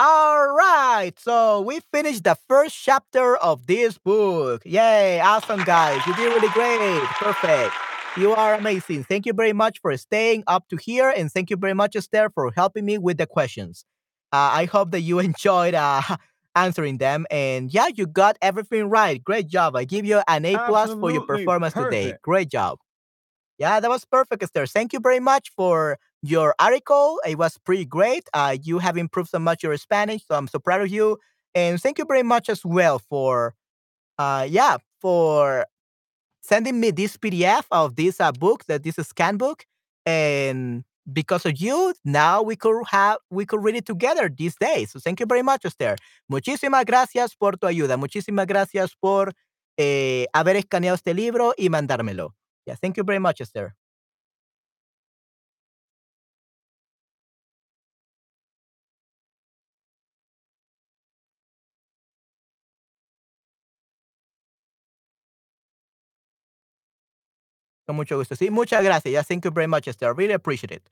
Alright, 0.00 1.20
so 1.20 1.60
we 1.60 1.78
finished 1.92 2.24
the 2.24 2.36
first 2.48 2.74
chapter 2.76 3.36
of 3.36 3.66
this 3.66 3.96
book. 3.96 4.62
Yay, 4.64 5.20
awesome, 5.20 5.62
guys. 5.62 6.04
You 6.06 6.14
did 6.16 6.32
really 6.34 6.48
great. 6.48 7.02
Perfect. 7.20 7.72
You 8.16 8.32
are 8.34 8.54
amazing. 8.54 9.04
Thank 9.04 9.26
you 9.26 9.32
very 9.32 9.52
much 9.52 9.80
for 9.80 9.96
staying 9.96 10.44
up 10.46 10.68
to 10.70 10.76
here, 10.76 11.12
and 11.16 11.30
thank 11.30 11.50
you 11.50 11.56
very 11.56 11.74
much, 11.74 11.94
Esther, 11.94 12.30
for 12.34 12.50
helping 12.56 12.84
me 12.84 12.98
with 12.98 13.18
the 13.18 13.26
questions. 13.26 13.84
Uh, 14.32 14.50
I 14.52 14.64
hope 14.64 14.90
that 14.92 15.00
you 15.02 15.18
enjoyed, 15.30 15.74
uh, 15.74 16.02
answering 16.54 16.98
them, 16.98 17.26
and 17.30 17.72
yeah, 17.72 17.88
you 17.94 18.06
got 18.06 18.36
everything 18.42 18.88
right. 18.88 19.22
Great 19.22 19.48
job. 19.48 19.76
I 19.76 19.84
give 19.84 20.04
you 20.04 20.22
an 20.28 20.44
A 20.44 20.58
plus 20.66 20.94
for 20.94 21.10
your 21.10 21.22
performance 21.22 21.74
today. 21.74 22.14
Great 22.22 22.48
job. 22.50 22.78
Yeah, 23.58 23.80
that 23.80 23.88
was 23.88 24.04
perfect, 24.04 24.42
Esther. 24.42 24.66
Thank 24.66 24.92
you 24.92 25.00
very 25.00 25.20
much 25.20 25.50
for 25.56 25.98
your 26.22 26.54
article. 26.58 27.20
It 27.26 27.38
was 27.38 27.58
pretty 27.58 27.84
great. 27.84 28.28
Uh, 28.32 28.56
you 28.62 28.78
have 28.80 28.96
improved 28.96 29.30
so 29.30 29.38
much 29.38 29.62
your 29.62 29.76
Spanish, 29.76 30.26
so 30.26 30.34
I'm 30.34 30.48
so 30.48 30.58
proud 30.58 30.80
of 30.80 30.88
you. 30.88 31.18
And 31.54 31.80
thank 31.80 31.98
you 31.98 32.04
very 32.04 32.24
much 32.24 32.48
as 32.48 32.64
well 32.64 32.98
for, 32.98 33.54
uh, 34.18 34.46
yeah, 34.48 34.78
for 35.00 35.66
sending 36.42 36.80
me 36.80 36.90
this 36.90 37.16
PDF 37.16 37.64
of 37.70 37.94
this 37.96 38.20
uh, 38.20 38.32
book, 38.32 38.64
that 38.66 38.82
this 38.82 38.96
scan 38.96 39.36
book. 39.36 39.66
And 40.04 40.84
because 41.12 41.46
of 41.46 41.54
you, 41.60 41.92
now 42.04 42.42
we 42.42 42.56
could 42.56 42.82
have 42.90 43.18
we 43.30 43.44
could 43.46 43.62
read 43.62 43.76
it 43.76 43.86
together 43.86 44.28
these 44.28 44.56
days. 44.56 44.92
So 44.92 45.00
thank 45.00 45.20
you 45.20 45.26
very 45.26 45.42
much, 45.42 45.64
Esther. 45.64 45.96
Muchísimas 46.28 46.84
gracias 46.84 47.34
por 47.36 47.56
tu 47.56 47.66
ayuda. 47.66 47.96
Muchísimas 47.96 48.46
gracias 48.46 48.94
por 49.00 49.32
eh, 49.76 50.26
haber 50.32 50.56
escaneado 50.56 50.96
este 50.96 51.14
libro 51.14 51.52
y 51.56 51.68
mandármelo. 51.68 52.34
Yeah, 52.66 52.76
thank 52.80 52.96
you 52.96 53.04
very 53.04 53.20
much, 53.20 53.40
Esther. 53.40 53.74
Con 67.86 67.96
mucho 67.96 68.16
gusto. 68.16 68.34
Sí, 68.36 68.50
muchas 68.50 68.82
gracias. 68.82 69.12
Yeah, 69.12 69.22
thank 69.22 69.44
you 69.44 69.50
very 69.50 69.66
much, 69.66 69.88
Esther. 69.88 70.14
Really 70.14 70.32
appreciate 70.34 70.72
it. 70.72 70.82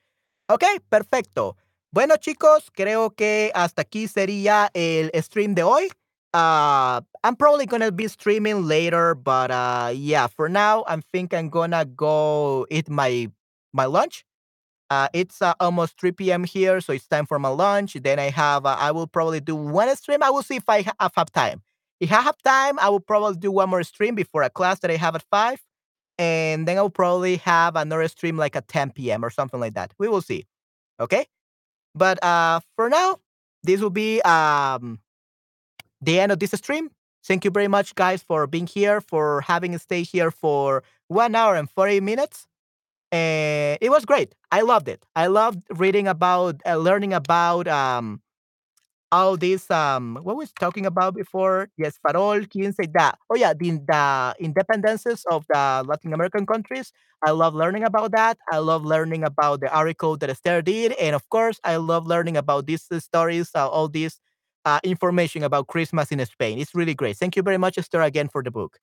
Ok, 0.49 0.65
perfecto. 0.91 1.57
Bueno, 1.93 2.17
chicos, 2.17 2.71
creo 2.73 3.11
que 3.15 3.51
hasta 3.55 3.83
aquí 3.83 4.09
sería 4.09 4.71
el 4.75 5.11
stream 5.23 5.55
de 5.55 5.63
hoy. 5.63 5.91
Uh, 6.35 7.01
I'm 7.25 7.37
probably 7.37 7.67
gonna 7.67 7.91
be 7.93 8.07
streaming 8.09 8.67
later, 8.67 9.15
but, 9.15 9.51
uh, 9.51 9.93
yeah, 9.95 10.27
for 10.27 10.49
now, 10.49 10.85
I 10.89 10.97
think 11.13 11.35
I'm 11.35 11.51
gonna 11.51 11.85
go 11.85 12.67
eat 12.71 12.89
my 12.89 13.31
my 13.75 13.85
lunch. 13.87 14.25
Uh, 14.91 15.09
it's, 15.15 15.41
uh, 15.43 15.55
almost 15.61 15.99
3 16.01 16.13
PM 16.13 16.45
here, 16.45 16.81
so 16.81 16.93
it's 16.93 17.07
time 17.09 17.27
for 17.27 17.39
my 17.39 17.49
lunch. 17.49 17.95
Then 18.03 18.19
I 18.19 18.31
have, 18.31 18.67
uh, 18.67 18.77
I 18.79 18.93
will 18.93 19.07
probably 19.07 19.41
do 19.41 19.57
one 19.57 19.95
stream. 19.97 20.23
I 20.23 20.31
will 20.31 20.43
see 20.43 20.57
if 20.57 20.69
I 20.69 20.83
ha 20.83 20.93
have 21.01 21.33
time. 21.33 21.63
If 22.01 22.13
I 22.13 22.21
have 22.23 22.37
time, 22.45 22.79
I 22.79 22.89
will 22.91 23.01
probably 23.01 23.39
do 23.39 23.51
one 23.53 23.71
more 23.71 23.83
stream 23.85 24.15
before 24.15 24.43
a 24.43 24.51
class 24.51 24.81
that 24.81 24.91
I 24.91 24.97
have 24.97 25.15
at 25.17 25.25
5, 25.31 25.61
and 26.23 26.69
then 26.69 26.77
I'll 26.79 26.97
probably 27.03 27.37
have 27.39 27.75
another 27.75 28.07
stream, 28.07 28.37
like, 28.37 28.55
at 28.55 28.69
10 28.69 28.91
PM 28.93 29.25
or 29.25 29.31
something 29.31 29.59
like 29.65 29.75
that. 29.75 29.93
We 29.99 30.07
will 30.09 30.23
see. 30.23 30.47
Okay? 31.01 31.27
But, 32.03 32.23
uh, 32.23 32.61
for 32.77 32.89
now, 32.89 33.19
this 33.65 33.81
will 33.81 33.97
be, 34.05 34.23
um, 34.23 35.01
the 36.01 36.21
end 36.21 36.31
of 36.33 36.39
this 36.39 36.53
stream. 36.53 36.91
Thank 37.25 37.45
you 37.45 37.51
very 37.51 37.69
much, 37.69 37.95
guys, 37.95 38.23
for 38.23 38.47
being 38.47 38.69
here, 38.69 39.01
for 39.01 39.41
having 39.43 39.77
stayed 39.79 40.07
here 40.15 40.31
for 40.31 40.85
1 41.09 41.35
hour 41.35 41.55
and 41.57 41.69
40 41.69 42.01
minutes. 42.01 42.47
And 43.11 43.79
it 43.81 43.91
was 43.91 44.05
great. 44.05 44.35
I 44.51 44.61
loved 44.63 44.89
it. 44.89 45.05
I 45.17 45.27
loved 45.27 45.61
reading 45.71 46.07
about, 46.09 46.55
uh, 46.67 46.77
learning 46.77 47.13
about, 47.13 47.67
um, 47.69 48.23
all 49.13 49.37
these, 49.37 49.71
um, 49.71 50.19
what 50.25 50.37
was 50.37 50.53
talking 50.59 50.87
about 50.87 51.15
before? 51.15 51.69
Yes, 51.79 51.99
Farol, 52.07 52.47
se 52.75 52.87
da. 52.87 53.13
Oh, 53.31 53.37
yeah, 53.37 53.55
the 53.55 53.73
the 53.87 54.37
independences 54.41 55.25
of 55.31 55.47
the 55.51 55.85
Latin 55.87 56.15
American 56.15 56.47
countries. 56.47 56.93
I 57.25 57.33
love 57.33 57.55
learning 57.55 57.85
about 57.85 58.13
that. 58.13 58.39
I 58.53 58.59
love 58.59 58.85
learning 58.85 59.25
about 59.25 59.61
the 59.61 59.71
article 59.73 60.17
that 60.19 60.31
Esther 60.31 60.63
did, 60.63 60.93
and 61.01 61.15
of 61.15 61.29
course, 61.31 61.61
I 61.65 61.77
love 61.77 62.07
learning 62.09 62.37
about 62.39 62.67
these 62.67 62.89
stories, 63.01 63.51
uh, 63.55 63.69
all 63.69 63.89
this, 63.89 64.21
uh, 64.65 64.81
information 64.85 65.45
about 65.45 65.69
Christmas 65.69 66.11
in 66.13 66.25
Spain. 66.27 66.59
It's 66.59 66.75
really 66.75 66.95
great. 66.95 67.17
Thank 67.19 67.37
you 67.37 67.43
very 67.43 67.59
much, 67.59 67.79
Esther, 67.79 68.03
again 68.03 68.29
for 68.29 68.43
the 68.43 68.51
book. 68.51 68.79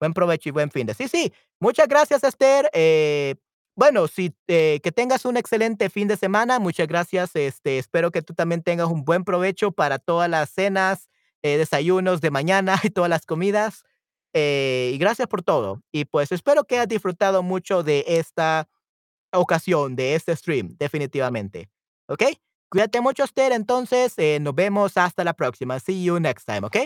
Buen 0.00 0.14
provecho 0.14 0.46
y 0.48 0.52
buen 0.52 0.70
fin 0.70 0.86
de. 0.86 0.94
Sí, 0.94 1.08
sí. 1.08 1.32
Muchas 1.60 1.88
gracias, 1.88 2.24
Esther. 2.24 2.70
Eh, 2.74 3.34
bueno, 3.80 4.08
sí, 4.08 4.36
eh, 4.46 4.78
que 4.82 4.92
tengas 4.92 5.24
un 5.24 5.38
excelente 5.38 5.88
fin 5.88 6.06
de 6.06 6.18
semana. 6.18 6.58
Muchas 6.58 6.86
gracias. 6.86 7.34
Este, 7.34 7.78
espero 7.78 8.10
que 8.10 8.20
tú 8.20 8.34
también 8.34 8.62
tengas 8.62 8.88
un 8.88 9.06
buen 9.06 9.24
provecho 9.24 9.72
para 9.72 9.98
todas 9.98 10.28
las 10.28 10.50
cenas 10.50 11.08
eh, 11.42 11.56
desayunos 11.56 12.20
de 12.20 12.30
mañana 12.30 12.78
y 12.82 12.90
todas 12.90 13.08
las 13.08 13.24
comidas. 13.24 13.84
Eh, 14.34 14.90
y 14.92 14.98
gracias 14.98 15.28
por 15.28 15.42
todo. 15.42 15.80
Y 15.92 16.04
pues 16.04 16.30
espero 16.30 16.64
que 16.64 16.74
hayas 16.74 16.88
disfrutado 16.88 17.42
mucho 17.42 17.82
de 17.82 18.04
esta 18.06 18.68
ocasión, 19.32 19.96
de 19.96 20.14
este 20.14 20.36
stream, 20.36 20.76
definitivamente. 20.78 21.70
¿Ok? 22.06 22.24
Cuídate 22.68 23.00
mucho, 23.00 23.24
Esther. 23.24 23.52
Entonces, 23.52 24.14
nos 24.42 24.54
vemos 24.54 24.98
hasta 24.98 25.24
la 25.24 25.32
próxima. 25.32 25.80
See 25.80 26.04
you 26.04 26.20
next 26.20 26.46
time, 26.46 26.66
¿ok? 26.66 26.76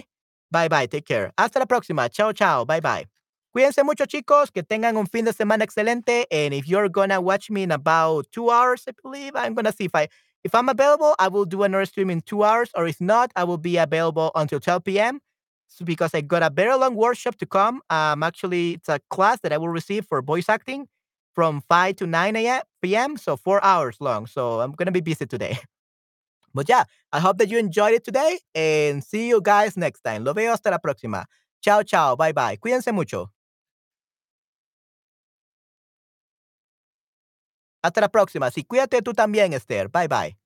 Bye 0.49 0.69
bye, 0.69 0.87
take 0.87 1.03
care. 1.03 1.33
Hasta 1.37 1.59
la 1.59 1.67
próxima. 1.67 2.09
Chao, 2.09 2.33
chao. 2.33 2.65
Bye 2.65 2.81
bye. 2.81 3.14
Cuídense 3.55 3.85
mucho, 3.85 4.05
chicos. 4.07 4.51
Que 4.51 4.65
tengan 4.65 4.97
un 4.97 5.07
fin 5.07 5.25
de 5.25 5.33
semana 5.33 5.63
excelente. 5.65 6.27
And 6.33 6.53
if 6.53 6.67
you're 6.67 6.89
gonna 6.89 7.21
watch 7.21 7.51
me 7.51 7.63
in 7.63 7.71
about 7.71 8.27
two 8.33 8.51
hours, 8.51 8.83
I 8.89 8.93
believe 9.01 9.33
I'm 9.37 9.55
gonna 9.55 9.71
see 9.73 9.85
if 9.85 9.95
I 9.95 10.09
if 10.43 10.55
I'm 10.55 10.69
available, 10.69 11.15
I 11.21 11.29
will 11.29 11.45
do 11.47 11.63
another 11.63 11.87
stream 11.87 12.11
in 12.11 12.21
two 12.21 12.43
hours. 12.43 12.71
Or 12.75 12.87
if 12.89 13.01
not, 13.01 13.31
I 13.37 13.45
will 13.45 13.57
be 13.59 13.77
available 13.79 14.33
until 14.35 14.59
12 14.59 14.85
p.m. 14.85 15.21
So 15.69 15.85
because 15.85 16.15
I 16.15 16.21
got 16.21 16.43
a 16.43 16.51
very 16.51 16.75
long 16.77 16.97
workshop 16.97 17.37
to 17.37 17.47
come. 17.47 17.81
Um, 17.91 18.23
actually, 18.25 18.73
it's 18.75 18.89
a 18.89 19.01
class 19.09 19.39
that 19.43 19.53
I 19.53 19.59
will 19.59 19.69
receive 19.71 20.05
for 20.07 20.21
voice 20.21 20.49
acting 20.49 20.89
from 21.35 21.63
5 21.69 21.97
to 21.97 22.07
9 22.09 22.37
a.m. 22.37 22.63
p.m. 22.83 23.17
So 23.17 23.37
four 23.37 23.63
hours 23.65 23.97
long. 24.01 24.27
So 24.27 24.61
I'm 24.61 24.73
gonna 24.73 24.93
be 24.93 25.01
busy 25.01 25.27
today. 25.27 25.59
But 26.55 26.69
yeah, 26.69 26.85
I 27.13 27.21
hope 27.21 27.39
that 27.39 27.51
you 27.51 27.59
enjoyed 27.59 27.95
it 27.95 28.05
today 28.05 28.39
and 28.55 29.03
see 29.05 29.29
you 29.29 29.41
guys 29.43 29.77
next 29.77 30.03
time. 30.03 30.25
Lo 30.25 30.33
veo 30.33 30.53
hasta 30.53 30.71
la 30.71 30.79
próxima. 30.79 31.25
Chao, 31.63 31.83
chao. 31.83 32.17
Bye, 32.17 32.33
bye. 32.33 32.57
Cuídense 32.57 32.93
mucho. 32.93 33.31
Hasta 37.85 38.01
la 38.01 38.09
próxima. 38.09 38.51
Sí, 38.51 38.65
cuídate 38.65 39.03
tú 39.03 39.13
también, 39.13 39.53
Esther. 39.53 39.91
Bye, 39.91 40.09
bye. 40.09 40.39